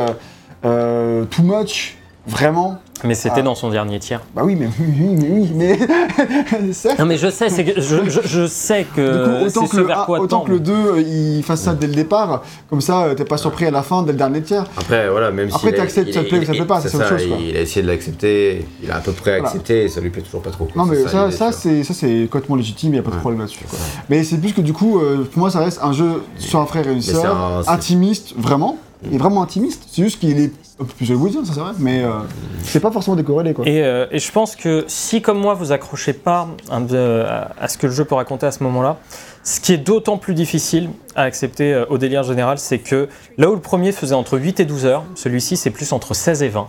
[0.64, 2.78] euh, too much, vraiment.
[3.04, 3.42] Mais c'était Ah.
[3.42, 4.20] dans son dernier tiers.
[4.32, 7.00] Bah oui, mais oui, mais oui, mais certes.
[7.00, 9.70] Non, mais je sais, c'est que je, je- je sais Du coup, que autant que,
[9.72, 10.46] ce le, vers un- quoi autant tendre.
[10.46, 13.38] que le 2, euh, il fasse ça dès le départ, comme ça, euh, t'es pas
[13.38, 14.66] surpris à la fin, dès le dernier tiers.
[14.76, 15.56] Après, voilà, même si.
[15.56, 17.36] Après, t'acceptes, ça te plaît ou ça te plaît pas, c'est autre chose, quoi.
[17.40, 19.48] Il a essayé de l'accepter, il a à peu près Voilà.
[19.48, 20.66] accepté et ça lui plaît toujours pas trop.
[20.66, 20.84] quoi.
[20.84, 23.20] Non mais ça, ça, c'est ça c'est complètement légitime, il n'y a pas de Ouais.
[23.20, 23.64] problème là-dessus.
[24.10, 26.66] Mais c'est plus que du coup, euh, pour moi ça reste un jeu sur un
[26.66, 28.78] frère et une sœur, intimiste, vraiment.
[29.04, 31.72] Il est vraiment intimiste, c'est juste qu'il est un peu plus hollywoodien, ça c'est vrai,
[31.78, 32.20] mais euh,
[32.62, 33.66] c'est pas forcément décorrélé quoi.
[33.66, 37.68] Et, euh, et je pense que si, comme moi, vous accrochez pas un peu à,
[37.68, 38.98] ce que le jeu peut raconter à ce moment-là,
[39.42, 43.08] ce qui est d'autant plus difficile à accepter euh, au délire général, c'est que
[43.38, 46.42] là où le premier faisait entre 8 et 12 heures, celui-ci c'est plus entre 16
[46.44, 46.68] et 20.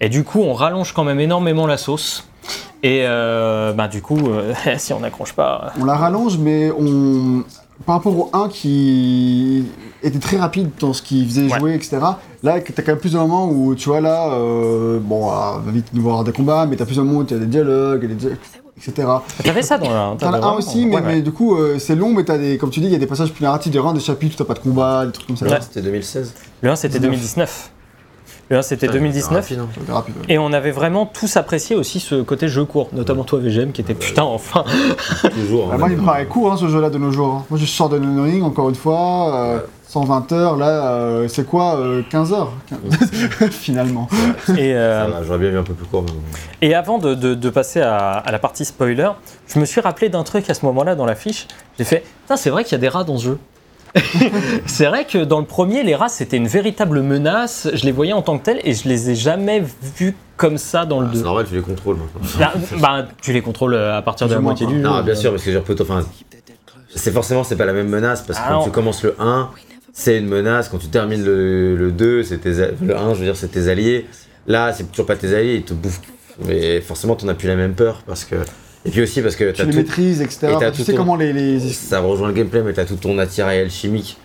[0.00, 2.28] Et du coup, on rallonge quand même énormément la sauce.
[2.82, 4.18] Et bah, du coup,
[4.76, 5.72] si on n'accroche pas.
[5.80, 7.42] On la rallonge, mais on.
[7.86, 9.64] Par rapport au 1 qui
[10.02, 11.58] était très rapide dans ce qu'il faisait Ouais.
[11.58, 11.98] jouer, etc.
[12.42, 15.72] Là, t'as quand même plus de moments où, tu vois, là, euh, bon, ah, va
[15.72, 18.14] vite nous voir des combats, mais t'as plus de moments où t'as des dialogues, des
[18.14, 18.30] dia-
[18.76, 19.08] etc.
[19.42, 20.16] T'avais ça dans la.
[20.18, 22.70] T'en as un aussi, mais, mais du coup, euh, c'est long, mais t'as des, comme
[22.70, 24.44] tu dis, il y a des passages plus narratifs, des rangs, des chapitres où t'as
[24.44, 25.46] pas de combat, des trucs comme ça.
[25.46, 25.58] Ouais.
[25.60, 26.32] C'était 2016.
[26.62, 27.70] Le 1 c'était 2019.
[28.50, 29.32] Le 1 c'était 2019.
[29.42, 29.68] Rapide, hein.
[29.86, 30.14] C'est rapide.
[30.18, 30.24] ouais.
[30.34, 33.80] Et on avait vraiment tous apprécié aussi ce côté jeu court, notamment toi VGM qui
[33.80, 34.64] était putain enfin.
[35.34, 35.68] Toujours.
[35.70, 37.34] Ah, hein, moi, il me paraît court hein, ce jeu-là de nos jours.
[37.34, 37.44] hein.
[37.48, 40.56] Moi, je sors de Elden Ring encore une fois, euh, 120 heures.
[40.56, 42.52] Là, euh, c'est quoi euh, 15 heures?
[43.50, 44.08] Finalement.
[44.58, 46.04] Et, euh, J'aurais bien vu un peu plus court.
[46.04, 49.08] mais et avant de, de- de passer à, à la partie spoiler,
[49.46, 51.46] je me suis rappelé d'un truc à ce moment-là dans la fiche.
[51.78, 52.04] J'ai fait,
[52.36, 53.38] c'est vrai qu'il y a des rats dans ce jeu.
[54.66, 57.68] c'est vrai que dans le premier, les rats c'était une véritable menace.
[57.72, 59.62] Je les voyais en tant que tels et je les ai jamais
[59.98, 61.24] vus comme ça dans le Ah, C'est 2.
[61.24, 62.20] normal, tu les contrôles maintenant.
[62.38, 64.80] Bah, bah, tu les contrôles à partir de la moitié du jeu.
[64.80, 66.04] Non, bien sûr, parce que dire, enfin,
[66.94, 68.64] c'est forcément c'est pas la même menace parce que Ah quand non.
[68.64, 69.50] tu commences le 1,
[69.92, 70.68] c'est une menace.
[70.68, 74.06] Quand tu termines le, le 2, c'est le 1, je veux dire, c'est tes alliés.
[74.46, 76.00] Là, c'est toujours pas tes alliés, ils te bouffent.
[76.44, 78.34] Mais forcément, t'en as plus la même peur parce que.
[78.86, 79.76] Et puis aussi parce que Tu les tout.
[79.76, 80.48] maîtrises, etc.
[80.60, 81.32] et tu sais comment les.
[81.32, 81.58] les...
[81.70, 84.18] Ça rejoint le gameplay, mais t'as tout ton attirail alchimique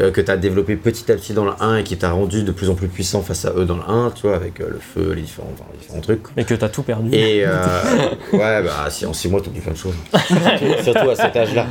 [0.00, 2.52] euh, que t'as développé petit à petit dans le 1 et qui t'a rendu de
[2.52, 4.78] plus en plus puissant face à eux dans le 1, tu vois, avec euh, le
[4.78, 6.22] feu, les différents, enfin, les différents trucs.
[6.36, 7.10] Et que t'as tout perdu.
[7.12, 7.56] Et euh,
[8.32, 9.94] ouais, bah si en 6 mois t'oublies plein de choses.
[10.84, 11.66] Surtout à cet âge-là.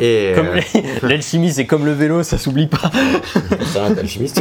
[0.00, 0.60] Et Comme euh,
[1.08, 2.90] l'alchimie, c'est comme le vélo, ça s'oublie pas.
[3.72, 4.40] c'est un alchimiste.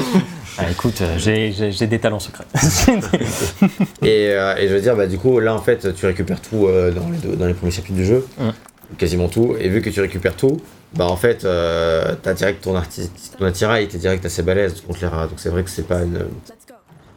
[0.57, 1.51] Ah, écoute, j'ai-
[1.87, 2.45] des talents secrets.
[4.01, 6.67] Et, euh, et je veux dire, bah du coup, là en fait, tu récupères tout
[6.67, 8.49] euh, dans, les deux- dans les premiers chapitres du jeu, Mm.
[8.97, 9.55] quasiment tout.
[9.59, 10.61] Et vu que tu récupères tout,
[10.95, 12.73] bah en fait, euh, t'as direct ton,
[13.39, 15.27] ton attirail, t'es direct assez balèze contre les rats.
[15.27, 16.19] Donc c'est vrai que c'est pas une.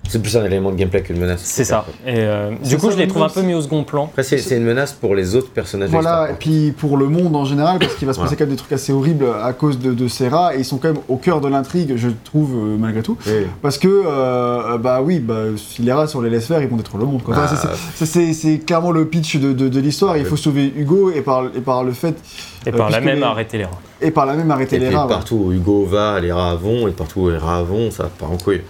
[0.09, 1.41] C'est plus un élément de gameplay qu'une menace.
[1.43, 1.85] C'est ça.
[2.07, 4.05] Et euh, du coup, ça, je les le trouve un peu mis au second plan.
[4.05, 5.91] Après, c'est une menace pour les autres personnages.
[5.91, 8.37] Voilà, et puis pour le monde en général, parce qu'il va se passer Voilà.
[8.37, 10.79] quand même des trucs assez horribles à cause de, de ces rats, et ils sont
[10.79, 13.19] quand même au cœur de l'intrigue, je trouve, euh, malgré tout.
[13.27, 13.33] Oui.
[13.63, 16.69] Parce que, euh, bah oui, bah, si les rats, si on les laisse faire, ils
[16.69, 17.23] vont détruire le monde.
[17.27, 18.05] Enfin, Ah.
[18.05, 21.61] c'est- clairement le pitch de, de- de l'histoire, il faut sauver Hugo, et par, et
[21.61, 22.15] par le fait,
[22.67, 23.81] Et Euh, par là puisque même, les- arrêter les rats.
[24.01, 25.05] et par là même arrêter Et les puis rats.
[25.07, 25.09] ouais.
[25.09, 28.31] partout où Hugo va, les rats vont, et partout où les rats vont, ça part
[28.33, 28.63] en couille.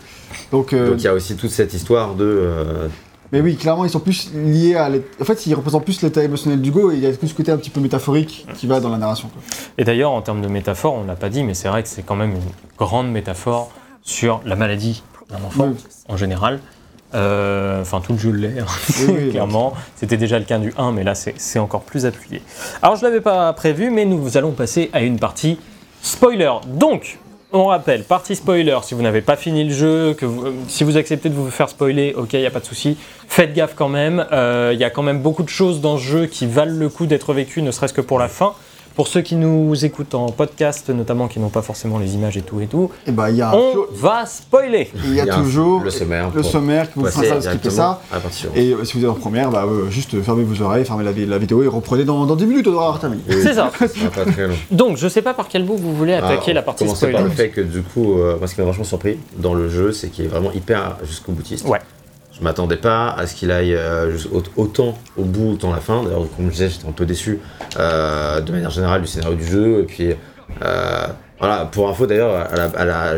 [0.52, 2.24] Donc, euh, Donc il y a aussi toute cette histoire de.
[2.24, 2.88] euh,
[3.32, 4.90] mais oui, clairement, ils sont plus liés à.
[5.20, 7.50] En fait, ils représentent plus l'état émotionnel d'Hugo, et il y a tout ce côté
[7.50, 9.28] un petit peu métaphorique qui va dans la narration.
[9.28, 9.40] quoi.
[9.78, 12.02] Et d'ailleurs, en termes de métaphore, on l'a pas dit, mais c'est vrai que c'est
[12.02, 12.42] quand même une
[12.78, 13.70] grande métaphore
[14.02, 15.76] sur la maladie d'un enfant Oui.
[16.08, 16.60] en général.
[17.14, 18.66] Euh, Enfin, tout le jeu l'est, hein,
[19.00, 19.74] Oui, oui, clairement.
[19.96, 22.42] C'était déjà le cas du 1, mais là, c'est encore plus appuyé.
[22.82, 25.58] Alors, je l'avais pas prévu, mais nous allons passer à une partie
[26.02, 26.50] spoiler.
[26.66, 27.18] Donc,
[27.52, 30.82] on rappelle, partie spoiler, si vous n'avez pas fini le jeu, que vous- euh, si
[30.84, 32.96] vous acceptez de vous faire spoiler, ok, il n'y a pas de souci.
[33.28, 36.02] Faites gaffe quand même, Euh, il y a quand même beaucoup de choses dans ce
[36.02, 38.52] jeu qui valent le coup d'être vécues, ne serait-ce que pour la fin.
[38.96, 42.42] Pour ceux qui nous écoutent en podcast, notamment qui n'ont pas forcément les images et
[42.42, 44.90] tout et tout, Et bah, il y a, un on flo- va spoiler.
[45.04, 46.30] il y a un- toujours le sommaire.
[46.34, 47.40] le sommaire qui vous fera ça.
[47.42, 47.98] suivante.
[48.54, 51.12] Et euh, si vous êtes en première, bah, euh, juste fermez vos oreilles, fermez la,
[51.12, 53.20] vi- la vidéo et reprenez dans, dans 10 minutes, on aura terminé.
[53.28, 53.70] Oui, C'est ça.
[53.78, 53.86] ça.
[54.70, 57.12] Donc, je sais pas par quel bout vous voulez attaquer la partie spoiler.
[57.12, 59.68] par le fait que du coup, euh, moi ce qui m'a vachement surpris dans le
[59.68, 61.66] jeu, c'est qu'il est vraiment hyper jusqu'au boutiste.
[61.68, 61.80] Ouais.
[62.38, 64.12] Je m'attendais pas à ce qu'il aille euh,
[64.56, 66.02] autant au bout, autant à la fin.
[66.02, 67.38] D'ailleurs, comme je disais, j'étais un peu déçu
[67.78, 69.80] euh, de manière générale du scénario du jeu.
[69.80, 70.10] Et puis,
[70.62, 71.06] euh,
[71.38, 72.46] voilà, pour info d'ailleurs,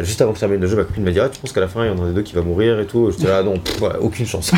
[0.02, 1.60] juste avant que je termine le jeu, ma copine m'a dit Ah, Tu penses qu'à
[1.60, 3.10] la fin, il y en a des deux qui va mourir et tout?
[3.10, 3.54] J'étais là, non,
[4.00, 4.52] aucune chance.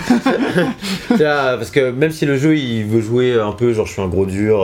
[1.19, 4.09] Parce que même si le jeu il veut jouer un peu, genre je suis un
[4.09, 4.62] gros dur,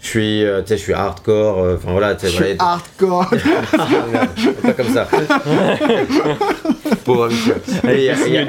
[0.00, 2.46] je suis, euh, tu sais, je suis hardcore, euh, enfin voilà, tu sais, Je voilà,
[2.50, 3.26] suis hardcore.
[4.62, 5.08] pas comme ça.
[7.04, 7.28] Pauvre
[7.84, 8.44] il y a- y a-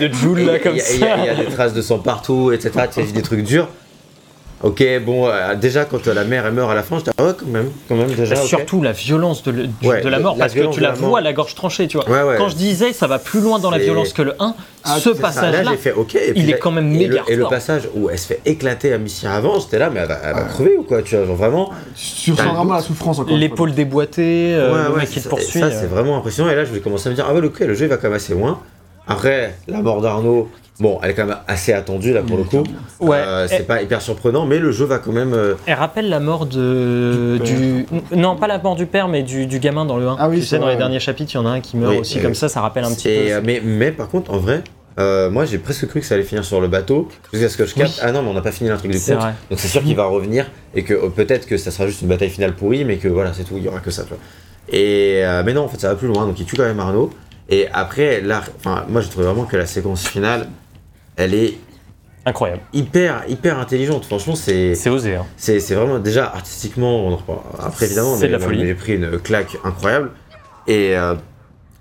[0.76, 2.72] y y, des traces de sang partout, etc.
[2.94, 3.68] Tu sais, des trucs durs.
[4.62, 7.32] Ok, bon, euh, déjà quand la mère elle meurt à la fin, j'étais ah ouais,
[7.40, 8.36] quand même, quand même déjà.
[8.42, 8.46] ok.
[8.46, 10.92] Surtout la violence de, le- du- Ouais, de la mort, la parce que tu la
[10.92, 12.10] vois à la gorge tranchée, tu vois.
[12.10, 12.36] Ouais, ouais.
[12.38, 14.54] Quand je disais ça va plus loin dans la C'est- violence que le 1,
[14.84, 15.72] Ah, ce c'est passage-là.
[16.16, 18.42] Et il est quand même et méga le, et le passage où elle se fait
[18.46, 21.16] éclater à mi-cire avant, j'étais là, mais elle va, elle va crever ou quoi, tu
[21.16, 21.70] vois, genre vraiment.
[21.96, 23.38] Ressens le vraiment la souffrance encore.
[23.38, 25.62] l'épaule déboîtée, euh, Ouais, le ouais, mec qui ça- te poursuit.
[25.62, 25.88] Ça, c'est euh.
[25.88, 26.50] vraiment impressionnant.
[26.50, 27.96] Et là, je vais commencer à me dire, ah ouais, ok, le jeu il va
[27.96, 28.60] quand même assez loin.
[29.10, 30.50] Après, la mort d'Arnaud,
[30.80, 32.64] bon, elle est quand même assez attendue là pour le coup.
[33.00, 33.18] Ouais.
[33.18, 35.34] Euh, c'est pas hyper surprenant, mais le jeu va quand même.
[35.34, 39.24] euh, Elle rappelle la mort de, Du du, Non, pas la mort du père, mais
[39.24, 40.16] du, du gamin dans le 1.
[40.20, 40.80] Ah oui, tu c'est sais, dans vrai, les ouais.
[40.84, 42.84] derniers chapitres, il y en a un qui meurt Oui, aussi comme ça, ça rappelle
[42.86, 43.32] un petit Et, peu.
[43.34, 44.64] euh, mais, mais par contre, en vrai,
[45.00, 47.08] euh, moi j'ai presque cru que ça allait finir sur le bateau.
[47.34, 48.00] Jusqu'à ce que je capte, Oui.
[48.04, 49.22] ah non, mais on n'a pas fini l'intrigue du C'est conte.
[49.24, 49.34] vrai.
[49.50, 50.46] Donc c'est sûr qu'il va revenir
[50.76, 53.44] et que peut-être que ça sera juste une bataille finale pourrie, mais que voilà, c'est
[53.44, 54.04] tout, il y aura que ça.
[54.04, 54.18] Tu vois.
[54.72, 56.26] Et, euh, mais non, en fait, ça va plus loin.
[56.28, 57.10] Donc il tue quand même Arnaud.
[57.50, 60.48] Et après, là, enfin, moi j'ai trouvé vraiment que la séquence finale,
[61.16, 61.56] elle est
[62.26, 62.62] Incroyable.
[62.74, 64.06] hyper, hyper intelligente.
[64.06, 64.76] Franchement, c'est.
[64.76, 65.16] C'est osé.
[65.16, 65.26] Hein.
[65.38, 67.20] C'est c'est vraiment déjà artistiquement, on en
[67.60, 68.66] après évidemment, C'est mais de la folie.
[68.68, 70.12] j'ai pris une claque incroyable.
[70.68, 71.16] Et, euh,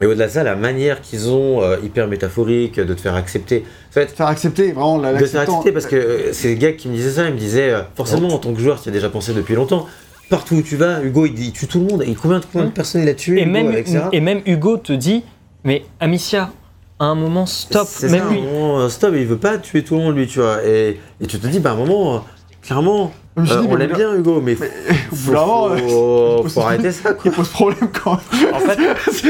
[0.00, 3.64] et au-delà de ça, la manière qu'ils ont, euh, hyper métaphorique, de te faire accepter.
[3.90, 6.48] Ça va être Faire accepter, vraiment, la- de te faire accepter parce que euh, c'est
[6.50, 8.80] le gars qui me disait ça, il me disait euh, forcément en tant que joueur,
[8.80, 9.86] tu y as déjà pensé depuis longtemps.
[10.30, 12.02] Partout où tu vas, Hugo il, il tue tout le monde.
[12.06, 14.00] Et combien, de- combien de personnes il a tué Et Hugo, même, etc.
[14.12, 15.24] et même Hugo te dit
[15.64, 16.50] Mais Amicia,
[16.98, 17.86] à un moment, stop.
[17.90, 18.38] C'est Même ça, lui.
[18.38, 20.64] à un moment, euh, stop, il veut pas tuer tout le monde lui, tu vois.
[20.64, 22.18] Et, et tu te dis, bah à un moment, euh,
[22.62, 24.56] clairement, euh, on mais l'aime bien Hugo, mais,
[25.12, 27.22] au faut, euh, faut, faut faut se- arrêter ça quoi.
[27.22, 28.78] qui pose problème quand En fait,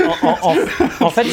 [0.23, 1.27] en, en- en- en fait,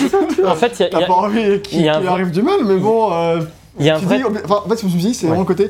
[0.45, 2.77] en fait, il y a- il t'as pas envie il qu'il arrive du mal, mais
[2.77, 3.11] bon.
[3.13, 3.41] euh,
[3.79, 4.17] il y a un vrai.
[4.17, 5.29] dis- enfin, en fait, ce que je me suis dit, c'est Ouais.
[5.35, 5.67] vraiment le côté.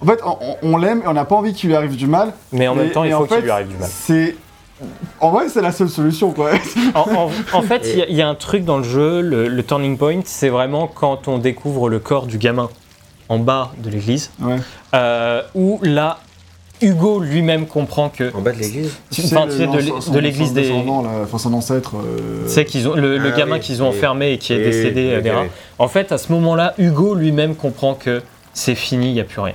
[0.00, 2.32] En fait, on, on l'aime et on n'a pas envie qu'il lui arrive du mal.
[2.52, 3.88] Mais en même temps, il faut qu'il lui arrive du mal.
[3.92, 4.36] C'est.
[5.20, 6.50] En vrai, c'est la seule solution, quoi.
[6.94, 9.20] En, en- en fait, il y a- il y, a un truc dans le jeu,
[9.20, 12.68] le, le turning point, c'est vraiment quand on découvre le corps du gamin
[13.28, 14.56] en bas de l'église, Ouais.
[14.94, 16.18] euh, où là,
[16.80, 18.32] Hugo lui-même comprend que.
[18.36, 19.66] En bas de l'église Tu- enfin, tu sais,
[20.00, 20.74] son- de l'église des- là,
[21.24, 21.96] Enfin, son ancêtre.
[21.96, 23.96] euh, C'est qu'ils ont le, le Ah gamin oui, qu'ils ont oui.
[23.96, 25.32] enfermé et qui est Oui, décédé des.
[25.80, 28.22] En fait, à ce moment-là, Hugo lui-même comprend que
[28.54, 29.54] c'est fini, il n'y a plus rien.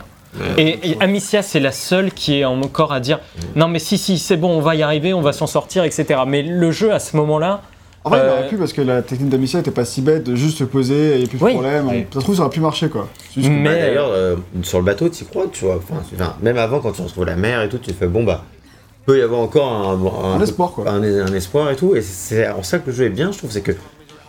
[0.58, 3.20] Et, et Amicia, c'est la seule qui est encore à dire
[3.56, 6.22] non, mais si, si, c'est bon, on va y arriver, on va s'en sortir, etc.
[6.28, 7.62] Mais le jeu, à ce moment-là,
[8.06, 10.24] En vrai, il Euh, aurait pu parce que la technique d'Amicia était pas si bête
[10.26, 11.54] de juste se poser, il n'y a plus de Oui.
[11.54, 11.88] problème.
[11.90, 12.06] Oui.
[12.14, 13.08] Ça se trouve, ça aurait pu marcher, quoi.
[13.34, 15.78] Juste Mais- Bah, D'ailleurs, euh, sur le bateau, tu y crois, tu vois.
[15.78, 18.08] Enfin, tu- enfin, même avant, quand tu retrouves la mer et tout, tu te fais
[18.08, 18.44] bon, bah,
[19.06, 20.90] peut y avoir encore un, Un espoir, quoi.
[20.90, 21.96] Un, un espoir et tout.
[21.96, 23.72] Et c'est en ça que le jeu est bien, je trouve, c'est que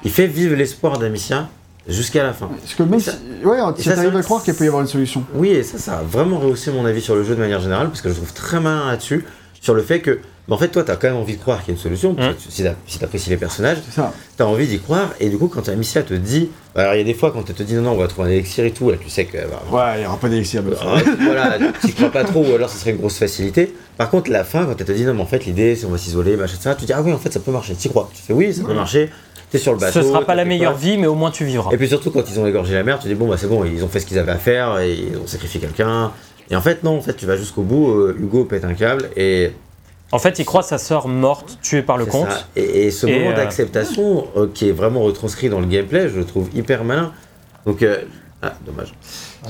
[0.04, 1.48] il fait vivre l'espoir d'Amicia
[1.88, 2.48] jusqu'à la fin.
[2.60, 3.44] Parce que même ça- si.
[3.46, 5.24] Ouais, tu arrives à croire qu'il peut y avoir une solution.
[5.34, 7.88] Oui, et ça, ça a vraiment rehaussé mon avis sur le jeu de manière générale,
[7.88, 9.24] parce que je trouve très malin là-dessus,
[9.60, 11.68] sur le fait que, bah, en fait, toi, t'as quand même envie de croire qu'il
[11.68, 13.78] y a une solution, parce que tu- si t'apprécies les personnages,
[14.36, 17.00] t'as envie d'y croire, et du coup, quand Amicia te dit, bah, alors il y
[17.00, 18.70] a des fois quand elle te dit non, non, on va trouver un élixir et
[18.72, 20.62] tout, là, tu sais que, bah, Ouais, il n'y aura pas d'élixir.
[20.62, 23.74] mais- Ah, voilà, tu crois pas trop, ou alors ce serait une grosse facilité.
[23.96, 25.90] Par contre, la fin, quand elle te dit non, mais en fait, l'idée, c'est on
[25.90, 28.10] va s'isoler, machin, ça, tu dis ah oui, en fait, ça peut marcher, tu crois.
[28.14, 29.08] Tu fais oui, ça peut marcher,
[29.54, 30.02] t'es sur le bateau.
[30.02, 31.70] ce sera pas la meilleure vie, mais au moins tu vivras.
[31.72, 33.64] Et puis surtout, quand ils ont égorgé la mer, tu dis bon, bah c'est bon,
[33.64, 36.10] ils ont fait ce qu'ils avaient à faire, et ils ont sacrifié quelqu'un.
[36.50, 39.10] Et en fait, non, en fait, tu vas jusqu'au bout, euh, Hugo pète un câble,
[39.16, 39.52] et
[40.12, 42.48] En fait, il croit sa sœur morte, tuée par le comte.
[42.56, 46.08] Et, et ce Et, moment euh, d'acceptation, euh, qui est vraiment retranscrit dans le gameplay,
[46.08, 47.12] je le trouve hyper malin.
[47.64, 47.98] Donc, euh,
[48.42, 48.92] ah, dommage.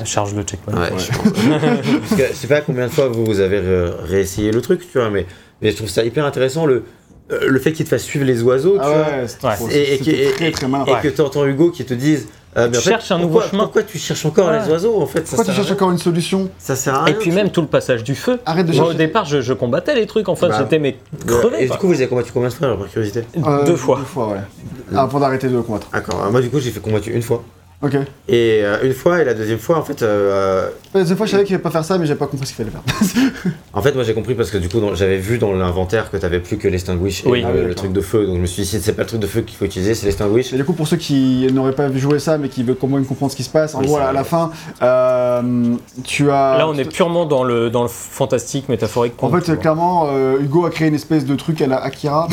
[0.04, 0.74] Charge le checkpoint.
[0.80, 0.90] Ouais,
[2.16, 4.98] que je sais pas combien de fois vous, vous avez ré- réessayé le truc, tu
[4.98, 5.26] vois, mais,
[5.62, 6.84] mais je trouve ça hyper intéressant le,
[7.32, 8.96] euh, le fait qu'il te fasse suivre les oiseaux, tu Ah vois.
[8.98, 9.56] ouais, Ouais.
[9.56, 10.84] trop- Et, et, et- très très malin.
[10.86, 13.32] et que tu entends Hugo qui te dise euh, mais en fait, Cherche un nouveau
[13.40, 13.62] pourquoi- chemin.
[13.64, 14.62] Pourquoi tu cherches encore Ouais.
[14.64, 17.12] les oiseaux en fait ça Pourquoi tu cherches encore une solution Ça sert à Et
[17.12, 17.20] rien.
[17.20, 18.38] puis même tout le passage du feu.
[18.46, 20.28] Arrête de Moi, au départ, je, je combattais les trucs.
[20.28, 21.34] En fait, Bah, j'étais mais Ouais.
[21.38, 21.64] crevé.
[21.64, 23.24] Et du coup, vous avez combattu combien de fois par curiosité?
[23.44, 23.96] Euh, Deux fois.
[23.98, 24.96] Deux fois, ouais.
[24.96, 25.88] Avant d'arrêter de combattre.
[25.92, 27.42] D'accord, euh, moi du coup j'ai fait combattu une fois.
[27.82, 27.94] Ok.
[28.28, 31.32] Et euh, une fois, et la deuxième fois, en fait, euh, La deuxième fois, je
[31.32, 33.52] savais qu'il fallait pas faire ça, mais j'ai pas compris ce qu'il fallait faire.
[33.74, 36.38] en fait, moi j'ai compris parce que du coup, j'avais vu dans l'inventaire que t'avais
[36.40, 37.40] plus que l'extinguish Oui.
[37.40, 37.82] et Ah le, oui, le d'accord.
[37.82, 38.26] truc de feu.
[38.26, 39.94] Donc je me suis dit, si c'est pas le truc de feu qu'il faut utiliser,
[39.94, 40.52] c'est l'extinguish.
[40.54, 42.86] Et du coup, pour ceux qui n'auraient pas vu jouer ça, mais qui veulent quand
[42.88, 44.50] même comprendre ce qui se passe, en Oui, gros, à la fin,
[44.82, 45.74] euh,
[46.04, 46.56] tu as.
[46.58, 49.12] Là, on est purement dans le, dans le fantastique, métaphorique.
[49.20, 52.28] En fait, clairement, euh, Hugo a créé une espèce de truc à la Akira.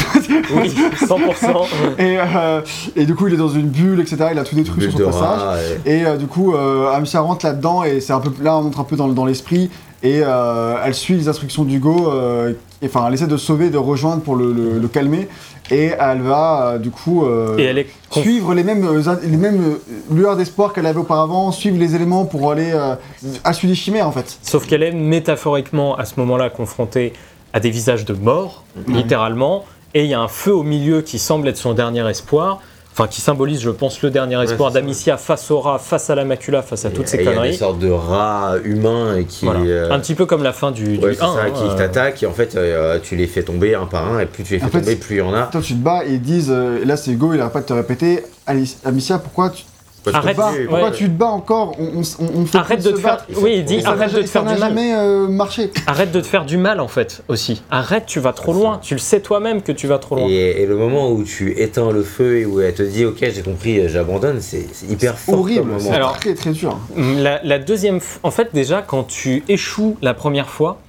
[0.54, 1.66] Oui, 100%.
[2.00, 2.62] et, euh,
[2.96, 4.18] et du coup, il est dans une bulle, etc.
[4.32, 5.31] Il a tout détruit Bulle sur de son passage.
[5.38, 8.58] Rat, et- Et euh, du coup, euh, Amicia rentre là-dedans et c'est un peu là
[8.58, 9.70] on entre un peu dans, dans l'esprit.
[10.04, 12.12] Et euh, elle suit les instructions d'Hugo.
[12.12, 15.28] euh, et, Enfin, elle essaie de sauver, de rejoindre pour le, le- le calmer.
[15.70, 18.86] Et elle va euh, du coup euh, Et elle est conf- suivre les mêmes
[19.24, 19.78] les mêmes
[20.12, 22.96] lueurs d'espoir qu'elle avait auparavant, suivre les éléments pour aller euh,
[23.44, 24.38] à celui des chimères en fait.
[24.42, 27.14] Sauf qu'elle est métaphoriquement à ce moment-là confrontée
[27.54, 31.20] à des visages de mort, littéralement, et il y a un feu au milieu qui
[31.20, 32.60] semble être son dernier espoir,
[32.94, 34.80] enfin qui symbolise, je pense, le dernier espoir ça.
[34.80, 37.28] d'Amicia face au rat, face à la macula, face à toutes ces et Il y
[37.28, 37.56] a des conneries.
[37.56, 39.46] sortes de rats humains et qui.
[39.46, 39.62] Voilà.
[39.62, 41.34] euh, Un petit peu comme la fin du, du Ouais, c'est 1.
[41.34, 44.12] ça, hein, qui euh, t'attaquent et en fait euh, tu les fais tomber un par
[44.12, 45.44] un et plus tu les fais En fait, tomber plus il y en a.
[45.44, 47.62] Toi tu te bats et ils disent, euh, et là c'est Hugo, il arrête pas
[47.62, 49.64] de te répéter, Alice- Amicia pourquoi tu,
[50.04, 50.96] Parce Arrête, tu- Pourquoi ouais.
[50.96, 53.18] tu te bats encore on, on, on- fait Arrête de te faire.
[53.18, 53.26] battre.
[53.38, 54.58] Oui, il dit Et arrête de te faire du mal.
[54.60, 55.70] jamais euh, marché.
[55.86, 57.62] Arrête de te faire du mal en fait aussi.
[57.70, 58.80] Arrête, tu vas trop loin.
[58.82, 60.28] Tu le sais toi-même que tu vas trop loin.
[60.28, 63.18] Et, et le moment où tu éteins le feu et où elle te dit ok
[63.20, 65.80] j'ai compris euh, j'abandonne c'est hyper fort comme Horrible, moment.
[65.80, 66.80] c'est Alors- très très dur.
[66.98, 70.80] La, la deuxième, en fait, déjà, quand tu échoues la première fois,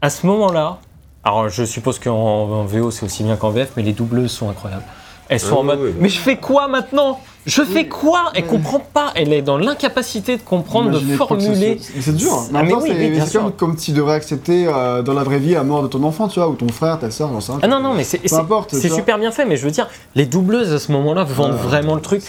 [0.00, 0.78] à ce moment-là,
[1.22, 4.48] alors je suppose qu'en en VO c'est aussi bien qu'en VF, mais les doubleuses sont
[4.48, 4.84] incroyables.
[5.28, 5.96] Elles sont en mode, oui, oui.
[6.00, 7.20] mais je fais quoi maintenant?
[7.46, 8.32] Je fais quoi?
[8.34, 9.12] Elle comprend pas.
[9.14, 11.78] Elle est dans l'incapacité de comprendre, de Imaginez formuler.
[12.00, 12.30] C'est dur.
[12.32, 13.42] Ah, Mais même mais temps, oui, c'est oui, bien c'est sûr.
[13.42, 16.28] comme, comme tu devrais accepter euh, dans la vraie vie la mort de ton enfant,
[16.28, 17.60] tu vois, ou ton frère, ta soeur, j'en sais rien.
[17.62, 20.78] Ah non, non, mais c'est super bien fait, mais je veux dire, les doubleuses à
[20.78, 22.22] ce moment-là vendent vraiment le truc.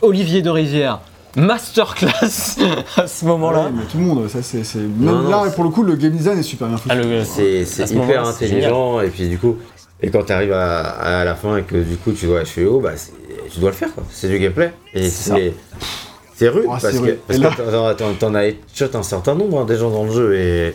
[0.00, 1.00] Olivier de Rivière,
[1.36, 2.56] masterclass
[2.96, 3.64] à ce moment-là.
[3.64, 4.58] Ouais, mais tout le monde, ça c'est.
[4.76, 6.88] Même Non, non, là, pour le coup, le game design est super bien foutu.
[6.90, 9.56] Ah, le- C'est hyper intelligent et puis du coup,
[10.02, 10.80] et quand tu arrives à,
[11.20, 12.90] à la fin et que du coup tu dois haut, bah
[13.52, 14.02] tu dois le faire quoi.
[14.10, 14.72] C'est du gameplay.
[14.94, 15.54] Et C'est.
[16.34, 19.60] C'est rude parce c'est que, parce Et que là- t'en- as headshot un certain nombre
[19.60, 20.74] hein, des gens dans le jeu et.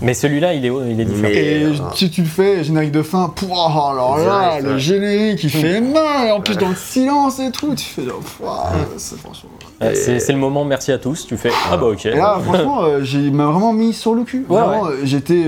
[0.00, 1.22] Mais celui-là, il est, il est différent.
[1.22, 1.90] Mais- Et ah.
[1.92, 4.78] si tu le fais, générique de fin, pouah, alors là, Direct, le ouais.
[4.78, 8.20] générique il fait mal, et en plus dans le silence et tout, tu fais genre,
[8.20, 9.50] pouah, c'est franchement.
[9.80, 11.26] C'est c'est le moment merci à tous.
[11.26, 12.06] Tu fais ah bah ok.
[12.06, 14.44] Et là, franchement, euh, j'ai m'a vraiment mis sur le cul.
[14.48, 15.46] Ouais, Vraiment, euh, j'étais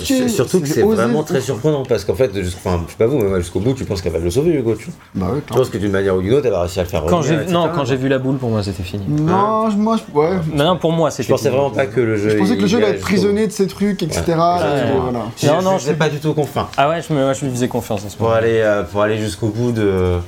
[0.00, 3.06] C'est- Surtout que c'est vraiment très surprenant parce qu'en fait, jusqu'- enfin, je sais pas
[3.06, 4.74] vous, mais moi, jusqu'au bout, tu penses qu'elle va le sauver, Hugo.
[4.74, 6.84] Tu, tu Bah ouais, penses que d'une manière ou d'une autre, elle va réussir à
[6.84, 7.52] le faire Quand revenir, etc.
[7.54, 9.04] non quand j'ai vu la boule pour moi c'était fini.
[9.08, 10.30] Non, je- moi, je- ouais.
[10.54, 11.30] Non, non pour moi Je c'était.
[11.30, 11.54] pensais fini.
[11.56, 12.28] vraiment pas que le jeu.
[12.30, 14.22] Je pensais que le jeu allait être prisonnier de ces trucs, etc.
[14.28, 14.34] Ouais.
[14.36, 15.24] voilà.
[15.40, 16.68] Je- Non, non, je je- pas du tout confiant.
[16.76, 18.38] Ah ouais je me je lui faisais confiance en ce Pour moment.
[18.38, 20.18] aller, euh, pour aller jusqu'au bout de.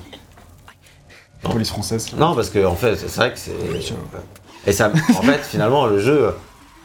[1.45, 2.07] La police française.
[2.17, 3.53] Non, parce que en fait, c'est vrai que c'est.
[4.67, 6.31] Et ça, en fait, finalement, le jeu,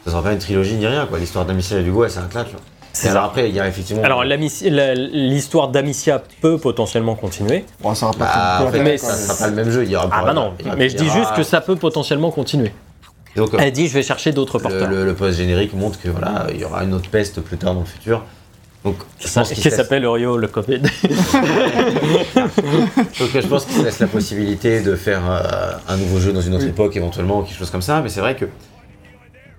[0.04, 1.18] ça sera pas une trilogie ni rien, quoi.
[1.18, 2.60] L'histoire d'Amicia et d'Hugo, elle s'arrête là, tu vois.
[2.92, 4.02] C'est Et alors après, il y a effectivement.
[4.02, 7.64] Alors l'histoire d'Amicia peut potentiellement continuer.
[7.80, 9.84] Bon, ça va pas Bah, en fait, mais ça sera pas le même jeu.
[9.84, 10.54] Il y aura Ah bah non.
[10.58, 12.72] il y aura- Mais je dis aura- juste que ça peut potentiellement continuer.
[13.36, 14.88] Donc, euh, Elle dit je vais chercher d'autres le, porteurs.
[14.90, 17.80] le, le post-générique montre que voilà, il y aura une autre peste plus tard dans
[17.80, 18.24] le futur.
[18.84, 20.80] Donc, je Ça- pense qu'il qui s'appelle Rio le Covid.
[23.18, 26.40] Donc je pense qu'il se laisse la possibilité de faire euh, un nouveau jeu dans
[26.40, 26.70] une autre Oui.
[26.70, 28.46] époque éventuellement, quelque chose comme ça, mais c'est vrai que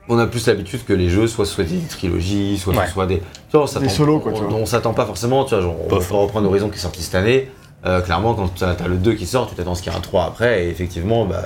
[0.09, 2.87] on a plus l'habitude que les jeux soient soit des trilogies, soit, Ouais.
[2.87, 3.19] soit des...
[3.19, 3.23] Tu
[3.53, 4.59] vois, on s'attend- Des solos, quoi, tu On, vois.
[4.59, 7.15] on s'attend pas forcément, tu vois, genre, on va reprendre Horizon qui est sorti cette
[7.15, 7.49] année.
[7.85, 9.95] Euh, clairement, quand tu as, le 2 qui sort, tu t'attends à ce qu'il y
[9.95, 11.43] ait un 3 après, et effectivement, bah,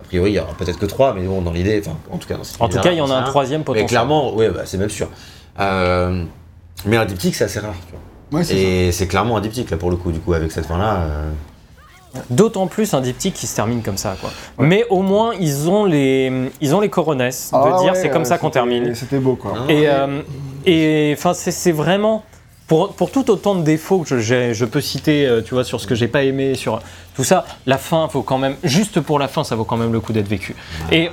[0.00, 2.28] a priori, il y aura peut-être que 3, mais bon, dans l'idée, enfin, en tout
[2.28, 3.88] cas, dans cette En tout cas il y en a un troisième Mais potentiel.
[3.88, 5.08] clairement, ouais, bah, c'est même sûr.
[5.60, 6.24] Euh,
[6.86, 8.38] mais un diptyque, c'est assez rare, tu vois.
[8.38, 8.60] Ouais, c'est ça.
[8.60, 10.96] Et c'est clairement un diptyque, là, pour le coup, du coup, avec cette fin-là.
[11.02, 11.30] euh,
[12.30, 14.30] D'autant plus un diptyque qui se termine comme ça, quoi.
[14.58, 18.10] Mais au moins, ils ont les, ils ont les coronesses de Ah dire ouais, c'est
[18.10, 18.94] comme euh, ça qu'on termine.
[18.94, 19.52] C'était beau, quoi.
[19.68, 20.20] Et, mais- euh,
[20.66, 22.24] et enfin, c'est vraiment.
[22.66, 25.82] Pour, pour tout autant de défauts que je, je peux citer, euh, tu vois, sur
[25.82, 26.80] ce que j'ai pas aimé, sur
[27.14, 29.92] tout ça, la fin, faut quand même, juste pour la fin, ça vaut quand même
[29.92, 30.56] le coup d'être vécu.
[30.90, 31.10] Et,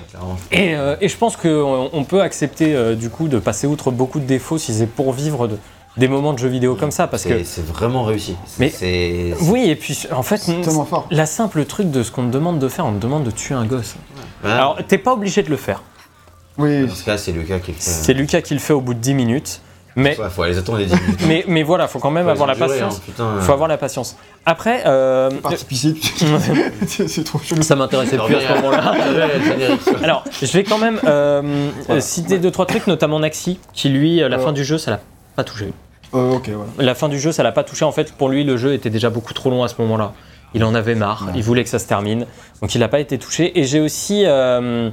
[0.53, 3.91] et, euh, et je pense qu'on on peut accepter, euh, du coup, de passer outre
[3.91, 5.57] beaucoup de défauts si c'est pour vivre de-
[5.98, 7.44] des moments de jeux vidéo comme ça, parce que.
[7.44, 8.36] C'est vraiment réussi.
[8.60, 8.72] Mais-
[9.42, 11.08] Oui, et puis, en fait, C'est tellement fort.
[11.12, 13.56] la simple truc de ce qu'on te demande de faire, on te demande de tuer
[13.56, 13.96] un gosse.
[14.44, 15.84] Alors, t'es pas obligé de le faire.
[16.58, 17.82] Oui, dans ce cas, c'est Lucas qui le fait.
[17.90, 19.62] C'est Lucas qui le fait au bout de 10 minutes.
[19.98, 21.20] Mais, Ouais, faut aller les attendre les 10 minutes.
[21.28, 22.96] mais, mais voilà, faut quand même Faut avoir la patience.
[22.98, 23.40] hein, putain.
[23.42, 24.16] Faut avoir la patience.
[24.46, 27.62] Après, euh, c'est c'est trop chelou.
[27.62, 28.94] ça m'intéressait plus à ce moment-là.
[29.16, 30.04] Ouais.
[30.04, 31.42] Alors, je vais quand même euh,
[31.88, 31.98] Voilà.
[31.98, 34.44] euh, citer deux trois trucs, notamment Naxi, qui lui, euh, la Ouais.
[34.44, 35.00] fin du jeu, ça l'a
[35.42, 35.74] pas touché.
[36.14, 36.72] Euh, ok, voilà.
[36.78, 37.86] La fin du jeu, ça l'a pas touché.
[37.86, 40.14] En fait, pour lui, le jeu était déjà beaucoup trop long à ce moment-là.
[40.54, 41.26] Il en avait marre.
[41.28, 41.34] Ouais.
[41.36, 42.26] Il voulait que ça se termine.
[42.62, 43.58] Donc, il n'a pas été touché.
[43.60, 44.90] Et j'ai aussi, euh,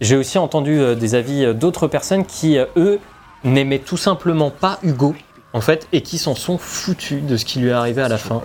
[0.00, 2.98] j'ai aussi entendu euh, des avis d'autres personnes qui, eux,
[3.44, 5.14] n'aimaient tout simplement pas Hugo,
[5.52, 8.18] en fait, et qui s'en sont foutus de ce qui lui est arrivé à la
[8.18, 8.40] fin.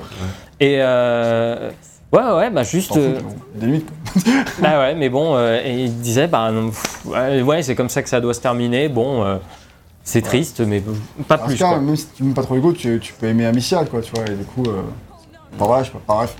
[0.59, 1.69] Et euh,
[2.11, 2.97] ouais, ouais, bah juste.
[2.97, 3.19] Euh,
[3.55, 3.83] Des
[4.61, 7.89] bah ouais, mais bon, euh, et il disait, bah non, pff, ouais, ouais, c'est comme
[7.89, 8.89] ça que ça doit se terminer.
[8.89, 9.37] Bon, euh,
[10.07, 10.81] c'est triste, mais
[11.27, 11.55] pas En plus.
[11.55, 11.79] tout cas, quoi.
[11.81, 14.25] même si tu n'aimes pas trop Hugo, tu, tu peux aimer Amicia, quoi, tu vois,
[14.25, 14.63] et du coup.
[14.65, 14.81] Euh...
[15.55, 16.35] Enfin, voilà, je sais pas, bref.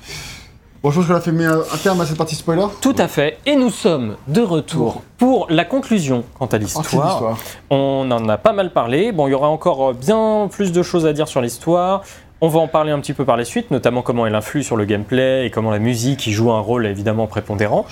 [0.81, 2.65] Bon, je pense qu'on a fait mis un terme à cette partie spoiler.
[2.80, 3.39] Tout à fait.
[3.45, 6.85] Et nous sommes de retour pour la conclusion quant à l'histoire.
[6.85, 7.38] l'histoire.
[7.69, 9.11] On en a pas mal parlé.
[9.11, 12.03] Bon, il y aura encore bien plus de choses à dire sur l'histoire.
[12.39, 14.77] On va en parler un petit peu par la suite, notamment comment elle influe sur
[14.77, 17.88] le gameplay et comment la musique y joue un rôle évidemment prépondérant.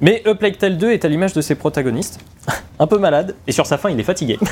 [0.00, 2.20] Mais A Plague Tale 2 est à l'image de ses protagonistes,
[2.78, 4.38] un peu malade, et sur sa fin il est fatigué.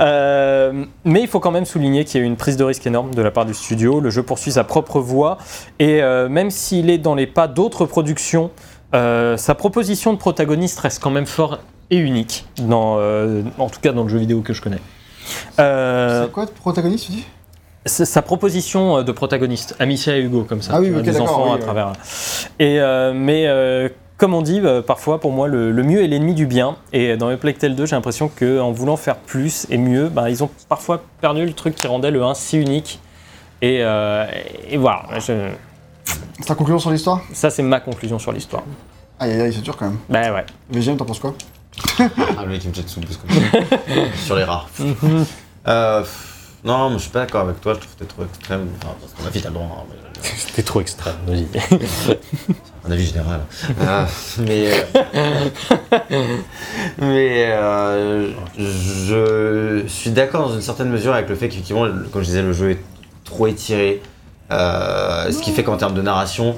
[0.00, 2.86] Euh, mais il faut quand même souligner qu'il y a eu une prise de risque
[2.86, 4.00] énorme de la part du studio.
[4.00, 5.38] Le jeu poursuit sa propre voie,
[5.78, 8.50] et euh, même s'il est dans les pas d'autres productions,
[8.94, 11.58] euh, sa proposition de protagoniste reste quand même fort
[11.90, 14.80] et unique, dans, euh, en tout cas dans le jeu vidéo que je connais.
[15.60, 17.24] Euh, C'est quoi, le protagoniste, tu dis?
[17.84, 21.06] Sa proposition euh, de protagoniste, Amicia et Hugo, comme ça, Ah oui, tu vois, ok,
[21.06, 21.60] des enfants oui, à ouais.
[21.60, 21.92] travers.
[22.58, 23.88] Et euh, mais euh,
[24.18, 26.76] comme on dit, euh, parfois pour moi le, le mieux est l'ennemi du bien.
[26.92, 30.44] Et dans Plague Tale 2, j'ai l'impression qu'en voulant faire plus et mieux, bah, ils
[30.44, 33.00] ont parfois perdu le truc qui rendait le 1 si unique.
[33.62, 34.26] Et, euh,
[34.70, 35.50] et voilà, je-
[36.40, 37.20] C'est ta conclusion sur l'histoire?
[37.32, 38.62] Ça c'est ma conclusion sur l'histoire.
[39.18, 39.98] Aïe aïe aïe, c'est dur quand même.
[40.08, 40.44] Bah ouais.
[40.70, 41.34] VGM, t'en penses quoi?
[41.98, 43.76] Ah, le mec, il me jette sous le bus comme ça.
[44.24, 44.68] Sur les rares.
[45.68, 46.31] Euh, pff,
[46.64, 48.68] non, mais je suis pas d'accord avec toi, je trouve que t'es trop extrême.
[48.82, 49.66] Enfin, parce qu'à mon avis, t'as le droit.
[49.80, 49.96] hein, mais-
[50.36, 51.46] C'était trop extrême, vas-y.
[52.86, 53.40] un avis général.
[53.80, 54.04] Euh,
[54.46, 54.70] mais
[56.98, 62.26] mais euh, je suis d'accord dans une certaine mesure avec le fait qu'effectivement, comme je
[62.28, 62.78] disais, le jeu est
[63.24, 64.00] trop étiré.
[64.52, 66.56] Euh, ce qui fait qu'en termes de narration,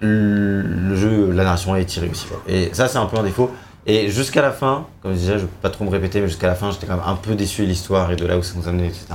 [0.00, 2.26] le jeu, la narration est tirée aussi.
[2.26, 2.42] quoi.
[2.48, 3.50] Et ça, c'est un peu un défaut.
[3.86, 6.28] Et jusqu'à la fin, comme je disais, je ne vais pas trop me répéter, mais
[6.28, 8.42] jusqu'à la fin, j'étais quand même un peu déçu de l'histoire et de là où
[8.42, 9.06] ça nous amenait, etc.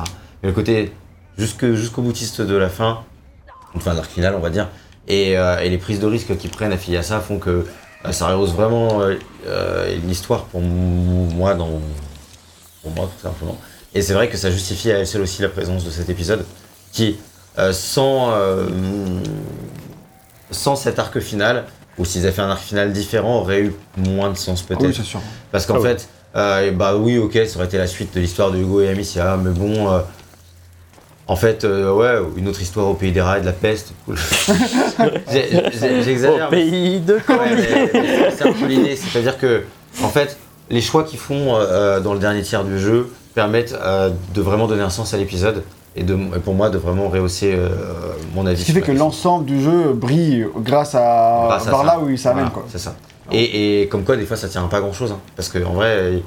[0.43, 0.91] Mais le côté
[1.37, 2.99] jusqu'au boutiste de la fin,
[3.73, 4.67] enfin de final, on va dire,
[5.07, 7.65] et, euh, les prises de risque qu'ils prennent affiliées à ça font que
[8.05, 11.81] euh, ça rehausse vraiment euh, l'histoire pour moi, dans,
[12.83, 13.57] pour moi, tout simplement.
[13.95, 16.45] Et c'est vrai que ça justifie à elle seule aussi la présence de cet épisode
[16.91, 17.17] qui,
[17.71, 18.31] sans,
[20.51, 21.65] sans cet arc final,
[21.99, 24.87] ou s'ils avaient fait un arc final différent, aurait eu moins de sens Ah peut-être.
[24.87, 25.19] oui, c'est sûr.
[25.51, 25.89] Parce qu'en Ah oui.
[25.89, 28.89] fait, euh, bah oui, ok, ça aurait été la suite de l'histoire de Hugo et
[28.89, 29.99] Amicia, mais bon, euh,
[31.27, 33.93] en fait, euh, ouais, une autre histoire au pays des rats et de la peste.
[35.31, 36.47] J'exagère.
[36.47, 39.63] Au pays de Ouais, c'est un peu l'idée, c'est-à-dire que,
[40.03, 40.37] en fait,
[40.69, 44.67] les choix qu'ils font euh, dans le dernier tiers du jeu permettent euh, de vraiment
[44.67, 45.63] donner un sens à l'épisode
[45.99, 47.69] et, de, et pour moi de vraiment rehausser euh,
[48.33, 48.61] mon avis.
[48.61, 51.85] Ce qui fait que l'ensemble du jeu brille grâce à, Grâce à par ça.
[51.85, 52.45] là où il s'amène.
[52.45, 52.65] Voilà, quoi.
[52.69, 52.95] C'est ça.
[53.31, 55.11] Et, et comme quoi, des fois, ça tient à pas grand-chose.
[55.11, 55.19] hein.
[55.35, 56.21] parce qu'en vrai,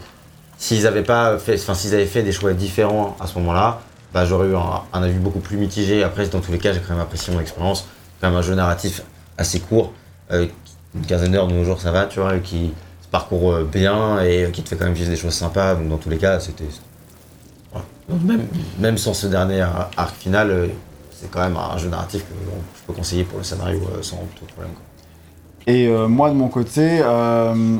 [0.58, 3.80] s'ils avaient pas fait, s'ils avaient fait des choix différents à ce moment-là,
[4.14, 6.04] bah, j'aurais eu un, un avis beaucoup plus mitigé.
[6.04, 7.86] Après, dans tous les cas, j'ai quand même apprécié mon expérience.
[8.20, 9.02] Quand même un jeu narratif
[9.38, 9.92] assez court,
[10.30, 10.46] euh,
[10.94, 12.72] une quinzaine d'heures de nos jours, ça va, tu vois, qui
[13.02, 15.74] se parcourt euh, bien et qui te fait quand même vivre des choses sympas.
[15.74, 16.64] Donc, dans tous les cas, c'était.
[18.08, 18.46] Même,
[18.78, 20.66] même sans ce dernier ar- arc final, euh,
[21.12, 24.02] c'est quand même un jeu narratif que bon, je peux conseiller pour le scénario euh,
[24.02, 24.72] sans tout problème.
[24.74, 24.82] quoi.
[25.72, 27.76] Et euh, moi, de mon côté, euh,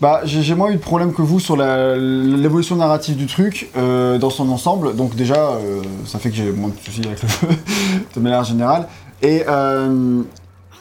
[0.00, 4.30] bah, j'ai moins eu de problème que vous sur l'évolution narrative du truc euh, dans
[4.30, 4.94] son ensemble.
[4.94, 7.48] Donc déjà, euh, ça fait que j'ai moins de soucis avec le jeu
[8.14, 8.86] de manière générale.
[9.22, 10.22] Et, euh,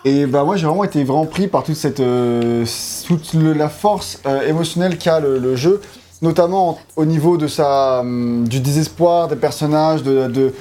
[0.05, 2.65] et bah, moi, j'ai vraiment été vraiment pris par toute, cette, euh,
[3.07, 5.81] toute le- la force euh, émotionnelle qu'a le, le jeu,
[6.21, 10.53] notamment en- au niveau de sa, hum, du désespoir des personnages, de, de,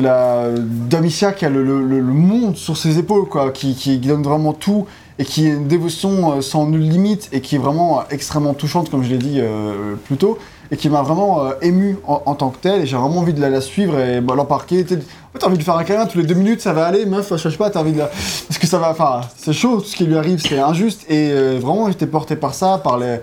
[0.00, 4.22] la d'Amicia qui a le, le- le- monde sur ses épaules, quoi, qui, qui donne
[4.22, 4.86] vraiment tout
[5.18, 8.54] et qui est une dévotion euh, sans nulle limite et qui est vraiment euh, extrêmement
[8.54, 10.38] touchante, comme je l'ai dit euh, plus tôt,
[10.70, 12.82] et qui m'a vraiment euh, ému en, tant que tel.
[12.82, 14.84] Et j'ai vraiment envie de la, suivre et bah, l'embarquer.
[14.84, 17.48] T'as envie de faire un câlin tous les deux minutes, ça va aller, meuf, je
[17.48, 18.06] sais pas, t'as envie de la.
[18.46, 21.04] Parce que ça va, enfin, c'est chaud, tout ce qui lui arrive, c'est injuste.
[21.10, 23.18] Et vraiment, j'étais porté par ça, par les.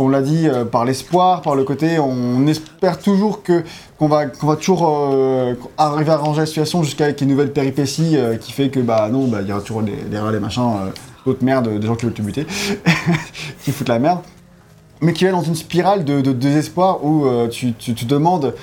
[0.00, 3.62] On l'a dit, euh, par l'espoir, par le côté, on espère toujours que
[3.98, 8.16] qu'on va, qu'on va toujours euh, arriver à arranger la situation jusqu'à une nouvelle péripétie
[8.16, 10.62] euh, qui fait que bah non, bah il y aura toujours des, des des machins,
[10.62, 10.90] euh,
[11.26, 12.46] d'autres merdes, des gens qui veulent te buter,
[13.62, 14.20] qui foutent la merde,
[15.02, 18.54] mais qui est dans une spirale de, désespoir où tu, tu te demandes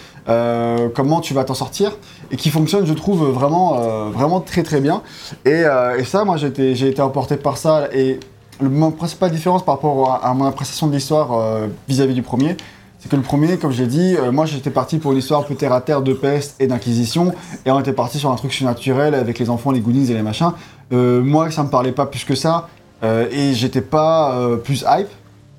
[0.96, 1.96] comment tu vas t'en sortir
[2.32, 5.04] et qui fonctionne, je trouve, vraiment, vraiment très très bien.
[5.46, 5.64] Et,
[6.00, 8.20] et ça, moi j'ai été, j'ai été emporté par ça et
[8.62, 12.58] le, mon principale différence par rapport à, mon appréciation de l'histoire euh, vis-à-vis du premier,
[13.00, 15.46] c'est que le premier, comme je l'ai dit, euh, moi j'étais parti pour une histoire
[15.46, 17.34] peu terre à terre de peste et d'inquisition,
[17.66, 20.24] et on était parti sur un truc surnaturel avec les enfants, les goonies et les
[20.24, 20.52] machins.
[20.94, 22.70] Euh, moi, ça me parlait pas plus que ça,
[23.04, 25.10] et j'étais pas plus hype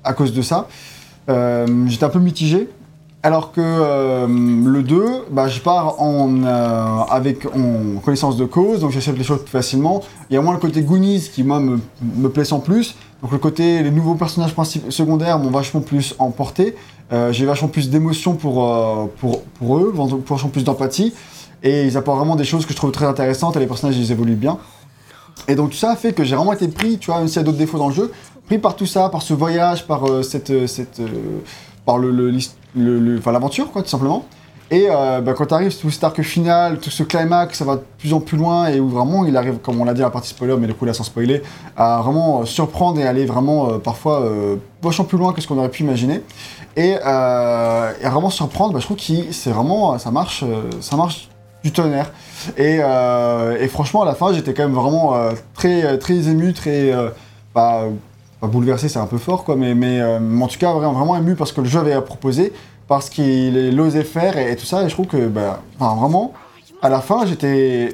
[0.03, 0.67] à cause de ça.
[1.27, 2.67] J'étais un peu mitigé.
[3.21, 7.45] Alors que euh, le 2, bah, je pars en, euh, avec,
[8.05, 10.01] connaissance de cause, donc j'accepte les choses plus facilement.
[10.29, 12.95] Il y a moins le côté Goonies qui, moi, me, me plaît sans plus.
[13.21, 14.55] Donc le côté, les nouveaux personnages
[14.89, 16.75] secondaires m'ont vachement plus emporté.
[17.11, 19.93] Euh, J'ai vachement plus d'émotion pour, pour, pour eux,
[20.25, 21.13] vachement plus d'empathie.
[21.61, 24.13] Et ils apportent vraiment des choses que je trouve très intéressantes et les personnages, ils
[24.13, 24.59] évoluent bien.
[25.49, 27.39] Et donc tout ça fait que j'ai vraiment été pris, tu vois, même s'il y
[27.39, 28.11] a d'autres défauts dans le jeu,
[28.45, 31.01] pris par tout ça, par ce voyage, par euh, cette, cette,
[31.85, 32.31] par le, le,
[32.75, 34.25] l'hist- le- le- l'aventure, quoi, tout simplement.
[34.71, 37.77] Et euh, bah, quand tu arrives tout cet arc final, tout ce climax, ça va
[37.77, 40.05] de plus en plus loin et où vraiment il arrive, comme on l'a dit à
[40.05, 41.41] la partie spoiler, mais du coup là sans spoiler,
[41.75, 45.47] à vraiment euh, surprendre et aller vraiment euh, parfois euh, vachement plus loin que ce
[45.47, 46.21] qu'on aurait pu imaginer.
[46.77, 50.95] Et, euh, et vraiment surprendre, bah, je trouve que c'est vraiment, ça marche, euh, ça
[50.95, 51.29] marche
[51.63, 52.11] du tonnerre.
[52.55, 56.53] Et, euh, et franchement, à la fin, j'étais quand même vraiment euh, très, très ému,
[56.53, 56.91] très.
[56.93, 57.09] euh,
[58.47, 61.51] bouleversé, c'est un peu fort, quoi, mais, mais, euh, en tout cas, vraiment, ému parce
[61.51, 62.53] que le jeu avait à proposer,
[62.87, 64.83] parce qu'il osait faire et, tout ça.
[64.83, 66.33] Et je trouve que, bah, vraiment,
[66.81, 67.93] à la fin, j'étais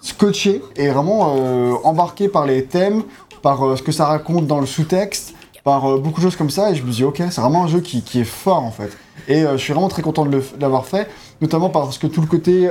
[0.00, 3.02] scotché et vraiment euh, embarqué par les thèmes,
[3.42, 6.50] par euh, ce que ça raconte dans le sous-texte, par euh, beaucoup de choses comme
[6.50, 6.70] ça.
[6.70, 8.96] Et je me dis, ok, c'est vraiment un jeu qui, qui est fort en fait.
[9.26, 11.08] Et je suis vraiment très content de l'avoir fait,
[11.40, 12.68] notamment parce que tout le côté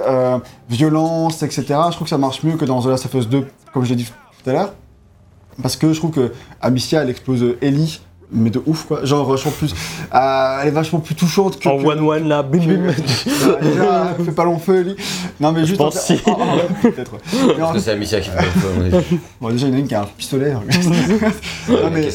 [0.69, 3.47] violence, etc., je trouve que ça marche mieux que dans The Last of Us 2,
[3.73, 4.73] comme je l'ai dit tout à l'heure.
[5.61, 6.31] Parce que je trouve que
[6.61, 8.01] Amicia, elle explose Ellie,
[8.31, 9.05] mais de ouf quoi.
[9.05, 9.73] Genre, vachement plus.
[10.15, 11.69] euh, elle est vachement plus touchante que.
[11.69, 12.79] En que- one-one là, bim bim.
[13.45, 14.95] Bah, déjà, fais pas long feu, Ellie.
[15.39, 15.77] Non, mais juste.
[15.77, 16.19] pense en- si.
[16.25, 17.13] en- en- Peut-être.
[17.13, 17.53] ouais.
[17.59, 19.17] Parce que c'est Amicia qui fait le feu.
[19.39, 20.51] Bon, déjà, il y en a une qui a un pistolet.
[20.51, 20.61] hein.
[21.69, 22.09] Non, mais...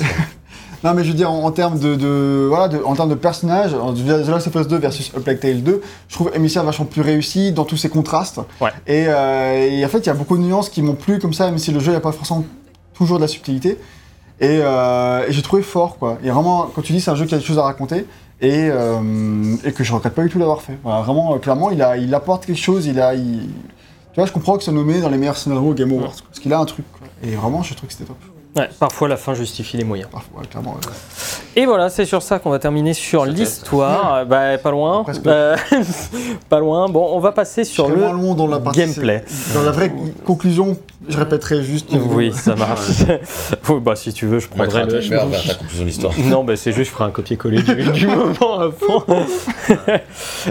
[0.84, 3.14] non, mais je veux dire, en, en termes de, de- voilà, de- en termes de
[3.14, 6.84] personnage, The Last of Us 2 versus A Plague Tale 2, je trouve Amicia vachement
[6.86, 8.40] plus réussie dans tous ses contrastes.
[8.60, 8.70] Ouais.
[8.88, 11.32] Et, euh, et en fait, il y a beaucoup de nuances qui m'ont plu comme
[11.32, 12.44] ça, même si le jeu n'a pas forcément
[12.98, 13.78] toujours de la subtilité.
[14.40, 16.18] Et, euh, et j'ai trouvé fort, quoi.
[16.22, 18.06] Et vraiment, quand tu dis c'est un jeu qui a des choses à raconter,
[18.40, 20.78] et, euh, et que je regrette pas du tout d'avoir fait.
[20.84, 23.14] Voilà, vraiment, euh, clairement, il, a, il apporte quelque chose, il a...
[23.14, 23.48] il-
[24.12, 26.52] Tu vois, je comprends que c'est nommé dans les meilleurs scénarios Game Awards, parce qu'il
[26.52, 27.08] a un truc, quoi.
[27.24, 28.16] Et vraiment, je trouve que c'était top.
[28.58, 30.08] Ouais, parfois la fin justifie les moyens.
[30.10, 30.72] Parfois, ouais, clairement.
[30.72, 30.80] ouais.
[31.56, 34.24] Et voilà, c'est sur ça qu'on va terminer sur l'histoire.
[34.28, 35.04] Bah, pas loin.
[35.26, 35.56] Euh,
[36.48, 36.88] pas loin.
[36.88, 37.96] Bon, on va passer sur le.
[37.96, 39.24] long dans la partie gameplay.
[39.54, 39.92] Dans la vraie
[40.24, 40.76] conclusion,
[41.08, 41.90] je répéterai juste.
[41.92, 42.80] Oui, ça marche.
[43.68, 45.00] Oui, bah, si tu veux, je prendrai le.
[45.46, 46.12] ta conclusion de l'histoire.
[46.24, 49.04] Non, bah, c'est juste, je ferai un copier-coller du, du moment à fond.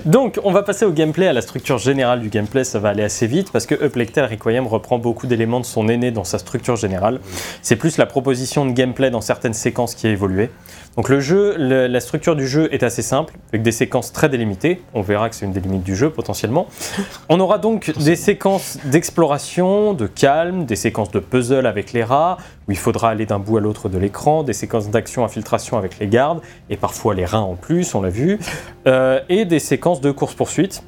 [0.05, 2.63] Donc, on va passer au gameplay, à la structure générale du gameplay.
[2.63, 6.11] Ça va aller assez vite parce que Uplectel Requiem reprend beaucoup d'éléments de son aîné
[6.11, 7.19] dans sa structure générale.
[7.61, 10.49] C'est plus la proposition de gameplay dans certaines séquences qui a évolué.
[10.95, 14.29] Donc, le jeu, le- la structure du jeu est assez simple, avec des séquences très
[14.29, 14.81] délimitées.
[14.95, 16.65] On verra que c'est une des limites du jeu potentiellement.
[17.29, 22.37] On aura donc des séquences d'exploration, de calme, des séquences de puzzle avec les rats,
[22.67, 25.99] où il faudra aller d'un bout à l'autre de l'écran, des séquences d'action infiltration avec
[25.99, 28.39] les gardes, et parfois les reins en plus, on l'a vu,
[28.87, 30.81] euh, et des séquences de course-poursuite.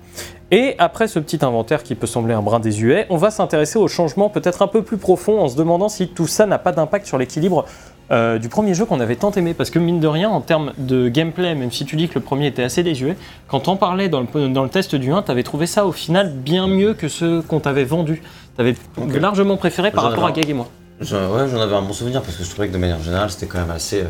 [0.52, 3.88] Et après ce petit inventaire qui peut sembler un brin désuet, on va s'intéresser aux
[3.88, 7.06] changements peut-être un peu plus profonds en se demandant si tout ça n'a pas d'impact
[7.06, 7.66] sur l'équilibre
[8.12, 9.54] euh, du premier jeu qu'on avait tant aimé.
[9.54, 12.22] Parce que mine de rien, en termes de gameplay, même si tu dis que le
[12.22, 13.16] premier était assez désuet,
[13.48, 15.92] quand on parlait dans le, dans le test du 1, tu avais trouvé ça au
[15.92, 18.24] final bien mieux que ce qu'on t'avait vendu.
[18.56, 19.14] Tu avais Ok.
[19.22, 20.32] largement préféré par rapport à.
[20.32, 20.68] Gag et moi.
[21.00, 23.46] Ouais, j'en avais un bon souvenir parce que je trouvais que de manière générale, c'était
[23.46, 24.02] quand même assez.
[24.02, 24.08] euh,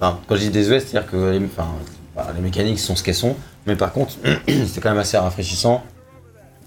[0.00, 1.66] Enfin, quand je dis désuet, c'est-à-dire que enfin,
[2.34, 3.36] les mécaniques sont ce qu'elles sont,
[3.66, 4.14] mais par contre,
[4.46, 5.82] c'était quand même assez rafraîchissant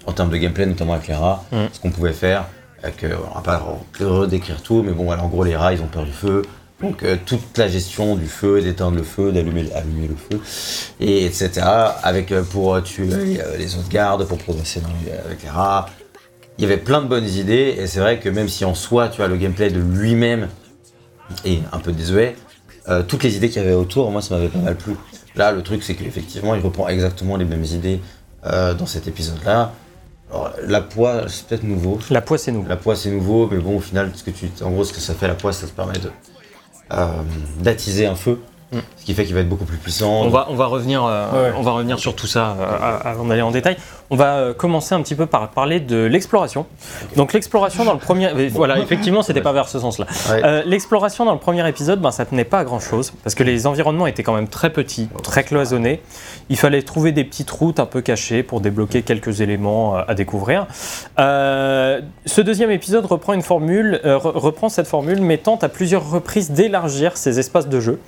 [0.06, 1.58] en termes de gameplay, notamment avec les rats, Mm.
[1.74, 2.46] ce qu'on pouvait faire.
[2.84, 3.58] Avec, euh, on va pas
[4.00, 6.44] re- redécrire tout, mais bon, voilà, en gros, les rats, ils ont peur du feu.
[6.82, 10.40] Donc, euh, toute la gestion du feu, d'éteindre le feu, d'allumer allumer le feu,
[11.00, 11.50] et etc.
[12.04, 13.10] Avec, euh, pour tuer
[13.42, 15.88] euh, les autres gardes, pour progresser dans les- avec les rats,
[16.58, 19.10] il y avait plein de bonnes idées et c'est vrai que même si en soi
[19.10, 20.48] tu vois le gameplay de lui-même
[21.44, 22.36] est un peu désuet,
[23.08, 24.94] toutes les idées qu'il y avait autour, moi ça m'avait pas mal plu.
[25.36, 28.02] Là le truc c'est qu'effectivement il reprend exactement les mêmes idées
[28.45, 29.74] euh, dans cet épisode-là.
[30.32, 31.99] Alors la poix c'est peut-être nouveau.
[32.10, 32.70] La poisse c'est nouveau.
[32.70, 34.99] La poix c'est nouveau, mais bon au final ce que tu, en gros ce que
[34.99, 36.10] ça fait la poix ça te permet de
[36.94, 37.07] euh,
[37.62, 38.40] d'attiser un feu,
[38.72, 38.78] Mm.
[38.98, 40.22] ce qui fait qu'il va être beaucoup plus puissant.
[40.24, 41.54] On va, on va revenir, euh, Ouais.
[41.58, 43.78] on va revenir sur tout ça euh, à- avant d'aller en détail.
[44.10, 46.66] On va euh, commencer un petit peu par parler de l'exploration.
[47.16, 50.06] Donc l'exploration dans le premier, euh, voilà, effectivement, c'était pas vers ce sens-là.
[50.32, 50.42] Ouais.
[50.44, 53.44] Euh, l'exploration dans le premier épisode, ben, ça tenait pas à grand chose parce que
[53.44, 56.02] les environnements étaient quand même très petits, très cloisonnés.
[56.50, 60.14] Il fallait trouver des petites routes un peu cachées pour débloquer quelques éléments euh, à
[60.16, 60.66] découvrir.
[61.20, 65.70] Euh, ce deuxième épisode reprend une formule, euh, re- reprend cette formule, mais tente à
[65.70, 68.00] plusieurs reprises d'élargir ces espaces de jeu.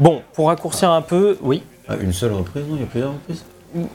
[0.00, 1.62] Bon, pour raccourcir un peu, oui.
[1.88, 3.44] Ah, une seule reprise, non Il y a plusieurs reprises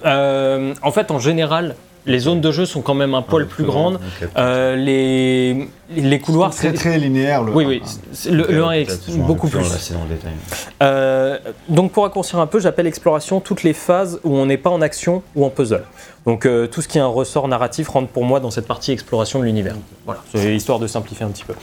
[0.06, 1.76] Euh, en fait, en général,
[2.06, 4.00] les zones de jeu sont quand même un poil plus grandes.
[4.38, 7.44] Euh, les, les couloirs, très c'est- très linéaire.
[7.44, 7.82] Le Oui, oui.
[8.12, 9.60] c'est- Le, le 1 est beaucoup plus.
[10.10, 10.32] détail.
[10.82, 11.38] Euh,
[11.70, 14.82] donc pour raccourcir un peu, j'appelle exploration toutes les phases où on n'est pas en
[14.82, 15.84] action ou en puzzle.
[16.26, 18.92] Donc euh, tout ce qui est un ressort narratif rentre pour moi dans cette partie
[18.92, 19.76] exploration de l'univers.
[20.06, 21.54] Voilà, c'est histoire de simplifier un petit peu.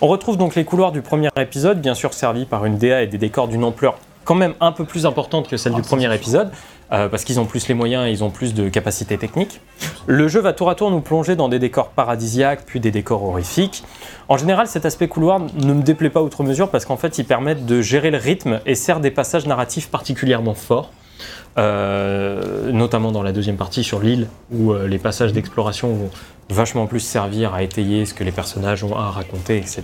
[0.00, 3.06] On retrouve donc les couloirs du premier épisode, bien sûr servis par une DA et
[3.06, 6.50] des décors d'une ampleur quand même un peu plus importante que celle du premier épisode,
[6.92, 9.60] euh, parce qu'ils ont plus les moyens et ils ont plus de capacités techniques.
[10.06, 13.22] Le jeu va tour à tour nous plonger dans des décors paradisiaques, puis des décors
[13.24, 13.84] horrifiques.
[14.28, 17.24] En général, cet aspect couloir ne me déplaît pas outre mesure parce qu'en fait, ils
[17.24, 20.90] permettent de gérer le rythme et sert des passages narratifs particulièrement forts.
[21.56, 26.10] Euh, notamment dans la deuxième partie sur l'île, où euh, les passages d'exploration vont
[26.50, 29.82] vachement plus servir à étayer ce que les personnages ont à raconter, etc.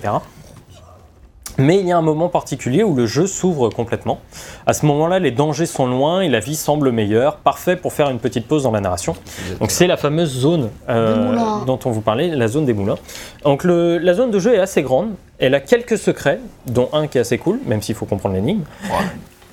[1.59, 4.18] Mais il y a un moment particulier où le jeu s'ouvre complètement.
[4.66, 8.10] À ce moment-là, les dangers sont loin et la vie semble meilleure, parfait pour faire
[8.10, 9.14] une petite pause dans la narration.
[9.60, 11.36] Donc c'est la fameuse zone euh,
[11.66, 12.98] dont on vous parlait, la zone des moulins.
[13.44, 17.06] Donc le- la zone de jeu est assez grande, elle a quelques secrets, dont un
[17.06, 18.62] qui est assez cool, même s'il faut comprendre l'énigme.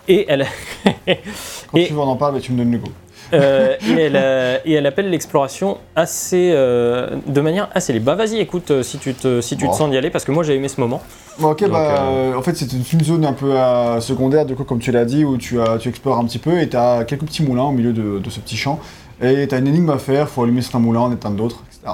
[0.08, 0.48] Et elle,
[1.06, 2.88] Quand Et- tu veux on en parle, mais tu me donnes le go.
[3.34, 8.06] Euh, et, elle, euh, et elle appelle l'exploration assez, euh, de manière assez libre.
[8.08, 9.74] Bah vas-y, écoute, si tu te, si tu te Bon.
[9.74, 11.02] sens d'y aller, parce que moi j'ai aimé ce moment.
[11.40, 12.04] Bon, ok, Donc, bah,
[12.36, 15.24] en fait, c'est une, zone un peu euh, secondaire, du coup, comme tu l'as dit,
[15.24, 17.72] où tu, as, tu explores un petit peu et tu as quelques petits moulins au
[17.72, 18.80] milieu de, de ce petit champ.
[19.22, 21.64] Et tu as une énigme à faire, il faut allumer certains moulins, en éteindre d'autres,
[21.68, 21.94] etc.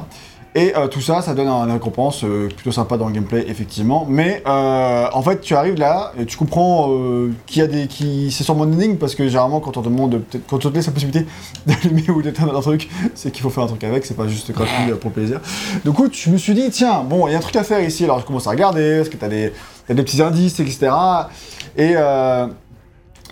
[0.57, 3.45] Et euh, tout ça, ça donne un, une récompense euh, plutôt sympa dans le gameplay,
[3.47, 4.07] effectivement.
[4.09, 6.89] Mais euh, en fait, tu arrives là et tu comprends
[7.45, 7.85] qu'il y a des.
[7.85, 8.31] Qui...
[8.31, 10.75] C'est sûrement une énigme parce que généralement, quand on te demande, peut-être- quand on te
[10.75, 11.27] laisse la possibilité
[11.67, 14.51] d'allumer ou d'éteindre un truc, c'est qu'il faut faire un truc avec, c'est pas juste
[14.51, 15.41] gratuit pour plaisir.
[15.85, 17.81] Du coup, je me suis dit, tiens, bon, il y a un truc à faire
[17.81, 18.05] ici.
[18.05, 19.53] Alors, je commence à regarder, parce que t'as des,
[19.87, 20.89] t'as des petits indices, etc.
[21.77, 21.95] Et.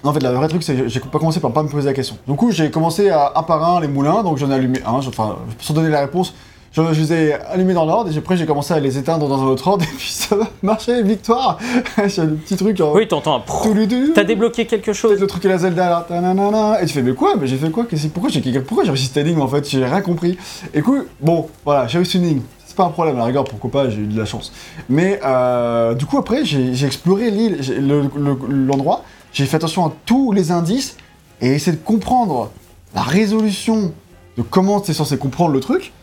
[0.04, 1.94] En fait, le vrai truc, c'est que j'ai pas commencé par pas me poser la
[1.94, 2.16] question.
[2.28, 4.92] Du coup, j'ai commencé à un par un les moulins, donc j'en ai allumé un.
[4.92, 6.36] Enfin, sans donner la réponse,
[6.76, 9.42] je, je les ai allumés dans l'ordre et après j'ai commencé à les éteindre dans
[9.42, 11.58] un autre ordre et puis ça va marcher, victoire
[12.08, 12.94] J'ai le petit truc en...
[12.94, 13.40] Oui, t'entends un.
[13.42, 14.12] Touloudou.
[14.14, 15.20] T'as débloqué quelque chose.
[15.20, 17.36] le truc et la Zelda là, tananana, et tu fais mais quoi?
[17.40, 17.86] Mais j'ai fait quoi?
[17.86, 19.68] Qu'est-ce- Pourquoi j'ai pourquoi j'ai réussi cette énigme en fait?
[19.70, 20.38] J'ai rien compris.
[20.74, 22.42] Et coup, bon, voilà, j'ai réussi une énigme.
[22.66, 24.52] C'est pas un problème, à la rigueur, pourquoi pas, j'ai eu de la chance.
[24.90, 29.86] Mais euh, du coup après, j'ai exploré l'île, j'ai- le- le- l'endroit, j'ai fait attention
[29.86, 30.98] à tous les indices
[31.42, 32.52] et essayé de comprendre
[32.94, 33.94] la résolution
[34.38, 35.94] de comment t'es censé comprendre le truc,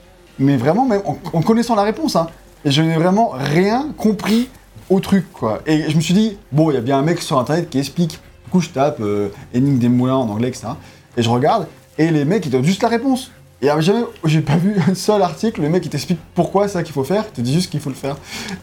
[0.42, 2.16] mais vraiment même en, connaissant la réponse.
[2.16, 2.28] Hein.
[2.64, 4.48] Je n'ai vraiment rien compris
[4.90, 5.26] au truc.
[5.66, 7.78] Et je me suis dit, bon, il y a bien un mec sur internet qui
[7.78, 8.20] explique.
[8.44, 10.68] Du coup, je tape euh, énigme des moulins en anglais, etc.
[11.16, 11.66] Et je regarde,
[11.98, 13.30] et les mecs, ils donnent juste la réponse.
[13.62, 16.82] Et jamais, j'ai pas vu un seul article, le mec, il t'explique pourquoi c'est ça
[16.82, 18.16] qu'il faut faire, il te dit juste qu'il faut le faire.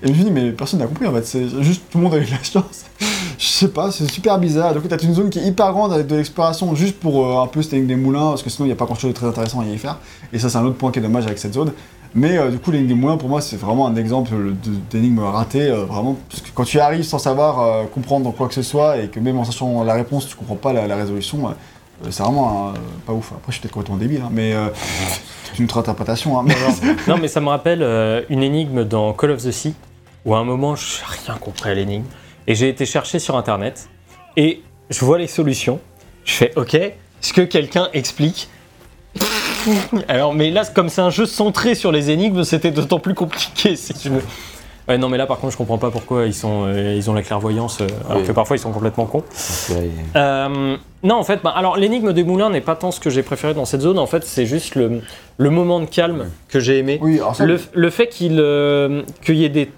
[0.03, 2.15] Et je me dit, mais personne n'a compris, en fait, c'est juste tout le monde
[2.15, 2.83] a eu de la chance.
[3.39, 4.73] je sais pas, c'est super bizarre.
[4.73, 7.41] Du coup, t'as une zone qui est hyper grande avec de l'exploration juste pour euh,
[7.41, 9.15] un peu énigme des moulins, parce que sinon, il n'y a pas grand chose de
[9.15, 9.99] très intéressant à y faire.
[10.33, 11.71] Et ça, c'est un autre point qui est dommage avec cette zone.
[12.13, 14.33] Mais euh, du coup, l'énigme des moulins, pour moi, c'est vraiment un exemple
[14.91, 15.69] d'énigme ratée.
[15.71, 19.07] euh, vraiment, parce que quand tu arrives sans savoir comprendre quoi que ce soit, et
[19.07, 21.55] que même en sachant la réponse, tu comprends pas la, résolution,
[22.09, 22.73] c'est vraiment un-
[23.05, 23.31] pas ouf.
[23.31, 24.67] Après, je suis peut-être complètement débile, hein, mais euh,
[25.45, 26.39] c'est une autre interprétation.
[26.39, 26.45] Hein,
[27.07, 29.73] Non, mais ça me rappelle euh, une énigme dans Call of the Sea,
[30.25, 32.05] où à un moment, je n'ai rien compris à l'énigme.
[32.47, 33.89] Et j'ai été chercher sur Internet,
[34.37, 35.79] et je vois les solutions.
[36.25, 38.49] Je fais, ok, est-ce que quelqu'un explique?
[40.07, 43.75] Alors, mais là, comme c'est un jeu centré sur les énigmes, c'était d'autant plus compliqué,
[43.75, 44.23] si tu veux.
[44.89, 47.13] Ouais, non, mais là, par contre, je comprends pas pourquoi ils, sont, euh, ils ont
[47.13, 48.27] la clairvoyance, euh, alors Oui.
[48.27, 49.23] que parfois ils sont complètement cons.
[50.15, 53.21] Euh, non, en fait, bah, alors l'énigme des moulins n'est pas tant ce que j'ai
[53.21, 53.99] préféré dans cette zone.
[53.99, 55.01] En fait, c'est juste le,
[55.37, 56.97] le moment de calme que j'ai aimé.
[57.03, 59.69] oui, Le, le fait qu'il euh, qu'il y ait des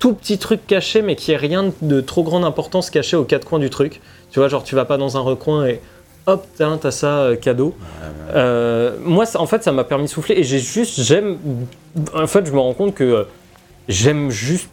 [0.00, 3.24] tout petits trucs cachés, mais qu'il n'y ait rien de trop grande importance caché aux
[3.24, 4.00] quatre coins du truc.
[4.32, 5.80] Tu vois, genre, tu vas pas dans un recoin et
[6.26, 7.74] hop, t'as t'as ça euh, cadeau.
[8.34, 11.38] Euh, moi, ça- en fait, ça m'a permis de souffler et j'ai juste, j'aime.
[12.14, 13.24] En fait, je me rends compte que euh,
[13.88, 14.68] j'aime juste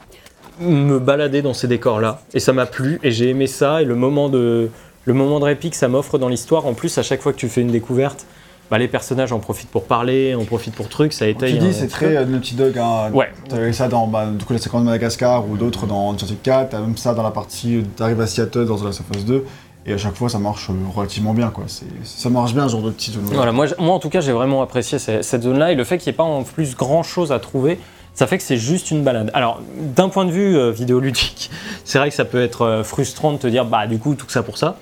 [0.60, 3.95] me balader dans ces décors-là et ça m'a plu et j'ai aimé ça et le
[3.95, 4.69] moment de
[5.06, 6.65] le moment de répit que ça m'offre dans l'histoire.
[6.65, 8.26] En plus, à chaque fois que tu fais une découverte,
[8.72, 11.11] bah, les personnages en profitent pour parler, en profitent pour trucs.
[11.11, 11.57] Ça tu étaye.
[11.57, 12.77] dis, un c'est très euh, Naughty Dog.
[12.77, 13.30] Hein, Ouais.
[13.49, 16.69] T'avais ça dans bah, du coup, la séquence de Madagascar ou d'autres dans Uncharted 4,
[16.69, 19.26] t'as même ça dans la partie où t'arrives à Seattle dans The Last of Us
[19.26, 19.44] 2,
[19.88, 21.65] et à chaque fois ça marche euh, relativement bien quoi.
[22.06, 23.19] Ça marche bien ce genre de petit jeu.
[23.23, 25.98] Voilà, moi, moi en tout cas j'ai vraiment apprécié ce- cette zone-là et le fait
[25.98, 27.77] qu'il n'y ait pas en plus grand chose à trouver,
[28.15, 29.31] ça fait que c'est juste une balade.
[29.34, 31.49] Alors d'un point de vue euh, vidéoludique,
[31.85, 34.30] c'est vrai que ça peut être euh, frustrant de te dire bah du coup tout
[34.30, 34.77] ça pour ça.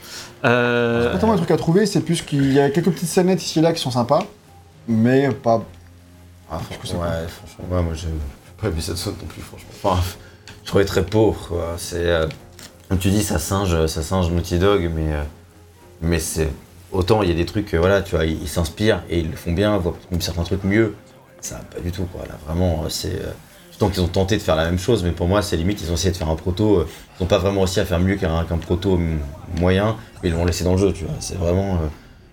[0.46, 3.42] Euh, Pas tellement un truc à trouver, c'est plus qu'il y a quelques petites scénettes
[3.44, 4.24] ici et là qui sont sympas,
[4.88, 5.64] mais pas.
[6.52, 8.08] Ah, c'est franchement, ouais, franchement, ouais, moi j'ai
[8.60, 9.70] pas aimé cette zone non plus, franchement.
[9.84, 10.02] Enfin,
[10.64, 11.76] je trouvais très pauvre, quoi.
[11.78, 12.06] C'est.
[12.06, 12.28] euh,
[12.90, 15.14] comme tu dis, ça singe, ça singe Naughty Dog, mais.
[15.14, 15.24] euh,
[16.02, 16.50] mais c'est.
[16.92, 19.30] Autant il y a des trucs, euh, voilà, tu vois, ils ils s'inspirent et ils
[19.32, 20.94] le font bien, voient certains trucs mieux.
[21.42, 22.22] Ça va pas du tout, quoi.
[22.28, 23.16] Là, vraiment, euh, c'est.
[23.16, 23.32] euh,
[23.80, 25.90] Tant qu'ils ont tenté de faire la même chose, mais pour moi, c'est limite, ils
[25.90, 26.78] ont essayé de faire un proto.
[26.82, 26.88] euh,
[27.20, 29.18] Ils n'ont pas vraiment réussi à faire mieux qu'un proto mm,
[29.60, 31.16] moyen, mais ils l'ont laissé dans le jeu, tu vois.
[31.20, 31.80] C'est vraiment.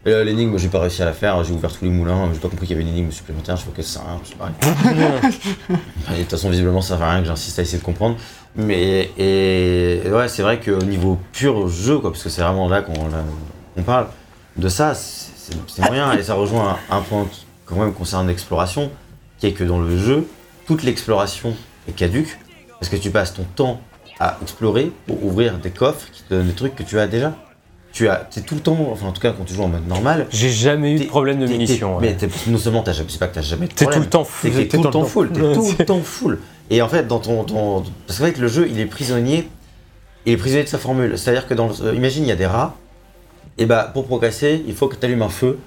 [0.07, 2.49] euh, l'énigme, j'ai pas réussi à la faire, j'ai ouvert tous les moulins, j'ai pas
[2.49, 4.29] compris qu'il y avait une énigme supplémentaire, je fais que ça sert à rien, je
[4.29, 6.13] sais pas.
[6.13, 8.17] Et de toute façon, visiblement, ça sert à rien que j'insiste à essayer de comprendre.
[8.55, 12.69] Mais et, et ouais, c'est vrai qu'au niveau pur jeu, quoi, parce que c'est vraiment
[12.69, 14.09] là qu'on parle
[14.57, 16.13] de ça, c'est moyen.
[16.13, 18.91] Et ça rejoint un, un point qui, quand même concernant l'exploration,
[19.39, 20.27] qui est que dans le jeu,
[20.67, 21.55] toute l'exploration
[21.89, 22.39] est caduque,
[22.81, 23.81] parce que tu passes ton temps
[24.21, 27.35] à explorer pour ouvrir des coffres qui te donnent des trucs que tu as déjà.
[27.93, 29.87] Tu as, c'est tout le temps, enfin en tout cas quand tu joues en mode
[29.89, 31.99] normal, J'ai jamais eu de T'es- problème de T'es- munitions.
[32.01, 32.15] t'es- ouais.
[32.21, 34.01] Mais t'es- non seulement t'as jamais, c'est pas que t'as jamais de T'es problème.
[34.01, 34.51] tout le temps full.
[34.53, 35.33] T'es tout le temps full.
[35.33, 36.39] T'es tout le temps full.
[36.71, 39.49] Et en fait, dans ton, ton- parce qu'en fait, le jeu, il est prisonnier.
[40.27, 41.17] Il est prisonnier de sa formule.
[41.17, 42.77] C'est-à-dire que dans, le- euh, imagine, il y a des rats.
[43.57, 45.59] Et bah, pour progresser, il faut que tu allumes un feu.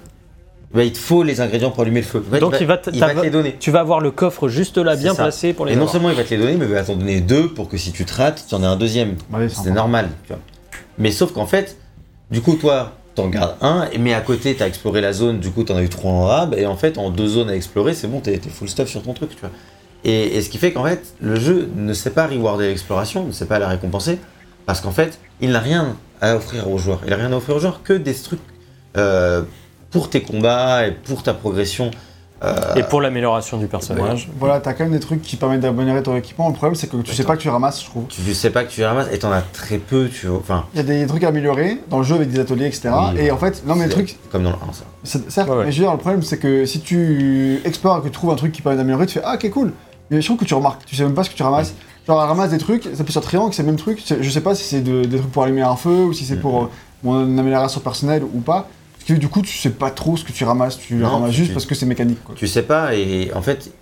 [0.74, 2.24] Bah, il te faut les ingrédients pour allumer le feu.
[2.26, 3.56] En fait, Donc il va, te- il va t'as- te les donner.
[3.60, 5.24] Tu vas avoir le coffre juste là, bien ça.
[5.24, 5.92] placé pour les Et non avoir.
[5.92, 7.92] seulement il va te les donner, mais il va t'en donner deux pour que si
[7.92, 9.16] tu te rates, tu en aies un deuxième.
[9.32, 10.38] Ouais, C'est normal, tu vois.
[10.98, 11.76] Mais sauf qu'en fait,
[12.30, 15.62] du coup, toi, t'en gardes un, mais à côté, t'as exploré la zone, du coup,
[15.64, 18.08] t'en as eu trois en rab, et en fait, en deux zones à explorer, c'est
[18.08, 19.50] bon, t'es t'es full stuff sur ton truc, tu vois.
[20.04, 23.32] Et, et ce qui fait qu'en fait, le jeu ne sait pas rewarder l'exploration, ne
[23.32, 24.18] sait pas la récompenser,
[24.64, 27.00] parce qu'en fait, il n'a rien à offrir aux joueurs.
[27.04, 28.40] Il n'a rien à offrir aux joueurs que des trucs
[28.96, 29.42] euh,
[29.92, 31.90] pour tes combats et pour ta progression.
[32.44, 34.28] Euh, Et pour l'amélioration du personnage.
[34.36, 36.48] Voilà, t'as quand même des trucs qui permettent d'améliorer ton équipement.
[36.48, 38.06] Le problème, c'est que tu sais pas que tu ramasses, je trouve.
[38.08, 40.38] tu ne sais pas que tu les ramasses, et t'en as très peu, tu vois.
[40.38, 42.90] Enfin, Il y a des trucs à améliorer dans le jeu avec des ateliers, etc.
[43.14, 44.72] Oui, et en fait, non mais le c'est truc, Comme dans le 1,
[45.04, 45.18] ça.
[45.28, 45.64] certes, Ouais, ouais.
[45.66, 48.30] mais je veux dire, le problème c'est que si tu explores et que tu trouves
[48.32, 49.72] un truc qui permet d'améliorer, tu fais ah ok cool.
[50.10, 51.74] Mais je trouve que tu remarques, tu sais même pas ce que tu ramasses.
[52.08, 54.02] Genre elle ramasse des trucs, ça peut sur triangle, c'est le même truc.
[54.20, 56.40] Je sais pas si c'est de- des trucs pour allumer un feu ou si c'est
[56.40, 56.70] pour euh,
[57.04, 58.66] mon amélioration personnelle ou pas.
[59.04, 61.32] Parce que du coup, tu sais pas trop ce que tu ramasses, tu le ramasses
[61.32, 62.34] juste parce que c'est mécanique quoi.
[62.36, 63.72] Tu sais pas, et en fait,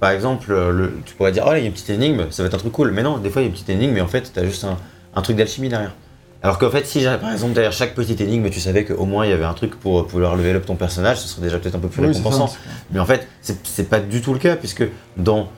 [0.00, 2.42] par exemple, le, tu pourrais dire, oh là, il y a une petite énigme, ça
[2.42, 2.90] va être un truc cool.
[2.92, 4.64] Mais non, des fois, il y a une petite énigme, mais en fait, t'as juste
[4.64, 4.78] un,
[5.14, 5.94] un truc d'alchimie derrière.
[6.42, 9.30] Alors qu'en fait, si par exemple derrière chaque petite énigme, tu savais qu'au moins il
[9.30, 11.80] y avait un truc pour pouvoir lever up ton personnage, ce serait déjà peut-être un
[11.80, 12.46] peu plus Oui, récompensant.
[12.46, 12.56] ça.
[12.92, 14.84] Mais en fait, c'est pas du tout le cas, puisque
[15.18, 15.50] dans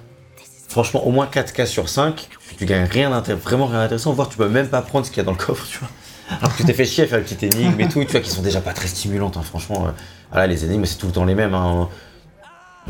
[0.68, 2.28] franchement au moins 4 cas sur 5,
[2.58, 5.20] tu gagnes rien vraiment rien d'intéressant, voire tu peux même pas prendre ce qu'il y
[5.20, 5.88] a dans le coffre, tu vois.
[6.30, 8.20] Alors que tu t'es fait chier à faire une petite énigme et tout, tu vois,
[8.20, 9.86] qui sont déjà pas très stimulantes, hein, franchement.
[9.86, 9.90] euh,
[10.30, 11.54] voilà, les énigmes, c'est tout le temps les mêmes.
[11.54, 11.88] Hein.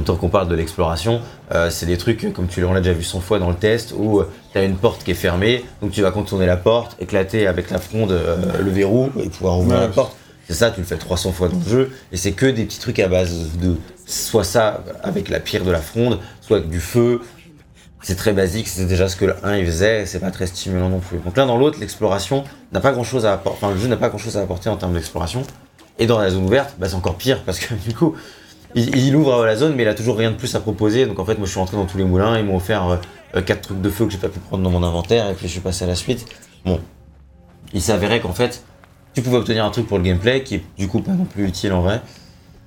[0.06, 1.20] Tant qu'on parle de l'exploration,
[1.52, 3.92] euh, c'est des trucs, euh, comme tu l'as déjà vu 100 fois dans le test,
[3.94, 4.22] où
[4.52, 7.70] tu as une porte qui est fermée, donc tu vas contourner la porte, éclater avec
[7.70, 9.82] la fronde euh, le verrou et pouvoir ouvrir Ouais.
[9.82, 10.16] la porte.
[10.48, 12.78] C'est ça, tu le fais 300 fois dans le jeu, et c'est que des petits
[12.80, 13.76] trucs à base de
[14.06, 17.20] soit ça avec la pierre de la fronde, soit avec du feu.
[18.02, 20.88] C'est très basique, c'est déjà ce que le 1 il faisait, c'est pas très stimulant
[20.88, 21.18] non plus.
[21.18, 22.42] Donc l'un dans l'autre, l'exploration
[22.72, 24.68] n'a pas grand chose à apporter, enfin le jeu n'a pas grand chose à apporter
[24.68, 25.42] en termes d'exploration.
[25.98, 28.14] Et dans la zone ouverte, bah, c'est encore pire parce que du coup,
[28.74, 31.06] il, ouvre la zone, mais il a toujours rien de plus à proposer.
[31.06, 32.98] Donc en fait, moi je suis rentré dans tous les moulins, ils m'ont offert
[33.34, 35.52] 4 trucs de feu que j'ai pas pu prendre dans mon inventaire, et puis je
[35.52, 36.26] suis passé à la suite.
[36.64, 36.80] Bon,
[37.72, 38.64] il s'avérait qu'en fait,
[39.14, 41.46] tu pouvais obtenir un truc pour le gameplay qui est du coup pas non plus
[41.46, 42.00] utile en vrai.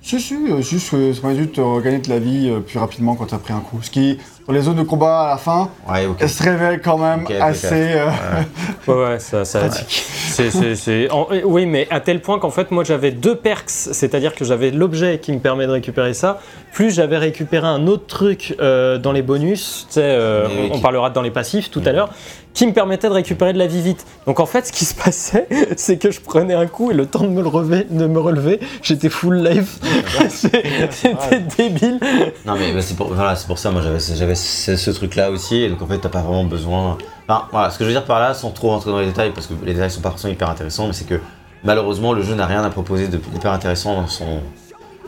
[0.02, 3.16] Si, si, euh, juste que ça permet de regagner de la vie euh, plus rapidement
[3.16, 3.82] quand t'as pris un coup.
[3.82, 7.24] Ce qui, dans les zones de combat à la fin, Ouais, se révèle quand même
[7.40, 7.66] assez.
[7.72, 8.10] euh,
[8.86, 9.42] Ouais, ouais, ça,
[11.10, 14.70] en- Oui, mais à tel point qu'en fait, moi, j'avais deux perks, c'est-à-dire que j'avais
[14.70, 16.40] l'objet qui me permet de récupérer ça,
[16.72, 21.30] plus j'avais récupéré un autre truc euh, dans les bonus, euh, on, parlera dans les
[21.30, 22.10] passifs tout à l'heure,
[22.54, 24.06] qui me permettait de récupérer de la vie vite.
[24.26, 25.46] Donc en fait, ce qui se passait,
[25.76, 28.18] c'est que je prenais un coup et le temps de me, le relever, de me
[28.20, 29.78] relever, j'étais full life.
[30.28, 31.98] C'était débile.
[32.44, 35.68] Non mais bah, c'est pour, voilà, c'est pour ça, moi j'avais, ce, truc-là aussi, et
[35.68, 36.98] donc en fait t'as pas vraiment besoin...
[37.28, 39.32] Enfin voilà, ce que je veux dire par là, sans trop rentrer dans les détails,
[39.32, 41.20] parce que les détails sont forcément hyper intéressants, mais c'est que
[41.64, 44.40] malheureusement le jeu n'a rien à proposer d'hyper intéressant dans son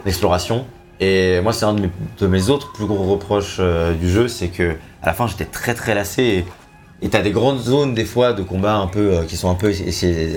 [0.07, 0.67] exploration.
[1.01, 4.77] Et moi c'est un de mes, autres plus gros reproches euh, du jeu, c'est que
[5.03, 6.45] à la fin j'étais très très lassé,
[7.01, 9.55] et t'as des grandes zones des fois de combat un peu, euh, qui sont un
[9.55, 9.73] peu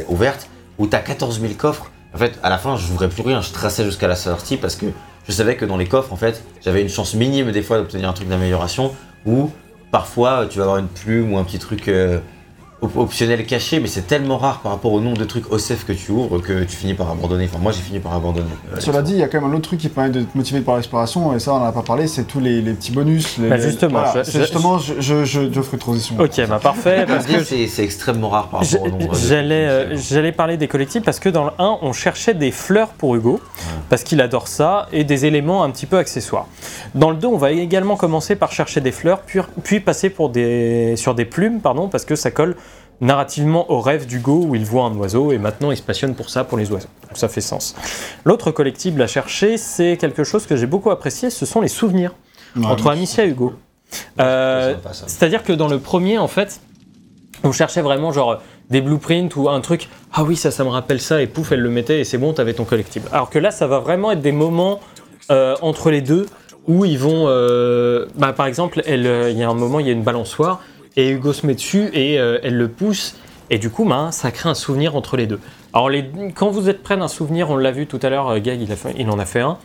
[0.07, 0.47] ouvertes,
[0.77, 1.91] où t'as 14 000 coffres.
[2.13, 4.75] En fait, à la fin, je n'ouvrais plus rien, je traçais jusqu'à la sortie parce
[4.75, 4.87] que
[5.27, 8.09] je savais que dans les coffres, en fait, j'avais une chance minime des fois d'obtenir
[8.09, 8.93] un truc d'amélioration
[9.25, 9.51] ou
[9.91, 12.19] parfois tu vas avoir une plume ou un petit truc euh,
[12.81, 16.11] optionnel caché, mais c'est tellement rare par rapport au nombre de trucs OSEF que tu
[16.11, 17.45] ouvres que tu finis par abandonner.
[17.45, 18.47] Enfin, moi j'ai fini par abandonner.
[18.73, 20.35] euh, Cela dit, il y a quand même un autre truc qui permet de te
[20.37, 22.91] motiver par l'exploration, et ça on en a pas parlé, c'est tous les, les petits
[22.91, 23.37] bonus.
[23.37, 26.15] les- Bah, les- justement, voilà, je- justement, je, je, je, je ferai transition.
[26.19, 29.85] Ok, bah parfait, parce que c'est c'est extrêmement rare par rapport au nombre J'allais euh,
[29.95, 29.99] trucs.
[30.09, 33.39] j'allais parler des collectibles parce que dans le 1, on cherchait des fleurs pour Hugo,
[33.89, 36.47] parce qu'il adore ça, et des éléments un petit peu accessoires.
[36.95, 40.29] Dans le 2, on va également commencer par chercher des fleurs, puis, puis passer pour
[40.29, 42.55] des, sur des plumes, pardon, parce que ça colle
[43.01, 46.29] narrativement au rêve d'Hugo où il voit un oiseau, et maintenant il se passionne pour
[46.29, 46.87] ça, pour les oiseaux.
[47.07, 47.75] Donc ça fait sens.
[48.23, 52.13] L'autre collectible à chercher, c'est quelque chose que j'ai beaucoup apprécié, ce sont les souvenirs
[52.55, 53.53] Ouais, entre Amicia et Hugo.
[54.19, 54.75] Euh,
[55.07, 56.59] c'est-à-dire que dans le premier, en fait,
[57.43, 59.89] on cherchait vraiment genre des blueprints ou un truc.
[60.13, 62.33] Ah oui, ça, ça me rappelle ça, et pouf, elle le mettait, et c'est bon,
[62.33, 63.07] t'avais ton collectible.
[63.13, 64.79] Alors que là, ça va vraiment être des moments
[65.31, 66.25] euh, entre les deux
[66.67, 67.25] où ils vont.
[67.27, 70.61] euh, bah, par exemple, il y a un moment, il y a une balançoire,
[70.95, 73.15] et Hugo se met dessus, et euh, elle le pousse,
[73.49, 75.39] et du coup, bah, ça crée un souvenir entre les deux.
[75.73, 78.39] Alors, les, quand vous êtes près d'un souvenir, on l'a vu tout à l'heure, euh,
[78.39, 79.57] Gag, il, a fait- il en a fait un.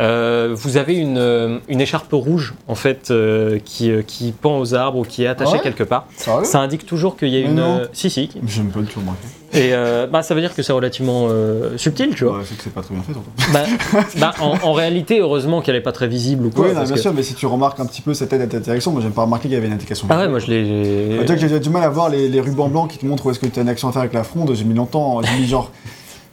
[0.00, 4.58] Euh, vous avez une, euh, une écharpe rouge, en fait, euh, qui, euh, qui pend
[4.58, 6.06] aux arbres ou qui est attachée Ah ouais quelque part.
[6.16, 7.54] Sérieux Ça indique toujours qu'il y a Mais une.
[7.56, 7.82] non.
[7.92, 8.30] si, si.
[8.46, 9.26] J'aime pas du tout remarquer.
[9.54, 9.72] Et
[10.10, 11.28] bah, ça veut dire que c'est relativement
[11.76, 12.38] subtil, tu vois.
[12.38, 13.12] Ouais, c'est que c'est pas très bien fait.
[13.52, 13.64] Bah,
[14.18, 16.68] bah, en, en réalité, heureusement qu'elle est pas très visible ou quoi.
[16.68, 18.46] Oui, non, bien que- sûr, mais si tu remarques un petit peu cette aide à
[18.46, 20.06] ta direction, moi j'aime pas remarqué qu'il y avait une indication.
[20.08, 21.18] Ah ouais, moi je l'ai.
[21.26, 23.38] Bah, j'ai du mal à voir les, les rubans blancs qui te montrent où est-ce
[23.38, 25.46] que tu as une action à faire avec la fronde, j'ai mis longtemps, j'ai mis
[25.46, 25.70] genre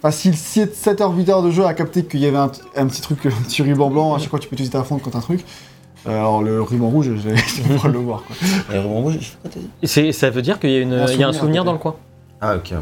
[0.02, 3.00] facile 7 heures, 8 heures de jeu à capter qu'il y avait un, un petit
[3.02, 5.20] truc, un petit ruban blanc, à chaque fois tu peux utiliser ta fronde contre un
[5.20, 5.44] truc.
[6.06, 8.34] Euh, Alors le ruban rouge, j'ai j'ai pas le voir quoi.
[8.74, 10.80] Et Roman Rouge, je sais pas, t'as dit C'est- Ça veut dire qu'il y a,
[10.80, 11.94] une, Un il y a un souvenir, dans le coin.
[12.42, 12.72] Ah ok,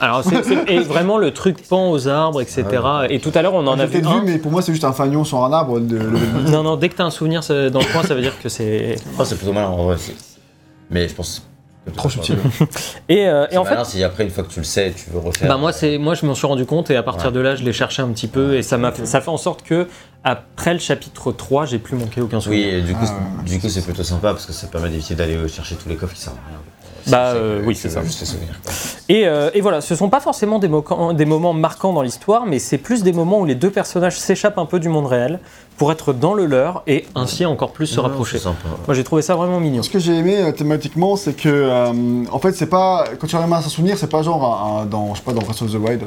[0.00, 0.24] alors,
[0.66, 2.64] et vraiment, le truc pend aux arbres, etc.
[2.82, 3.14] Ah ouais.
[3.14, 4.18] Et tout à l'heure, on en a J'ai vu peut-être un.
[4.18, 5.98] vu, mais pour moi c'est juste un fagnon sur un arbre de
[6.50, 8.96] Non, non, dès que t'as un souvenir dans le coin, ça veut dire que c'est.
[9.16, 9.96] oh, c'est plutôt malin en vrai.
[10.90, 11.46] Mais je pense.
[11.96, 12.36] Trop subtil.
[13.08, 15.10] Et, euh, et C'est en fait, si après une fois que tu le sais, tu
[15.10, 15.48] veux refaire.
[15.48, 17.32] Bah moi c'est moi je m'en suis rendu compte et à partir Ouais.
[17.32, 19.36] de là je l'ai cherché un petit peu et ça m'a fait- ça fait en
[19.36, 19.86] sorte que
[20.24, 22.74] après le chapitre 3 j'ai plus manqué aucun Oui, souvenir.
[22.74, 23.14] et du coup, Ah,
[23.46, 25.96] c'est- du coup, c'est plutôt sympa parce que ça permet d'éviter d'aller chercher tous les
[25.96, 26.58] coffres qui servent à rien.
[27.08, 28.00] Bah, euh, oui, c'est ça.
[29.08, 32.46] Et, euh, et voilà, ce sont pas forcément des, mo- des moments marquants dans l'histoire,
[32.46, 35.40] mais c'est plus des moments où les deux personnages s'échappent un peu du monde réel
[35.76, 38.38] pour être dans le leur et ainsi encore plus se rapprocher.
[38.38, 38.68] C'est sympa.
[38.86, 39.82] Moi j'ai trouvé ça vraiment mignon.
[39.82, 43.36] Ce que j'ai aimé euh, thématiquement, c'est que euh, en fait c'est pas quand tu
[43.36, 45.70] regardes un souvenir, c'est pas genre un- un- dans je sais pas dans Breath of
[45.72, 46.02] the Wild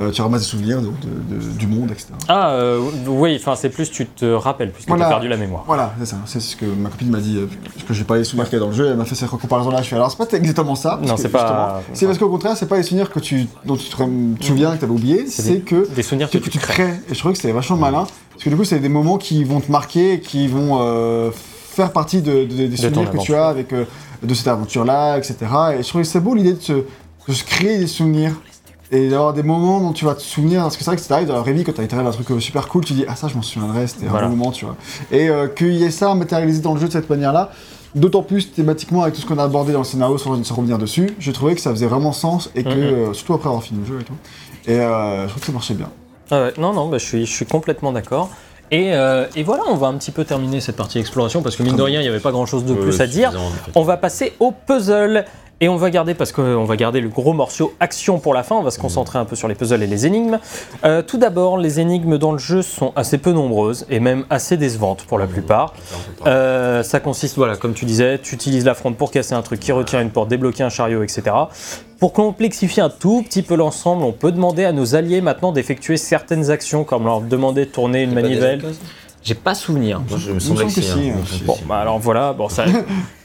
[0.00, 2.08] euh, tu ramasses des souvenirs de- de- de- du monde, etc.
[2.28, 5.04] Ah, euh, oui, enfin, c'est plus tu te rappelles, puisque Voilà.
[5.04, 5.64] tu as perdu la mémoire.
[5.66, 6.16] Voilà, c'est ça.
[6.26, 8.54] C'est ce que ma copine m'a dit, euh, parce que j'ai pas les souvenirs qu'il
[8.58, 8.88] y a dans le jeu.
[8.88, 9.78] Elle m'a fait cette comparaison-là.
[9.80, 11.00] Je suis alors, c'est pas exactement ça.
[11.02, 13.88] Non, c'est pas- C'est parce qu'au contraire, c'est pas les souvenirs que tu, dont tu
[13.88, 16.72] te, te souviens que t'avais oublié, C'est c'est que Des souvenirs que, tu tu crées.
[16.84, 16.94] crées.
[17.10, 18.06] Et je trouvais que c'était vachement malin.
[18.32, 21.32] Parce que du coup, c'est des moments qui vont te marquer, qui vont
[21.70, 23.84] faire partie de, de- des souvenirs que tu as avec, euh,
[24.22, 25.36] de cette aventure-là, etc.
[25.78, 28.32] Et je trouvais que c'est beau l'idée de se, de se créer des souvenirs.
[28.92, 31.08] Et d'avoir des moments dont tu vas te souvenir, parce que c'est vrai que ça
[31.08, 33.04] t'arrive dans la vraie vie, quand t'arrives à un truc euh, super cool, tu dis
[33.08, 34.26] Ah, ça, je m'en souviendrai, c'était Voilà.
[34.26, 34.76] un bon moment, tu vois.
[35.10, 37.50] Et euh, qu'il y ait ça matérialisé dans le jeu de cette manière-là,
[37.96, 40.78] d'autant plus thématiquement avec tout ce qu'on a abordé dans le scénario sans, sans revenir
[40.78, 42.74] dessus, je trouvais que ça faisait vraiment sens et que, Mhm.
[42.76, 44.12] euh, surtout après avoir fini le jeu et tout.
[44.66, 45.90] Et euh, je trouve que ça marchait bien.
[46.30, 48.28] Ah ouais, non, non, bah, je, suis, je suis complètement d'accord.
[48.72, 51.62] Et, euh, et voilà, on va un petit peu terminer cette partie exploration parce que
[51.62, 53.30] mine de rien, il n'y avait pas grand chose de plus à dire.
[53.30, 53.70] suffisant, en fait.
[53.76, 55.24] On va passer au puzzle.
[55.62, 58.56] Et on va garder, parce qu'on va garder le gros morceau action pour la fin,
[58.56, 60.38] on va se concentrer un peu sur les puzzles et les énigmes.
[60.84, 64.58] Euh, tout d'abord, les énigmes dans le jeu sont assez peu nombreuses et même assez
[64.58, 65.72] décevantes pour la plupart.
[66.26, 69.60] Euh, ça consiste, voilà, comme tu disais, tu utilises la fronde pour casser un truc
[69.60, 71.34] qui retient une porte, débloquer un chariot, etc.
[71.98, 75.96] Pour complexifier un tout petit peu l'ensemble, on peut demander à nos alliés maintenant d'effectuer
[75.96, 78.62] certaines actions, comme leur demander de tourner une manivelle.
[79.26, 80.00] J'ai pas souvenir.
[80.08, 80.84] Moi, je me semble que si.
[80.84, 81.14] si, hein.
[81.18, 81.38] hein.
[81.40, 81.64] Que Bon, si.
[81.64, 82.72] bah alors voilà, bon, ça, bah,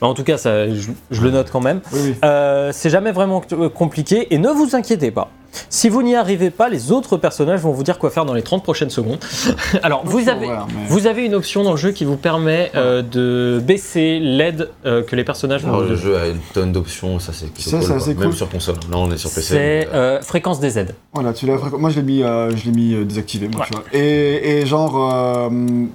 [0.08, 1.80] en tout cas, ça, je, je le note quand même.
[1.92, 2.14] Oui, oui.
[2.24, 5.30] Euh, c'est jamais vraiment euh, compliqué et ne vous inquiétez pas.
[5.68, 8.42] Si vous n'y arrivez pas, les autres personnages vont vous dire quoi faire dans les
[8.42, 9.18] 30 prochaines secondes.
[9.82, 10.54] Alors, vous avez, mais-
[10.88, 15.02] vous avez une option dans le jeu qui vous permet euh, de baisser l'aide euh,
[15.02, 17.80] que les personnages vont Alors, vous le jeu a une tonne d'options, ça c'est cool,
[18.14, 18.32] Même cool.
[18.34, 18.76] sur console.
[18.90, 19.42] Là, on est sur PC.
[19.42, 20.94] C'est euh, fréquence des aides.
[21.12, 23.66] Voilà, tu l'as Moi, je l'ai mis, euh, je l'ai mis euh, désactivé, moi, Ouais.
[23.70, 23.84] tu vois.
[23.92, 25.50] Et, et genre, euh,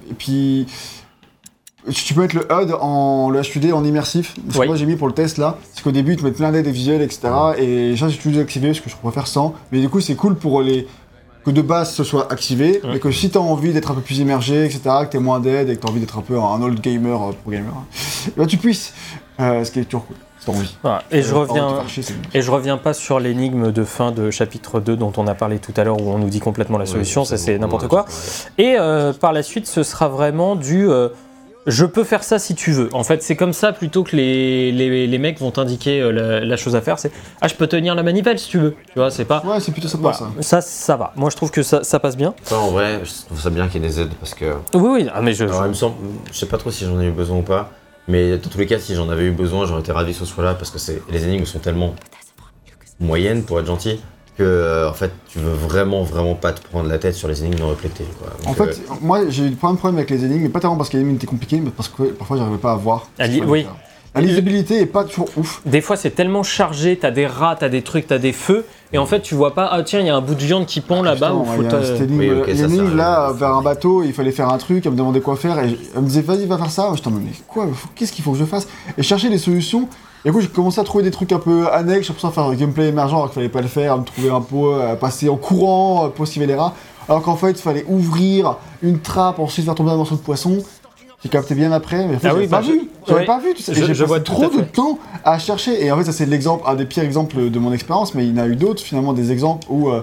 [0.10, 0.68] et puis,
[1.92, 4.36] tu peux mettre le HUD en le HUD en immersif.
[4.50, 4.68] Ce que Oui.
[4.68, 7.02] moi, j'ai mis pour le test là, c'est qu'au début, tu mets plein d'aides visuelles,
[7.02, 7.30] etc.
[7.58, 9.54] Et ça, j'ai toujours désactivé parce que je préfère sans.
[9.72, 10.88] Mais du coup, c'est cool pour les
[11.46, 12.90] que de base ce soit activé, Ouais.
[12.94, 15.40] mais que si tu as envie d'être un peu plus immergé, etc., que tu moins
[15.40, 17.72] d'aide et que tu as envie d'être un peu un old gamer euh, pro gamer,
[18.36, 18.94] ben, tu puisses.
[19.40, 20.76] Euh, ce qui est toujours cool, si t'as envie.
[20.84, 21.04] Voilà.
[21.10, 21.84] Et je Euh, reviens.
[21.88, 22.38] te.
[22.38, 25.60] Et je reviens pas sur l'énigme de fin de chapitre 2 dont on a parlé
[25.60, 28.06] tout à l'heure où on nous dit complètement la ouais, solution, ça c'est n'importe quoi.
[28.58, 31.08] Et euh, par la suite, ce sera vraiment du euh,
[31.68, 32.90] je peux faire ça si tu veux.
[32.94, 36.40] En fait, c'est comme ça plutôt que les, les, les mecs vont t'indiquer euh, la,
[36.40, 36.98] la chose à faire.
[36.98, 37.12] C'est
[37.42, 38.72] ah, je peux tenir la manivelle si tu veux.
[38.88, 39.44] Tu vois, c'est pas.
[39.46, 40.18] Ouais, c'est plutôt sympa Voilà.
[40.42, 40.62] ça.
[40.62, 41.14] Ça, ça va.
[41.16, 42.34] Moi, je trouve que ça, ça passe bien.
[42.44, 44.46] Ça, en vrai, je trouve ça bien qu'il y ait des aides parce que.
[44.74, 45.08] Oui, oui.
[45.14, 45.44] Ah, mais je.
[45.44, 45.96] Alors, il me semble,
[46.32, 47.72] je sais pas trop si j'en ai eu besoin ou pas,
[48.08, 50.26] mais dans tous les cas, si j'en avais eu besoin, j'aurais été ravi que ce
[50.26, 51.94] soit là parce que c'est, les énigmes sont tellement
[53.00, 54.00] moyennes pour être gentil
[54.38, 57.44] que euh, en fait, tu veux vraiment, vraiment pas te prendre la tête sur les
[57.44, 58.06] énigmes non reflétées.
[58.20, 58.30] Quoi.
[58.50, 60.90] En fait, moi j'ai eu plein de problèmes avec les énigmes, mais pas tellement parce
[60.90, 63.08] que les énigmes étaient compliquées, mais parce que parfois j'arrivais pas à voir.
[63.18, 63.64] Ah, ce li- qu'il fallait oui.
[63.64, 63.76] faire.
[64.16, 65.62] La lisibilité est pas toujours ouf.
[65.68, 66.98] Des fois, c'est tellement chargé.
[66.98, 69.70] T'as des rats, t'as des trucs, t'as des feux, et en fait, tu vois pas.
[69.72, 71.34] Ah tiens, il y a un bout de viande qui pend là-bas.
[71.36, 73.62] Où faut il y a cette énigme, Oui, ok, ça, l'énigme ça là, vers un
[73.62, 76.22] bateau, il fallait faire un truc, elle me demandait quoi faire, et elle me disait
[76.22, 76.92] vas-y, va faire ça.
[76.96, 78.68] Je t'en mais quoi Qu'est-ce qu'il faut que je fasse?
[78.98, 79.88] Et je cherchais des solutions.
[80.26, 82.32] Et du coup, j'ai commencé à trouver des trucs un peu annexes, j'ai commencé à
[82.32, 84.74] faire un gameplay émergent alors qu'il fallait pas le faire, à me trouver un pot,
[84.74, 86.74] à passer en courant euh, pour esquiver les rats.
[87.08, 90.58] Alors qu'en fait, il fallait ouvrir une trappe, ensuite faire tomber un morceau de poisson.
[91.24, 92.90] J'ai capté bien après, mais en fait, Ah j'avais oui, pas bah, je- vu.
[93.08, 93.54] J'avais pas vu.
[93.56, 95.84] Tu sais, j'ai passé trop de temps à chercher.
[95.84, 98.36] Et en fait, ça c'est l'exemple, un des pires exemples de mon expérience, mais il
[98.36, 100.02] y en a eu d'autres finalement, des exemples où, euh,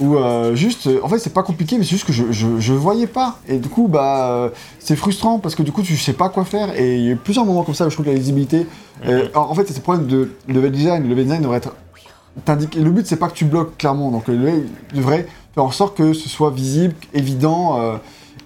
[0.00, 2.58] où euh, juste, euh, en fait, c'est pas compliqué, mais c'est juste que je, je,
[2.58, 3.38] je voyais pas.
[3.46, 4.48] Et du coup, bah, euh,
[4.78, 6.78] c'est frustrant parce que du coup, tu sais pas quoi faire.
[6.78, 8.66] Et il y a eu plusieurs moments comme ça où je trouve que la lisibilité.
[9.06, 11.02] euh, alors, en fait, c'est le problème de level design.
[11.02, 11.74] Le level design devrait être.
[12.46, 14.10] Le but, c'est pas que tu bloques clairement.
[14.10, 17.80] Donc, le level devrait faire en sorte que ce soit visible, évident.
[17.80, 17.96] euh,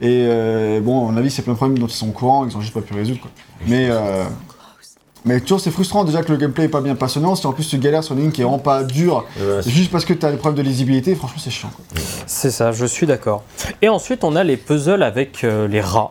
[0.03, 2.57] et bon, à mon avis, c'est plein de problèmes dont ils sont au courant, ils
[2.57, 3.21] ont juste pas pu résoudre.
[3.21, 3.31] Quoi.
[3.67, 3.89] Mais,
[5.27, 7.35] mais toujours, c'est frustrant déjà que le gameplay est pas bien passionnant.
[7.35, 9.91] Si en plus tu galères sur une ligne qui est vraiment pas dure, ouais, juste
[9.91, 11.71] parce que t'as des problèmes de lisibilité, franchement, c'est chiant.
[12.27, 13.43] C'est ça, je suis d'accord.
[13.83, 16.11] Et ensuite, on a les puzzles avec euh, les rats.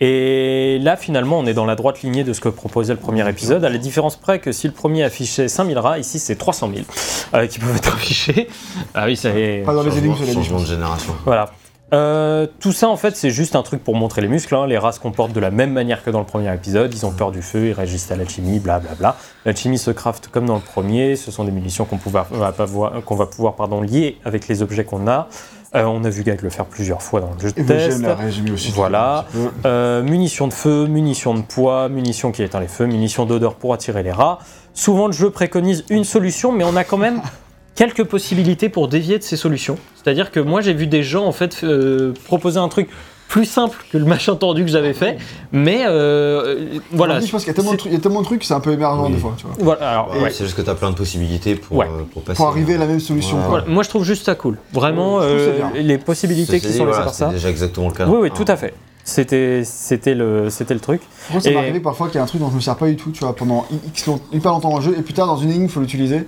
[0.00, 3.26] Et là, finalement, on est dans la droite lignée de ce que proposait le premier
[3.28, 6.70] épisode, à la différence près que si le premier affichait 5000 rats, ici c'est 300
[6.74, 6.86] 000
[7.34, 8.48] euh, qui peuvent être affichés.
[8.94, 9.62] Ah oui, ça est.
[9.64, 11.14] Pas dans les énigmes, je changement de génération.
[11.24, 11.50] Voilà.
[11.92, 14.54] Euh, tout ça, en fait, c'est juste un truc pour montrer les muscles.
[14.54, 14.66] hein.
[14.66, 16.92] Les rats se comportent de la même manière que dans le premier épisode.
[16.94, 19.16] Ils ont peur du feu, ils réagissent à l'alchimie, blablabla.
[19.44, 21.16] L'alchimie se craft comme dans le premier.
[21.16, 22.24] Ce sont des munitions qu'on va,
[23.26, 25.28] pouvoir pardon, lier avec les objets qu'on a.
[25.76, 28.02] Euh, on a vu Gag le faire plusieurs fois dans le jeu de test.
[28.02, 28.72] la résumé aussi.
[28.74, 29.26] Voilà.
[29.64, 33.72] Euh, munitions de feu, munitions de poids, munitions qui éteint les feux, munitions d'odeur pour
[33.72, 34.40] attirer les rats.
[34.74, 37.20] Souvent, le jeu préconise une solution, mais on a quand même
[37.74, 39.76] quelques possibilités pour dévier de ces solutions.
[40.02, 42.88] C'est-à-dire que moi, j'ai vu des gens en fait euh, proposer un truc
[43.28, 45.16] plus simple que le machin tordu que j'avais fait,
[45.52, 47.12] mais euh, voilà.
[47.14, 48.42] Aujourd'hui, je pense qu'il y a tellement de trucs, il y a tellement de trucs,
[48.42, 49.12] c'est un peu émergent Oui.
[49.12, 49.54] des fois, tu vois.
[49.60, 50.30] Voilà, alors, Ouais, ouais.
[50.32, 51.86] C'est juste que tu as plein de possibilités pour, Ouais.
[51.86, 52.36] euh, pour passer.
[52.38, 53.36] Pour arriver à la même solution.
[53.36, 53.44] Ouais.
[53.48, 54.58] Voilà, Moi, je trouve juste ça cool.
[54.72, 57.28] Vraiment, euh, c'est les possibilités Ceci qui dit, sont laissées voilà, par ça.
[57.28, 58.06] déjà exactement le cas.
[58.08, 58.36] Oui, oui, Ah.
[58.36, 58.74] tout à fait.
[59.04, 61.00] C'était, c'était le, c'était le truc.
[61.30, 62.76] Contre, ça Et- m'est arrivé parfois qu'il y a un truc dont je me sers
[62.76, 65.14] pas du tout, tu vois, pendant X long- hyper longtemps dans le jeu, et plus
[65.14, 66.26] tard dans une ligne, il faut l'utiliser.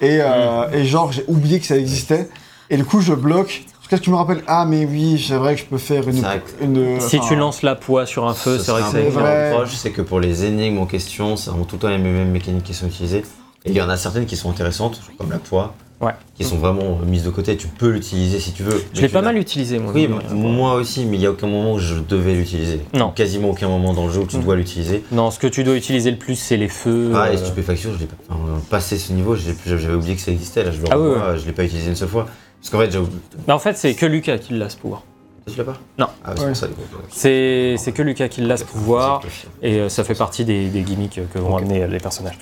[0.00, 2.28] Et, euh, et genre, j'ai oublié que ça existait,
[2.70, 3.62] et du coup, je bloque.
[3.80, 6.08] Jusqu'à ce que je me rappelle, ah, mais oui, c'est vrai que je peux faire
[6.08, 6.24] une.
[6.62, 9.52] Une Si enfin, tu lances la poix sur un feu, c'est vrai que c'est vrai.
[9.52, 12.30] reproche, c'est que pour les énigmes en question, c'est vraiment tout le temps les mêmes
[12.30, 13.24] mécaniques qui sont utilisées.
[13.66, 16.12] Et il y en a certaines qui sont intéressantes, comme la poix, Ouais.
[16.34, 17.56] qui sont vraiment euh, mises de côté.
[17.56, 18.82] Tu peux l'utiliser si tu veux.
[18.92, 19.92] Je l'ai pas mal utilisé, moi.
[19.94, 20.34] Oui, rien.
[20.34, 22.80] moi aussi, mais il n'y a aucun moment où je devais l'utiliser.
[22.92, 23.10] Non.
[23.10, 24.42] Quasiment aucun moment dans le jeu où tu Mm.
[24.44, 25.02] dois l'utiliser.
[25.12, 27.12] Non, ce que tu dois utiliser le plus, c'est les feux.
[27.14, 28.16] Ah, les euh, stupéfactions, je l'ai pas.
[28.32, 28.34] Euh,
[28.70, 30.64] passé ce niveau, j'avais oublié que ça existait.
[30.64, 32.26] Là, je le Ah ouais, revois, je l'ai pas utilisé une seule fois.
[32.60, 32.98] Parce qu'en fait, j'ai
[33.46, 35.02] bah, en fait, c'est que Lucas qui l'a ce pouvoir.
[35.50, 36.06] Tu l'as pas Non.
[36.24, 36.46] Ah, c'est Ouais.
[36.48, 36.80] pour ça, du coup.
[37.10, 39.20] C'est, c'est que Lucas qui l'a ce pouvoir.
[39.62, 42.38] Et euh, ça fait partie des, des gimmicks que vont amener euh, les personnages.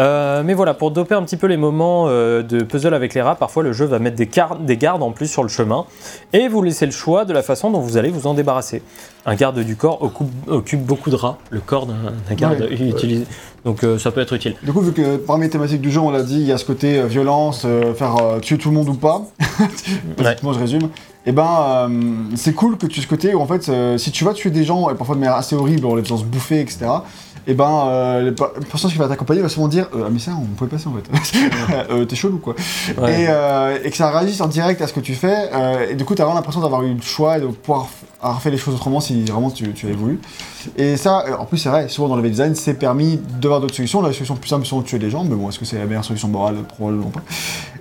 [0.00, 3.20] Euh, mais voilà, pour doper un petit peu les moments euh, de puzzle avec les
[3.20, 5.84] rats, parfois le jeu va mettre des, car- des gardes en plus sur le chemin
[6.32, 8.82] et vous laissez le choix de la façon dont vous allez vous en débarrasser.
[9.26, 11.96] Un garde du corps occupe, occupe beaucoup de rats, le corps d'un
[12.28, 12.72] d'un garde Ouais.
[12.72, 13.26] utilisé.
[13.66, 14.56] Donc euh, ça peut être utile.
[14.62, 16.56] Du coup, vu que parmi les thématiques du jeu, on l'a dit, il y a
[16.56, 19.22] ce côté euh, violence, euh, faire euh, tuer tout le monde ou pas.
[20.42, 20.88] Moi, je résume.
[21.28, 21.88] Et ben, euh,
[22.36, 24.48] c'est cool que tu aies ce côté où en fait, euh, si tu vas tuer
[24.50, 26.86] des gens, et parfois de manière assez horrible, en les faisant se bouffer, etc.
[27.46, 30.10] Et ben, euh, le per- le personnage qui va t'accompagner va souvent dire euh, Ah,
[30.10, 32.06] mais ça, on pouvait passer en fait.
[32.08, 32.54] T'es chelou quoi.
[33.00, 33.24] Ouais.
[33.24, 35.50] Et, et que ça réagisse en direct à ce que tu fais.
[35.90, 37.88] et du coup, t'as vraiment l'impression d'avoir eu le choix et de pouvoir
[38.40, 40.20] fait les choses autrement si vraiment tu, tu avais voulu.
[40.78, 43.74] Et ça, en plus, c'est vrai, souvent dans le level design, c'est permis d'avoir d'autres
[43.76, 44.00] solutions.
[44.02, 45.84] La solution plus simple, c'est de tuer les gens, mais bon, est-ce que c'est la
[45.86, 46.56] meilleure solution morale?
[46.68, 47.20] Probablement pas.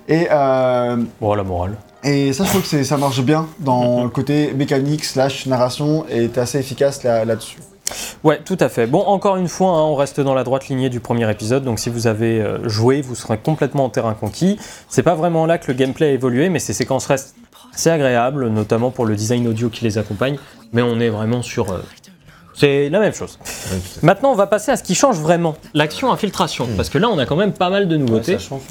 [0.09, 1.77] Et, euh, Bon, la morale.
[2.07, 6.05] Et ça, je trouve que c'est- ça marche bien dans le côté mécanique slash narration
[6.09, 7.57] et t'es assez efficace là- là-dessus.
[8.23, 8.85] Ouais, tout à fait.
[8.85, 11.79] Bon, encore une fois, hein, on reste dans la droite lignée du premier épisode, donc
[11.79, 14.57] si vous avez euh, joué, vous serez complètement en terrain conquis.
[14.89, 17.35] C'est pas vraiment là que le gameplay a évolué, mais ces séquences restent
[17.73, 20.37] assez agréables, notamment pour le design audio qui les accompagne,
[20.73, 21.71] mais on est vraiment sur...
[21.71, 21.77] euh,
[22.53, 23.37] c'est la même chose.
[24.01, 27.17] Maintenant, on va passer à ce qui change vraiment, l'action infiltration, parce que là, on
[27.19, 28.33] a quand même pas mal de nouveautés.
[28.33, 28.61] Ça change.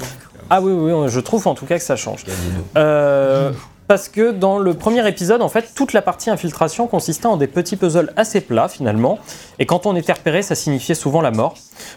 [0.49, 2.23] Ah oui, oui, oui, je trouve en tout cas que ça change.
[2.77, 3.51] Euh,
[3.87, 7.47] parce que dans le premier épisode, en fait, toute la partie infiltration consistait en des
[7.47, 9.17] petits puzzles assez plats finalement,
[9.59, 11.55] et quand on était repéré, ça signifiait souvent la mort.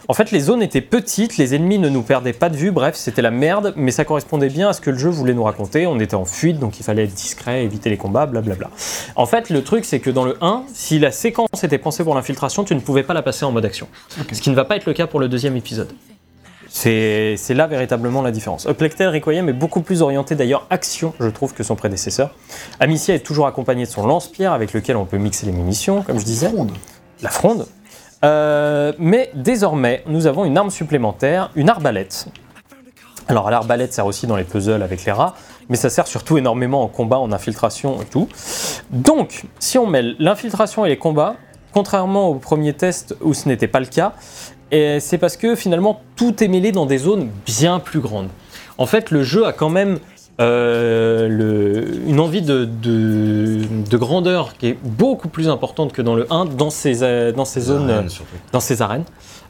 [0.09, 2.95] En fait, les zones étaient petites, les ennemis ne nous perdaient pas de vue, bref,
[2.95, 5.87] c'était la merde, mais ça correspondait bien à ce que le jeu voulait nous raconter.
[5.87, 8.71] On était en fuite, donc il fallait être discret, éviter les combats, blablabla.
[9.17, 12.15] En fait, le truc, c'est que dans le 1, si la séquence était pensée pour
[12.15, 13.89] l'infiltration, tu ne pouvais pas la passer en mode action.
[14.33, 15.93] Ce qui ne va pas être le cas pour le deuxième épisode.
[16.73, 18.65] C'est là véritablement la différence.
[18.65, 22.35] Uplectel Requiem est beaucoup plus orienté d'ailleurs action, je trouve, que son prédécesseur.
[22.79, 26.19] Amicia est toujours accompagné de son lance-pierre avec lequel on peut mixer les munitions, comme
[26.19, 26.73] je disais, Fronde.
[27.23, 27.67] la fronde.
[28.25, 32.29] Euh, mais désormais, nous avons une arme supplémentaire, une arbalète.
[33.29, 35.35] Alors l'arbalète sert aussi dans les puzzles avec les rats,
[35.69, 38.29] mais ça sert surtout énormément en combat, en infiltration et tout.
[38.91, 41.37] Donc, si on mêle l'infiltration et les combats,
[41.73, 44.15] contrairement au premier test où ce n'était pas le cas,
[44.71, 48.29] et c'est parce que finalement tout est mêlé dans des zones bien plus grandes.
[48.79, 49.99] En fait, le jeu a quand même
[50.41, 53.61] euh, le- une envie de, de-
[53.91, 57.45] de grandeur qui est beaucoup plus importante que dans le 1 dans ces, euh, dans
[57.45, 58.37] ces zones, Arènes, surtout.
[58.53, 59.05] dans ces arènes.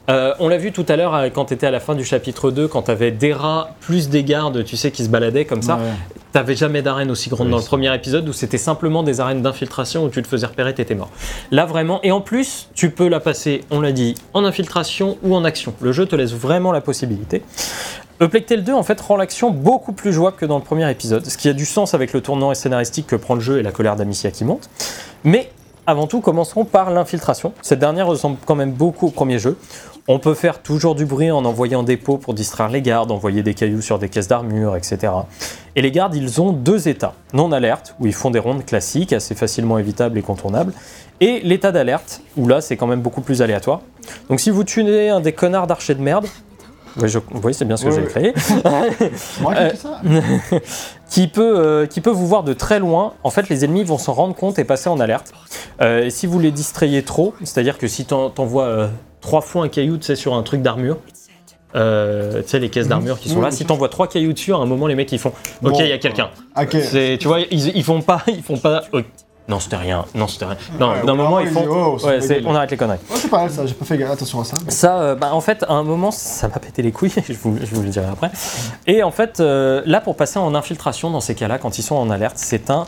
[0.09, 2.03] Euh, on l'a vu tout à l'heure euh, quand tu étais à la fin du
[2.03, 5.45] chapitre 2, quand tu avais des rats plus des gardes, tu sais, qui se baladaient
[5.45, 5.75] comme ça.
[5.75, 5.83] Ouais.
[6.31, 9.41] T'avais jamais d'arène aussi grande Oui, dans le premier épisode où c'était simplement des arènes
[9.41, 11.09] d'infiltration où tu te faisais repérer, t'étais mort.
[11.51, 15.35] Là vraiment, et en plus, tu peux la passer, on l'a dit, en infiltration ou
[15.35, 15.73] en action.
[15.81, 17.43] Le jeu te laisse vraiment la possibilité.
[18.21, 21.37] Uplectel 2 en fait rend l'action beaucoup plus jouable que dans le premier épisode, ce
[21.37, 23.95] qui a du sens avec le tournant scénaristique que prend le jeu et la colère
[23.95, 24.69] d'Amicia qui monte.
[25.23, 25.49] Mais
[25.87, 27.53] avant tout, commencerons par l'infiltration.
[27.63, 29.57] Cette dernière ressemble quand même beaucoup au premier jeu.
[30.07, 33.43] On peut faire toujours du bruit en envoyant des pots pour distraire les gardes, envoyer
[33.43, 35.13] des cailloux sur des caisses d'armure, etc.
[35.75, 37.13] Et les gardes, ils ont deux états.
[37.33, 40.73] Non alerte, où ils font des rondes classiques, assez facilement évitables et contournables.
[41.19, 43.81] Et l'état d'alerte, où là, c'est quand même beaucoup plus aléatoire.
[44.29, 46.25] Donc si vous tuez un des connards d'archers de merde,
[46.97, 48.33] oui, je- vous voyez, c'est bien ce que j'ai créé,
[49.41, 50.01] moi ça
[51.09, 53.97] qui peut, euh, qui peut vous voir de très loin, en fait, les ennemis vont
[53.97, 55.31] s'en rendre compte et passer en alerte.
[55.81, 58.87] Euh, et si vous les distrayez trop, c'est-à-dire que si t'en- t'envoies euh,
[59.21, 60.97] trois fois un caillou, tu sais, sur un truc d'armure,
[61.75, 63.41] euh, tu sais, les caisses d'armure qui sont Mhm.
[63.43, 65.71] là, Oui, si t'envoies trois cailloux dessus, à un moment, les mecs, ils font Ok,
[65.71, 65.79] Bon.
[65.79, 66.29] il y a quelqu'un.
[66.59, 66.75] Ok.
[66.81, 68.23] C'est- Tu vois, ils, ils font pas.
[68.27, 69.05] Ils font pas ok.
[69.47, 70.05] Non, c'était rien.
[70.13, 70.57] Non, c'était rien.
[70.79, 71.61] Non, Ouais, d'un au moment, ils font.
[71.61, 72.99] disent, oh, ouais, c'est on arrête les conneries.
[73.15, 74.55] C'est pas mal ça, j'ai pas fait attention à ça.
[74.63, 77.33] mais- Ça, euh, bah, en fait, à un moment, ça m'a pété les couilles, je
[77.33, 78.29] vous, je vous le dirai après.
[78.87, 81.95] Et en fait, euh, là, pour passer en infiltration dans ces cas-là, quand ils sont
[81.95, 82.85] en alerte, c'est un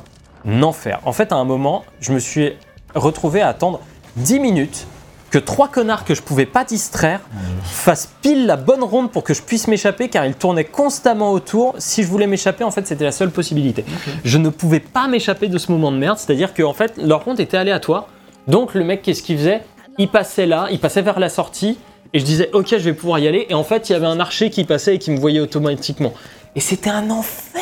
[0.61, 0.99] enfer.
[1.05, 2.53] En fait, à un moment, je me suis
[2.95, 3.79] retrouvé à attendre
[4.15, 4.87] 10 minutes
[5.33, 7.19] que trois connards que je pouvais pas distraire
[7.63, 11.73] fassent pile la bonne ronde pour que je puisse m'échapper car ils tournaient constamment autour.
[11.79, 13.83] Si je voulais m'échapper, en fait, c'était la seule possibilité.
[14.23, 17.39] Je ne pouvais pas m'échapper de ce moment de merde, c'est-à-dire qu'en fait, leur ronde
[17.39, 18.09] était aléatoire.
[18.47, 19.63] Donc le mec, qu'est-ce qu'il faisait?
[19.97, 21.79] Il passait là, il passait vers la sortie
[22.13, 24.05] et je disais OK, je vais pouvoir y aller et en fait, il y avait
[24.05, 26.13] un archer qui passait et qui me voyait automatiquement.
[26.55, 27.59] Et c'était un enfer.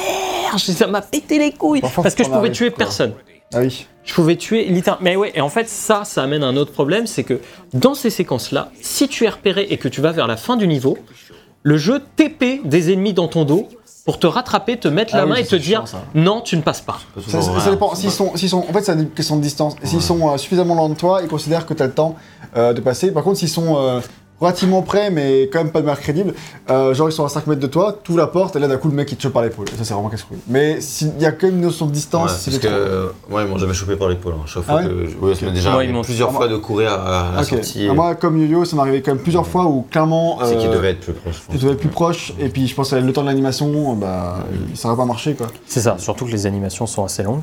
[0.57, 2.79] Ça m'a pété les couilles parce que je pouvais tuer quoi.
[2.79, 3.13] personne.
[3.53, 3.85] Ah oui.
[4.03, 5.03] Je pouvais tuer littéralement.
[5.03, 7.39] Mais ouais, et en fait, ça, ça amène à un autre problème, c'est que
[7.73, 10.67] dans ces séquences-là, si tu es repéré et que tu vas vers la fin du
[10.67, 10.97] niveau,
[11.63, 13.67] le jeu TP des ennemis dans ton dos
[14.05, 16.57] pour te rattraper, te mettre Ah la oui, main et te dire chiant, non, tu
[16.57, 16.99] ne passes pas.
[17.13, 17.91] Pas Ça, ça- dépend.
[17.91, 17.95] hein.
[17.95, 19.75] S'ils sont, s'ils sont, en fait, c'est une question de distance.
[19.83, 22.15] S'ils sont euh, suffisamment loin de toi, ils considèrent que tu as le temps
[22.57, 23.11] euh, de passer.
[23.11, 23.99] Par contre, s'ils sont euh,
[24.41, 26.33] relativement près, mais quand même pas de manière crédible,
[26.69, 28.77] euh, genre ils sont à 5 mètres de toi, tu la porte et là d'un
[28.77, 29.67] coup le mec il te chope par l'épaule.
[29.69, 30.39] Ça c'est vraiment casse-couille.
[30.47, 33.07] Mais s'il y a quand même une notion de Ouais, distance, parce c'est que euh,
[33.29, 34.33] moi ils m'ont jamais chopé par l'épaule.
[34.33, 34.43] hein.
[34.47, 36.31] Chaque Ah fois ouais que je- ouais, ça m'est déjà Ouais, arrivé ils m'ont- plusieurs
[36.31, 37.47] fois de courir à, à la Ok.
[37.49, 37.87] sortie.
[37.89, 40.39] Ah, moi, comme Yo-Yo, ça m'est arrivé quand même plusieurs fois où clairement.
[40.43, 41.35] c'est qu'il euh, devait être plus proche.
[41.49, 44.39] Tu devais être plus proche, et puis je pense que le temps de l'animation, bah,
[44.73, 45.47] ça n'aurait pas marché quoi.
[45.67, 47.41] C'est ça, surtout que les animations sont assez longues.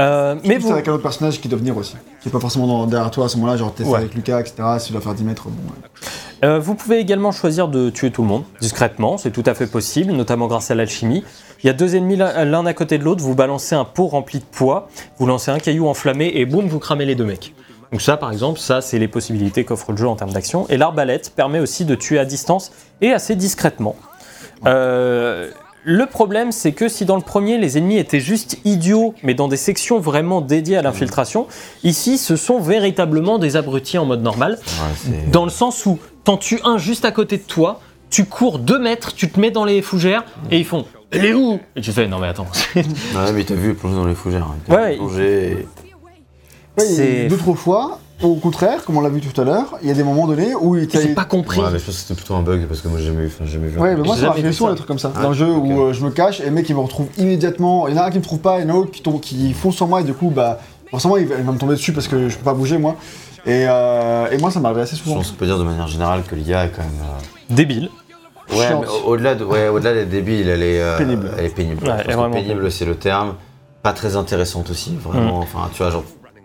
[0.00, 2.40] Euh, mais vous, c'est avec un autre personnage qui doit venir aussi, qui est pas
[2.40, 3.98] forcément derrière toi à ce moment-là, genre t'es Ouais.
[3.98, 4.54] avec Lucas, etc.
[4.78, 5.50] Si tu dois faire 10 mètres, bon.
[5.50, 6.08] ouais.
[6.44, 9.66] Euh, vous pouvez également choisir de tuer tout le monde discrètement, c'est tout à fait
[9.66, 11.24] possible, notamment grâce à l'alchimie.
[11.62, 14.38] Il y a deux ennemis l'un à côté de l'autre, vous balancez un pot rempli
[14.38, 14.88] de poids,
[15.18, 17.54] vous lancez un caillou enflammé et boum, vous cramez les deux mecs.
[17.92, 20.66] Donc ça, par exemple, ça, c'est les possibilités qu'offre le jeu en termes d'action.
[20.68, 23.96] Et l'arbalète permet aussi de tuer à distance et assez discrètement.
[24.66, 25.50] Euh,
[25.84, 29.48] le problème, c'est que si dans le premier, les ennemis étaient juste idiots, mais dans
[29.48, 31.46] des sections vraiment dédiées à l'infiltration,
[31.84, 34.58] ici, ce sont véritablement des abrutis en mode normal.
[34.66, 37.80] Ouais, Dans le sens où t'en tues un juste à côté de toi,
[38.10, 41.32] tu cours deux mètres, tu te mets dans les fougères et ils font Elle est
[41.32, 41.60] où?
[41.76, 42.46] Et tu fais Non, mais attends.
[42.76, 44.46] Ouais, mais t'as vu plonger dans les fougères.
[44.68, 44.72] hein.
[44.74, 45.66] Ouais, et-
[46.76, 49.94] C'est- D'autres fois, au contraire, comme on l'a vu tout à l'heure, il y a
[49.94, 51.58] des moments donnés où il J'ai pas compris.
[51.60, 53.32] Ouais, mais je pense que c'était plutôt un bug parce que moi j'ai jamais vu.
[53.34, 53.78] Enfin, jamais vu.
[53.78, 55.12] un Ouais, mais moi ça vu souvent des trucs comme ça.
[55.16, 57.88] Ah, le jeu où euh, je me cache et le mec il me retrouve immédiatement.
[57.88, 58.80] Il y en a un qui me trouve pas et il y en a un
[58.80, 60.58] autre qui, tombe, qui fonce sur moi et du coup, bah,
[60.90, 62.96] forcément il va, il va me tomber dessus parce que je peux pas bouger moi.
[63.46, 65.16] Et, euh, et moi ça m'arrive assez Je souvent.
[65.16, 66.90] pense qu'on peut dire de manière générale que l'IA est quand même.
[67.02, 67.88] euh, Débile.
[68.52, 68.68] Ouais,
[69.06, 71.30] au-delà de, ouais, au-delà d'être débile, elle est euh, Pénible.
[71.38, 71.84] Elle est pénible.
[71.86, 73.34] Ouais, Je elle est pénible, c'est le terme.
[73.82, 75.38] Pas très intéressante aussi, vraiment.
[75.38, 76.02] Enfin, tu vois, genre,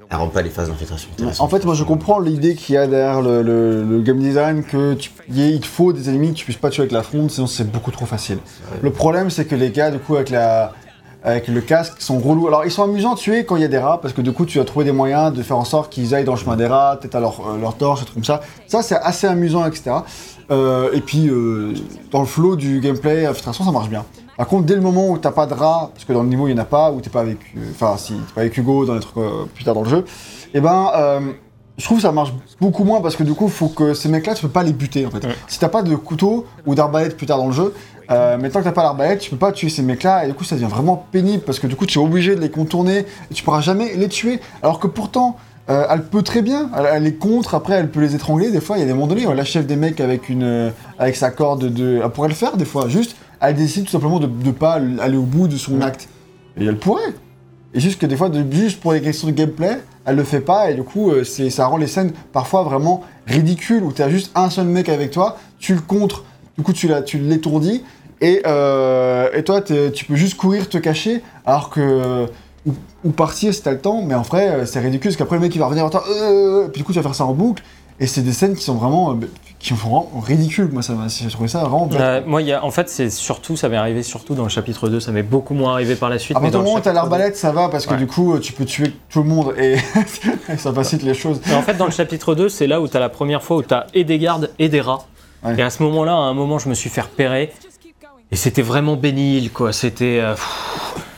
[0.09, 1.09] elle rend pas les phases d'infiltration.
[1.39, 4.63] En fait, moi je comprends l'idée qu'il y a derrière le, le- le game design
[4.63, 6.81] que tu, il y ait- il te faut des ennemis que tu puisses pas tuer
[6.81, 8.37] avec la fronde, sinon c'est beaucoup trop facile.
[8.81, 10.73] Le problème c'est que les gars, du coup, avec la
[11.23, 12.47] avec le casque, sont relous.
[12.47, 14.31] Alors ils sont amusants à tuer quand il y a des rats, parce que du
[14.31, 16.55] coup tu vas trouver des moyens de faire en sorte qu'ils aillent dans le chemin
[16.55, 18.41] des rats, peut-être à leur, euh, leur torche, des trucs comme ça.
[18.67, 19.89] Ça c'est assez amusant, etc.
[20.51, 21.73] Euh, et puis euh,
[22.11, 24.05] dans le flow du gameplay, infiltration, ça marche bien.
[24.37, 26.47] Par contre, dès le moment où t'as pas de rats, parce que dans le niveau
[26.47, 28.57] il y en a pas, ou t'es pas avec, euh, enfin si t'es pas avec
[28.57, 30.05] Hugo dans les trucs euh, plus tard dans le jeu,
[30.53, 31.19] et ben euh,
[31.77, 34.33] je trouve que ça marche beaucoup moins parce que du coup, faut que ces mecs-là,
[34.33, 35.25] tu peux pas les buter en fait.
[35.25, 35.35] Ouais.
[35.47, 37.73] Si t'as pas de couteau ou d'arbalète plus tard dans le jeu,
[38.09, 40.45] mais tant que t'as pas l'arbalète, tu peux pas tuer ces mecs-là et du coup,
[40.45, 43.33] ça devient vraiment pénible parce que du coup, tu es obligé de les contourner et
[43.33, 44.39] tu pourras jamais les tuer.
[44.63, 45.35] Alors que pourtant,
[45.69, 48.51] euh, elle peut très bien, elle, elle les contre, après elle peut les étrangler.
[48.51, 50.69] Des fois, il y a des moments donnés, elle achève des mecs avec une, euh,
[50.99, 52.87] avec sa corde de, elle pourrait le faire des fois.
[52.87, 53.15] Juste,
[53.49, 56.07] elle décide tout simplement de, de pas aller au bout de son acte.
[56.59, 57.13] Et elle pourrait.
[57.73, 60.39] Et juste que des fois, de- juste pour les questions de gameplay, elle le fait
[60.41, 64.09] pas et du coup, euh, c'est, ça rend les scènes parfois vraiment ridicules où t'as
[64.09, 66.23] juste un seul mec avec toi, tu le contres,
[66.57, 67.83] du coup tu, l'as- tu l'étourdis
[68.21, 72.27] et, euh, et toi tu peux juste courir, te cacher, alors que.
[72.67, 75.35] Ou, ou partir si t'as le temps, mais en vrai, euh, c'est ridicule parce qu'après
[75.35, 77.25] le mec il va revenir vers toi, euh, puis du coup tu vas faire ça
[77.25, 77.61] en boucle.
[77.99, 79.15] Et c'est des scènes qui sont vraiment, euh,
[79.57, 80.69] qui sont vraiment ridicules.
[80.71, 81.89] Moi, ça j'ai trouvé ça vraiment.
[81.93, 84.49] Euh, moi, il y a, en fait, c'est surtout, ça m'est arrivé surtout dans le
[84.49, 86.35] chapitre 2, ça m'est beaucoup moins arrivé par la suite.
[86.35, 87.97] À mais partir du moment où t'as l'arbalète, ça va parce que Ouais.
[87.97, 89.77] du coup, tu peux tuer tout le monde et
[90.57, 91.39] ça facilite les choses.
[91.47, 93.57] Mais en fait, dans le chapitre 2, c'est là où tu as la première fois
[93.57, 95.05] où tu as et des gardes et des rats.
[95.43, 95.55] Ouais.
[95.57, 97.53] Et à ce moment-là, à un moment, je me suis fait repérer.
[98.31, 99.71] Et c'était vraiment bénil, quoi.
[99.71, 100.19] C'était.
[100.21, 100.35] euh,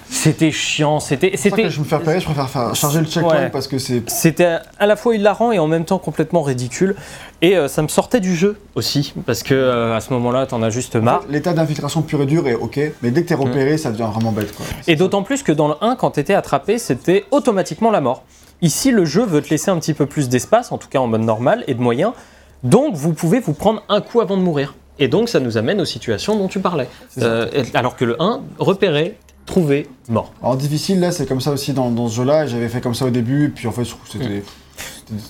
[0.10, 1.00] c'était chiant.
[1.00, 1.36] C'était.
[1.36, 1.70] C'était.
[1.70, 3.50] je me fais repérer, je préfère faire charger le checkpoint Ouais.
[3.50, 4.10] parce que c'est.
[4.10, 6.96] C'était à la fois hilarant et en même temps complètement ridicule.
[7.42, 9.14] Et euh, ça me sortait du jeu aussi.
[9.26, 11.24] Parce que euh, à ce moment-là, t'en as juste marre.
[11.30, 14.32] L'état d'infiltration pur et dur est ok, mais dès que t'es repéré, ça devient vraiment
[14.32, 14.66] bête quoi.
[14.88, 18.24] Et d'autant plus que dans le 1, quand t'étais attrapé, c'était automatiquement la mort.
[18.64, 21.06] Ici, le jeu veut te laisser un petit peu plus d'espace, en tout cas en
[21.08, 22.14] mode normal, et de moyens.
[22.64, 24.74] Donc, vous pouvez vous prendre un coup avant de mourir.
[24.98, 26.90] Et donc, ça nous amène aux situations dont tu parlais.
[27.20, 27.46] Euh,
[27.76, 29.16] alors que le 1, repérer,
[29.48, 30.32] trouver, mort.
[30.44, 32.46] Alors difficile là, c'est comme ça aussi dans, dans ce jeu-là.
[32.46, 34.44] J'avais fait comme ça au début, puis en fait, je trouve que c'était.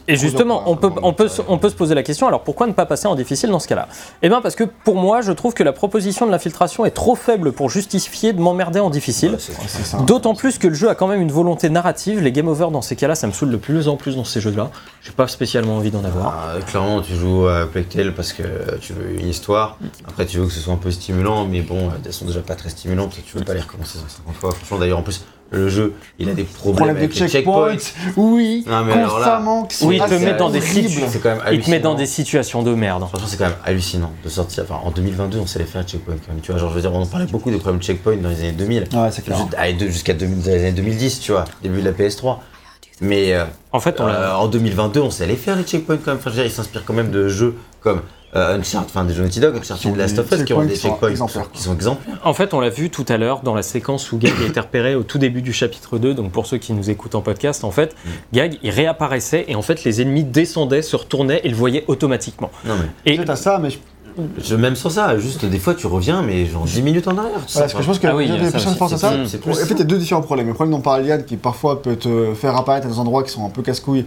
[0.07, 2.67] Et justement, on peut, on, peut, se- on peut se poser la question, alors pourquoi
[2.67, 3.87] ne pas passer en difficile dans ce cas-là?
[4.21, 7.15] Eh bien parce que pour moi, je trouve que la proposition de l'infiltration est trop
[7.15, 9.37] faible pour justifier de m'emmerder en difficile.
[9.37, 10.05] Ouais.
[10.05, 12.21] D'autant plus que le jeu a quand même une volonté narrative.
[12.21, 14.41] Les game over dans ces cas-là, ça me saoule de plus en plus dans ces
[14.41, 14.69] jeux-là.
[15.01, 16.33] J'ai pas spécialement envie d'en avoir.
[16.55, 18.43] Ah, clairement, tu joues à Tale parce que
[18.81, 19.77] tu veux une histoire.
[20.07, 22.55] Après, tu veux que ce soit un peu stimulant, mais bon, elles sont déjà pas
[22.55, 23.15] très stimulantes.
[23.25, 24.51] Tu veux pas les recommencer 150 fois.
[24.51, 27.77] Franchement, d'ailleurs, en plus, le jeu, il a des problèmes Problème avec de les checkpoints,
[27.77, 28.11] checkpoints.
[28.17, 29.67] oui, Non, mais alors là- constamment.
[29.83, 32.73] Oui, il te met dans des quand même Il te met dans des situations de
[32.73, 33.03] merde.
[33.07, 34.63] Franchement, c'est quand même hallucinant de sortir.
[34.63, 36.41] Enfin, en 2022, on sait les faire, les checkpoints quand même.
[36.41, 38.29] Tu vois, genre, je veux dire, on en parlait beaucoup des problèmes de checkpoints dans
[38.29, 38.87] les années 2000.
[38.93, 39.37] Ouais, c'est clair.
[39.79, 42.37] Jusqu'à 2000 les années 2010, tu vois, début de la PS3.
[42.99, 46.11] Mais euh, En fait, on euh, en 2022, on sait les faire, les checkpoints quand
[46.11, 46.17] même.
[46.17, 48.01] Enfin, je veux dire, ils s'inspirent quand même de jeux comme
[48.35, 50.75] euh, Uncharted, enfin des jeux Naughty Dog, Uncharted de Last of Us, qui ont des
[50.75, 51.11] checkpoints
[51.53, 52.19] qui sont exemplaires.
[52.23, 54.59] En fait, on l'a vu tout à l'heure dans la séquence où Gag a été
[54.59, 56.13] repéré au tout début du chapitre 2.
[56.13, 58.09] Donc, pour ceux qui nous écoutent en podcast, en fait, Mm.
[58.33, 62.51] Gag, il réapparaissait et en fait, les ennemis descendaient, se retournaient et le voyaient automatiquement.
[62.65, 62.75] Non,
[63.05, 63.77] mais Et Peut-être à ça, mais je-
[64.43, 67.31] je- même sans ça, juste des fois, tu reviens, mais genre 10 minutes en arrière.
[67.53, 69.11] Voilà, parce que je pense que Ah oui, ça personnes pensent à ça.
[69.23, 70.47] C'est- c'est En plus fait, il y a deux différents problèmes.
[70.47, 73.29] Le problème dont parlait Yann, qui parfois peut te faire apparaître à des endroits qui
[73.31, 74.05] sont un peu casse-couilles.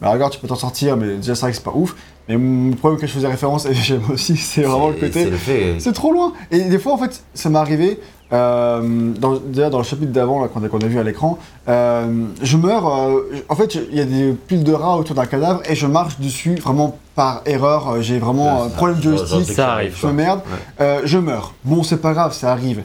[0.00, 1.94] Bah, regarde, tu peux t'en sortir, mais déjà, c'est vrai que c'est pas ouf.
[2.36, 5.30] Mais le problème que je faisais référence, et j'aime aussi, c'est vraiment le côté.
[5.78, 6.32] C'est trop loin.
[6.50, 7.98] Et des fois, en fait, ça m'est arrivé.
[8.32, 11.36] euh, dans, déjà dans le chapitre d'avant, là, qu'on a, qu'on a vu à l'écran,
[11.68, 12.86] euh, je meurs.
[12.86, 15.86] euh, en fait, il y a des piles de rats autour d'un cadavre et je
[15.88, 17.88] marche dessus vraiment par erreur.
[17.88, 20.40] euh, J'ai vraiment un problème de c'est ça arrive, Je me merde.
[20.46, 20.84] Ouais.
[20.86, 21.54] Euh, je meurs.
[21.64, 22.82] Bon, c'est pas grave, ça arrive.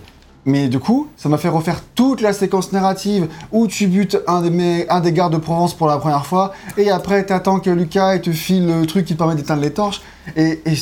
[0.48, 4.42] Mais du coup, ça m'a fait refaire toute la séquence narrative où tu butes un
[4.42, 7.72] des, mes- un des gardes de Provence pour la première fois, et après t'attends que
[7.72, 10.02] Lucas il te file le truc qui te permet d'éteindre les torches,
[10.36, 10.74] et, et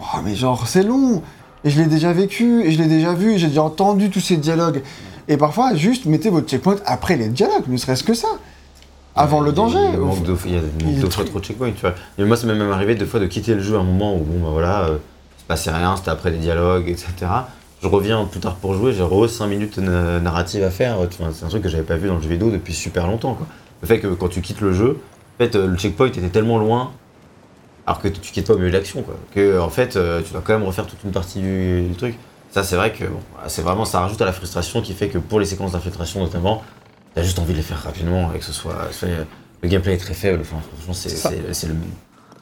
[0.00, 1.22] oh, mais genre c'est long,
[1.62, 4.18] et je l'ai déjà vécu, et je l'ai déjà vu, et j'ai déjà entendu tous
[4.20, 4.82] ces dialogues.
[5.28, 8.26] Et parfois, juste mettez votre checkpoint après les dialogues, ne serait-ce que ça.
[9.14, 9.78] Avant le danger.
[9.78, 11.82] Il y a manque de- il y a Il deux fois trop de checkpoints, tu
[11.82, 11.94] vois.
[12.18, 14.16] Mais moi, ça m'est même arrivé deux fois de quitter le jeu à un moment
[14.16, 14.96] où, bon, bah voilà, euh,
[15.38, 17.12] il se passait rien, c'était après les dialogues, etc.
[17.82, 20.98] Je reviens plus tard pour jouer, j'ai re 5 minutes na- narratives à faire.
[21.32, 23.46] C'est un truc que j'avais pas vu dans le jeu vidéo depuis super longtemps, quoi.
[23.80, 26.58] Le fait que quand tu quittes le jeu, en fait, euh, le checkpoint était tellement
[26.58, 26.92] loin,
[27.86, 29.16] alors que tu quittes pas au milieu de l'action, quoi.
[29.34, 32.14] Que, en fait, euh, tu dois quand même refaire toute une partie du, du truc.
[32.52, 35.08] Ça, c'est vrai que, bon, voilà, c'est vraiment, ça rajoute à la frustration qui fait
[35.08, 36.62] que pour les séquences d'infiltration, notamment,
[37.14, 38.88] T'as juste envie de les faire rapidement et que ce soit.
[38.90, 39.06] soit-
[39.62, 40.38] le gameplay est très faible.
[40.40, 41.74] Enfin, franchement, c'est le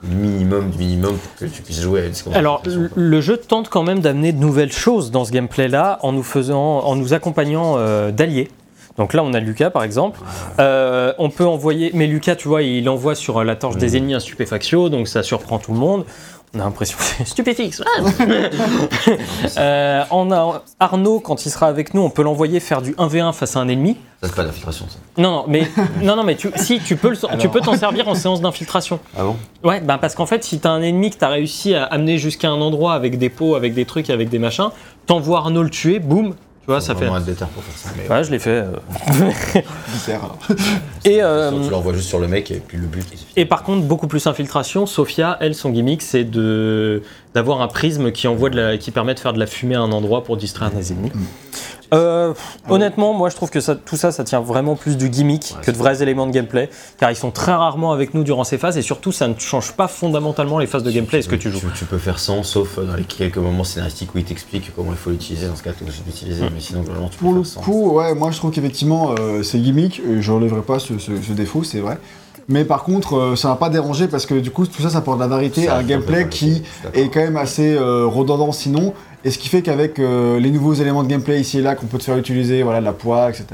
[0.02, 2.62] minimum du minimum pour que tu puisses jouer à une Alors,
[2.94, 6.78] le jeu tente quand même d'amener de nouvelles choses dans ce gameplay-là en nous faisant,
[6.80, 8.48] en nous accompagnant euh, d'alliés.
[8.96, 10.20] Donc là, on a Lucas, par exemple.
[10.58, 13.96] Euh, on peut envoyer, mais Lucas, tu vois, il envoie sur la torche des Mhm.
[13.96, 16.04] ennemis un stupéfactio, donc ça surprend tout le monde.
[16.54, 17.80] On a l'impression que c'est stupéfix.
[17.86, 18.02] Ah
[19.58, 23.32] Euh, on a Arnaud, quand il sera avec nous, on peut l'envoyer faire du 1v1
[23.32, 23.96] face à un ennemi.
[24.22, 24.96] Ça, c'est pas d'infiltration, ça.
[25.16, 25.68] Non, non, mais
[26.02, 29.00] non, non, mais tu, si tu peux, le- tu peux t'en servir en séance d'infiltration.
[29.16, 29.36] Ah bon?
[29.64, 32.48] Ouais, bah parce qu'en fait, si t'as un ennemi que t'as réussi à amener jusqu'à
[32.48, 34.70] un endroit avec des pots, avec des trucs, avec des machins,
[35.06, 36.34] t'envoies Arnaud le tuer, boum,
[36.70, 37.00] vois, ça fait.
[37.06, 37.90] vraiment être déter pour faire ça.
[37.96, 38.50] Mais Ouais, je l'ai fait.
[38.50, 38.70] euh.
[39.92, 40.38] Bizarre, alors.
[41.04, 43.04] Et, euh, tu l'envoies juste sur le mec et puis le but.
[43.12, 43.32] il suffit.
[43.36, 44.86] et par contre, beaucoup plus infiltration.
[44.86, 47.02] Sophia, elle, son gimmick, c'est de
[47.34, 49.80] d'avoir un prisme qui envoie de la, qui permet de faire de la fumée à
[49.80, 51.12] un endroit pour distraire des ennemis.
[51.92, 52.32] Euh,
[52.68, 55.64] honnêtement, moi je trouve que ça, tout ça, ça tient vraiment plus du gimmick Ouais,
[55.64, 58.58] que de vrais éléments de gameplay, car ils sont très rarement avec nous durant ces
[58.58, 61.36] phases, et surtout ça ne change pas fondamentalement les phases de gameplay et ce que
[61.36, 61.60] tu joues.
[61.74, 64.96] Tu, peux faire sans, sauf dans les quelques moments scénaristiques où il t'explique comment il
[64.98, 65.46] faut l'utiliser.
[65.48, 66.44] Dans ce cas, tu es obligé d'utiliser.
[66.54, 67.60] Mais sinon, globalement, tu peux Pour le faire sans.
[67.62, 71.20] coup, ouais, moi je trouve qu'effectivement euh, c'est gimmick, et je relèverai pas ce, ce-
[71.20, 71.98] ce défaut, c'est vrai.
[72.48, 74.98] Mais par contre, euh, ça m'a pas dérangé parce que du coup, tout ça, ça
[74.98, 76.62] apporte de la variété à un gameplay qui
[76.94, 78.92] est quand même assez euh, redondant sinon.
[79.24, 81.86] Et ce qui fait qu'avec euh, les nouveaux éléments de gameplay ici et là qu'on
[81.86, 83.44] peut te faire utiliser, voilà, de la poix, etc.,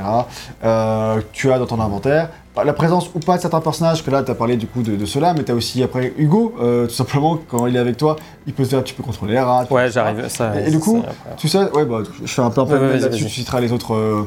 [0.65, 2.31] euh, tu as dans ton inventaire.
[2.55, 4.83] Bah, La présence ou pas de certains personnages, que là tu as parlé du coup
[4.83, 7.81] de, de cela, mais tu as aussi après Hugo, euh, tout simplement, quand il est
[7.81, 9.65] avec toi, il peut te faire, tu peux contrôler les rats.
[9.67, 10.29] tu Ouais, j'arrive.
[10.29, 12.67] Ça, Et- et du coup, ça- Tout ça, ouais, bah, je fais un peu un
[12.67, 14.27] peu Ouais, là-dessus, tu citeras les autres.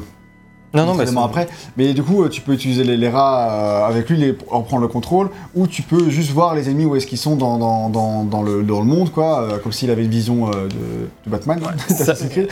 [0.72, 1.48] Non, non, mais après.
[1.76, 4.62] Mais du coup, euh, tu peux utiliser les, les rats euh, avec lui, les, en
[4.62, 7.58] prendre le contrôle, ou tu peux juste voir les ennemis où est-ce qu'ils sont dans,
[7.58, 10.64] dans, dans, dans le, dans le monde, quoi, euh, comme s'il avait une vision euh,
[10.68, 10.68] de,
[11.26, 11.60] de Batman.
[11.88, 12.48] ça- Assassin's Creed.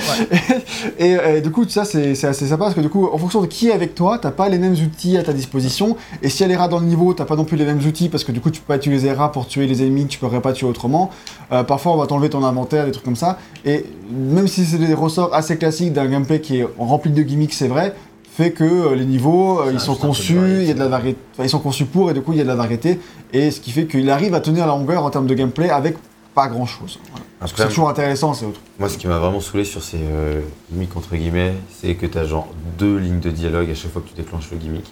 [0.99, 3.41] et, et du coup, ça c'est c'est assez sympa parce que du coup, en fonction
[3.41, 5.97] de qui est avec toi, t'as pas les mêmes outils à ta disposition.
[6.23, 7.85] Et s'il y a les rats dans le niveau, t'as pas non plus les mêmes
[7.87, 10.05] outils parce que du coup, tu peux pas utiliser les rats pour tuer les ennemis,
[10.07, 11.11] que tu pourrais pas tuer autrement.
[11.53, 13.39] Euh, parfois, on va t'enlever ton inventaire, des trucs comme ça.
[13.65, 17.53] Et même si c'est des ressorts assez classiques d'un gameplay qui est rempli de gimmicks,
[17.55, 17.95] c'est vrai,
[18.39, 20.86] fait que euh, les niveaux, euh, Ça ils sont conçus, il y a de la
[20.89, 23.00] variété, enfin, ils sont conçus pour et du coup, il y a de la variété.
[23.33, 25.97] Et ce qui fait qu'il arrive à tenir la longueur en termes de gameplay avec
[26.34, 27.00] pas grand chose.
[27.44, 28.60] C'est toujours intéressant, c'est autre.
[28.78, 32.17] Moi, ce qui m'a vraiment saoulé sur ces euh, gimmicks, entre guillemets, c'est que tu
[32.17, 34.84] as genre deux lignes de dialogue à chaque fois que tu déclenches le gimmick.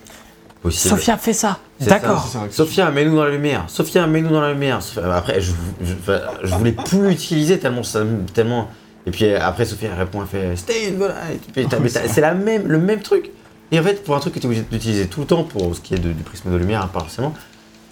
[0.60, 0.90] possible.
[0.96, 1.58] Sophia fait ça.
[1.80, 2.26] D'accord.
[2.50, 3.64] Sophia, mets-nous dans la lumière.
[3.68, 4.82] Sophia, mets-nous dans la lumière.
[4.82, 5.52] Sophia- Après, je,
[5.82, 8.68] je, voulais plus l'utiliser tellement ça, me- tellement.
[9.06, 11.14] Et puis après, Sophia elle répond, elle fait Stay, voilà.
[11.70, 13.30] T'as- c'est la même, le même truc.
[13.72, 15.74] Et en fait, pour un truc que tu es obligé d'utiliser tout le temps pour
[15.74, 17.32] ce qui est de- du prisme de lumière, hein, pas forcément,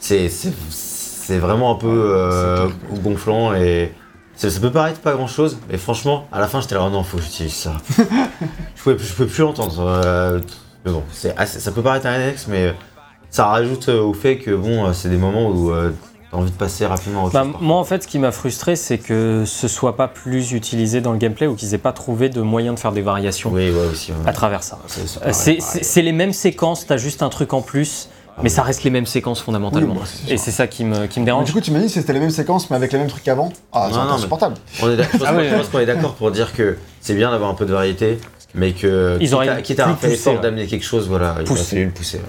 [0.01, 2.69] c'est vraiment un peu euh,
[3.03, 3.93] gonflant et
[4.37, 6.91] ça, ça peut paraître pas grand chose, mais franchement, à la fin, j'étais là, oh
[6.91, 7.75] non, faut que j'utilise ça.
[8.77, 9.81] je, pouvais, je pouvais plus l'entendre.
[10.05, 10.41] euh,
[10.85, 11.03] mais bon,
[11.37, 12.75] assez- ça peut paraître un annexe, mais
[13.31, 15.91] ça rajoute au fait que bon, euh, c'est des moments où euh,
[16.35, 19.45] envie de passer rapidement autre Bah, moi, en fait, ce qui m'a frustré, c'est que
[19.47, 22.73] ce soit pas plus utilisé dans le gameplay ou qu'ils aient pas trouvé de moyen
[22.75, 24.13] de faire des variations Oui, ouais, aussi.
[24.13, 24.19] ouais.
[24.29, 24.79] à travers ça.
[24.87, 28.09] C'est- Euh, les mêmes séquences, t'as juste un truc en plus,
[28.43, 29.95] mais ça reste les mêmes séquences fondamentalement.
[29.95, 30.33] Oui, bah.
[30.33, 31.45] Et c'est ça qui me, qui me Mais dérange.
[31.47, 33.23] du coup, tu m'as dit que c'était les mêmes séquences, mais avec les mêmes trucs
[33.23, 33.53] qu'avant?
[33.73, 34.57] Ah, c'est mais- insupportable.
[34.83, 36.77] On est d'ac- je pense, Ah ouais, je pense qu'on est d'accord pour dire que
[37.01, 38.19] c'est bien d'avoir un peu de variété,
[38.55, 41.87] mais que Ils auraient quitte à l'effort d'amener quelque chose, voilà, il Pousser.
[41.87, 42.21] pousser.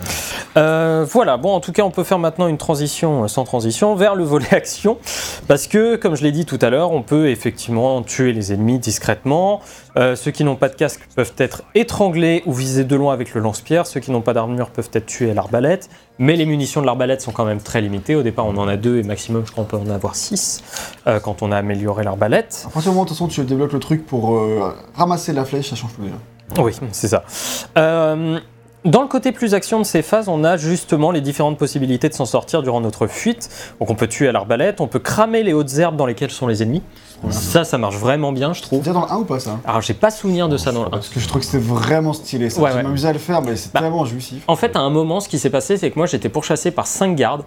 [0.57, 3.95] Euh, voilà, bon, en tout cas, on peut faire maintenant une transition euh, sans transition
[3.95, 4.97] vers le volet action.
[5.47, 8.79] Parce que, comme je l'ai dit tout à l'heure, on peut effectivement tuer les ennemis
[8.79, 9.61] discrètement.
[9.97, 13.33] Euh, ceux qui n'ont pas de casque peuvent être étranglés ou visés de loin avec
[13.33, 13.87] le lance-pierre.
[13.87, 15.89] Ceux qui n'ont pas d'armure peuvent être tués à l'arbalète.
[16.19, 18.15] Mais les munitions de l'arbalète sont quand même très limitées.
[18.15, 20.63] Au départ, on en a deux et maximum, je crois, on peut en avoir six
[21.07, 22.65] euh, quand on a amélioré l'arbalète.
[22.67, 25.33] À partir du moment où de toute façon, tu débloques le truc pour euh, ramasser
[25.33, 26.15] la flèche, ça change tout déjà.
[26.61, 27.23] Oui, c'est ça.
[28.85, 32.13] Dans le côté plus action de ces phases, on a justement les différentes possibilités de
[32.13, 33.49] s'en sortir durant notre fuite.
[33.79, 36.45] Donc on peut tuer à l'arbalète, on peut cramer les hautes herbes dans lesquelles sont
[36.45, 36.83] les ennemis.
[37.31, 38.79] Ça, ça marche vraiment bien, je C'est trouve.
[38.79, 39.59] déjà dans le 1 ou pas ça?
[39.65, 40.89] Alors j'ai pas souvenir de ça dans le 1.
[40.91, 42.61] Parce que je trouve que c'était vraiment stylé ça.
[42.61, 42.83] Ouais, je ouais.
[42.83, 44.43] m'amusais à le faire, mais c'est Bah, tellement jouissif.
[44.47, 46.85] En fait, à un moment, ce qui s'est passé, c'est que moi j'étais pourchassé par
[46.85, 47.41] 5 gardes.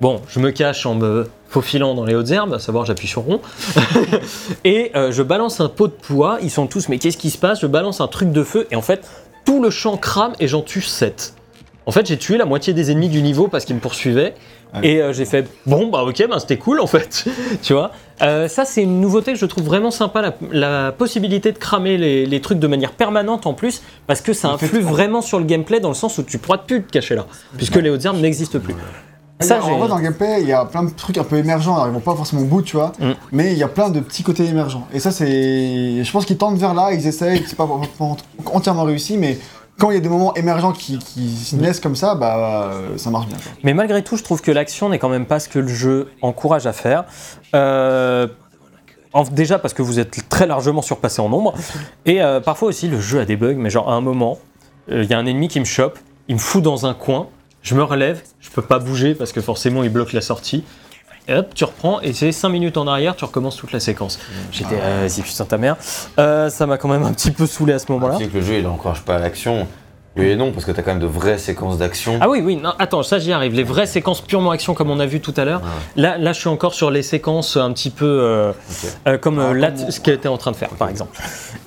[0.00, 3.22] Bon, je me cache en me faufilant dans les hautes herbes, à savoir j'appuie sur
[3.22, 3.40] rond.
[4.64, 7.38] et euh, je balance un pot de poids, ils sont tous, mais qu'est-ce qui se
[7.38, 7.60] passe?
[7.62, 9.04] Je balance un truc de feu, et en fait,
[9.48, 11.32] tout le champ crame et j'en tue 7.
[11.86, 14.34] En fait, j'ai tué la moitié des ennemis du niveau parce qu'ils me poursuivaient.
[14.82, 17.24] Et euh, j'ai fait, bon, bah ok, bah, c'était cool en fait.
[17.62, 17.92] tu vois?
[18.20, 21.96] Euh, Ça, c'est une nouveauté que je trouve vraiment sympa, la, la possibilité de cramer
[21.96, 25.38] les, les trucs de manière permanente en plus, parce que ça influe en- vraiment sur
[25.38, 27.24] le gameplay dans le sens où tu pourras plus te cacher là,
[27.56, 28.74] puisque les hautes herbes n'existent plus.
[29.40, 31.74] Ça, en vrai, dans le gameplay, il y a plein de trucs un peu émergents.
[31.74, 32.92] Alors, ils vont pas forcément au bout, tu vois.
[32.98, 33.12] Mm.
[33.32, 34.86] Mais il y a plein de petits côtés émergents.
[34.92, 36.02] Et ça, c'est.
[36.02, 37.44] Je pense qu'ils tendent vers là, ils essayent.
[37.46, 38.16] C'est pas pas
[38.52, 39.38] entièrement réussi, mais
[39.78, 43.10] quand il y a des moments émergents qui, qui se naissent comme ça, bah, ça
[43.10, 43.36] marche bien.
[43.36, 43.52] quoi.
[43.62, 46.08] Mais malgré tout, je trouve que l'action n'est quand même pas ce que le jeu
[46.20, 47.04] encourage à faire.
[47.54, 48.26] Euh,
[49.12, 51.54] en- déjà parce que vous êtes très largement surpassé en nombre.
[52.06, 54.38] Et euh, parfois aussi, le jeu a des bugs, mais genre à un moment,
[54.90, 57.28] euh, il y a un ennemi qui me chope, il me fout dans un coin,
[57.62, 60.64] je me relève, je peux pas bouger parce que forcément il bloque la sortie.
[61.26, 64.18] Et hop, tu reprends et c'est 5 minutes en arrière, tu recommences toute la séquence.
[64.50, 65.76] J'étais, euh, vas-y, putain ta mère.
[66.18, 68.16] Euh, ça m'a quand même un petit peu saoulé à ce moment-là.
[68.16, 69.66] Tu sais que le jeu, il n'encourage pas l'action.
[70.18, 72.18] Oui et non, parce que t'as quand même de vraies séquences d'action.
[72.20, 73.54] Ah oui, oui, non, attends, ça j'y arrive.
[73.54, 75.62] Les vraies séquences purement action, comme on a vu tout à l'heure.
[75.96, 78.52] Là, là, je suis encore sur les séquences un petit peu euh,
[79.06, 81.16] euh, comme Ah, là, ce qu'elle était en train de faire, par exemple.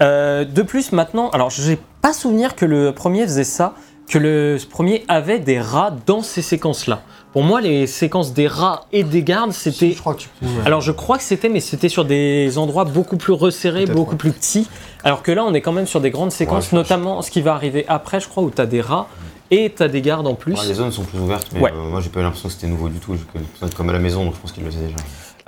[0.02, 3.74] Euh, de plus, maintenant, alors j'ai pas souvenir que le premier faisait ça,
[4.11, 7.01] que le premier avait des rats dans ces séquences-là.
[7.33, 9.91] Pour moi, les séquences des rats et des gardes, c'était.
[9.91, 10.45] Je crois que tu peux.
[10.65, 14.17] Alors je crois que c'était, mais c'était sur des endroits beaucoup plus resserrés, beaucoup ouais.
[14.17, 14.67] plus petits.
[15.06, 17.53] Alors que là, on est quand même sur des grandes séquences, notamment ce qui va
[17.53, 19.07] arriver après, je crois, où tu as des rats
[19.49, 20.53] et tu as des gardes en plus.
[20.59, 21.72] Ouais, les zones sont plus ouvertes, mais Ouais.
[21.73, 23.15] euh, moi j'ai pas eu l'impression que c'était nouveau du tout.
[23.15, 24.95] J'ai Comme à la maison, donc je pense qu'ils le faisaient déjà.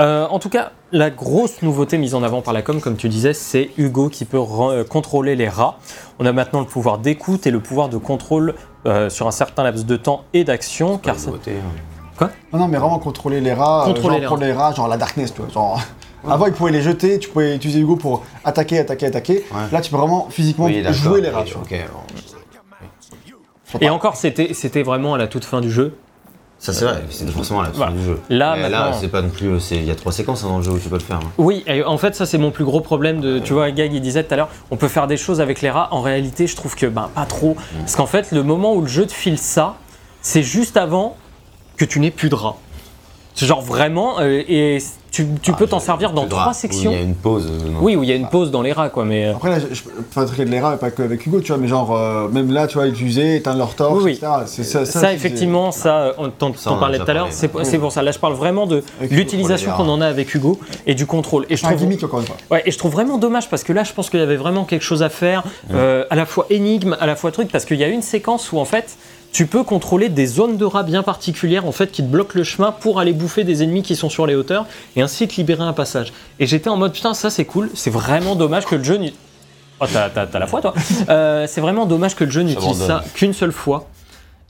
[0.02, 3.10] Euh, en tout cas, la grosse nouveauté mise en avant par la com, comme tu
[3.10, 5.78] disais, c'est Hugo qui peut euh, contrôler les rats.
[6.20, 8.56] On a maintenant le pouvoir d'écoute et le pouvoir de contrôle
[8.86, 10.98] euh, sur un certain laps de temps et d'action.
[10.98, 12.30] Pas Car nouveauté, hein.
[12.54, 13.84] Non, non, mais vraiment contrôler les rats.
[13.86, 15.50] Contrôler genre les rats, genre la darkness, tu vois.
[15.50, 15.82] Genre.
[16.30, 19.44] Avant, ils pouvaient les jeter, tu pouvais utiliser Hugo pour attaquer, attaquer, attaquer.
[19.52, 19.62] Ouais.
[19.74, 21.44] Là, tu peux vraiment physiquement Oui, jouer les rats.
[23.82, 25.98] Et encore, c'était vraiment à la toute fin du jeu.
[26.64, 27.92] Ça c'est vrai, c'est forcément la fin Voilà.
[27.92, 28.19] du jeu.
[28.30, 29.59] Là, Mais là, c'est pas non plus.
[29.59, 31.17] c'est- Il y a trois séquences hein, dans le jeu où tu peux le faire.
[31.17, 31.32] hein.
[31.38, 33.19] Oui, et en fait, ça c'est mon plus gros problème.
[33.19, 35.61] De, tu vois, Gag il disait tout à l'heure, on peut faire des choses avec
[35.61, 35.90] les rats.
[35.92, 38.88] En réalité, je trouve que ben pas trop, parce qu'en fait, le moment où le
[38.88, 39.75] jeu te file ça,
[40.22, 41.17] c'est juste avant
[41.75, 42.56] que tu n'aies plus de rats.
[43.36, 44.78] C'est genre vraiment, euh, et
[45.10, 46.92] tu, tu peux t'en servir dans trois sections.
[46.92, 47.48] où Il y a une pause.
[47.48, 47.80] euh, non.
[47.82, 49.06] Oui, où il y a une pause dans les rats, quoi.
[49.06, 49.82] Mais euh, Après, là, je je
[50.12, 52.68] fabriquer de les rats, pas que avec Hugo, tu vois, mais genre, euh, même là,
[52.68, 54.12] tu vois, utiliser, éteindre leur torche, Oui, oui.
[54.14, 54.28] etc.
[54.45, 57.28] C'est ça, ça, ça, effectivement, ça, on t'en parlait tout à l'heure.
[57.32, 58.02] C'est pour ça.
[58.03, 61.45] Là, je parle vraiment de l'utilisation qu'on en a avec Hugo et du contrôle.
[61.50, 62.38] Et je trouve, gimmick, encore une fois.
[62.52, 64.64] Ouais, et je trouve vraiment dommage parce que là, je pense qu'il y avait vraiment
[64.64, 67.78] quelque chose à faire, euh, à la fois énigme, à la fois truc, parce qu'il
[67.78, 68.95] y a une séquence où en fait,
[69.34, 72.44] tu peux contrôler des zones de rats bien particulières en fait qui te bloquent le
[72.44, 75.64] chemin pour aller bouffer des ennemis qui sont sur les hauteurs et ainsi te libérer
[75.64, 76.14] un passage.
[76.40, 78.95] Et j'étais en mode putain, ça c'est cool, c'est vraiment dommage que le jeu.
[78.98, 79.14] n'y-
[79.82, 80.74] Oh, t'as, la foi toi
[81.10, 83.90] Euh, C'est vraiment dommage que le jeu n'utilise ça qu'une seule fois.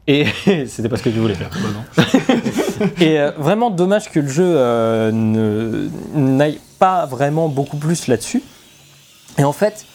[0.05, 0.25] Et
[0.67, 1.49] c'était pas ce que tu voulais faire.
[1.49, 2.85] Bah non.
[2.99, 5.09] Et euh, vraiment dommage que le jeu euh,
[6.13, 8.43] n'aille pas vraiment beaucoup plus là-dessus.
[9.37, 9.85] Et en fait,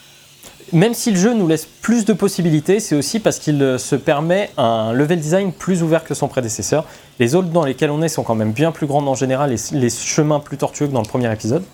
[0.73, 3.97] même si le jeu nous laisse plus de possibilités, c'est aussi parce qu'il euh, se
[3.97, 6.85] permet un level design plus ouvert que son prédécesseur.
[7.19, 9.57] Les zones dans lesquelles on est sont quand même bien plus grandes en général et
[9.73, 11.65] les chemins plus tortueux que dans le premier épisode.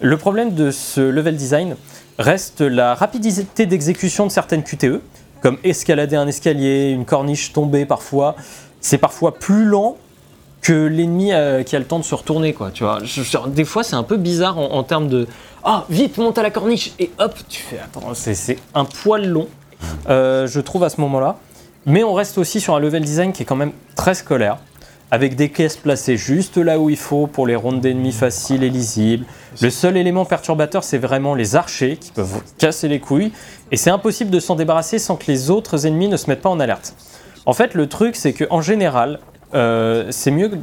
[0.00, 1.76] Le problème de ce level design
[2.18, 5.00] reste la rapidité d'exécution de certaines QTE,
[5.42, 8.36] comme escalader un escalier, une corniche tombée parfois.
[8.80, 9.96] C'est parfois plus lent
[10.62, 12.70] que l'ennemi euh, qui a le temps de se retourner, quoi.
[12.70, 15.26] Tu vois, Je- je- des fois c'est un peu bizarre en, en termes de
[15.64, 19.48] ah vite monte à la corniche et hop tu fais attends c'est un poil long,
[20.08, 21.36] euh, je trouve à ce moment-là.
[21.86, 24.58] Mais on reste aussi sur un level design qui est quand même très scolaire,
[25.10, 28.68] avec des caisses placées juste là où il faut pour les rondes d'ennemis faciles et
[28.68, 29.24] lisibles.
[29.62, 33.32] Le seul élément perturbateur, c'est vraiment les archers qui peuvent vous casser les couilles,
[33.72, 36.50] et c'est impossible de s'en débarrasser sans que les autres ennemis ne se mettent pas
[36.50, 36.94] en alerte.
[37.46, 39.18] En fait, le truc, c'est qu'en général,
[39.54, 40.48] euh, c'est mieux.
[40.48, 40.56] que-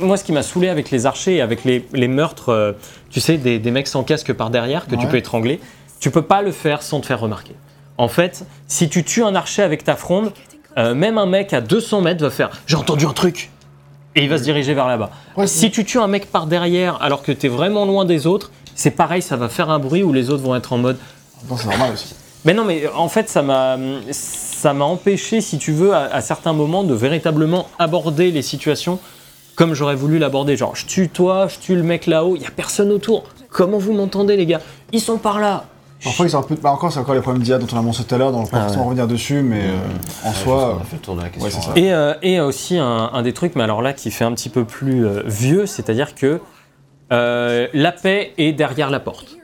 [0.00, 2.72] Moi, ce qui m'a saoulé avec les archers et avec les, les meurtres, euh,
[3.10, 5.60] tu sais, des, des mecs sans casque par derrière que tu peux étrangler,
[6.00, 7.54] tu peux pas le faire sans te faire remarquer.
[7.98, 10.32] En fait, si tu tues un archer avec ta fronde,
[10.78, 13.50] euh, même un mec à 200 mètres va faire J'ai entendu un truc
[14.14, 15.10] Et il va se diriger vers là-bas.
[15.36, 18.26] Ouais, si tu tues un mec par derrière alors que tu es vraiment loin des
[18.26, 20.98] autres, c'est pareil, ça va faire un bruit où les autres vont être en mode
[21.48, 22.14] Non, c'est normal aussi.
[22.46, 23.76] Mais non, mais en fait, ça m'a,
[24.10, 28.98] ça m'a empêché, si tu veux, à, à certains moments, de véritablement aborder les situations
[29.54, 30.56] comme j'aurais voulu l'aborder.
[30.56, 33.24] Genre, je tue toi, je tue le mec là-haut, il y a personne autour.
[33.50, 34.60] Comment vous m'entendez, les gars?
[34.92, 35.64] Ils sont par là.
[36.04, 36.56] Parfois, ils sont un peu.
[36.56, 38.42] Bah, encore, c'est encore les problèmes d'IA dont on a mentionné tout à l'heure, donc
[38.42, 38.88] on va Ah pas forcément ouais.
[38.90, 40.74] revenir dessus, mais euh, en soi.
[40.76, 41.44] qu'on a fait le tour de la question.
[41.46, 41.72] ouais, c'est ça.
[41.72, 41.80] ouais.
[41.80, 44.50] Et, euh, et aussi un, un des trucs, mais alors là, qui fait un petit
[44.50, 46.38] peu plus euh, vieux, c'est-à-dire que
[47.12, 49.36] euh, la paix est derrière la porte.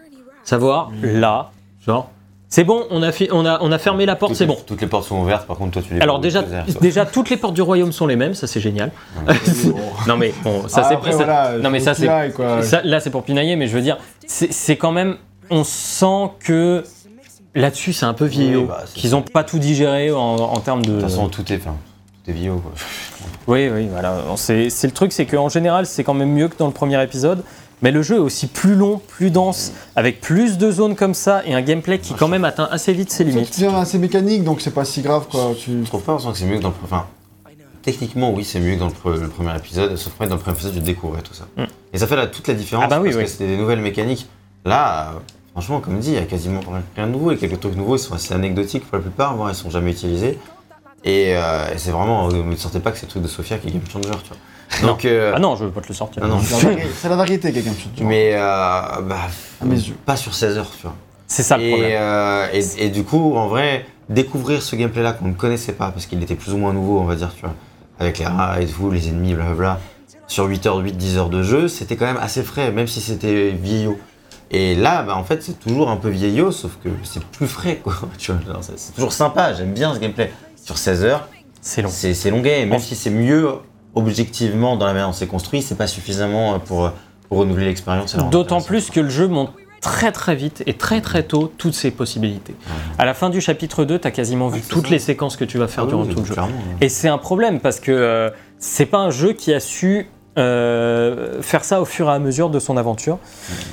[0.44, 1.52] Savoir là,
[1.86, 2.10] genre,
[2.54, 4.48] c'est bon, on a, fi- on a, on a fermé la porte, Toutes c'est les-
[4.54, 4.58] bon.
[4.66, 6.42] Toutes les portes sont ouvertes, par contre, toi, tu les Alors vois déjà,
[6.82, 8.90] déjà, toutes les portes du royaume sont les mêmes, ça c'est génial.
[10.06, 12.62] Non mais bon, ça Ah, c'est après, ça- voilà, non mais ça c'est aille, quoi.
[12.62, 15.16] ça- là c'est pour pinailler, mais je veux dire, c'est c'est quand même,
[15.50, 16.84] on sent que
[17.54, 20.82] là-dessus c'est un peu vieillot, Oui, bah, qu'ils ont pas tout digéré en, en termes
[20.84, 20.90] de.
[20.90, 21.76] De toute façon, tout est, enfin,
[22.24, 22.72] tout est vieux, quoi.
[23.46, 24.16] Oui, oui, voilà.
[24.36, 27.02] C'est c'est le truc, c'est qu'en général c'est quand même mieux que dans le premier
[27.02, 27.42] épisode.
[27.82, 31.42] Mais le jeu est aussi plus long, plus dense, avec plus de zones comme ça
[31.44, 33.58] et un gameplay qui quand même atteint assez vite ses limites.
[33.60, 35.50] devient assez mécanique, donc c'est pas si grave, quoi.
[35.58, 35.82] Tu...
[35.82, 36.92] Je trouve pas que c'est mieux que dans le premier.
[36.92, 37.06] Enfin,
[37.82, 40.40] techniquement, oui, c'est mieux que dans le, pre- le premier épisode, sauf que dans le
[40.40, 41.44] premier épisode, je découvrais tout ça.
[41.56, 41.64] Mm.
[41.92, 43.24] Et ça fait toute la différence Ah bah oui, parce oui.
[43.24, 44.28] que c'était des nouvelles mécaniques.
[44.64, 45.14] Là,
[45.50, 46.60] franchement, comme dit, il y a quasiment
[46.96, 47.32] rien de nouveau.
[47.32, 49.90] Et quelques trucs nouveaux, ils sont assez anecdotiques pour la plupart, voire ils sont jamais
[49.90, 50.38] utilisés.
[51.04, 53.66] Et, euh, et c'est vraiment, ne sortez pas que c'est le truc de Sophia qui
[53.66, 54.36] est game changer, tu vois.
[54.82, 56.26] Donc, euh, Ah non, je veux pas te le sortir.
[56.26, 56.40] non.
[56.40, 58.38] C'est la, variété, quelqu'un mais euh,
[59.02, 59.16] bah,
[59.60, 59.94] À mes yeux.
[60.06, 60.94] pas sur 16 heures, tu vois.
[61.26, 61.92] C'est ça le et, problème.
[61.94, 66.06] euh, et, et du coup, en vrai, découvrir ce gameplay-là qu'on ne connaissait pas, parce
[66.06, 67.54] qu'il était plus ou moins nouveau, on va dire, tu vois,
[68.00, 69.78] avec les rats et tout, les ennemis, blablabla,
[70.26, 73.00] sur 8 heures, 8, 10 heures de jeu, c'était quand même assez frais, même si
[73.00, 73.98] c'était vieillot.
[74.50, 77.76] Et là, bah, en fait, c'est toujours un peu vieillot, sauf que c'est plus frais,
[77.82, 77.94] quoi.
[78.18, 78.40] Tu vois,
[78.76, 80.30] c'est toujours sympa, j'aime bien ce gameplay.
[80.62, 81.28] Sur 16 heures,
[81.62, 81.88] C'est long.
[81.90, 83.48] c'est longuet, et même si c'est mieux
[83.94, 86.90] objectivement dans la manière dont c'est construit, c'est pas suffisamment pour,
[87.28, 88.16] pour renouveler l'expérience.
[88.30, 91.90] D'autant plus que le jeu monte très très vite et très très tôt toutes ses
[91.90, 92.54] possibilités.
[92.98, 94.90] À la fin du chapitre 2, tu as quasiment vu c'est toutes ça.
[94.92, 96.34] les séquences que tu vas faire Ah durant oui, tout le jeu.
[96.80, 100.06] Et c'est un problème parce que euh, c'est pas un jeu qui a su
[100.38, 103.18] euh, faire ça au fur et à mesure de son aventure.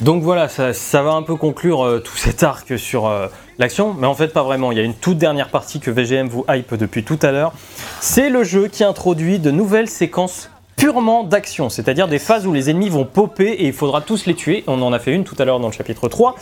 [0.02, 3.28] Donc voilà, ça, va un peu conclure euh, tout cet arc sur euh,
[3.60, 4.72] l'action, mais en fait pas vraiment.
[4.72, 7.54] Il y a une toute dernière partie que VGM vous hype depuis tout à l'heure.
[8.02, 12.70] C'est le jeu qui introduit de nouvelles séquences purement d'action, c'est-à-dire des phases où les
[12.70, 14.64] ennemis vont popper et il faudra tous les tuer.
[14.68, 16.36] On en a fait une tout à l'heure dans le chapitre 3.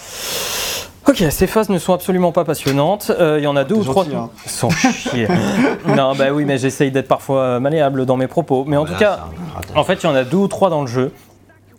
[1.07, 3.11] Ok, ces phases ne sont absolument pas passionnantes.
[3.19, 4.05] Euh, Il y en a deux ou trois.
[4.13, 4.29] hein.
[4.45, 5.27] Sans chier.
[5.87, 8.65] non, bah oui, mais j'essaye d'être parfois malléable dans mes propos.
[8.67, 9.19] Mais en tout Là, cas,
[9.75, 11.11] en fait, il y en a deux ou trois dans le jeu.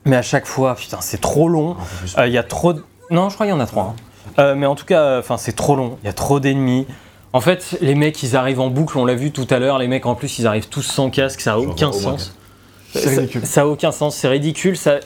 [0.06, 1.76] Mais à chaque fois, putain, c'est trop long.
[2.16, 2.82] Euh, Il y a trop de...
[3.10, 3.94] Non, je crois qu'il y en a trois.
[3.94, 3.94] hein.
[4.38, 5.98] Euh, mais en tout cas, enfin, c'est trop long.
[6.02, 6.86] Il y a trop d'ennemis.
[7.34, 8.96] En fait, les mecs, ils arrivent en boucle.
[8.96, 9.78] On l'a vu tout à l'heure.
[9.78, 11.42] Les mecs, en plus, ils arrivent tous sans casque.
[11.42, 12.34] Ça a Genre, aucun sens.
[12.92, 13.46] C'est Ça- ridicule.
[13.46, 14.16] Ça a aucun sens.
[14.16, 14.76] C'est ridicule.
[14.76, 15.00] Ça...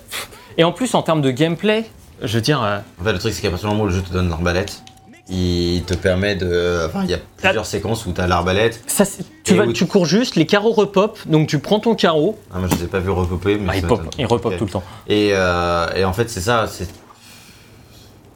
[0.59, 1.85] Et en plus, en termes de gameplay,
[2.23, 2.63] je veux dire...
[2.63, 4.29] euh, En fait, le truc, c'est qu'à partir du moment où le jeu te donne
[4.29, 4.83] l'arbalète,
[5.29, 6.85] il te permet de.
[6.87, 8.83] Enfin, il y a plusieurs séquences où tu as l'arbalète.
[8.87, 9.05] ça,
[9.45, 11.21] tu, vas, tu cours juste, les carreaux repopent.
[11.27, 12.39] Donc, tu prends ton carreau.
[12.53, 14.53] Ah, moi, je les ai pas vus repopper, mais Ah, il ça pop, il repop
[14.53, 14.59] Ok.
[14.59, 14.83] tout le temps.
[15.09, 16.67] Et, euh, et en fait, c'est ça.
[16.71, 16.89] C'est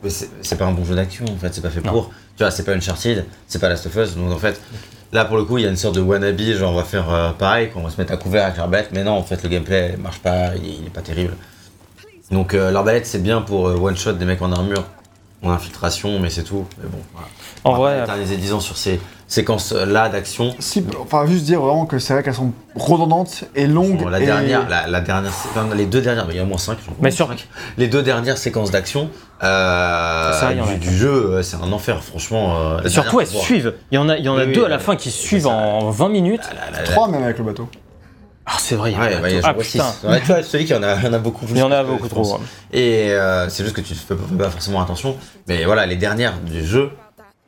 [0.09, 1.53] c'est c'est pas un bon jeu d'action, en fait.
[1.53, 1.93] C'est pas fait Non.
[1.93, 2.11] pour.
[2.37, 4.15] Tu vois, c'est pas Uncharted, c'est pas Last of Us.
[4.15, 4.61] Donc, en fait,
[5.13, 6.41] là, pour le coup, il y a une sorte de wannabe.
[6.41, 8.91] Genre, on va faire euh, pareil, qu'on va se mettre à couvert avec l'arbalète.
[8.93, 11.35] Mais non, en fait, le gameplay marche pas, il, est pas terrible.
[12.31, 14.85] Donc, euh, l'arbalète, c'est bien pour euh, one-shot des mecs en armure
[15.43, 16.65] en infiltration, mais c'est tout.
[16.83, 17.29] Mais bon, voilà.
[17.65, 20.55] En vrai, éterniser 10 ans sur ces séquences-là d'action.
[20.61, 23.99] Si, enfin, juste dire vraiment que c'est vrai qu'elles sont redondantes et longues.
[23.99, 26.41] Bon, la, et- dernière, la, la dernière, sé- enfin, les deux dernières, mais il y
[26.41, 26.79] a au moins 5.
[27.01, 27.29] Mais sur-
[27.77, 29.11] Les deux dernières séquences d'action
[29.43, 32.57] euh, Ça, en du, jeu, euh, c'est un enfer, franchement.
[32.57, 33.75] euh, surtout elles suivent.
[33.91, 34.83] Il y en a, il y en a Oui, deux oui, à la oui.
[34.83, 35.49] fin qui suivent ça.
[35.51, 36.41] en 20 minutes.
[36.43, 36.55] voir.
[36.55, 37.69] La- la- la- Trois même avec le bateau.
[38.47, 38.93] Ah, c'est vrai.
[38.93, 39.85] il y en a Ouais, ah putain.
[40.05, 41.55] Ouais, tu vois, qu'il y en a, en beaucoup plus.
[41.55, 42.35] Il y en a beaucoup trop.
[42.35, 42.39] ouais.
[42.73, 45.17] Et euh, c'est juste que tu fais pas, fais pas forcément attention.
[45.49, 46.91] Mais voilà, les dernières du jeu,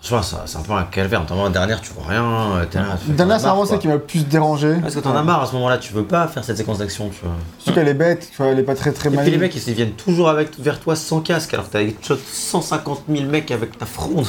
[0.00, 1.20] c'est un peu un calvaire.
[1.20, 2.24] Notamment la dernière, tu vois rien.
[2.24, 4.74] euh, dernière, c'est vraiment celle qui m'a le plus dérangé.
[4.82, 7.10] Parce que t'en as marre à ce moment-là, tu veux pas faire cette séquence d'action,
[7.10, 7.34] tu vois.
[7.58, 9.22] Surtout qu'elle est bête, tu vois, elle est pas très très Et mal.
[9.24, 13.02] puis les mecs, ils viennent toujours avec, vers toi sans casque, alors que t'as 150
[13.08, 14.26] 000 mecs avec ta fronde.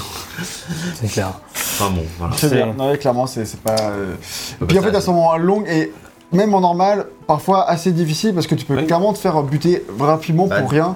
[1.02, 1.32] C'est clair.
[1.54, 2.36] Enfin bon, voilà.
[2.38, 2.74] C'est bien.
[2.78, 3.76] Non, clairement, c'est pas.
[3.80, 4.14] euh,
[4.60, 5.92] bah, Puis en fait, elles sont longues et
[6.32, 8.86] même en normal, parfois assez difficiles parce que tu peux Oui.
[8.86, 10.96] clairement te faire buter rapidement Bah, pour rien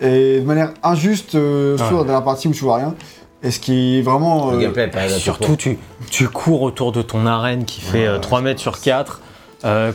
[0.00, 1.86] et de manière injuste, euh, Ouais.
[1.88, 2.94] sur dans la partie où tu vois rien.
[3.42, 4.50] Et ce qui est vraiment.
[4.50, 5.78] Le euh, gameplay Surtout, tu,
[6.10, 9.20] tu cours autour de ton arène qui fait euh, 3 mètres sur 4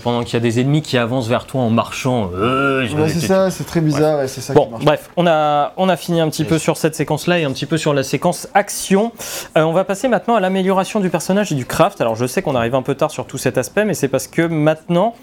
[0.04, 2.32] pendant qu'il y a des ennemis qui avancent vers toi en marchant.
[2.36, 5.74] Euh, ouais, c'est ça, c'est très bizarre et c'est ça Bon, qui bref, on a,
[5.78, 8.04] on a fini un petit peu sur cette séquence-là et un petit peu sur la
[8.04, 9.12] séquence action.
[9.58, 12.02] Euh, on va passer maintenant à l'amélioration du personnage et du craft.
[12.02, 14.28] Alors, je sais qu'on arrive un peu tard sur tout cet aspect, mais c'est parce
[14.28, 15.16] que maintenant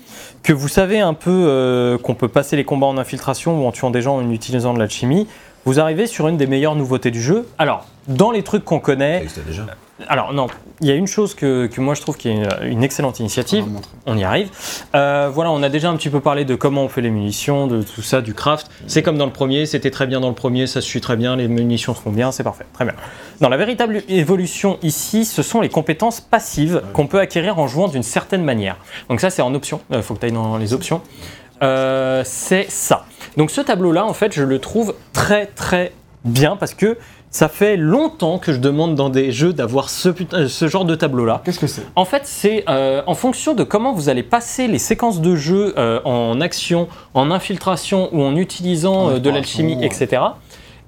[0.43, 3.73] que vous savez un peu euh, qu'on peut passer les combats en infiltration ou en
[3.73, 5.27] tuant des gens en utilisant de l'alchimie,
[5.65, 7.47] vous arrivez sur une des meilleures nouveautés du jeu.
[7.59, 9.65] Alors, dans les trucs qu'on connaît, déjà.
[10.07, 10.47] Alors non,
[10.81, 13.18] il y a une chose que, que moi je trouve qui est une, une excellente
[13.18, 13.65] initiative
[14.07, 14.49] On y arrive.
[14.94, 17.67] Euh, voilà, on a déjà un petit peu parlé de comment on fait les munitions,
[17.67, 18.70] de tout ça, du craft.
[18.86, 21.17] C'est comme dans le premier, c'était très bien dans le premier, ça se suit très
[21.17, 22.94] bien, les munitions se font bien, c'est parfait, très bien.
[23.41, 27.89] Dans la véritable évolution ici, ce sont les compétences passives qu'on peut acquérir en jouant
[27.89, 28.77] d'une certaine manière.
[29.09, 31.01] Donc ça, c'est en option, il faut que tu ailles dans les options.
[31.62, 33.05] Euh, c'est ça.
[33.36, 35.93] Donc ce tableau-là, en fait, je le trouve très très
[36.25, 36.99] bien parce que
[37.39, 40.97] ça fait longtemps que je demande dans des jeux d'avoir ce, putain- ce genre de
[40.97, 41.41] tableau-là.
[41.44, 41.83] Qu'est-ce que c'est?
[41.94, 45.73] En fait, c'est euh, en fonction de comment vous allez passer les séquences de jeu
[45.78, 50.20] euh, en action, en infiltration ou en utilisant euh, de l'alchimie, etc.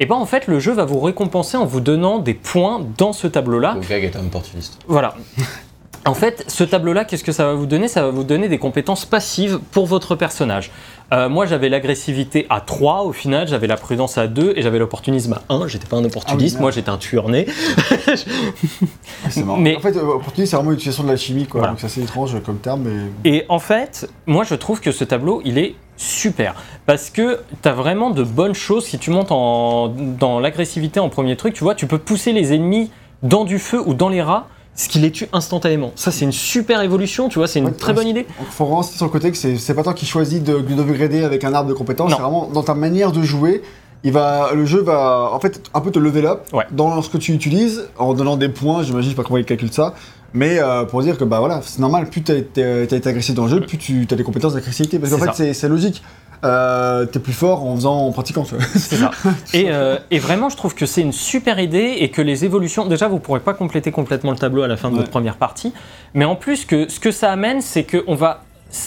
[0.01, 3.13] Et ben en fait, le jeu va vous récompenser en vous donnant des points dans
[3.13, 3.77] ce tableau-là.
[3.81, 4.77] Le gag est un opportuniste.
[4.89, 5.15] Voilà.
[6.07, 7.87] En fait, ce tableau-là, qu'est-ce que ça va vous donner?
[7.87, 10.71] Ça va vous donner des compétences passives pour votre personnage.
[11.13, 14.79] Euh, moi, j'avais l'agressivité à 3 au final, j'avais la prudence à 2 et j'avais
[14.79, 15.67] l'opportunisme à 1.
[15.69, 16.63] J'étais pas un opportuniste, merde.
[16.63, 17.47] moi j'étais un tueur né.
[17.91, 19.57] Ah, marrant.
[19.59, 21.61] Mais- En fait, opportuniste, c'est vraiment l'utilisation de la chimie, quoi.
[21.61, 21.73] Voilà.
[21.73, 23.31] Donc c'est assez étrange comme terme, mais.
[23.31, 26.55] Et en fait, moi je trouve que ce tableau, il est super.
[26.87, 28.87] Parce que tu as vraiment de bonnes choses.
[28.87, 32.55] Si tu montes en, dans l'agressivité en premier truc, tu vois, tu peux pousser les
[32.55, 32.91] ennemis
[33.23, 35.93] dans du feu ou dans les rats, ce qui les tue instantanément.
[35.95, 38.23] Ça, c'est une super évolution, tu vois, c'est une Ouais, très bonne idée.
[38.39, 41.25] Donc, faut vraiment sur le côté que c'est pas toi qui choisis de, de upgrader
[41.25, 43.63] avec un arbre de compétences, c'est vraiment dans ta manière de jouer.
[44.03, 46.65] Il va, le jeu va en fait un peu te level up Ouais.
[46.71, 48.83] dans ce que tu utilises en donnant des points.
[48.83, 49.95] J'imagine, je sais pas comment il calcule ça,
[50.33, 52.09] mais euh, pour dire que bah voilà, c'est normal.
[52.09, 54.99] Plus tu as, été agressif dans le jeu, plus tu as des compétences d'agressivité.
[54.99, 56.03] Parce qu'en fait, c'est logique.
[56.45, 58.45] Euh, T'es plus fort en faisant, en pratiquant.
[58.45, 59.11] C'est ça.
[59.53, 62.87] Et, euh, et vraiment, je trouve que c'est une super idée et que les évolutions.
[62.87, 65.01] Déjà, vous pourrez pas compléter complètement le tableau à la fin de Ouais.
[65.01, 65.73] votre première partie,
[66.15, 68.43] mais en plus, que, ce que ça amène, c'est qu'on va.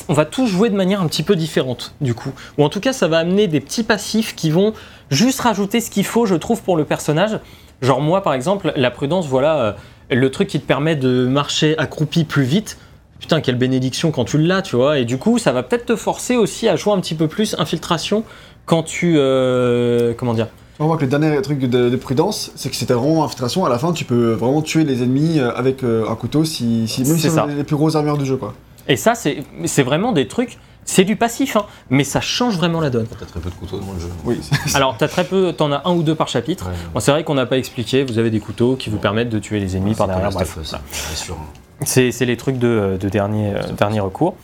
[0.08, 2.32] On va tous jouer de manière un petit peu différente, du coup.
[2.58, 4.72] Ou en tout cas, ça va amener des petits passifs qui vont
[5.12, 7.38] juste rajouter ce qu'il faut, je trouve, pour le personnage.
[7.82, 9.72] Genre, moi, par exemple, la prudence, voilà, euh,
[10.10, 12.78] le truc qui te permet de marcher accroupi plus vite.
[13.24, 15.00] Putain, quelle bénédiction quand tu l'as, tu vois.
[15.00, 17.56] Et du coup, ça va peut-être te forcer aussi à jouer un petit peu plus
[17.58, 18.26] infiltration
[18.66, 19.14] quand tu.
[19.16, 22.94] euh, comment dire On voit que le dernier truc de, de prudence, c'est que c'était
[22.94, 23.64] vraiment infiltration.
[23.66, 26.86] À la fin, tu peux vraiment tuer les ennemis euh, avec euh, un couteau, si,
[26.90, 28.56] si, même si C'est les plus grosses armures du jeu, quoi.
[28.90, 32.82] Et ça, c'est c'est vraiment des trucs, c'est du passif, hein, mais ça change vraiment
[32.82, 33.08] la donne.
[33.18, 34.10] T'as très peu de couteaux dans le jeu.
[34.26, 34.42] Oui.
[34.74, 36.66] Alors, t'as très peu, t'en as un ou deux par chapitre.
[36.66, 36.74] Ouais.
[36.94, 39.40] Bon, c'est vrai qu'on n'a pas expliqué, vous avez des couteaux qui vous permettent de
[39.40, 40.30] tuer les ennemis par derrière.
[40.32, 40.58] bref.
[40.64, 40.82] ça.
[40.92, 41.38] Bien sûr.
[41.86, 44.36] C'est c'est les trucs de, de dernier, euh, dernier recours.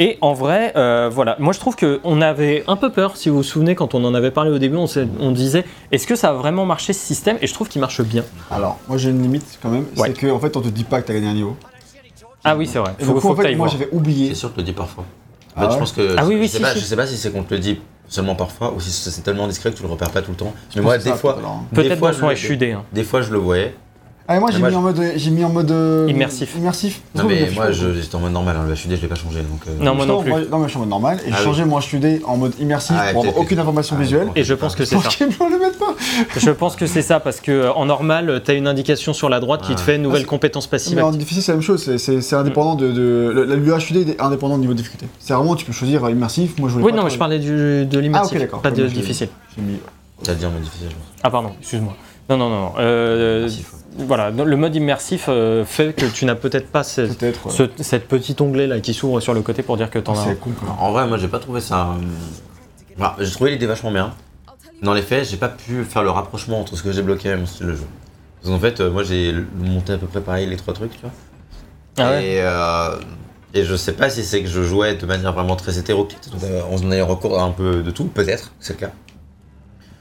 [0.00, 3.36] Et en vrai, euh, voilà, moi je trouve qu'on avait un peu peur, si vous
[3.38, 6.32] vous souvenez, quand on en avait parlé au début, on, disait, est-ce que ça a
[6.32, 7.36] vraiment marché ce système?
[7.40, 8.24] Et je trouve qu'il marche bien.
[8.50, 10.12] Alors, moi j'ai une limite quand même, Ouais.
[10.14, 11.56] c'est qu'en fait on te dit pas que t'as gagné un niveau.
[12.44, 12.92] Ah oui, c'est vrai.
[12.98, 13.70] Et Faut, coup, faut en fait, moi voir.
[13.70, 14.28] j'avais oublié.
[14.30, 15.04] C'est sûr que tu le dis parfois.
[15.04, 15.06] En
[15.56, 16.14] Ah fait, ouais je pense que.
[16.16, 16.80] Ah oui, oui, je sais si, pas, si.
[16.80, 19.46] Je sais pas si c'est qu'on te le dit seulement parfois ou si c'est tellement
[19.48, 20.54] discret que tu le repères pas tout le temps.
[20.76, 21.36] Mais moi, que des fois,
[21.74, 22.62] des fois, je le- HUD.
[22.74, 22.84] hein.
[22.92, 23.74] des fois, je le voyais.
[24.30, 25.70] Ah, moi j'ai mis, moi, en mode, j'ai mis en mode.
[25.70, 26.54] euh, Immersif.
[26.54, 27.00] Immersif.
[27.14, 28.56] Non, mais moi, je- j'étais en mode normal.
[28.60, 28.66] Hein.
[28.68, 29.38] Le HUD, je l'ai pas changé.
[29.40, 30.30] Donc, euh, Non, moi non plus.
[30.50, 32.52] non, mais je suis en mode normal et Ah j'ai changé mon HUD en mode
[32.60, 34.28] immersif Ah, pour avoir aucune information Ah, visuelle.
[34.36, 35.10] Et je pense que c'est Pour ça.
[35.78, 35.94] pas.
[36.36, 39.30] Je pense que c'est ça, parce que euh, en normal, tu as une indication sur
[39.30, 39.84] la droite qui te Ah.
[39.84, 40.96] fait nouvelle Ah, compétence passive.
[40.96, 42.86] Mais en difficile, c'est la même chose, c'est- indépendant de.
[42.86, 45.06] le, HUD est indépendant du niveau de difficulté.
[45.18, 46.58] C'est vraiment, tu peux choisir euh, immersif.
[46.58, 48.82] Moi je voulais Oui, pas non, mais je parlais du, de l'immersif, Ah, pas de
[48.82, 49.28] moi, difficile.
[49.56, 49.78] J'ai mis
[50.22, 51.04] T'as dit en mode difficile, je pense.
[51.22, 51.96] Ah pardon, excuse-moi.
[52.28, 52.60] Non, non, non.
[52.60, 52.72] non.
[52.78, 53.52] Euh, ouais.
[54.06, 57.46] voilà, le mode immersif euh, fait que tu n'as peut-être pas ce, Peut-être.
[57.46, 57.52] ouais.
[57.52, 60.34] ce- cette petite onglet là qui s'ouvre sur le côté pour dire que t'en as.
[60.34, 60.52] quoi.
[60.78, 61.88] En vrai, moi, j'ai pas trouvé ça.
[61.88, 61.94] euh,
[62.96, 64.12] voilà, j'ai trouvé l'idée vachement bien.
[64.82, 67.36] Dans les faits, j'ai pas pu faire le rapprochement entre ce que j'ai bloqué et
[67.36, 67.86] mon style de jeu.
[68.40, 71.00] Parce qu'en fait, euh, moi, j'ai monté à peu près pareil les trois trucs, tu
[71.00, 71.10] vois.
[72.00, 72.96] Ah ouais et, euh,
[73.54, 76.44] et je sais pas si c'est que je jouais de manière vraiment très hétéroclite, donc
[76.44, 78.92] euh, en ayant recours à un peu de tout, peut-être, c'est le cas.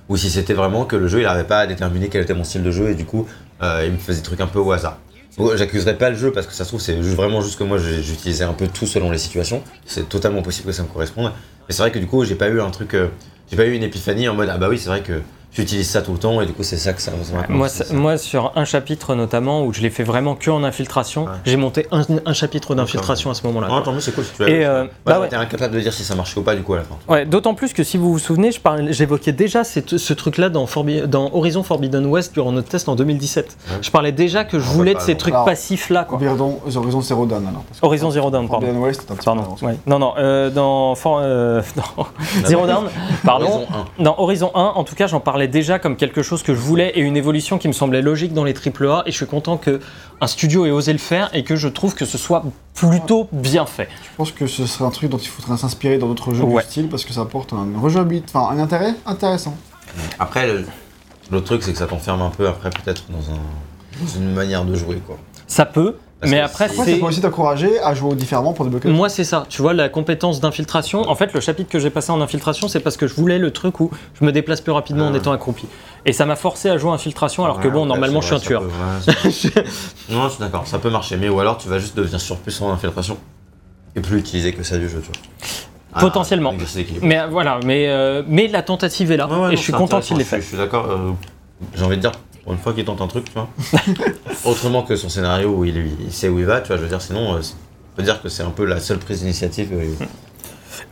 [0.10, 2.44] Ou si c'était vraiment que le jeu, il n'arrivait pas à déterminer quel était mon
[2.44, 3.28] style de jeu et du coup,
[3.62, 4.98] euh, il me faisait des trucs un peu au hasard.
[5.56, 8.44] J'accuserais pas le jeu parce que ça se trouve, c'est vraiment juste que moi, j'utilisais
[8.44, 9.62] un peu tout selon les situations.
[9.86, 11.32] C'est totalement possible que ça me corresponde.
[11.68, 12.96] Mais c'est vrai que du coup, j'ai pas eu un truc.
[12.96, 13.10] euh,
[13.50, 15.22] j'ai pas eu une épiphanie en mode ah bah oui, c'est vrai que
[15.58, 17.12] j'utilise ça tout le temps et du coup, c'est ça que ça
[17.50, 21.26] Moi, ça- moi, sur un chapitre notamment où je l'ai fait vraiment que en infiltration,
[21.26, 21.32] Ouais.
[21.46, 23.68] j'ai monté un, un chapitre d'infiltration à ce moment-là.
[23.92, 25.34] Mieux, c'est cool si tu Et, euh, bah ouais.
[25.34, 26.96] incapable de dire si ça marchait ou pas du coup à la fin.
[27.08, 30.50] Ouais, d'autant plus que si vous vous souvenez, je parlais- j'évoquais déjà cette- ce truc-là
[30.50, 33.58] dans, Forbi- dans Horizon Forbidden West durant notre test en 2017.
[33.70, 33.78] Ouais.
[33.82, 36.04] Je parlais déjà que je On voulais de ces trucs passifs-là.
[36.04, 36.18] Quoi.
[36.22, 37.64] Horizon, Horizon Zero Dawn alors.
[37.64, 38.66] parce que Horizon Zero Dawn, pardon.
[38.68, 39.56] Forbidden West, un petit peu Pardon.
[39.62, 39.78] ouais.
[39.88, 42.06] Non, non, euh, dans For- euh, non,
[42.46, 42.86] Zero Dawn,
[43.24, 43.46] pardon.
[43.48, 43.68] Horizon
[44.00, 44.04] 1.
[44.04, 46.92] Dans Horizon 1, en tout cas, j'en parlais déjà comme quelque chose que je voulais
[46.96, 49.04] et une évolution qui me semblait logique dans les AAA.
[49.06, 49.80] Et je suis content que
[50.22, 52.44] un studio ait osé le faire et que je trouve que ce soit
[52.76, 53.88] plutôt bien fait.
[54.04, 56.64] Je pense que ce serait un truc dont il faudrait s'inspirer dans d'autres jeux Ouais.
[56.64, 59.56] du style parce que ça apporte un rejouabilité, enfin un intérêt intéressant.
[60.20, 60.66] Après, le-
[61.32, 64.66] l'autre truc, c'est que ça t'enferme un peu après, peut-être, dans, un, dans une manière
[64.66, 65.18] de jouer, quoi.
[65.48, 66.98] Ça peut, Parce mais après, c'est.
[67.00, 68.90] peut aussi t'encourager à jouer différemment pour débloquer.
[68.90, 69.46] Moi, c'est ça.
[69.50, 71.08] Tu vois, la compétence d'infiltration.
[71.08, 73.52] En fait, le chapitre que j'ai passé en infiltration, c'est parce que je voulais le
[73.52, 75.18] truc où je me déplace plus rapidement en Ah.
[75.18, 75.68] étant accroupi.
[76.06, 78.36] Et ça m'a forcé à jouer infiltration, alors que Ouais, bon, ouais, normalement, je suis
[78.36, 78.64] un tueur.
[78.64, 78.68] peut-
[79.08, 79.14] ouais,
[80.10, 82.68] non, je suis d'accord, ça peut marcher, mais ou alors tu vas juste devenir surpuissant
[82.70, 83.18] en infiltration
[83.96, 85.50] et plus utiliser que ça du jeu, tu vois.
[85.94, 86.54] Ah, Potentiellement.
[87.02, 89.28] Mais euh, voilà, mais, euh, mais la tentative est là.
[89.28, 90.42] Ouais, ouais, non, et je suis content qu'il l'ait je fait.
[90.42, 90.86] Je suis d'accord.
[90.90, 91.12] euh,
[91.76, 92.12] J'ai envie de dire,
[92.48, 93.50] pour une fois qu'il tente un truc, tu vois.
[94.46, 96.88] Autrement que son scénario où il, il sait où il va, tu vois, je veux
[96.88, 99.68] dire, sinon, euh, on peut dire que c'est un peu la seule prise d'initiative.
[99.74, 100.06] euh,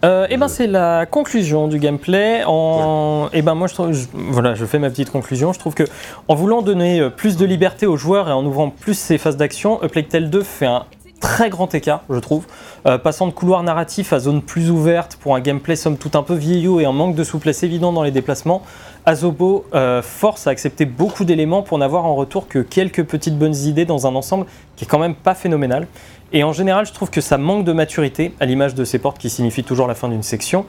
[0.03, 2.43] Euh, et ben c'est la conclusion du gameplay.
[2.45, 3.29] En...
[3.31, 5.53] Et ben moi je trouve, je- voilà, je fais ma petite conclusion.
[5.53, 5.83] Je trouve que
[6.27, 9.37] en voulant donner euh, plus de liberté aux joueurs et en ouvrant plus ses phases
[9.37, 10.83] d'action, A Plague Tale 2 fait un
[11.21, 12.45] très grand écart, je trouve,
[12.87, 16.21] Euh, passant de couloir narratif à zone plus ouverte pour un gameplay somme toute un
[16.23, 18.61] peu vieillot et un manque de souplesse évident dans les déplacements.
[19.05, 23.55] Azobo euh, force à accepter beaucoup d'éléments pour n'avoir en retour que quelques petites bonnes
[23.55, 25.87] idées dans un ensemble qui est quand même pas phénoménal.
[26.33, 29.19] Et en général, je trouve que ça manque de maturité, à l'image de ces portes
[29.19, 30.65] qui signifient toujours la fin d'une section.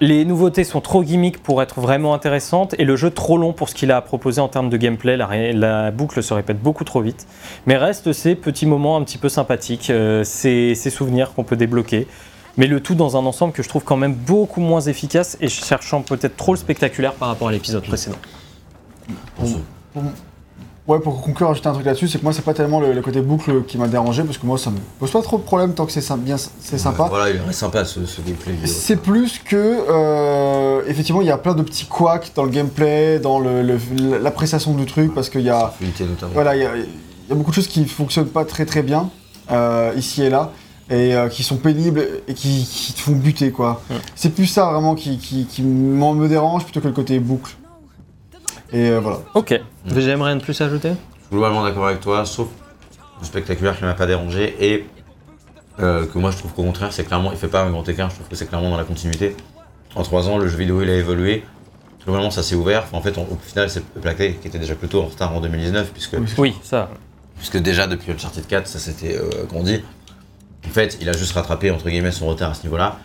[0.00, 3.68] Les nouveautés sont trop gimmicks pour être vraiment intéressantes et le jeu trop long pour
[3.68, 5.16] ce qu'il a à proposer en termes de gameplay.
[5.16, 7.26] La, boucle se répète beaucoup trop vite.
[7.66, 12.08] Mais restent ces petits moments un petit peu sympathiques, euh, ces souvenirs qu'on peut débloquer.
[12.58, 15.48] Mais le tout dans un ensemble que je trouve quand même beaucoup moins efficace et
[15.48, 18.16] cherchant peut-être trop le spectaculaire par rapport à l'épisode précédent.
[19.36, 19.46] pour
[20.88, 23.00] Ouais, pour conclure, ajouter un truc là-dessus, c'est que moi, c'est pas tellement le, le
[23.02, 25.74] côté boucle qui m'a dérangé parce que moi, ça me pose pas trop de problème
[25.74, 27.06] tant que c'est sy- bien, c'est sympa.
[27.08, 28.54] Voilà, il est sympa ce, ce gameplay.
[28.66, 33.20] C'est plus que euh, effectivement il y a plein de petits couacs dans le gameplay,
[33.20, 33.78] dans le- le-
[34.20, 35.72] l'appréciation du truc parce qu'il y a
[36.34, 38.82] voilà il y, a- il y a beaucoup de choses qui fonctionnent pas très très
[38.82, 39.08] bien
[39.52, 40.50] euh, ici et là
[40.90, 43.82] et euh, qui sont pénibles et qui, qui te font buter quoi.
[43.90, 43.96] Ouais.
[44.14, 47.52] C'est plus ça vraiment qui, qui, qui m'en- me dérange plutôt que le côté boucle.
[48.72, 49.20] Et euh, voilà.
[49.34, 49.58] Ok.
[49.86, 50.90] VGM, rien de plus à ajouter?
[50.90, 52.48] Je suis globalement d'accord avec toi, sauf
[53.20, 54.86] le spectaculaire qui m'a pas dérangé et
[55.80, 58.10] euh, que moi je trouve qu'au contraire, c'est clairement, il fait pas un grand écart,
[58.10, 59.36] je trouve que c'est clairement dans la continuité.
[59.94, 61.44] En trois ans, le jeu vidéo il a évolué.
[62.04, 62.82] Globalement, ça s'est ouvert.
[62.84, 65.40] Enfin, en fait, on- au final, c'est Plaqué qui était déjà plutôt en retard en
[65.40, 66.26] 2019, puisque, Oui.
[66.38, 66.88] Oui, ça.
[67.36, 69.80] puisque déjà depuis Uncharted 4, ça s'était euh, grandi.
[70.66, 72.98] En fait, il a juste rattrapé entre guillemets son retard à ce niveau-là.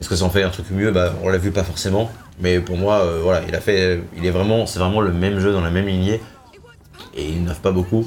[0.00, 0.90] Est-ce que ça en fait un truc mieux?
[0.90, 4.26] Bah, On l'a vu pas forcément, mais pour moi, euh, voilà, il a fait, il
[4.26, 6.20] est vraiment, c'est vraiment le même jeu dans la même lignée
[7.14, 8.06] et il n'innove pas beaucoup.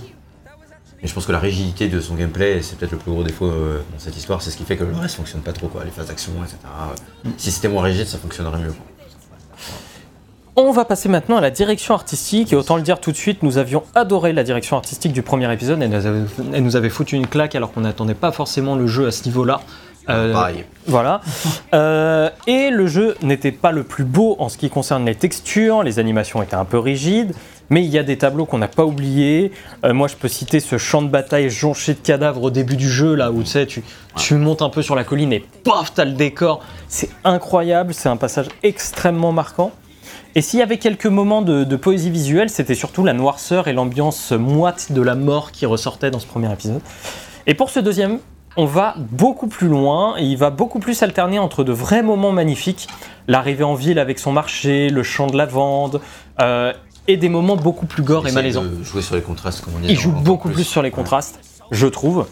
[1.01, 3.45] Mais je pense que la rigidité de son gameplay, c'est peut-être le plus gros défaut
[3.45, 5.83] euh, dans cette histoire, c'est ce qui fait que le reste fonctionne pas trop, quoi,
[5.85, 6.57] les phases d'action, etc.
[7.37, 8.73] Si c'était moins rigide, ça fonctionnerait mieux.
[8.73, 8.85] quoi.
[10.59, 13.43] On va passer maintenant à la direction artistique et autant le dire tout de suite,
[13.43, 15.79] nous avions adoré la direction artistique du premier épisode.
[15.83, 16.21] Elle nous avait,
[16.51, 19.25] elle nous avait foutu une claque alors qu'on n'attendait pas forcément le jeu à ce
[19.25, 19.61] niveau-là.
[20.09, 20.65] Euh, Pareil.
[20.87, 21.21] Voilà.
[21.75, 25.83] Euh, et le jeu n'était pas le plus beau en ce qui concerne les textures,
[25.83, 27.35] les animations étaient un peu rigides,
[27.69, 29.51] mais il y a des tableaux qu'on n'a pas oubliés.
[29.85, 32.89] Euh, moi, je peux citer ce champ de bataille jonché de cadavres au début du
[32.89, 33.83] jeu, là où tu sais, tu,
[34.15, 36.63] tu montes un peu sur la colline et paf, t'as le décor.
[36.87, 39.71] C'est incroyable, c'est un passage extrêmement marquant.
[40.35, 43.73] Et s'il y avait quelques moments de, de poésie visuelle, c'était surtout la noirceur et
[43.73, 46.81] l'ambiance moite de la mort qui ressortaient dans ce premier épisode.
[47.47, 48.19] Et pour ce deuxième,
[48.57, 52.31] on va beaucoup plus loin et il va beaucoup plus alterner entre de vrais moments
[52.31, 52.87] magnifiques,
[53.27, 56.01] l'arrivée en ville avec son marché, le chant de lavande,
[56.41, 56.73] euh,
[57.07, 58.63] et des moments beaucoup plus gore et malaisants.
[58.63, 59.87] de jouer sur les contrastes, comme on dit.
[59.89, 61.39] Il joue beaucoup plus sur les contrastes,
[61.71, 62.25] je trouve.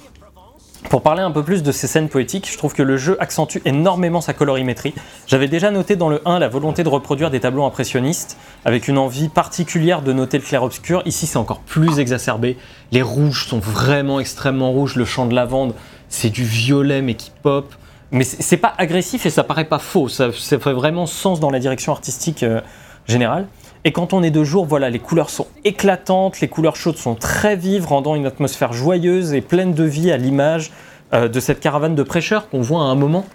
[0.90, 3.58] Pour parler un peu plus de ces scènes poétiques, je trouve que le jeu accentue
[3.66, 4.94] énormément sa colorimétrie.
[5.26, 8.98] J'avais déjà noté dans le 1 la volonté de reproduire des tableaux impressionnistes, avec une
[8.98, 11.02] envie particulière de noter le clair-obscur.
[11.06, 12.58] Ici, c'est encore plus exacerbé.
[12.92, 14.96] Les rouges sont vraiment extrêmement rouges.
[14.96, 15.74] Le champ de lavande,
[16.08, 17.74] c'est du violet mais qui pop.
[18.12, 20.08] Mais c'est pas agressif et ça paraît pas faux.
[20.08, 22.62] Ça, ça fait vraiment sens dans la direction artistique euh,
[23.08, 23.48] générale.
[23.88, 27.14] Et quand on est de jour, voilà, les couleurs sont éclatantes, les couleurs chaudes sont
[27.16, 30.72] très vives, rendant une atmosphère joyeuse et pleine de vie à l'image
[31.14, 33.26] euh, de cette caravane de prêcheurs qu'on voit à un moment,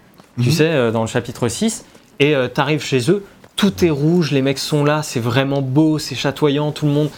[0.41, 0.55] tu Mhm.
[0.55, 1.85] sais, euh, dans le chapitre 6.
[2.19, 3.25] Et tu t'arrives chez eux,
[3.57, 7.09] tout est rouge, les mecs sont là, c'est vraiment beau, c'est chatoyant, tout le monde.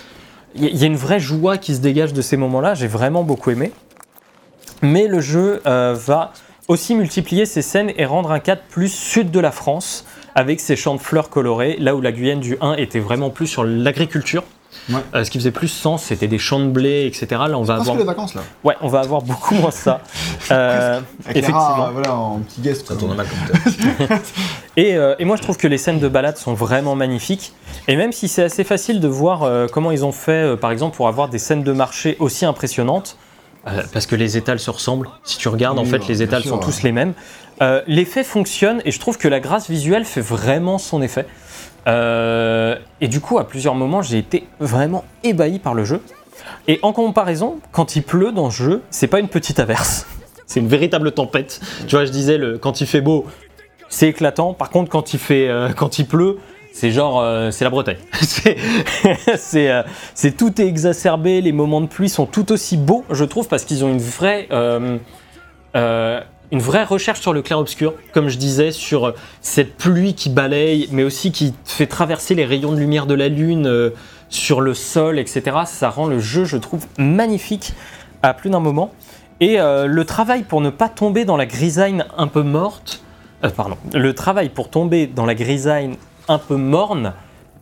[0.55, 2.87] Il y, il y a une vraie joie qui se dégage de ces moments-là, j'ai
[2.87, 3.73] vraiment beaucoup aimé.
[4.83, 6.33] Mais le jeu euh, va
[6.69, 10.05] aussi multiplier ces scènes et rendre un cadre plus sud de la France,
[10.35, 13.47] avec ses champs de fleurs colorés, là où la Guyane du 1 était vraiment plus
[13.47, 14.45] sur l'agriculture.
[14.89, 15.01] Ouais.
[15.15, 17.27] Euh, ce qui faisait plus sens, c'était des champs de blé, etc.
[17.47, 18.41] Là, on va Parce que avoir, les vacances là.
[18.65, 20.01] ouais, on va avoir beaucoup moins ça.
[20.51, 21.61] Euh, effectivement.
[21.61, 22.87] rats, voilà, en petit guest.
[22.87, 24.19] Ça tourne mal comme ça.
[24.77, 27.53] Et, euh, et moi, je trouve que les scènes de balade sont vraiment magnifiques.
[27.89, 30.71] Et même si c'est assez facile de voir euh, comment ils ont fait, euh, par
[30.71, 33.19] exemple, pour avoir des scènes de marché aussi impressionnantes,
[33.69, 35.09] euh, parce que les étals se ressemblent.
[35.25, 36.65] Si tu regardes, en fait, les étals sûr, sont ouais.
[36.65, 37.13] tous les mêmes.
[37.61, 41.27] Euh, L'effet fonctionne et je trouve que la grâce visuelle fait vraiment son effet.
[41.87, 46.03] Euh, et du coup, à plusieurs moments, j'ai été vraiment ébahi par le jeu.
[46.67, 50.07] Et en comparaison, quand il pleut dans ce jeu, c'est pas une petite averse.
[50.47, 51.61] C'est une véritable tempête.
[51.87, 53.25] Tu vois, je disais, le, quand il fait beau,
[53.89, 54.53] c'est éclatant.
[54.53, 56.41] Par contre, quand il, fait, quand il pleut,
[56.73, 57.99] c'est genre, euh, c'est la Bretagne.
[59.55, 59.83] euh,
[60.15, 61.43] c'est tout est exacerbé.
[61.43, 64.49] Les moments de pluie sont tout aussi beaux, je trouve, parce qu'ils ont une vraie,
[64.51, 64.99] euh,
[65.75, 71.05] une vraie recherche sur le clair-obscur, comme je disais, sur cette pluie qui balaye, mais
[71.05, 73.93] aussi qui fait traverser les rayons de lumière de la lune
[74.31, 75.59] sur le sol, etc.
[75.67, 77.75] Ça rend le jeu, je trouve, magnifique
[78.23, 78.93] à plus d'un moment.
[79.41, 83.03] Et le travail pour ne pas tomber dans la grisaille un peu morte,
[83.57, 85.91] pardon, le travail pour tomber dans la grisaille
[86.29, 87.13] un peu morne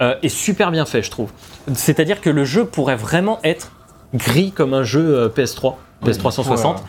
[0.02, 1.30] euh, est super bien fait, je trouve.
[1.74, 3.72] C'est-à-dire que le jeu pourrait vraiment être
[4.14, 5.74] gris comme un jeu euh, PS3,
[6.04, 6.66] PS360.
[6.76, 6.80] Ouais,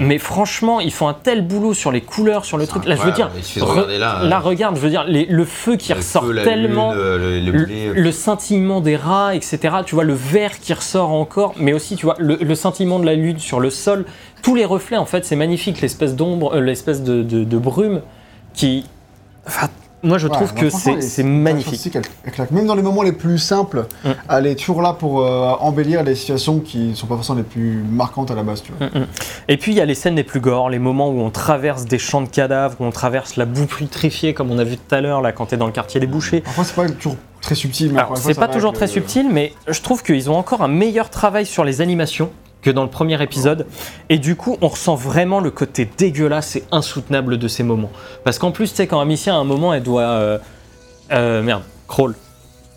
[0.00, 2.84] Mais franchement, ils font un tel boulot sur les couleurs, sur le truc.
[2.84, 4.22] Là, je veux dire, re- là.
[4.22, 6.92] là, euh, regarde, je veux dire, les- le feu qui le ressort feu, tellement.
[6.92, 9.58] lune, euh, le, scintillement des rats, etc.
[9.86, 13.06] Tu vois le vert qui ressort encore, mais aussi tu vois le, le scintillement de
[13.06, 14.04] la lune sur le sol.
[14.42, 15.80] Tous les reflets, en fait, c'est magnifique.
[15.80, 18.02] L'espèce d'ombre, euh, l'espèce de, de- de brume
[18.52, 18.84] qui.
[19.46, 19.68] Enfin,
[20.02, 21.96] moi, je Ouais, trouve que c'est magnifique.
[22.50, 24.10] Même dans les moments les plus simples, Mm.
[24.30, 27.44] elle est toujours là pour euh, embellir les situations qui ne sont pas forcément les
[27.44, 28.62] plus marquantes à la base.
[28.62, 28.86] Tu vois.
[28.88, 29.06] Mm, mm.
[29.48, 31.84] Et puis il y a les scènes les plus gore, les moments où on traverse
[31.84, 34.94] des champs de cadavres, où on traverse la boue putrifiée, comme on a vu tout
[34.94, 36.40] à l'heure là quand t'es dans le quartier des bouchers.
[36.42, 37.94] Parfois, c'est pas toujours très subtil.
[38.16, 41.64] C'est pas toujours très subtil, mais je trouve qu'ils ont encore un meilleur travail sur
[41.64, 42.30] les animations
[42.62, 43.66] que dans le premier épisode.
[44.08, 47.90] Et du coup, on ressent vraiment le côté dégueulasse et insoutenable de ces moments.
[48.24, 50.02] Parce qu'en plus, tu sais, quand Amicia, à un moment, elle doit.
[50.02, 50.38] euh,
[51.12, 52.14] euh, merde, crawl.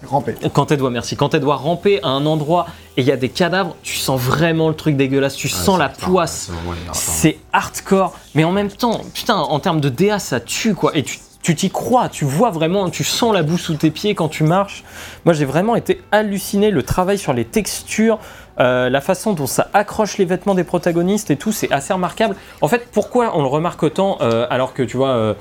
[0.03, 0.33] Ramper.
[0.53, 1.15] Quand elle doit, merci.
[1.15, 2.65] Quand elle doit ramper à un endroit
[2.97, 5.35] et il y a des cadavres, tu sens vraiment le truc dégueulasse.
[5.35, 6.49] Tu ouais, sens la poisse.
[6.91, 10.95] C'est hardcore, mais en même temps, putain, en termes de DA, ça tue quoi.
[10.97, 14.13] Et tu tu t'y crois, tu vois vraiment, tu sens la boue sous tes pieds
[14.13, 14.83] quand tu marches.
[15.25, 16.69] Moi, j'ai vraiment été halluciné.
[16.69, 18.19] Le travail sur les textures,
[18.59, 22.35] euh, la façon dont ça accroche les vêtements des protagonistes et tout, c'est assez remarquable.
[22.61, 25.09] En fait, pourquoi on le remarque autant euh, alors que tu vois.
[25.09, 25.33] euh,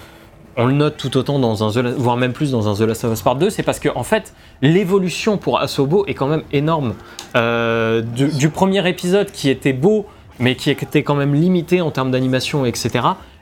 [0.57, 3.05] on le note tout autant dans un The voire même plus dans un The Last
[3.05, 6.43] of Us Part 2, c'est parce que en fait l'évolution pour Asobo est quand même
[6.53, 6.95] énorme.
[7.37, 10.07] Euh, du, du premier épisode qui était beau,
[10.41, 12.91] mais qui était quand même limité en termes d'animation, etc.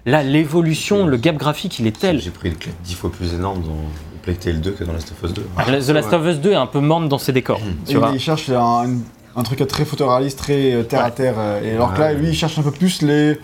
[0.04, 2.20] Là, l'évolution, le gap graphique, il est tel.
[2.20, 3.76] J'ai pris une claque dix fois plus énorme dans
[4.22, 5.42] Plague Tale 2 que dans Last of Us 2.
[5.80, 7.60] The Last of Us 2 est un peu morne dans ses décors.
[7.86, 8.10] Et Tu vois.
[8.12, 8.98] il cherche un,
[9.36, 11.34] un truc très photoréaliste, très euh, terre à terre.
[11.38, 12.14] euh, Et alors que là, Ouais.
[12.14, 13.38] lui, il cherche un peu plus les.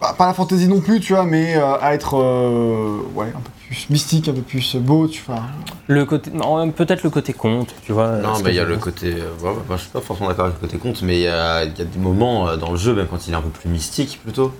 [0.00, 3.40] Pas, pas la fantaisie non plus, tu vois, mais euh, à être euh, ouais, un
[3.40, 5.42] peu plus mystique, un peu plus beau, tu vois.
[5.86, 8.18] Le côté, non, peut-être le côté conte, tu vois.
[8.18, 9.14] Non, mais il y a le côté.
[9.14, 11.22] euh, ouais, ouais, moi, je suis pas forcément d'accord avec le côté conte, mais il
[11.22, 13.40] y a, il y a des moments dans le jeu, même quand il est un
[13.40, 14.52] peu plus mystique plutôt.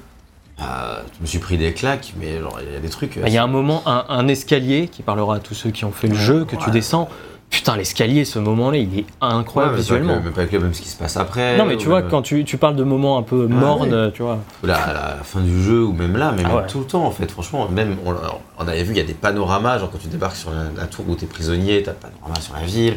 [0.60, 3.18] euh, je me suis pris des claques, mais genre, il y a des trucs.
[3.18, 5.84] Bah, Il y a un moment, un, un escalier qui parlera à tous ceux qui
[5.84, 7.08] ont fait le jeu, que tu descends.
[7.50, 10.18] Putain, l'escalier, ce moment-là, il est ouais, incroyable mais pas visuellement.
[10.18, 11.56] que- mais pas que même ce qui se passe après.
[11.56, 14.22] Non, mais tu vois, même- quand tu, tu parles de moments un peu mornes, tu
[14.22, 14.38] vois.
[14.64, 16.66] la, la fin du jeu, ou même là, mais Ah même ouais.
[16.66, 18.12] tout le temps en fait, franchement, même on,
[18.58, 20.86] on avait vu, il y a des panoramas, genre quand tu débarques sur la, la
[20.88, 22.96] tour où t'es prisonnier, t'as le panorama sur la ville,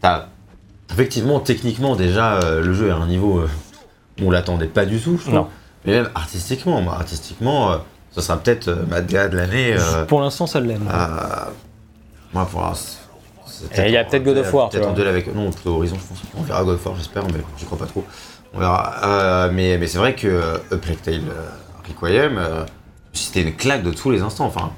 [0.00, 0.26] t'as.
[0.92, 3.48] Effectivement, techniquement, déjà, euh, le jeu est à un niveau euh,
[4.20, 5.34] où on l'attendait pas du tout, je trouve.
[5.34, 5.48] Non.
[5.86, 7.76] Mais même artistiquement, moi, artistiquement, euh,
[8.14, 9.76] ça sera peut-être euh, ma de l'année.
[10.08, 10.86] Pour l'instant, ça l'aime.
[12.34, 12.98] moi, pour l'instant.
[13.76, 15.34] Et il y a peut-être God of War, Peut-être en duel avec.
[15.34, 16.18] Non, plutôt Horizon, je pense.
[16.36, 18.04] On verra God of War, j'espère, mais j'y crois pas trop.
[18.52, 18.94] On verra.
[19.02, 21.48] Euh, mais mais c'est vrai que euh, A Plague Tale euh,
[21.88, 22.40] Requiem,
[23.12, 24.46] c'était une claque de tous les instants.
[24.46, 24.72] Enfin,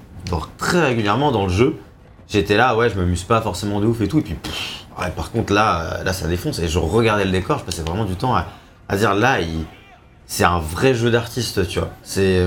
[0.59, 1.77] très régulièrement dans le jeu,
[2.29, 4.19] j'étais là, ouais, je m'amuse pas forcément de ouf et tout.
[4.19, 6.59] Et puis, pff, ouais, par contre, là, là, ça défonce.
[6.59, 8.47] Et je regardais le décor, je passais vraiment du temps à,
[8.89, 9.39] à dire, là,
[10.27, 11.91] c'est un vrai jeu d'artiste, tu vois.
[12.03, 12.47] C'est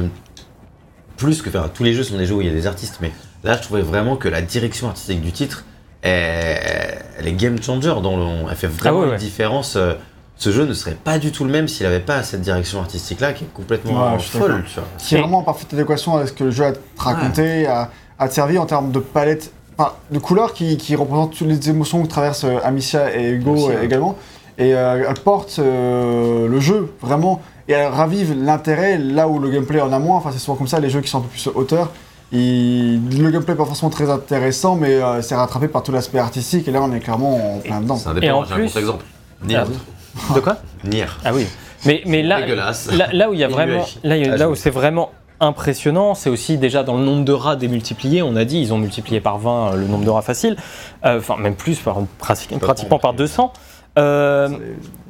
[1.18, 1.50] plus que.
[1.50, 3.12] Enfin, tous les jeux sont des jeux où il y a des artistes, mais
[3.44, 5.64] là, je trouvais vraiment que la direction artistique du titre,
[6.02, 7.94] elle, elle est game changer.
[8.02, 9.18] Dans le, elle fait vraiment Ah ouais, une ouais.
[9.18, 9.76] différence.
[9.76, 9.94] euh,
[10.38, 13.34] Ce jeu ne serait pas du tout le même s'il n'avait pas cette direction artistique-là
[13.34, 14.84] qui est complètement Ouais, folle, tu vois.
[14.98, 18.28] qui est vraiment en parfaite adéquation avec ce que le jeu a raconté, a, a
[18.30, 22.02] te servi en termes de palette, enfin, de couleurs qui, qui représentent toutes les émotions
[22.04, 23.86] que traversent euh, Amicia et Hugo euh, ouais.
[23.86, 24.16] également.
[24.58, 29.50] Et euh, elle porte euh, le jeu vraiment et elle ravive l'intérêt là où le
[29.50, 30.18] gameplay en a moins.
[30.18, 31.92] Enfin, c'est souvent comme ça, les jeux qui sont un peu plus hauteur.
[32.32, 36.20] Il- le gameplay n'est pas forcément très intéressant, mais euh, c'est rattrapé par tout l'aspect
[36.20, 36.68] artistique.
[36.68, 37.98] Et là, on est clairement en plein dedans.
[38.22, 39.06] Et en j'ai un plus- contre-exemple.
[39.44, 39.58] Nier.
[39.58, 40.58] Ah, De quoi?
[40.84, 41.06] Nier.
[41.24, 41.46] Ah oui.
[41.86, 42.92] Mais, mais là, Dégueulasse.
[42.92, 44.70] là, là où il y a vraiment, là, il y a- Ah, là où c'est
[44.70, 48.22] vraiment impressionnant, c'est aussi déjà dans le nombre de rats démultipliés.
[48.22, 50.58] On a dit, ils ont multiplié par 20 euh, le nombre de rats facile,
[51.06, 53.54] Euh, enfin même plus, par, pratiquement, par 200.
[53.98, 54.50] Euh,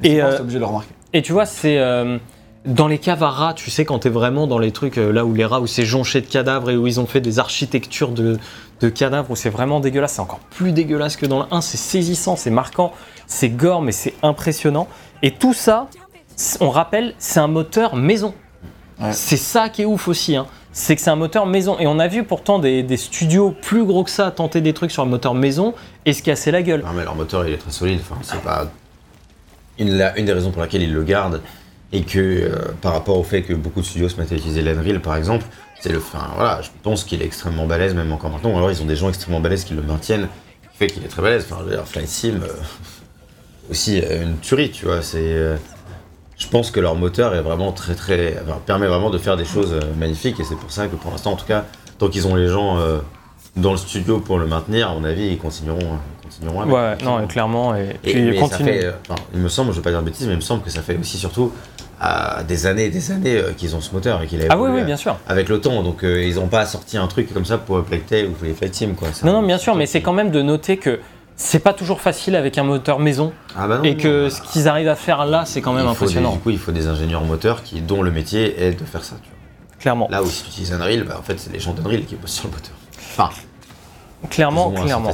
[0.04, 0.88] Et euh, obligé de le remarquer.
[1.12, 2.18] Et tu vois, c'est euh,
[2.66, 5.24] dans les caves à rats, tu sais, quand t'es vraiment dans les trucs euh, là
[5.24, 8.10] où les rats, où c'est jonché de cadavres et où ils ont fait des architectures
[8.10, 8.38] de,
[8.80, 10.12] de cadavres, où c'est vraiment dégueulasse.
[10.14, 11.60] C'est encore plus dégueulasse que dans le 1.
[11.62, 12.92] C'est saisissant, c'est marquant,
[13.26, 14.88] c'est gore, mais c'est impressionnant.
[15.22, 15.88] Et tout ça,
[16.60, 18.34] on rappelle, c'est un moteur maison.
[19.00, 19.12] Ouais.
[19.14, 20.36] C'est ça qui est ouf aussi.
[20.36, 20.46] hein.
[20.72, 21.78] C'est que c'est un moteur maison.
[21.78, 24.90] Et on a vu pourtant des, des studios plus gros que ça tenter des trucs
[24.90, 25.74] sur le moteur maison
[26.04, 26.82] et se casser la gueule.
[26.84, 28.00] Non, mais leur moteur, il est très solide.
[28.02, 28.66] Enfin, c'est pas
[29.78, 31.40] une, la- une des raisons pour laquelle ils le gardent
[31.92, 34.62] et que euh, par rapport au fait que beaucoup de studios se mettent à utiliser
[34.62, 35.44] l'Unreal, par exemple,
[35.80, 35.98] c'est le.
[35.98, 38.52] Voilà, je pense qu'il est extrêmement balèze, même encore maintenant.
[38.52, 40.28] Ou alors, ils ont des gens extrêmement balèzes qui le maintiennent,
[40.70, 41.46] qui fait qu'il est très balèze.
[41.50, 42.48] Enfin, dire, Flight Sim, euh,
[43.70, 45.02] aussi euh, une tuerie, tu vois.
[45.02, 45.34] C'est.
[46.38, 49.44] je pense que leur moteur est vraiment très très enfin, permet vraiment de faire des
[49.44, 51.66] choses magnifiques et c'est pour ça que pour l'instant en tout cas
[51.98, 52.78] tant qu'ils ont les gens
[53.56, 56.72] dans le studio pour le maintenir à mon avis ils continueront euh, continueront avec.
[56.74, 57.74] Ouais, non, clairement.
[57.74, 58.68] Et, Et, puis continue.
[58.68, 60.40] fait, euh, enfin, il me semble, je vais pas dire de bêtises, mais il me
[60.42, 61.52] semble que ça fait aussi surtout
[62.04, 64.56] euh, des années et des années euh, qu'ils ont ce moteur et qu'il a Ah
[64.56, 65.16] oui, évolué oui, bien sûr.
[65.28, 65.82] avec le temps.
[65.82, 68.72] Donc ils n'ont pas sorti un truc comme ça pour Playtale ou pour les Flight
[68.72, 69.08] Team quoi.
[69.24, 71.00] Non, non, bien sûr, mais c'est quand même de noter que
[71.34, 74.68] c'est pas toujours facile avec un moteur maison Ah bah non, et que ce qu'ils
[74.68, 76.86] arrivent à faire là, c'est quand même faut des- impressionnant, du coup, il faut des
[76.86, 79.16] ingénieurs moteurs qui, dont le métier est de faire ça.
[79.22, 79.78] Tu vois.
[79.80, 80.06] clairement.
[80.10, 82.32] Là où si tu utilises Unreal, bah, en fait, c'est les gens d'Unreal qui bossent
[82.34, 82.72] sur le moteur.
[83.10, 83.30] Enfin,
[84.28, 85.10] Clairement, clairement.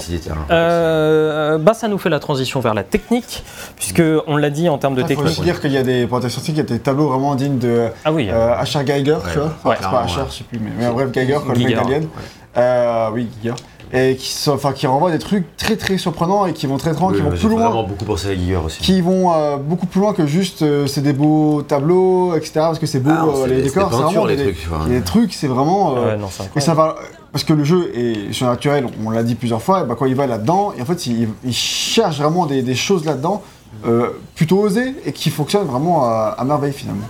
[0.51, 3.45] Euh, bah, ça nous fait la transition vers la technique,
[3.77, 5.27] puisque on l'a dit en termes de Il faut technique.
[5.29, 7.59] aussi dire qu'il y a des pour scientifiques, il y a des tableaux vraiment dignes
[7.59, 8.83] de Ah oui, euh, H.R.
[8.83, 9.55] Geiger, Ouais, tu vois.
[9.65, 10.25] ouais, c'est pas H.R., ouais.
[10.29, 12.03] je sais plus, mais, mais bref, Geiger, quoi, le mec d'Alien.
[12.03, 12.09] ouais.
[12.57, 13.55] Euh, oui, Giger.
[13.93, 16.91] Et qui, sont, enfin, qui renvoient des trucs très très surprenants et qui vont très
[16.93, 17.67] très loin, Oui, qui vont plus loin.
[17.69, 18.81] vraiment beaucoup pensé à Giger aussi.
[18.83, 22.51] Qui vont euh, beaucoup plus loin que juste euh, c'est des beaux tableaux, etc.
[22.55, 24.89] Parce que c'est beau, Ah, non, euh, les décors, c'est vraiment les des, trucs, enfin.
[24.89, 25.97] des trucs, c'est vraiment.
[25.97, 26.97] euh, Ouais, non, et ça va,
[27.31, 30.17] parce que le jeu est surnaturel, on l'a dit plusieurs fois, et bah, quand il
[30.17, 33.43] va là-dedans, et en fait il, il cherche vraiment des, des choses là-dedans,
[33.87, 37.07] euh, plutôt osées, et qui fonctionnent vraiment à, à merveille finalement.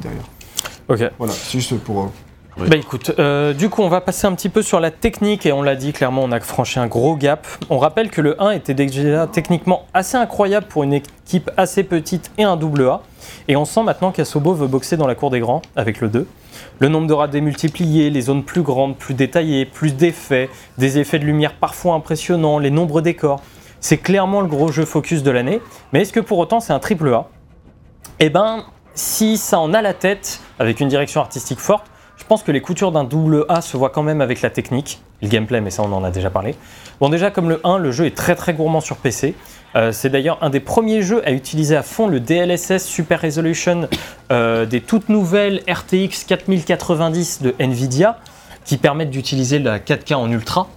[0.00, 0.22] Derrière.
[0.88, 1.12] Ok.
[1.18, 2.10] Voilà, c'est juste pour.
[2.56, 5.50] Bah écoute, euh, du coup, on va passer un petit peu sur la technique et
[5.50, 7.48] on l'a dit clairement, on a franchi un gros gap.
[7.68, 12.30] On rappelle que le 1 était déjà techniquement assez incroyable pour une équipe assez petite
[12.38, 13.00] et un double A.
[13.48, 16.28] Et on sent maintenant qu'Asobo veut boxer dans la cour des grands avec le 2.
[16.78, 21.18] Le nombre de rats démultipliés, les zones plus grandes, plus détaillées, plus d'effets, des effets
[21.18, 23.42] de lumière parfois impressionnants, les nombreux décors.
[23.80, 25.60] C'est clairement le gros jeu focus de l'année.
[25.92, 27.26] Mais est-ce que pour autant c'est un triple A?
[28.20, 31.86] Eh ben, si ça en a la tête, avec une direction artistique forte,
[32.24, 34.98] je pense que les coutures d'un double A se voient quand même avec la technique,
[35.20, 36.54] le gameplay, mais ça on en a déjà parlé.
[36.98, 39.34] Bon déjà comme le 1, le jeu est très très gourmand sur PC.
[39.76, 43.90] Euh, c'est d'ailleurs un des premiers jeux à utiliser à fond le DLSS Super Resolution
[44.32, 48.18] euh, des toutes nouvelles RTX 4090 de Nvidia
[48.64, 50.68] qui permettent d'utiliser la 4K en ultra.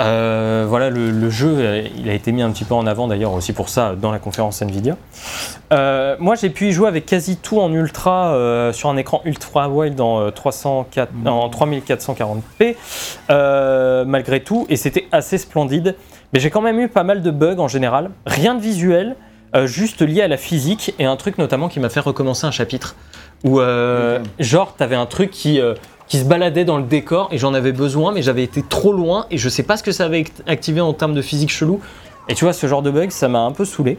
[0.00, 3.06] Euh, voilà, le, le jeu, euh, il a été mis un petit peu en avant
[3.06, 4.96] d'ailleurs aussi pour ça dans la conférence Nvidia.
[5.72, 9.20] Euh, moi, j'ai pu y jouer avec quasi tout en ultra euh, sur un écran
[9.24, 12.76] ultra wide en, euh, 304 en 3440p,
[13.30, 15.96] euh, malgré tout, et c'était assez splendide.
[16.32, 19.16] Mais j'ai quand même eu pas mal de bugs en général, rien de visuel,
[19.64, 22.94] juste lié à la physique et un truc notamment qui m'a fait recommencer un chapitre
[23.42, 23.66] où, Ok.
[24.38, 25.60] genre, t'avais un truc qui
[26.10, 29.26] qui se baladait dans le décor et j'en avais besoin, mais j'avais été trop loin
[29.30, 31.80] et je sais pas ce que ça avait act- activé en termes de physique chelou.
[32.28, 33.96] Et tu vois, ce genre de bug, ça m'a un peu saoulé.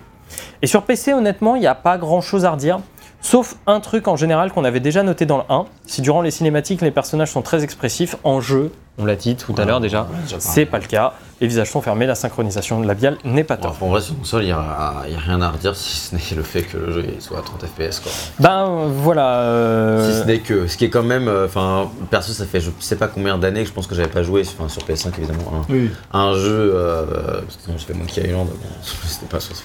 [0.62, 2.82] Et sur PC, honnêtement, il n'y a pas grand chose à redire.
[3.22, 5.66] Sauf un truc en général qu'on avait déjà noté dans le 1.
[5.86, 8.16] Si durant les cinématiques, les personnages sont très expressif.
[8.24, 10.08] En jeu, on l'a dit tout à l'heure déjà,
[10.40, 11.14] c'est pas le cas.
[11.40, 13.74] Les visages sont fermés, la synchronisation labiale n'est pas top.
[13.82, 16.22] en vrai, sur console, il n'y a, y a rien à redire si ce n'est
[16.36, 18.00] le fait que le jeu soit à 30 FPS.
[18.00, 18.12] Quoi.
[18.40, 19.40] Ben voilà.
[19.42, 22.60] euh, Si ce n'est que, ce qui est quand même, euh, enfin, perso, ça fait
[22.60, 25.10] je sais pas combien d'années que je pense que j'avais pas joué, enfin, sur PS5
[25.18, 25.90] évidemment, un, Oui.
[26.14, 28.56] un jeu, euh, parce que sinon je fais Monkey Island, bon,
[29.08, 29.60] c'était pas sur PS5.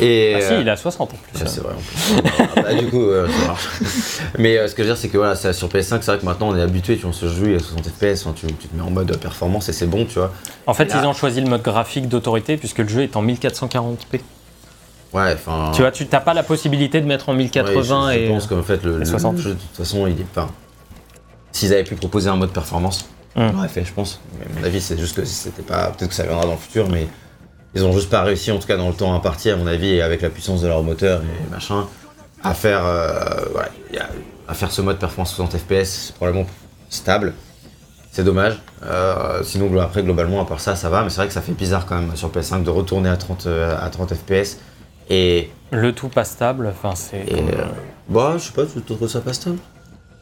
[0.00, 1.40] Et, ah si, euh, il à 60 en plus.
[1.42, 2.30] Ouais, c'est vrai en plus.
[2.56, 3.68] Ah, bah, du coup, ouais, ça marche.
[4.38, 6.24] Mais euh, ce que je veux dire, c'est que voilà, sur PS5, c'est vrai que
[6.24, 8.68] maintenant on est habitué, tu vois, on se joue, a 60 FPS, enfin, tu, tu
[8.68, 10.32] te mets en mode performance et c'est bon, tu vois.
[10.66, 13.22] En fait, Là- ils ont choisi le mode graphique d'autorité puisque le jeu est en
[13.24, 14.20] 1440p.
[15.12, 15.72] Ouais, enfin.
[15.74, 18.28] Tu vois, tu n'as pas la possibilité de mettre en 1080 ouais, je, je et.
[18.28, 19.36] pense qu'en fait, le, le 60.
[19.38, 20.48] jeu, de toute façon, il est pas.
[21.52, 23.06] S'ils avaient pu proposer un mode performance,
[23.36, 23.42] Hmm.
[23.42, 24.20] on l'aurait fait, je pense.
[24.40, 25.90] Mais à mon avis, c'est juste que c'était pas.
[25.90, 27.06] Peut-être que ça viendra dans le futur, mais
[27.74, 29.90] ils ont juste pas réussi, en tout cas dans le temps imparti, à mon avis,
[29.94, 31.86] et avec la puissance de leur moteur et machin,
[32.42, 33.14] à faire, euh,
[33.52, 34.08] voilà, y a-
[34.48, 36.46] à faire ce mode performance 60 FPS, c'est probablement
[36.88, 37.34] stable.
[38.12, 38.58] C'est dommage.
[38.84, 41.04] Euh, sinon, après, globalement, à part ça, ça va.
[41.04, 43.46] Mais c'est vrai que ça fait bizarre quand même sur PS5 de retourner à 30,
[43.46, 44.58] euh, à 30 FPS.
[45.08, 46.66] Et, Le tout pas stable.
[46.68, 47.18] Enfin, c'est.
[47.18, 47.64] et euh,
[48.08, 49.58] bah, je sais pas, tu trouves ça pas stable?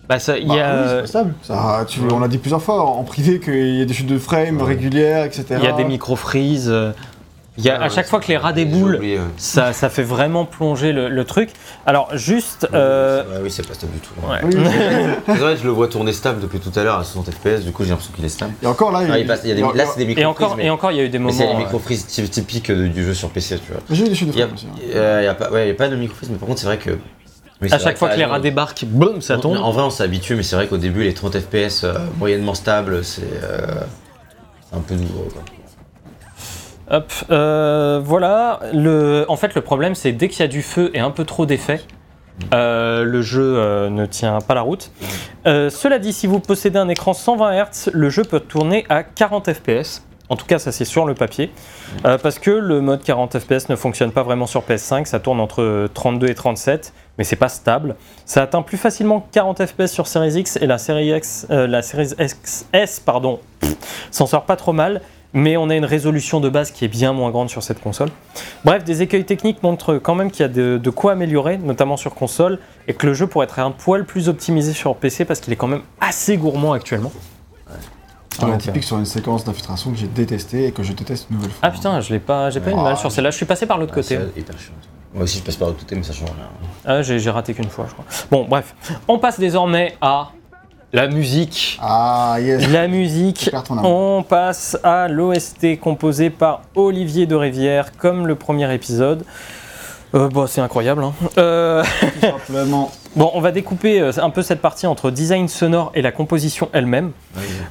[0.07, 0.75] Bah, ça, il Bah y a.
[0.83, 1.35] oui, c'est pas stable.
[1.43, 4.19] Ça, tu, on l'a dit plusieurs fois en privé qu'il y a des chutes de
[4.19, 5.45] frame régulières, etc.
[5.57, 6.71] Il y a des micro-freezes.
[7.59, 9.25] Il y a, Ah à ouais, chaque fois que les rats déboulent, oublié, ouais.
[9.37, 11.51] ça, ça fait vraiment plonger le, le truc.
[11.87, 12.69] Alors, juste.
[12.73, 14.15] euh, Ouais, oui, c'est pas stable du tout.
[14.27, 14.41] ouais.
[15.27, 17.73] C'est vrai, je le vois tourner stable depuis tout à l'heure à 60 FPS, du
[17.73, 18.53] coup j'ai l'impression qu'il est stable.
[18.63, 20.25] Et encore là, Ah, il passe- il y a des- là, c'est des micro Et
[20.25, 21.37] encore, mais, et encore, il y a eu des mais moments.
[21.37, 23.81] c'est les micro-freezes ty- typiques euh, du jeu sur PC, tu vois.
[23.91, 24.67] J'ai eu des chutes de Il y a, frame aussi.
[24.67, 24.79] hein.
[24.95, 26.67] euh, il a pas, ouais, il y a pas de micro-freeze, mais par contre, c'est
[26.67, 26.91] vrai que.
[27.63, 29.57] c'est À chaque fois que les rats débarquent, boum, ça tombe.
[29.57, 32.55] En vrai, on s'est habitué, mais c'est vrai qu'au début, les 30 FPS euh, moyennement
[32.55, 33.67] stables, c'est euh,
[34.71, 35.29] c'est un peu douloureux.
[35.33, 35.43] Quoi.
[36.91, 38.61] Hop, euh, voilà.
[38.73, 41.25] Le, en fait, le problème, c'est dès qu'il y a du feu et un peu
[41.25, 41.81] trop d'effets,
[42.55, 44.91] euh, le jeu euh, ne tient pas la route.
[45.45, 49.53] Cela dit, si vous possédez un écran 120 Hz, le jeu peut tourner à 40
[49.53, 50.05] FPS.
[50.31, 51.51] En tout cas, ça c'est sur le papier.
[52.03, 55.89] Parce que le mode 40 FPS ne fonctionne pas vraiment sur PS5, ça tourne entre
[55.95, 57.97] 32 et 37, mais c'est pas stable.
[58.27, 63.41] Ça atteint plus facilement 40 FPS sur Series X et la Series X, XS, pardon,
[64.11, 65.01] s'en sort pas trop mal.
[65.35, 68.09] Mais on a une résolution de base qui est bien moins grande sur cette console.
[68.65, 71.99] Bref, des écueils techniques montrent quand même qu'il y a de, de quoi améliorer, notamment
[71.99, 75.41] sur console, et que le jeu pourrait être un poil plus optimisé sur PC parce
[75.41, 77.13] qu'il est quand même assez gourmand actuellement.
[78.31, 81.27] C'est un Donc, typique sur une séquence d'infiltration que j'ai détestée et que je déteste
[81.29, 81.59] une nouvelle fois.
[81.63, 83.31] Ah putain, je l'ai pas, j'ai pas eu de mal sur celle-là.
[83.31, 84.17] Je suis passé par l'autre Ah, côté.
[84.35, 84.45] c'est.
[85.15, 86.49] Moi aussi, je passe par l'autre côté, mais ça change rien.
[86.85, 88.05] Ah, j'ai raté qu'une fois, je crois.
[88.31, 88.75] Bon, bref,
[89.09, 90.31] on passe désormais à
[90.93, 91.79] la musique.
[91.83, 92.69] Ah, yes.
[92.71, 93.51] La musique.
[93.85, 99.25] On passe à l'OST composé par Olivier de Rivière, comme le premier épisode.
[100.15, 101.05] Euh, bon, c'est incroyable.
[101.05, 101.13] hein.
[101.37, 102.91] Euh, Tout simplement.
[103.19, 106.69] bon, on va découper euh, un peu cette partie entre design sonore et la composition
[106.73, 107.11] elle-même.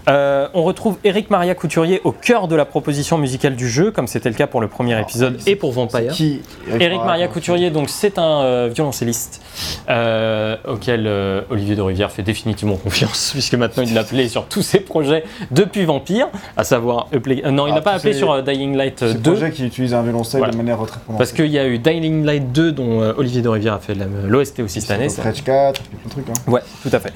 [0.08, 4.08] Euh, on retrouve Eric Maria Couturier au cœur de la proposition musicale du jeu, comme
[4.08, 6.12] c'était le cas pour le premier épisode et pour Vampire.
[6.14, 6.42] Qui
[6.80, 9.42] Eric Maria Couturier, donc c'est un euh, violoncelliste
[9.90, 11.10] euh, auquel
[11.50, 15.24] Olivier de Rivière fait définitivement confiance, puisque maintenant il l'a appelé sur tous ses projets
[15.52, 17.08] depuis Vampire, à savoir
[17.52, 19.32] non, il Ah, n'a pas appelé sur Dying Light euh, Ce 2.
[19.32, 20.54] projet qui utilise un violoncelle Voilà.
[20.54, 21.18] de manière très prononcée.
[21.18, 23.96] Parce qu'il y a eu Dying Light 2 dont Olivier de Rivière a fait
[24.28, 25.10] l'OST aussi cette année.
[25.38, 26.30] Stretch 4, plein de trucs.
[26.30, 26.52] Hein.
[26.52, 27.14] Ouais, tout à fait.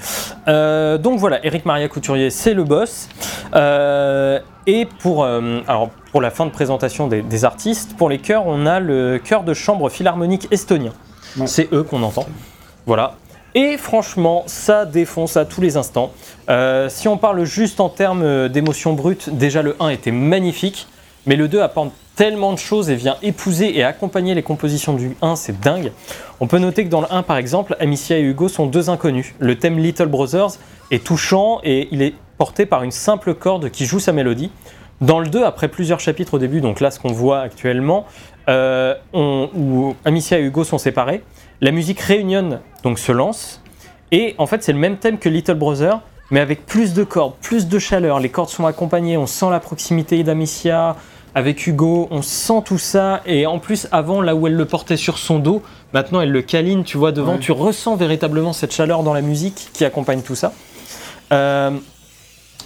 [0.47, 3.07] Euh, donc voilà, Eric Maria Couturier, c'est le boss.
[3.55, 8.19] Euh, et pour, euh, alors, pour la fin de présentation des, des artistes, pour les
[8.19, 10.93] chœurs, on a le chœur de chambre philharmonique estonien.
[11.37, 11.47] Ouais.
[11.47, 12.25] C'est eux qu'on entend.
[12.85, 13.15] Voilà.
[13.53, 16.11] Et franchement, ça défonce à tous les instants.
[16.87, 20.87] Si on parle juste en termes d'émotion brute, déjà le 1 était magnifique,
[21.25, 25.15] mais le 2 apporte tellement de choses et vient épouser et accompagner les compositions du
[25.21, 25.91] 1, c'est dingue.
[26.39, 29.33] On peut noter que dans le 1, par exemple, Amicia et Hugo sont deux inconnus.
[29.39, 30.51] Le thème Little Brothers
[30.91, 34.51] est touchant et il est porté par une simple corde qui joue sa mélodie.
[34.99, 38.05] Dans le 2, après plusieurs chapitres au début, donc là ce qu'on voit actuellement,
[38.49, 41.23] euh, on- où Amicia et Hugo sont séparés,
[41.61, 43.61] la musique réunionne donc se lance
[44.11, 47.33] et en fait c'est le même thème que Little Brother mais avec plus de cordes,
[47.41, 48.19] plus de chaleur.
[48.19, 50.95] Les cordes sont accompagnées, on sent la proximité d'Amicia
[51.35, 54.97] avec Hugo, on sent tout ça et en plus avant là où elle le portait
[54.97, 55.61] sur son dos,
[55.93, 57.39] maintenant elle le câline, tu vois devant, Ouais.
[57.39, 60.51] tu ressens véritablement cette chaleur dans la musique qui accompagne tout ça.
[61.31, 61.71] Euh,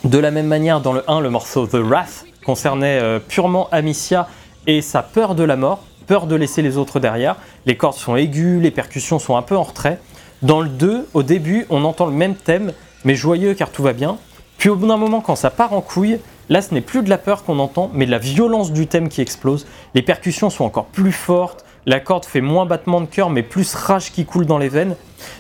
[0.03, 4.27] de la même manière, dans le 1, le morceau The Wrath concernait euh, purement Amicia
[4.67, 7.35] et sa peur de la mort, peur de laisser les autres derrière.
[7.65, 9.99] Les cordes sont aiguës, les percussions sont un peu en retrait.
[10.41, 13.93] Dans le 2, au début, on entend le même thème, mais joyeux car tout va
[13.93, 14.17] bien.
[14.57, 17.09] Puis au bout d'un moment, quand ça part en couille, là ce n'est plus de
[17.09, 19.65] la peur qu'on entend, mais de la violence du thème qui explose.
[19.93, 23.75] Les percussions sont encore plus fortes, la corde fait moins battement de cœur, mais plus
[23.75, 24.95] rage qui coule dans les veines.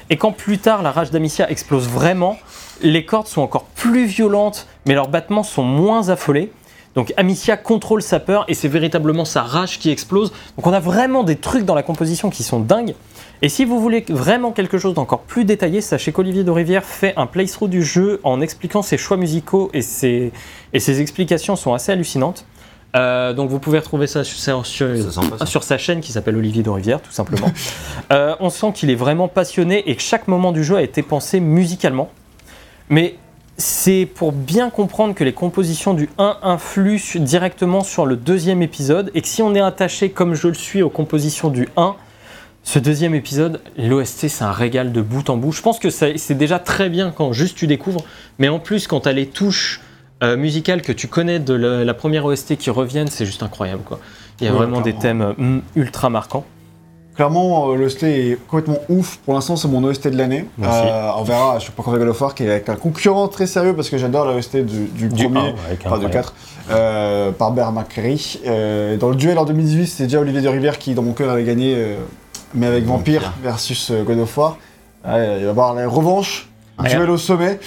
[0.09, 2.37] Et quand plus tard la rage d'Amicia explose vraiment,
[2.81, 6.51] les cordes sont encore plus violentes, mais leurs battements sont moins affolés.
[6.95, 10.31] Donc Amicia contrôle sa peur et c'est véritablement sa rage qui explose.
[10.55, 12.95] Donc on a vraiment des trucs dans la composition qui sont dingues.
[13.41, 17.13] Et si vous voulez vraiment quelque chose d'encore plus détaillé, sachez qu'Olivier de Rivière fait
[17.17, 20.31] un playthrough du jeu en expliquant ses choix musicaux et ses,
[20.73, 22.45] et ses explications sont assez hallucinantes.
[22.95, 25.61] Euh, donc vous pouvez retrouver ça sur, sur- ça.
[25.61, 27.51] sa chaîne qui s'appelle Olivier de Rivière, tout simplement.
[28.11, 31.01] Euh, on sent qu'il est vraiment passionné et que chaque moment du jeu a été
[31.01, 32.11] pensé musicalement.
[32.87, 33.15] Mais
[33.57, 39.09] c'est pour bien comprendre que les compositions du 1 influent directement sur le deuxième épisode
[39.15, 41.95] et que si on est attaché comme je le suis aux compositions du 1,
[42.67, 45.51] ce deuxième épisode, l'OST c'est un régal de bout en bout.
[45.51, 48.03] Je pense que c'est déjà très bien quand juste tu découvres,
[48.39, 49.81] mais en plus quand tu as les touches
[50.23, 53.83] euh, musicales que tu connais de la, la première OST qui reviennent, c'est juste incroyable.
[53.85, 53.99] Quoi.
[54.41, 55.33] Il y a Ouais, vraiment des clairement.
[55.35, 56.43] thèmes euh, mm, ultra marquants.
[57.15, 59.19] Clairement, euh, l'OST est complètement ouf.
[59.23, 60.45] Pour l'instant, c'est mon OST de l'année.
[60.59, 63.73] On verra, je suis pas God of War, qui est avec un concurrent très sérieux
[63.73, 66.11] parce que j'adore l'OST du, du, Du premier, 1, ouais, avec un enfin du incroyable.
[66.11, 66.33] 4,
[66.71, 68.39] euh, par McCreary.
[68.47, 71.29] Euh, dans le duel en 2018, c'est déjà Olivier de Rivière qui, dans mon cœur,
[71.29, 71.75] avait gagné,
[72.55, 73.33] mais avec Vampire, Vampire.
[73.43, 74.57] versus euh, God of War.
[75.07, 76.49] Ouais, il va y avoir la revanche.
[76.77, 76.89] Ouais.
[76.89, 77.57] duel au sommet.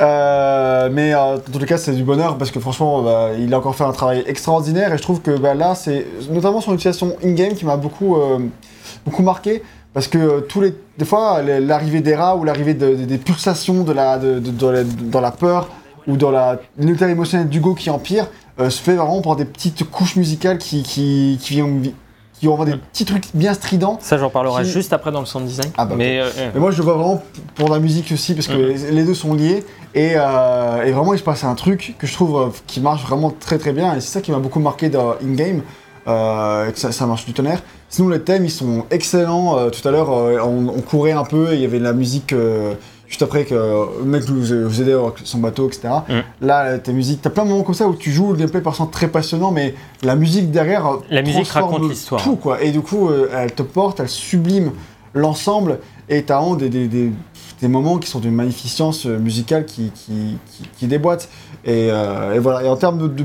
[0.00, 3.58] Euh, mais euh, tous les cas, c'est du bonheur parce que franchement, bah, il a
[3.58, 7.14] encore fait un travail extraordinaire et je trouve que bah, là, c'est notamment son utilisation
[7.22, 8.38] in-game qui m'a beaucoup, euh,
[9.04, 9.62] beaucoup marqué.
[9.92, 13.84] Parce que tous les, des fois, l'arrivée des rats ou l'arrivée de- de- des pulsations
[13.84, 15.68] de la, de, dans, la, dans la peur
[16.08, 18.26] ou dans la l'état émotionnel d'Hugo qui empire
[18.58, 21.92] se fait vraiment par des petites couches musicales qui, qui, qui, viennent-
[22.44, 23.98] qui ont des petits trucs bien stridents.
[24.02, 25.70] Ça, j'en parlerai Qui- juste après dans le sound design.
[25.78, 27.22] Ah bah, mais euh, Mais moi, je le vois vraiment
[27.54, 29.64] pour la musique aussi, parce que les- les deux sont liés.
[29.94, 33.02] Et, euh, et vraiment, il se passe un truc que je trouve euh, qui marche
[33.04, 33.94] vraiment très très bien.
[33.96, 35.62] Et c'est ça qui m'a beaucoup marqué dans in-game,
[36.06, 37.62] euh, que ça, ça marche du tonnerre.
[37.88, 39.56] Sinon, les thèmes, ils sont excellents.
[39.58, 41.84] Euh, tout à l'heure, euh, on, on courait un peu, et il y avait de
[41.84, 42.74] la musique euh,
[43.14, 45.82] juste après que le mec vous, vous aidait avec son bateau, etc.
[46.08, 46.22] Mhm.
[46.40, 48.76] Là, tes musiques, t'as plein de moments comme ça où tu joues, le gameplay par
[48.76, 50.84] contre très passionnant, mais la musique derrière.
[50.88, 52.20] euh, La musique raconte l'histoire.
[52.24, 52.60] Tout, quoi.
[52.60, 54.72] Et du coup, euh, elle te porte, elle sublime
[55.14, 55.78] l'ensemble.
[56.08, 57.12] Et t'as vraiment des, des, des,
[57.60, 61.28] des moments qui sont d'une magnificence euh, musicale qui, qui, qui, qui déboîte.
[61.64, 62.64] Et, euh, et voilà.
[62.64, 63.24] Et en termes de, de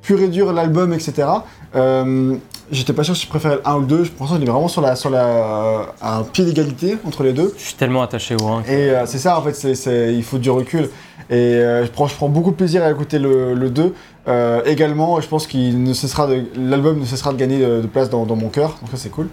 [0.00, 1.28] pur et dur l'album, etc.
[1.74, 2.36] Euh,
[2.70, 4.04] J'étais pas sûr si je préférais le 1 ou le 2.
[4.04, 7.32] Je pense qu'il est vraiment sur la, sur la, à un pied d'égalité entre les
[7.32, 7.54] deux.
[7.56, 8.62] je suis tellement attaché au 1.
[8.64, 10.90] Et euh, c'est ça, en fait, c'est- il faut du recul.
[11.30, 13.94] Et euh, je, prends, je prends beaucoup de plaisir à écouter le, le 2.
[14.28, 17.86] Euh, également, je pense qu'il ne cessera de, l'album ne cessera de gagner de, de
[17.86, 18.76] place dans, dans mon cœur.
[18.80, 19.28] Donc ça, c'est cool.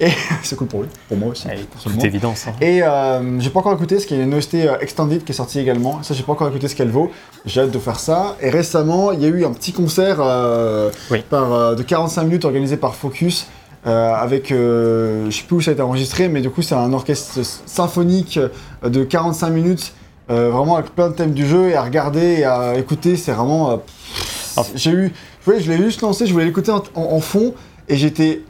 [0.00, 0.08] Et
[0.42, 1.46] c'est cool pour lui, pour moi aussi.
[1.82, 2.46] toute évidence.
[2.48, 2.52] hein.
[2.60, 5.32] Et euh, j'ai pas encore écouté, parce qu'il y a une OST euh, Extended qui
[5.32, 6.02] est sortie également.
[6.02, 7.10] Ça, j'ai pas encore écouté ce qu'elle vaut.
[7.46, 8.36] J'ai hâte de faire ça.
[8.42, 11.22] Et récemment, il y a eu un petit concert euh, Oui.
[11.28, 13.46] par, de 45 minutes organisé par Focus.
[13.86, 16.74] euh, avec, euh, je sais plus où ça a été enregistré, mais du coup, c'est
[16.74, 18.38] un orchestre symphonique
[18.82, 19.92] de 45 minutes,
[20.30, 23.32] euh, vraiment avec plein de thèmes du jeu, et à regarder et à écouter, c'est
[23.32, 23.70] vraiment.
[23.70, 25.06] euh, pff, j'ai eu.
[25.08, 27.54] Vous voyez, je l'ai juste lancé, je voulais l'écouter en, en- en fond,
[27.88, 28.42] et j'étais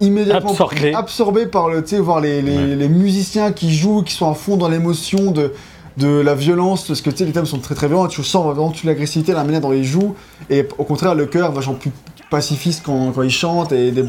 [0.00, 0.94] immédiatement Absorbé.
[0.94, 2.74] absorbé par le, tu sais, voir les, les, Ouais.
[2.76, 5.52] les musiciens qui jouent, qui sont à fond dans l'émotion de,
[5.98, 8.44] de la violence, parce que tu sais, les thèmes sont très très violents, tu sens
[8.46, 10.16] vraiment toute l'agressivité, la manière dont ils jouent,
[10.50, 11.92] et au contraire, le cœur vachement plus
[12.30, 14.04] pacifiste quand, quand ils chantent, et des-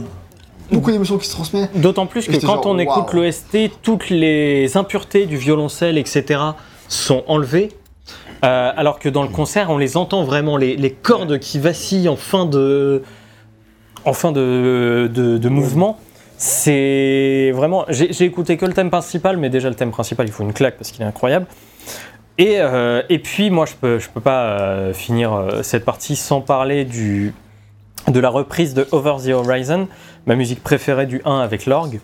[0.72, 1.80] beaucoup d'émotions qui se transmettent.
[1.80, 6.40] D'autant plus que quand genre, on écoute l'OST, toutes les impuretés du violoncelle, etc.,
[6.88, 7.72] sont enlevées.
[8.44, 12.10] Euh, alors que dans le concert, on les entend vraiment, les, les cordes qui vacillent
[12.10, 13.02] en fin de,
[14.06, 15.98] en fin de, de- mouvement.
[16.38, 17.86] C'est vraiment.
[17.88, 20.78] J'ai écouté que le thème principal, mais déjà le thème principal, il faut une claque
[20.78, 21.46] parce qu'il est incroyable.
[22.38, 26.42] Et, euh, et puis, moi, je peux, je peux pas euh, finir cette partie sans
[26.42, 27.34] parler du,
[28.10, 29.88] de la reprise de Over the Horizon,
[30.26, 32.02] ma musique préférée du 1 avec l'orgue.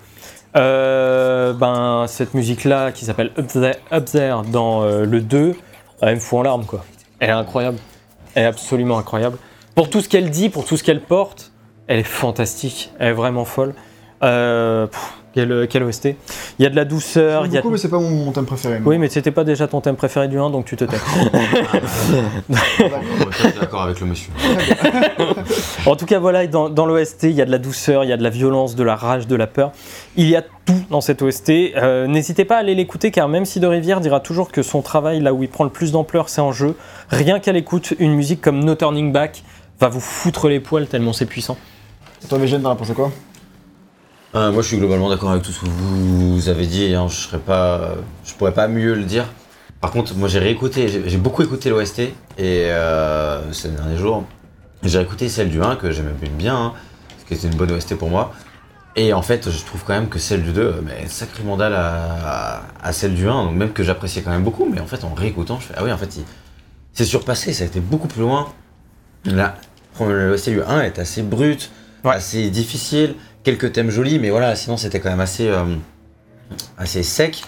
[0.56, 5.56] Euh, ben, cette musique-là, qui s'appelle Up There, Up There dans euh, le 2,
[6.02, 6.84] elle me fout en larmes, quoi.
[7.20, 7.78] Elle est incroyable.
[8.34, 9.38] Elle est absolument incroyable.
[9.76, 11.52] Pour tout ce qu'elle dit, pour tout ce qu'elle porte,
[11.88, 12.92] elle est fantastique.
[13.00, 13.74] Elle est vraiment folle.
[14.24, 16.16] Euh, pff, quelle, quelle OST.
[16.58, 17.46] Il y a de la douceur.
[17.46, 17.62] Il y a...
[17.62, 18.80] beaucoup, mais c'est pas mon, mon thème préféré.
[18.80, 18.92] moi.
[18.92, 20.98] Oui, mais c'était pas déjà ton thème préféré du 1, donc tu te tais.
[22.50, 23.34] D'accord.
[23.34, 24.32] Suis d'accord avec le monsieur.
[25.86, 28.14] En tout cas, voilà, dans, dans l'OST, il y a de la douceur, il y
[28.14, 29.72] a de la violence, de la rage, de la peur.
[30.16, 31.50] Il y a tout dans cette OST.
[31.76, 34.82] Euh, N'hésitez pas à aller l'écouter, car même si De Rivière dira toujours que son
[34.82, 36.76] travail, là où il prend le plus d'ampleur, c'est en jeu,
[37.10, 39.44] rien qu'à l'écoute, une musique comme No Turning Back
[39.80, 41.58] va vous foutre les poils tellement c'est puissant.
[42.28, 43.12] Toi, Végène, t'en as pensé quoi?
[44.36, 46.94] Euh, moi, je suis globalement d'accord avec tout ce que vous avez dit.
[46.94, 47.08] Hein.
[47.10, 49.26] Je serais pas, je pourrais pas mieux le dire.
[49.82, 54.26] Par contre, moi, j'ai réécouté, j'ai beaucoup écouté l'OST et euh, ces derniers jours,
[54.84, 56.74] j'ai réécouté celle du 1 que j'aimais bien, hein,
[57.10, 58.34] parce que c'était une bonne OST pour moi.
[58.96, 62.64] Et en fait, je trouve quand même que celle du 2, mais sacrément dalle à,
[62.84, 65.14] à, celle du 1, donc même que j'appréciais quand même beaucoup, mais en fait, en
[65.14, 66.20] réécoutant, je fais, ah oui, en fait,
[66.92, 68.50] c'est surpassé, ça a été beaucoup plus loin.
[69.24, 69.56] Là,
[70.02, 71.72] le du 1 est assez brut,
[72.04, 72.16] Ouais.
[72.16, 75.64] assez difficile, quelques thèmes jolis, mais voilà, sinon c'était quand même assez, euh,
[76.78, 77.42] assez sec.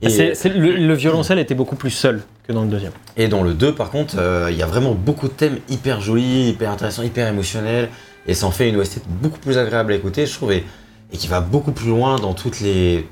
[0.00, 2.92] Et, C'est- c'est- le, le violoncelle était beaucoup plus seul que dans le deuxième.
[3.16, 6.00] et dans le 2, par contre, euh, il y a vraiment beaucoup de thèmes hyper
[6.00, 7.88] jolis, hyper intéressants, hyper émotionnels,
[8.26, 10.64] et ça en fait une OST beaucoup plus agréable à écouter, je trouve, et,
[11.12, 13.06] et qui va beaucoup plus loin dans toutes les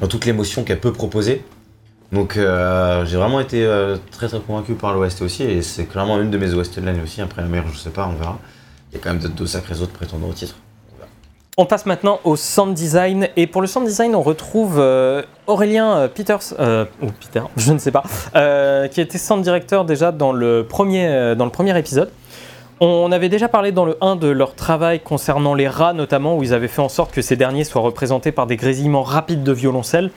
[0.00, 1.42] dans toute l'émotion qu'elle peut proposer.
[2.12, 6.20] Donc euh, j'ai vraiment été euh, très très convaincu par l'OST aussi, et c'est clairement
[6.20, 7.20] une de mes OST de l'année aussi.
[7.20, 8.38] Après la meilleure, je sais pas, on verra.
[8.92, 10.56] Il y a quand même de, de sacrés autres prétendants au titre.
[11.60, 15.96] On passe maintenant au sound design et pour le sound design on retrouve euh, Aurélien
[15.96, 18.04] euh, Peters euh, ou Peter je ne sais pas
[18.92, 22.12] qui était sound directeur déjà dans le premier dans le premier épisode.
[22.78, 26.44] On avait déjà parlé dans le 1 de leur travail concernant les rats notamment où
[26.44, 29.52] ils avaient fait en sorte que ces derniers soient représentés par des grésillements rapides de
[29.52, 30.12] violoncelle.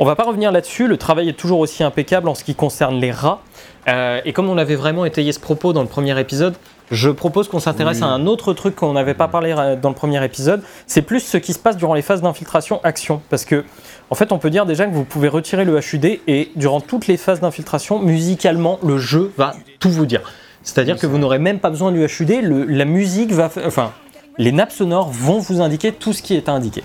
[0.00, 3.00] On va pas revenir là-dessus, le travail est toujours aussi impeccable en ce qui concerne
[3.00, 3.40] les rats.
[3.86, 6.56] Et comme on avait vraiment étayé ce propos dans le premier épisode,
[6.90, 8.04] je propose qu'on s'intéresse Oui.
[8.04, 10.62] à un autre truc qu'on n'avait pas parlé euh, dans le premier épisode.
[10.86, 13.22] C'est plus ce qui se passe durant les phases d'infiltration action.
[13.30, 13.64] Parce que,
[14.10, 17.06] en fait, on peut dire déjà que vous pouvez retirer le HUD et durant toutes
[17.06, 20.20] les phases d'infiltration, musicalement, le jeu va tout vous dire.
[20.62, 23.50] C'est-à-dire que vous n'aurez même pas besoin du HUD, le- la musique va.
[23.66, 23.92] Enfin,
[24.38, 26.82] les nappes sonores vont vous indiquer tout ce qui est indiqué.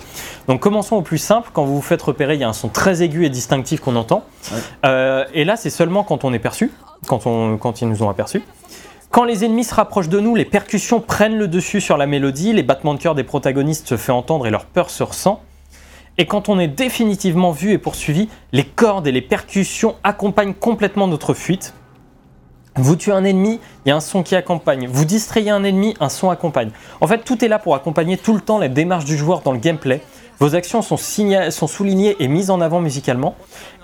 [0.47, 1.49] Donc commençons au plus simple.
[1.53, 3.95] Quand vous vous faites repérer, il y a un son très aigu et distinctif qu'on
[3.95, 4.23] entend.
[4.51, 4.57] Ouais.
[4.85, 6.71] Euh, et là, c'est seulement quand on est perçu,
[7.07, 8.43] quand, on, quand ils nous ont aperçus.
[9.11, 12.53] Quand les ennemis se rapprochent de nous, les percussions prennent le dessus sur la mélodie,
[12.53, 15.41] les battements de cœur des protagonistes se fait entendre et leur peur se ressent.
[16.19, 21.07] Et quand on est définitivement vu et poursuivi, les cordes et les percussions accompagnent complètement
[21.07, 21.73] notre fuite.
[22.75, 24.87] Vous tuez un ennemi, il y a un son qui accompagne.
[24.87, 26.69] Vous distrayez un ennemi, un son accompagne.
[27.01, 29.53] En fait, tout est là pour accompagner tout le temps la démarche du joueur dans
[29.53, 30.01] le gameplay.
[30.39, 33.35] Vos actions sont, signa- sont soulignées et mises en avant musicalement.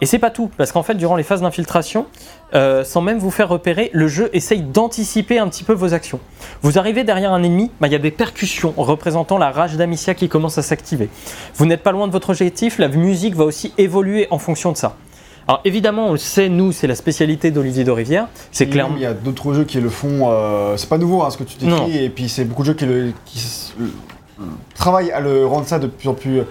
[0.01, 2.05] Et c'est pas tout, parce qu'en fait, durant les phases d'infiltration,
[2.53, 6.19] euh, sans même vous faire repérer, le jeu essaye d'anticiper un petit peu vos actions.
[6.61, 10.13] Vous arrivez derrière un ennemi, bah, il y a des percussions représentant la rage d'Amicia
[10.13, 11.09] qui commence à s'activer.
[11.55, 14.77] Vous n'êtes pas loin de votre objectif, la musique va aussi évoluer en fonction de
[14.77, 14.95] ça.
[15.47, 18.27] Alors évidemment, on le sait, nous, c'est la spécialité d'Olivier de Rivière.
[18.51, 18.95] C'est clairement.
[18.95, 20.31] Il y a d'autres jeux qui le font.
[20.31, 21.85] euh, c'est pas nouveau hein, ce que tu Non.
[21.85, 23.39] décris, et puis c'est beaucoup de jeux qui, le, qui
[24.73, 26.45] travaillent à le rendre ça de plus en plus euh,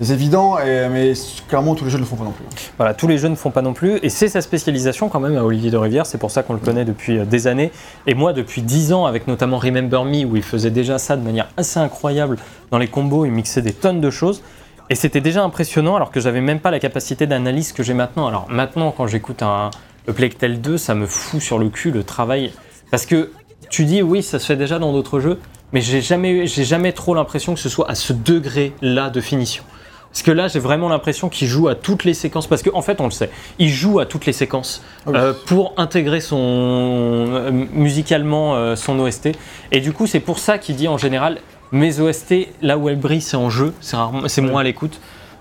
[0.00, 0.56] évident,
[0.90, 1.12] mais
[1.48, 2.44] clairement tous les jeux ne le font pas non plus.
[2.76, 5.36] Voilà, tous les jeux ne font pas non plus, et c'est sa spécialisation quand même
[5.36, 7.70] à Olivier de Rivière, c'est pour ça qu'on le connaît depuis euh, des années,
[8.06, 11.22] et moi depuis 10 ans avec notamment Remember Me, où il faisait déjà ça de
[11.22, 12.38] manière assez incroyable
[12.70, 14.42] dans les combos, il mixait des tonnes de choses,
[14.90, 18.26] et c'était déjà impressionnant alors que j'avais même pas la capacité d'analyse que j'ai maintenant.
[18.26, 19.70] Alors maintenant, quand j'écoute un,
[20.06, 22.52] le Tale 2, ça me fout sur le cul le travail,
[22.90, 23.30] parce que
[23.70, 25.38] tu dis oui, ça se fait déjà dans d'autres jeux,
[25.72, 29.64] mais j'ai jamais, j'ai jamais trop l'impression que ce soit à ce degré-là de finition.
[30.12, 32.46] Parce que là, j'ai vraiment l'impression qu'il joue à toutes les séquences.
[32.46, 35.16] Parce qu'en en fait, on le sait, il joue à toutes les séquences Ah oui.
[35.18, 39.30] euh, pour intégrer son euh, musicalement euh, son OST.
[39.72, 41.38] Et du coup, c'est pour ça qu'il dit en général
[41.72, 45.00] mes OST, là où elles brillent, c'est en jeu, c'est rarement- c'est moins à l'écoute.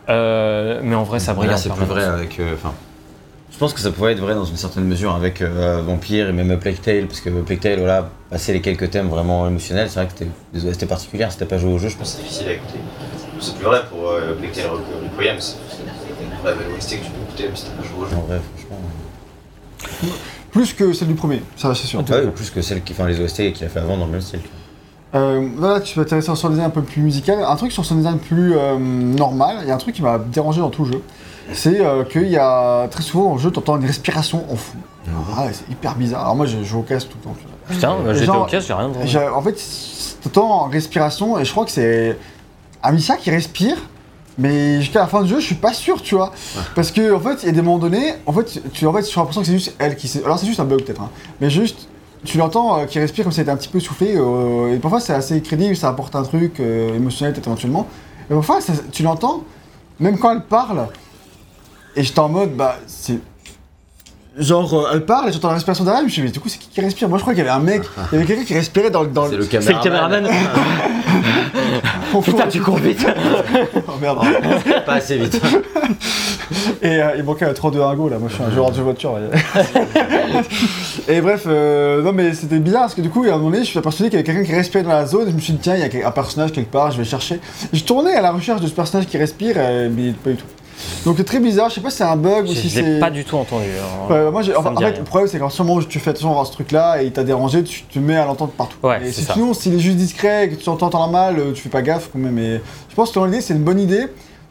[0.10, 1.50] Euh, mais en vrai, ça brille.
[1.52, 2.40] Là, c'est plus vrai avec.
[2.40, 2.74] euh, Enfin,
[3.54, 6.34] je pense que ça pouvait être vrai dans une certaine mesure avec euh, Vampire et
[6.34, 10.00] même Plague Tale, parce que Plague Tale, voilà, passer les quelques thèmes vraiment émotionnels, c'est
[10.00, 12.18] vrai que c'était des OST particulières, si t'as pas joué au jeu, je pense que
[12.18, 12.80] c'est difficile à écouter.
[13.40, 14.72] C'est plus vrai pour euh, Plague Tale
[15.18, 15.56] Requiem, c'est
[16.22, 18.16] une vraie OST que tu peux écouter, même si t'as pas joué au jeu.
[18.16, 20.10] En vrai, franchement.
[20.52, 22.04] Plus que celle du premier, ça c'est sûr.
[22.10, 24.12] Ouais, ou plus que celles qui, enfin, les OST qu'il a fait avant dans le
[24.14, 24.40] même style.
[25.16, 27.38] Euh, là, tu vas t'intéresser sur le design un peu plus musical.
[27.44, 30.18] Un truc sur son design plus euh, normal, il y a un truc qui m'a
[30.18, 31.02] dérangé dans tout le jeu.
[31.52, 34.78] C'est euh, qu'il y a très souvent en jeu, tu entends une respiration en fou.
[35.38, 36.22] Ah, c'est hyper bizarre.
[36.22, 37.36] Alors moi, je joue au casque tout le temps.
[37.40, 37.74] tu.
[37.76, 39.18] Putain, bah, j'étais au caisse, j'ai rien entendu.
[39.36, 39.62] En fait,
[40.24, 42.18] t'entends en respiration et je crois que c'est
[42.82, 43.76] Amicia qui respire.
[44.38, 46.32] Mais jusqu'à la fin du jeu, je suis pas sûr, tu vois.
[46.74, 49.04] Parce que en fait, il y a des moments donnés, en fait, tu en fait,
[49.08, 50.08] j'ai l'impression que c'est juste elle qui.
[50.08, 51.10] s'est- Alors c'est juste un bug peut-être, hein.
[51.40, 51.88] mais juste,
[52.26, 54.16] tu l'entends euh, qui respire comme si elle était un petit peu soufflé.
[54.16, 57.86] euh, et parfois c'est assez crédible, ça apporte un truc euh, émotionnel peut-être éventuellement.
[58.32, 59.44] Et parfois, ça- tu l'entends,
[60.00, 60.88] même quand elle parle,
[61.96, 63.20] et j'étais en mode, bah c'est.
[64.36, 66.40] Genre, euh, elle parle et j'entends la respiration derrière, je me suis dit, mais du
[66.40, 67.08] coup, c'est qui qui respire?
[67.08, 69.04] Moi, je crois qu'il y avait un mec, il y avait quelqu'un qui respirait dans,
[69.04, 70.28] le- dans C'est le C'est le caméraman.
[72.24, 73.06] Putain, tu cours vite.
[73.88, 74.20] Oh merde.
[74.86, 75.40] Pas assez vite.
[76.82, 78.72] Et euh, il manquait un 3 2 1 go là, moi je suis un joueur
[78.72, 79.14] de jeu voiture.
[79.14, 79.22] ouais.
[81.08, 83.60] et bref, euh, non mais c'était bizarre parce que du coup, à un moment donné,
[83.64, 85.42] je suis persuadé qu'il y avait quelqu'un qui respirait dans la zone et je me
[85.42, 87.40] suis dit, tiens, il y a un personnage quelque part, je vais chercher.
[87.72, 90.46] Je tournais à la recherche de ce personnage qui respire, euh, mais pas du tout.
[91.06, 92.94] Donc c'est très bizarre, je sais pas si c'est un bug ou si Je l'ai
[92.94, 93.00] c'est.
[93.00, 93.66] pas du tout entendu.
[94.10, 94.30] hein.
[94.32, 94.94] Moi, enfin, en fait, rien.
[94.98, 97.12] le problème, c'est qu'en ce moment où tu fais attention à ce truc-là et il
[97.12, 98.78] t'a dérangé, tu te mets à l'entendre partout.
[98.84, 101.52] Ouais, et c'est si sinon, s'il est juste discret et que tu t'entends mal, euh,
[101.54, 102.34] tu fais pas gaffe quand même.
[102.34, 104.06] Mais je pense que dans l'idée, c'est une bonne idée,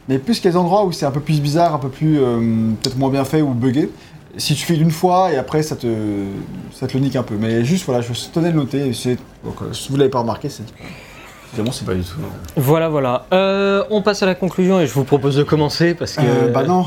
[0.07, 1.89] mais plus qu'il y a des endroits où c'est un peu plus bizarre, un peu
[1.89, 2.39] plus euh,
[2.81, 3.89] peut-être moins bien fait ou buggé.
[4.37, 5.87] Si tu fais une fois et après ça te,
[6.73, 7.35] ça te le nique un peu.
[7.39, 8.91] Mais juste voilà, je tenais de le noter.
[8.93, 10.63] c'est- Donc, euh, si vous l'avez pas remarqué, c'est.
[11.53, 12.15] Évidemment, c'est Pas du tout.
[12.55, 13.25] Voilà, voilà.
[13.33, 16.21] Euh, on passe à la conclusion et je vous propose de commencer parce que.
[16.21, 16.85] Euh, bah non,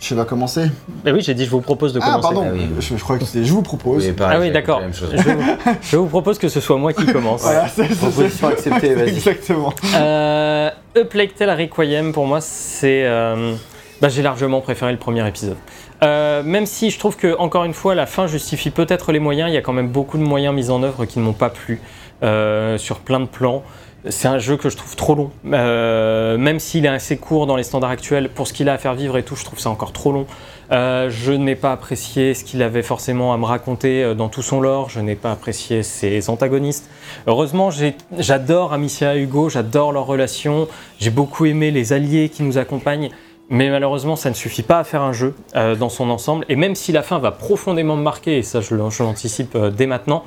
[0.00, 0.66] je vais commencer.
[1.04, 2.22] Bah oui, j'ai dit je vous propose de Ah, commencer.
[2.34, 2.68] pardon, Ah oui.
[2.80, 4.04] je, je crois que c'était je vous propose.
[4.06, 4.82] Oui, pareil, Ah oui, d'accord.
[4.92, 5.42] Je, vous-
[5.82, 7.42] je vous propose que ce soit moi qui commence.
[7.42, 9.08] Voilà, c'est Proposition acceptée, vas-y.
[9.08, 9.72] Exactement.
[9.96, 13.04] Euh, A Plague Tale Requiem, pour moi, c'est.
[13.06, 13.54] euh,
[14.02, 15.56] bah, j'ai largement préféré le premier épisode.
[16.02, 19.48] Euh, même si je trouve que, encore une fois, la fin justifie peut-être les moyens,
[19.50, 21.48] il y a quand même beaucoup de moyens mis en œuvre qui ne m'ont pas
[21.48, 21.80] plu
[22.22, 23.62] euh, sur plein de plans.
[24.10, 25.30] C'est un jeu que je trouve trop long.
[25.50, 28.78] Euh, même s'il est assez court dans les standards actuels, pour ce qu'il a à
[28.78, 30.26] faire vivre et tout, je trouve ça encore trop long.
[30.72, 34.42] Euh, je n'ai pas apprécié ce qu'il avait forcément à me raconter euh, dans tout
[34.42, 34.90] son lore.
[34.90, 36.90] Je n'ai pas apprécié ses antagonistes.
[37.26, 37.70] Heureusement,
[38.18, 40.68] j'adore Amicia et Hugo, j'adore leur relation.
[40.98, 43.08] J'ai beaucoup aimé les alliés qui nous accompagnent.
[43.48, 46.46] Mais malheureusement, ça ne suffit pas à faire un jeu dans son ensemble.
[46.48, 50.24] Et même si la fin va profondément me marquer, et ça je, l'anticipe dès maintenant,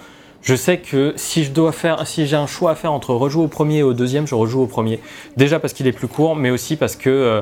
[0.48, 3.43] je sais que si je dois faire, si j'ai un choix à faire entre rejouer
[3.43, 5.01] au premier et au deuxième, je rejoue au premier.
[5.35, 7.42] Déjà parce qu'il est plus court, mais aussi parce que euh,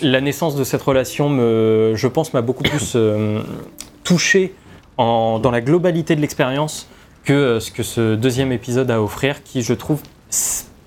[0.00, 3.42] la naissance de cette relation, me, je pense, m'a beaucoup plus euh,
[4.02, 4.54] touché
[4.96, 6.88] en- dans la globalité de l'expérience
[7.24, 10.00] que euh, ce que ce deuxième épisode a à offrir, qui je trouve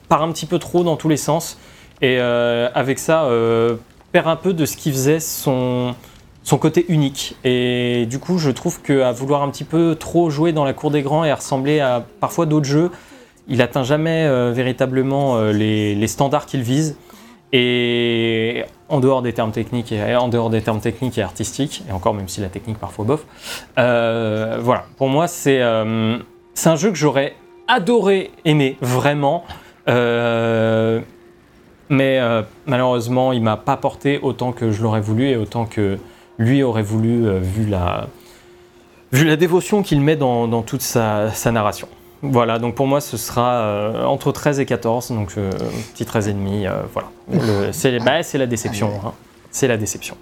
[0.09, 1.59] part un petit peu trop dans tous les sens
[2.01, 3.75] et euh, avec ça euh,
[4.11, 5.93] perd un peu de ce qui faisait son
[6.43, 7.35] son côté unique.
[7.43, 10.91] Et du coup je trouve qu'à vouloir un petit peu trop jouer dans la cour
[10.91, 12.91] des grands et à ressembler à parfois d'autres jeux
[13.47, 16.97] il atteint jamais euh, véritablement euh, les, standards qu'il vise.
[17.53, 21.91] Et en dehors des termes techniques et en dehors des termes techniques et artistiques et
[21.91, 23.25] encore même si la technique parfois bof
[23.77, 24.85] euh, voilà.
[24.97, 25.61] Pour moi c'est
[26.53, 27.35] c'est un jeu que j'aurais
[27.67, 29.43] adoré aimer vraiment.
[31.89, 32.21] Mais
[32.67, 35.97] malheureusement il m'a pas porté autant que je l'aurais voulu et autant que
[36.38, 38.08] lui aurait voulu euh, vu la
[39.11, 41.88] vu la dévotion qu'il met dans, dans toute sa, sa narration
[42.24, 45.50] voilà, donc pour moi ce sera euh, entre 13 et 14, donc euh,
[45.93, 47.10] petit 13 et demi, euh, voilà.
[47.32, 49.14] Le- C'est bah, c'est la déception, hein.
[49.50, 50.16] c'est la déception.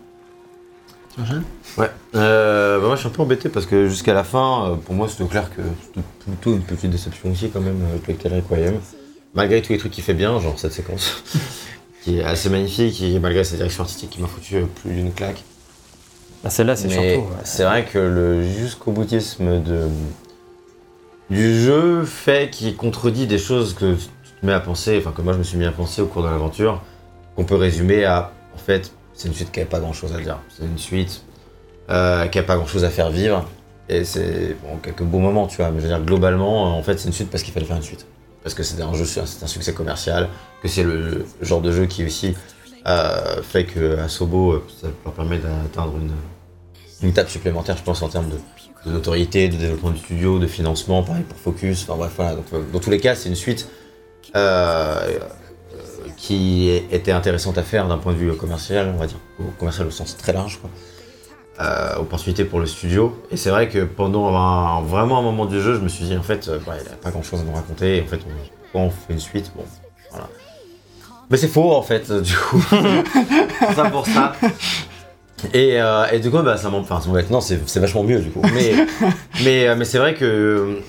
[1.77, 1.89] Ouais.
[2.15, 5.09] Euh, bah moi je suis un peu embêté parce que jusqu'à la fin, pour moi
[5.09, 8.79] c'était clair que c'était plutôt une petite déception aussi quand même avec Tale Requiem.
[9.35, 11.21] Malgré tous les trucs qu'il fait bien, genre cette séquence,
[12.03, 15.43] qui est assez magnifique et malgré sa direction artistique qui m'a foutu plus d'une claque.
[16.43, 17.03] Bah, Celle-là c'est surtout...
[17.03, 17.23] ouais.
[17.43, 19.87] c'est vrai que le jusqu'au boutisme de,
[21.29, 24.07] du jeu fait qu'il contredit des choses que tu
[24.39, 26.23] te mets à penser, enfin que moi je me suis mis à penser au cours
[26.23, 26.81] de l'aventure,
[27.35, 30.21] qu'on peut résumer à en fait c'est une suite qui n'a pas grand chose à
[30.21, 30.37] dire.
[30.49, 31.23] C'est une suite
[31.89, 33.45] euh, qui n'a pas grand chose à faire vivre.
[33.89, 36.97] Et c'est bon, quelques beaux moments, tu vois, mais je veux dire globalement, en fait
[36.99, 38.05] c'est une suite parce qu'il fallait faire une suite.
[38.43, 40.29] Parce que c'était un jeu, c'est un succès commercial,
[40.63, 42.35] que c'est le, le genre de jeu qui aussi
[42.89, 48.01] euh, fait que à Sobo, euh, ça leur permet d'atteindre une, étape supplémentaire, je pense,
[48.01, 52.11] en termes de, notoriété, de développement du studio, de financement, pareil pour Focus, enfin bref,
[52.15, 52.35] voilà.
[52.35, 53.69] Donc, euh, dans tous les cas, c'est une suite
[56.17, 59.17] qui était intéressante à faire d'un point de vue commercial, on va dire,
[59.57, 60.69] commercial au sens très large, quoi.
[61.61, 63.21] Euh, opportunité pour le studio.
[63.31, 66.23] Et c'est vrai que pendant vraiment un moment du jeu, je me suis dit, en
[66.23, 67.97] fait, il n'y a pas grand chose à nous raconter.
[67.97, 68.21] Et en fait,
[68.73, 69.63] on, on fait une suite Bon.
[71.29, 72.63] Mais c'est faux, en fait, du coup.
[72.71, 74.33] C'est ça pour ça.
[75.53, 78.41] Et, euh, et du coup, bah, ça enfin, maintenant, c'est c'est vachement mieux, du coup.
[78.53, 78.73] Mais,
[79.43, 80.79] mais, euh, mais c'est vrai que,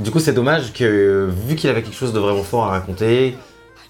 [0.00, 3.36] du coup, c'est dommage que, vu qu'il avait quelque chose de vraiment fort à raconter,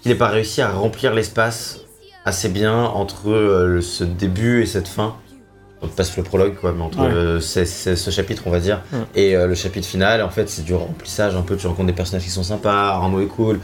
[0.01, 1.79] qu'il n'ait pas réussi à remplir l'espace
[2.25, 5.15] assez bien entre euh, ce début et cette fin.
[5.81, 7.07] Donc, pas le prologue, quoi, mais entre Ouais.
[7.11, 8.81] euh, ce chapitre, on va dire,
[9.15, 10.21] et euh, le chapitre final.
[10.21, 11.55] En fait, c'est du remplissage un peu.
[11.55, 12.89] Tu rencontres des personnages qui sont sympas.
[12.89, 13.59] Arnaud est cool.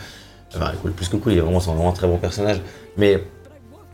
[0.53, 2.61] Enfin, est plus que cool, il est vraiment, c'est vraiment un très bon personnage.
[2.97, 3.23] Mais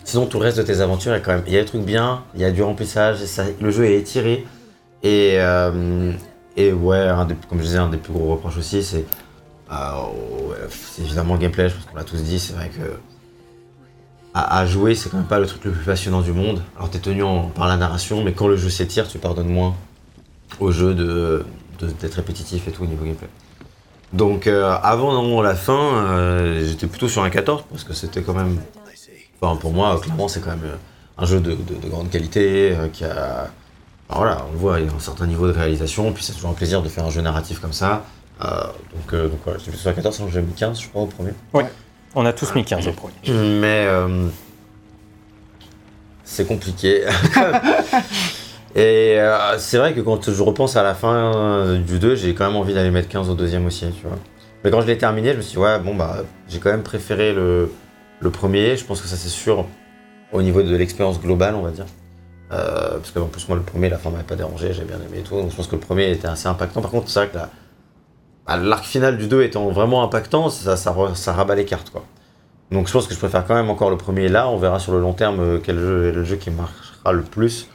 [0.04, 1.84] sinon, tout le reste de tes aventures, a quand même il y a des trucs
[1.84, 3.20] bien, il y a du remplissage,
[3.60, 4.46] le jeu est étiré.
[5.04, 6.14] Et, euh,
[6.58, 7.08] ouais,
[7.50, 9.06] comme je disais, un des plus gros reproches aussi, c'est
[9.72, 13.00] euh, c'est évidemment le gameplay, je pense qu'on l'a tous dit, c'est vrai que
[14.34, 16.62] à, jouer, c'est quand même pas le truc le plus passionnant du monde.
[16.78, 19.76] Alors t'es tenu en- par la narration, mais quand le jeu s'étire, tu pardonnes moins
[20.60, 23.28] au jeu d'être répétitif et tout au niveau gameplay.
[24.14, 25.73] Donc euh, avant la fin,
[26.06, 28.59] euh, j'étais plutôt sur un 14 parce que c'était quand même,
[29.41, 30.75] enfin pour moi clairement c'est quand même euh,
[31.17, 33.48] un jeu de, de- de grande qualité euh, qui a,
[34.09, 36.33] enfin, voilà, on le voit, il y a un certain niveau de réalisation, puis c'est
[36.33, 38.03] toujours un plaisir de faire un jeu narratif comme ça.
[38.41, 41.06] Donc, donc voilà, j'étais plutôt sur un 14, sinon j'ai mis 15 je crois au
[41.06, 41.31] premier.
[42.15, 43.14] On a tous mis 15 au premier.
[43.59, 43.88] Mais
[46.23, 47.06] c'est compliqué.
[48.75, 52.48] Et euh, c'est vrai que quand je repense à la fin du 2, j'ai quand
[52.48, 53.85] même envie d'aller mettre 15 au deuxième aussi.
[54.64, 56.17] Mais quand je l'ai terminé, je me suis dit, ouais, bon, bah,
[56.48, 57.69] j'ai quand même préféré le,
[58.32, 58.77] premier.
[58.77, 59.66] Je pense que ça, c'est sûr,
[60.32, 61.85] au niveau de l'expérience globale, on va dire.
[62.51, 65.19] Euh, parce qu'en plus, moi, le premier, la fin m'avait pas dérangé, j'ai bien aimé
[65.19, 65.35] et tout.
[65.35, 66.82] Donc, je pense que le premier était assez impactant.
[66.82, 70.75] Par contre, c'est vrai que bah, l'arc final du 2 étant vraiment impactant, ça,
[71.32, 71.91] rabat les cartes.
[72.72, 74.48] Donc, je pense que je préfère quand même encore le premier là.
[74.50, 77.24] On verra sur le long terme euh, quel jeu est le jeu qui marchera le
[77.24, 77.67] plus.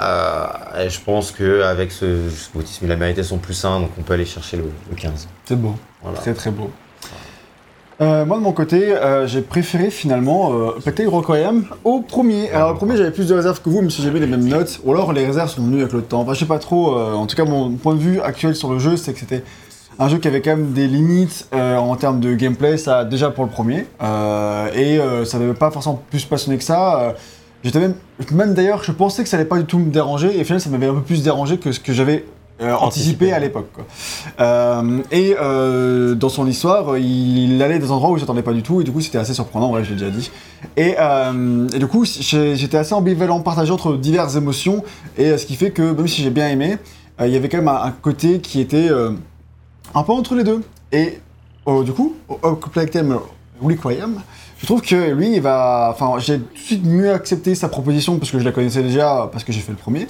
[0.00, 0.46] Euh,
[0.84, 4.02] et je pense qu'avec ce, ce boutisme, il a mérité son plus 1, donc on
[4.02, 5.28] peut aller chercher le, le 15.
[5.44, 5.74] C'est beau.
[6.02, 6.18] Voilà.
[6.18, 6.70] Très très beau.
[8.00, 12.50] Euh, moi de mon côté, euh, j'ai préféré finalement euh, Requiem au premier.
[12.50, 14.80] Alors le premier j'avais plus de réserves que vous, même si j'avais les mêmes notes.
[14.84, 16.22] Ou alors les réserves sont venues avec le temps.
[16.22, 16.96] Enfin je sais pas trop.
[16.96, 19.44] en tout cas mon point de vue actuel sur le jeu, c'est que c'était
[19.98, 22.78] un jeu qui avait quand même des limites en termes de gameplay.
[22.78, 23.86] Ça déjà pour le premier.
[24.74, 27.14] Et ça n'avait pas forcément plus passionné que ça.
[27.62, 27.94] J'étais même,
[28.32, 30.60] même d'ailleurs, je pensais que ça allait pas du tout me déranger, et au final,
[30.60, 32.24] ça m'avait un peu plus dérangé que ce que j'avais
[32.62, 33.70] euh, anticipé à l'époque.
[34.40, 38.62] Euh, et euh, dans son histoire, il allait des endroits où je n'attendais pas du
[38.62, 40.30] tout, et du coup, c'était assez surprenant, ouais, je l'ai déjà dit.
[40.76, 44.82] Et, et du coup, j'étais assez ambivalent, partagé entre diverses émotions,
[45.18, 46.78] et ce qui fait que, même si j'ai bien aimé,
[47.20, 48.88] il y avait quand même un, un côté qui était
[49.94, 50.62] un peu entre les deux.
[50.92, 51.20] Et
[51.68, 52.58] euh, du coup, au
[52.90, 53.18] Theme
[53.62, 54.20] Requiem,
[54.60, 55.88] je trouve que lui, il va.
[55.90, 59.28] Enfin, j'ai tout de suite mieux accepté sa proposition parce que je la connaissais déjà,
[59.32, 60.06] parce que j'ai fait le premier.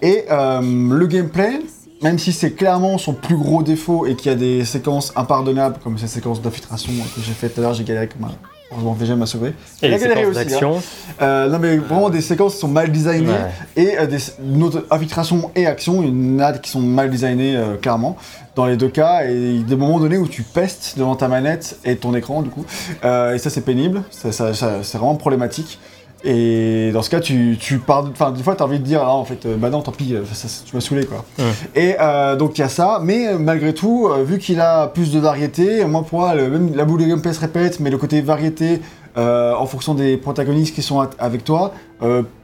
[0.00, 1.60] Et euh, le gameplay,
[2.02, 5.78] même si c'est clairement son plus gros défaut et qu'il y a des séquences impardonnables,
[5.84, 8.51] comme cette séquence d'infiltration que j'ai fait tout à l'heure, j'ai galéré comme un.
[8.72, 9.50] Heureusement, VG m'a sauvé.
[9.82, 10.82] Et Il a les galéré séquences aussi, d'action.
[11.20, 13.50] Euh, non, mais vraiment des séquences qui sont mal designées Ouais.
[13.76, 17.56] et euh, des notre infiltration et action, il y en a qui sont mal designées
[17.56, 18.16] euh, clairement
[18.54, 21.96] dans les deux cas et des moments donnés où tu pestes devant ta manette et
[21.96, 22.64] ton écran du coup
[23.04, 25.78] Euh, et ça c'est pénible, ça, ça- ça- c'est vraiment problématique.
[26.24, 28.04] Et dans ce cas, tu, tu pars.
[28.12, 30.14] Enfin, des fois, t'as envie de dire, ah, en fait, euh, bah non, tant pis,
[30.14, 31.24] euh, ça- ça- tu m'as saoulé, quoi.
[31.38, 31.44] Ouais.
[31.74, 35.10] Et euh, donc, il y a ça, mais euh, malgré tout, vu qu'il a plus
[35.12, 37.98] de variété, moi, pour moi, le- même la boule de gameplay se répète, mais le
[37.98, 38.80] côté variété,
[39.16, 41.74] en fonction des protagonistes qui sont avec toi,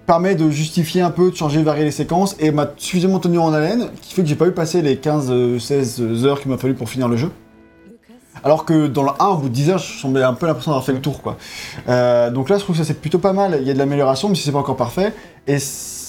[0.06, 3.52] permet de justifier un peu, de changer, varier les séquences, et m'a suffisamment tenu en
[3.54, 6.88] haleine, qui fait que j'ai pas eu passer les 15-16 heures qu'il m'a fallu pour
[6.90, 7.30] finir le jeu.
[8.44, 10.70] Alors que dans le 1, au bout de 10 heures, je semblais un peu l'impression
[10.70, 11.36] d'avoir fait le tour, quoi.
[11.88, 13.58] Euh, donc là, je trouve que ça c'est plutôt pas mal.
[13.60, 15.12] Il y a de l'amélioration, même si c'est pas encore parfait.
[15.46, 15.58] Et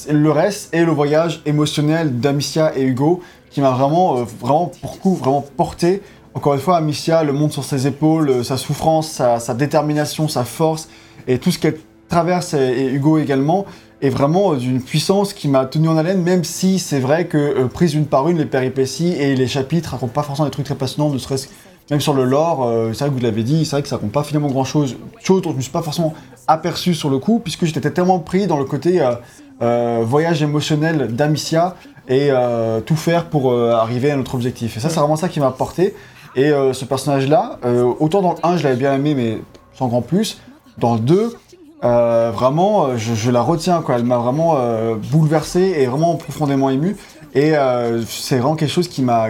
[0.10, 5.00] le reste est le voyage émotionnel d'Amicia et Hugo, qui m'a vraiment, euh, vraiment, pour
[5.00, 6.02] coup, vraiment porté.
[6.34, 10.44] Encore une fois, Amicia, le monde sur ses épaules, euh, sa souffrance, sa, détermination, sa
[10.44, 10.88] force,
[11.28, 11.78] et tout ce qu'elle
[12.08, 13.66] traverse, et, Hugo également,
[14.02, 17.68] est vraiment d'une puissance qui m'a tenu en haleine, même si c'est vrai que, euh,
[17.68, 20.76] prise une par une, les péripéties et les chapitres racontent pas forcément des trucs très
[20.76, 21.54] passionnants, ne serait-ce que
[21.90, 23.96] même sur le lore, euh, c'est vrai que vous l'avez dit, c'est vrai que ça
[23.96, 26.14] raconte pas finalement grand chose, chose dont je me suis pas forcément
[26.48, 29.14] aperçu sur le coup, puisque j'étais tellement pris dans le côté euh,
[29.62, 31.76] euh, voyage émotionnel d'Amicia
[32.08, 32.32] et
[32.88, 34.76] tout faire pour arriver à notre objectif.
[34.76, 35.94] Et ça, c'est vraiment ça qui m'a porté.
[36.36, 37.60] Et ce personnage-là,
[38.00, 39.38] autant dans le 1, je l'avais bien aimé, mais
[39.76, 40.42] sans grand plus,
[40.80, 41.38] dans le 2,
[41.84, 43.98] euh, vraiment, je, la retiens, quoi.
[43.98, 44.58] Elle m'a vraiment
[45.12, 46.98] bouleversé et vraiment profondément ému.
[47.36, 47.54] Et
[48.08, 49.30] c'est vraiment quelque chose qui m'a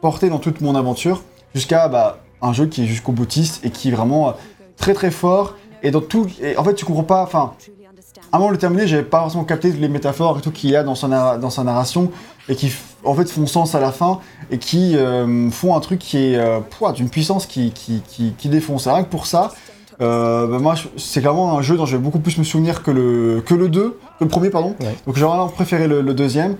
[0.00, 1.22] porté dans toute mon aventure
[1.54, 4.32] jusqu'à bah, un jeu qui est jusqu'au boutiste et qui est vraiment euh,
[4.76, 5.56] très très fort.
[5.82, 7.22] Et dans tout, et en fait, tu comprends pas.
[7.22, 7.54] Enfin,
[8.32, 10.82] avant de le terminer, j'avais pas forcément capté les métaphores et tout qu'il y a
[10.82, 12.10] dans sa, dans sa narration
[12.48, 12.72] et qui
[13.04, 14.20] en fait font sens à la fin
[14.50, 16.60] et qui euh, font un truc qui est euh,
[16.94, 18.86] d'une puissance qui, qui, qui, qui défonce.
[18.86, 19.52] Rien que pour ça,
[20.00, 22.90] euh, bah, moi c'est clairement un jeu dont je vais beaucoup plus me souvenir que
[22.90, 24.74] le, que le 2, que le premier, pardon.
[24.80, 24.94] Ouais.
[25.06, 26.56] Donc j'aurais vraiment préféré le, le deuxième.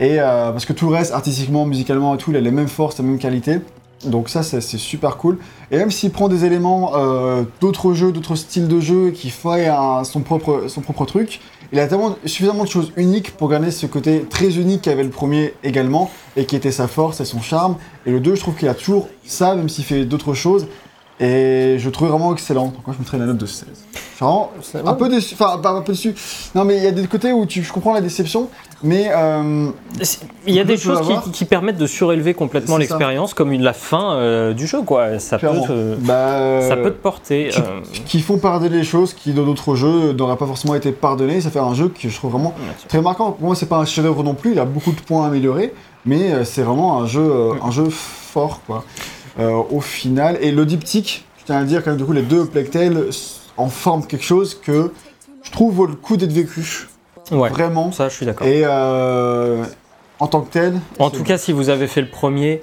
[0.00, 2.98] Et parce que tout le reste, artistiquement, musicalement et tout, il a les mêmes forces,
[2.98, 3.60] les mêmes qualités.
[4.06, 5.38] Donc ça, c'est super cool.
[5.70, 9.66] Et même s'il prend des éléments euh, d'autres jeux, d'autres styles de jeu, qui fait
[9.66, 11.40] un- son, propre, son propre truc,
[11.72, 15.10] il a tellement, suffisamment de choses uniques pour garder ce côté très unique qu'avait le
[15.10, 17.76] premier également, et qui était sa force et son charme.
[18.06, 20.66] Et le 2, je trouve qu'il a toujours ça, même s'il fait d'autres choses.
[21.24, 22.66] Et je le trouve vraiment excellent.
[22.66, 23.66] Donc moi, je mettrais la note de 16.
[23.68, 24.50] Je suis vraiment
[24.84, 25.34] un peu déçu.
[25.34, 26.14] Enfin, pas un peu déçu.
[26.54, 28.48] Non, mais il y a des côtés où tu, je comprends la déception,
[28.82, 29.08] mais...
[29.10, 29.68] euh,
[30.46, 31.00] Il y a des choses
[31.32, 35.18] qui, permettent de surélever complètement l'expérience, comme une, la fin euh, du jeu, quoi.
[35.18, 37.48] Ça peut, te, Bah, ça peut te porter.
[37.48, 40.92] qui, euh, qui font pardonner les choses qui dans d'autres jeux n'auraient pas forcément été
[40.92, 41.40] pardonnées.
[41.40, 42.54] Ça fait un jeu que je trouve vraiment
[42.88, 43.32] très marquant.
[43.32, 44.52] Pour moi, c'est pas un chef-d'œuvre non plus.
[44.52, 45.72] Il a beaucoup de points à améliorer,
[46.04, 48.84] mais c'est vraiment un jeu, euh, un jeu fort, quoi.
[49.38, 52.12] Euh, au final, et le diptyque, je tiens à le dire quand même du coup,
[52.12, 54.92] les deux Plague Tale s- en forment quelque chose que
[55.42, 56.88] je trouve vaut le coup d'être vécu,
[57.32, 57.90] ouais, vraiment.
[57.92, 58.46] ça, je suis d'accord.
[58.46, 59.64] Et euh,
[60.20, 62.62] en tant que tel, En tout cas, si vous avez fait le premier,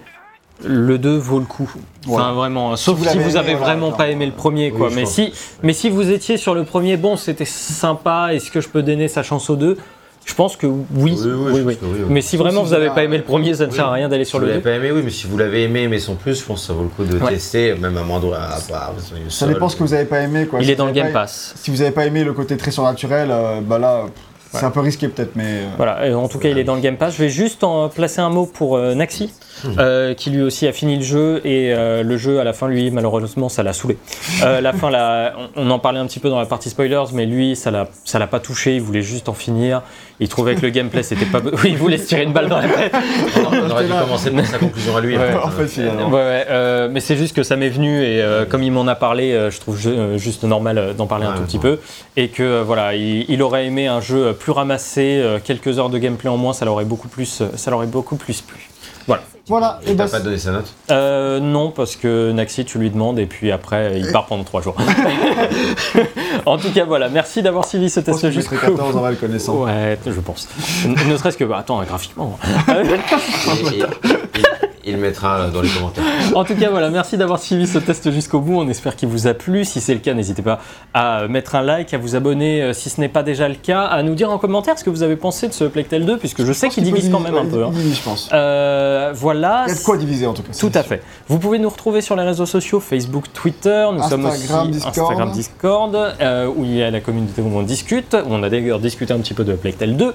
[0.64, 1.70] le 2 vaut le coup.
[2.08, 2.76] Enfin, vraiment.
[2.78, 4.90] Sauf vous si vous avez aimé, vraiment pas aimé le premier, quoi.
[4.94, 5.34] mais, si,
[5.64, 8.30] mais si vous étiez sur le premier, bon, c'était sympa.
[8.34, 9.78] Est-ce que je peux donner sa chance au 2
[10.24, 10.84] Je pense que oui.
[10.94, 11.30] Oui, oui, je
[11.64, 12.06] pense que oui, oui.
[12.10, 13.76] Mais si vraiment si vous vous avez avez pas aimé le premier, ça ne Oui.
[13.76, 14.70] sert à rien d'aller Si sur vous le l'avez 2.
[14.70, 16.74] pas aimé, oui, mais si vous l'avez aimé, mais son plus, je pense que ça
[16.74, 17.32] vaut le coup de Ouais.
[17.32, 18.34] tester, même à moindre.
[18.36, 18.94] À, à- à-
[19.30, 20.46] Ça dépend ce que vous avez pas aimé.
[20.46, 20.60] Quoi.
[20.62, 21.54] Il Si est dans vous le Game pas- Pass.
[21.58, 24.06] Si vous avez pas aimé le côté très surnaturel, euh, bah là,
[24.54, 25.44] c'est un peu risqué peut-être, mais.
[25.48, 27.16] euh, Voilà, et en tout cas, il est dans le Game Pass.
[27.16, 29.32] Je vais juste en placer un mot pour euh, Naxi,
[29.80, 31.42] euh, qui lui aussi a fini le jeu.
[31.46, 33.98] Et euh, le jeu, à la fin, lui, malheureusement, ça l'a saoulé.
[34.44, 37.06] Euh, la fin, là, on, on en parlait un petit peu dans la partie spoilers,
[37.14, 38.76] mais lui, ça l'a ça l'a pas touché.
[38.76, 39.82] Il voulait juste en finir.
[40.20, 41.40] Il trouvait que le gameplay, c'était pas.
[41.64, 42.94] Oui, il voulait se tirer une balle dans la tête.
[43.38, 45.18] On aurait dû commencer par sa conclusion à lui.
[45.18, 45.34] Ouais.
[45.36, 46.10] en en fait, finalement.
[46.10, 48.88] Ouais, ouais, euh, mais c'est juste que ça m'est venu et euh, comme il m'en
[48.88, 51.80] a parlé, euh, je trouve ju- juste normal d'en parler un tout petit peu
[52.18, 55.90] et que euh, voilà, il, il aurait aimé un jeu plus ramassé, euh, quelques heures
[55.90, 58.70] de gameplay en moins, ça l'aurait beaucoup plus, ça l'aurait beaucoup plus plu.
[59.08, 59.24] Voilà.
[59.48, 62.90] Voilà, et Et bah, pas donné sa note Euh, non, parce que Naxi, tu lui
[62.92, 64.76] demandes et puis après, il part pendant trois jours.
[66.46, 67.10] en tout cas, voilà.
[67.10, 69.56] Merci d'avoir suivi ce je pense test que jusqu'au jusqu'à 14 en va le connaissant.
[69.64, 70.48] Ouais, je pense.
[70.86, 72.38] ne ne serait-ce que, bah, attends, graphiquement.
[72.70, 74.44] Et- et- et-
[74.86, 76.04] Il le mettra dans les commentaires.
[76.36, 78.60] En tout cas, voilà, merci d'avoir suivi ce test jusqu'au bout.
[78.60, 79.66] On espère qu'il vous a plu.
[79.66, 80.60] Si c'est le cas, n'hésitez pas
[80.94, 83.82] à mettre un like, à vous abonner euh, si ce n'est pas déjà le cas,
[83.84, 86.46] à nous dire en commentaire ce que vous avez pensé de ce Tale 2, puisque
[86.46, 87.64] je sais qu'il divise quand même un peu.
[87.64, 87.72] hein.
[87.72, 88.30] Divise, je pense.
[88.34, 89.66] Euh, voilà.
[89.68, 90.52] Il y a de quoi diviser en tout cas.
[90.58, 91.02] Tout à fait.
[91.28, 95.12] Vous pouvez nous retrouver sur les réseaux sociaux, Facebook, Twitter, nous sommes Instagram, aussi Discord.
[95.12, 98.50] Instagram, Discord, euh, où il y a la communauté où on discute, où on a
[98.50, 100.14] d'ailleurs discuté un petit peu de Plague Tale 2.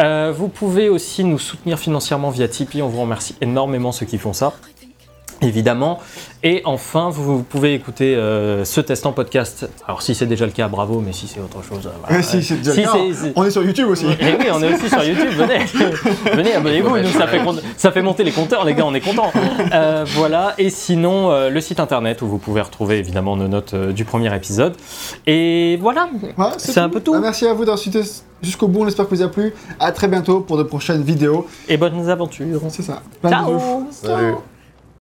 [0.00, 4.18] Euh, vous pouvez aussi nous soutenir financièrement via Tipeee, on vous remercie énormément ceux qui
[4.18, 4.54] font ça.
[5.42, 5.98] Évidemment.
[6.42, 9.68] Et enfin, vous pouvez écouter euh, ce test en podcast.
[9.86, 11.86] Alors, si c'est déjà le cas, bravo, mais si c'est autre chose.
[11.86, 12.16] euh, voilà.
[12.16, 12.92] Ouais, si, c'est déjà Si le cas.
[12.94, 14.06] c'est- c'est- On est sur YouTube aussi.
[14.06, 15.58] et oui, on est aussi sur YouTube, venez,
[16.34, 19.00] venez, abonnez-vous, nous, ça, fait, con- ça fait monter les compteurs, les gars, on est
[19.00, 19.32] contents.
[19.72, 23.74] Euh, voilà, et sinon, euh, le site internet où vous pouvez retrouver évidemment nos notes
[23.74, 24.74] euh, du premier épisode.
[25.26, 26.08] Et voilà,
[26.58, 27.12] C'est un peu tout.
[27.12, 28.00] Bah, merci à vous d'avoir suivi
[28.42, 28.82] jusqu'au bout.
[28.82, 29.54] On espère que vous a plu.
[29.78, 31.46] À très bientôt pour de prochaines vidéos.
[31.68, 32.60] et bonnes aventures.
[32.70, 33.02] C'est ça.
[33.20, 33.86] Plein de bisous.
[34.04, 34.34] Ciao Salut.